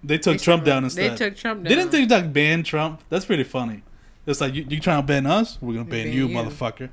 They 0.02 0.18
took 0.18 0.38
They 0.38 0.44
Trump 0.44 0.64
down 0.64 0.82
they 0.82 0.86
instead. 0.86 1.16
took 1.16 1.36
Trump 1.36 1.64
down. 1.64 1.68
Didn't. 1.76 1.90
TikTok 1.90 2.32
ban 2.32 2.62
Trump? 2.62 3.02
That's 3.10 3.24
pretty 3.26 3.44
funny. 3.44 3.82
It's 4.26 4.40
like 4.40 4.54
you, 4.54 4.64
you 4.68 4.80
trying 4.80 5.02
to 5.02 5.06
ban 5.06 5.26
us? 5.26 5.58
We're 5.60 5.74
gonna 5.74 5.84
ban, 5.84 6.06
ban 6.06 6.12
you, 6.14 6.26
you. 6.26 6.36
motherfucker. 6.36 6.88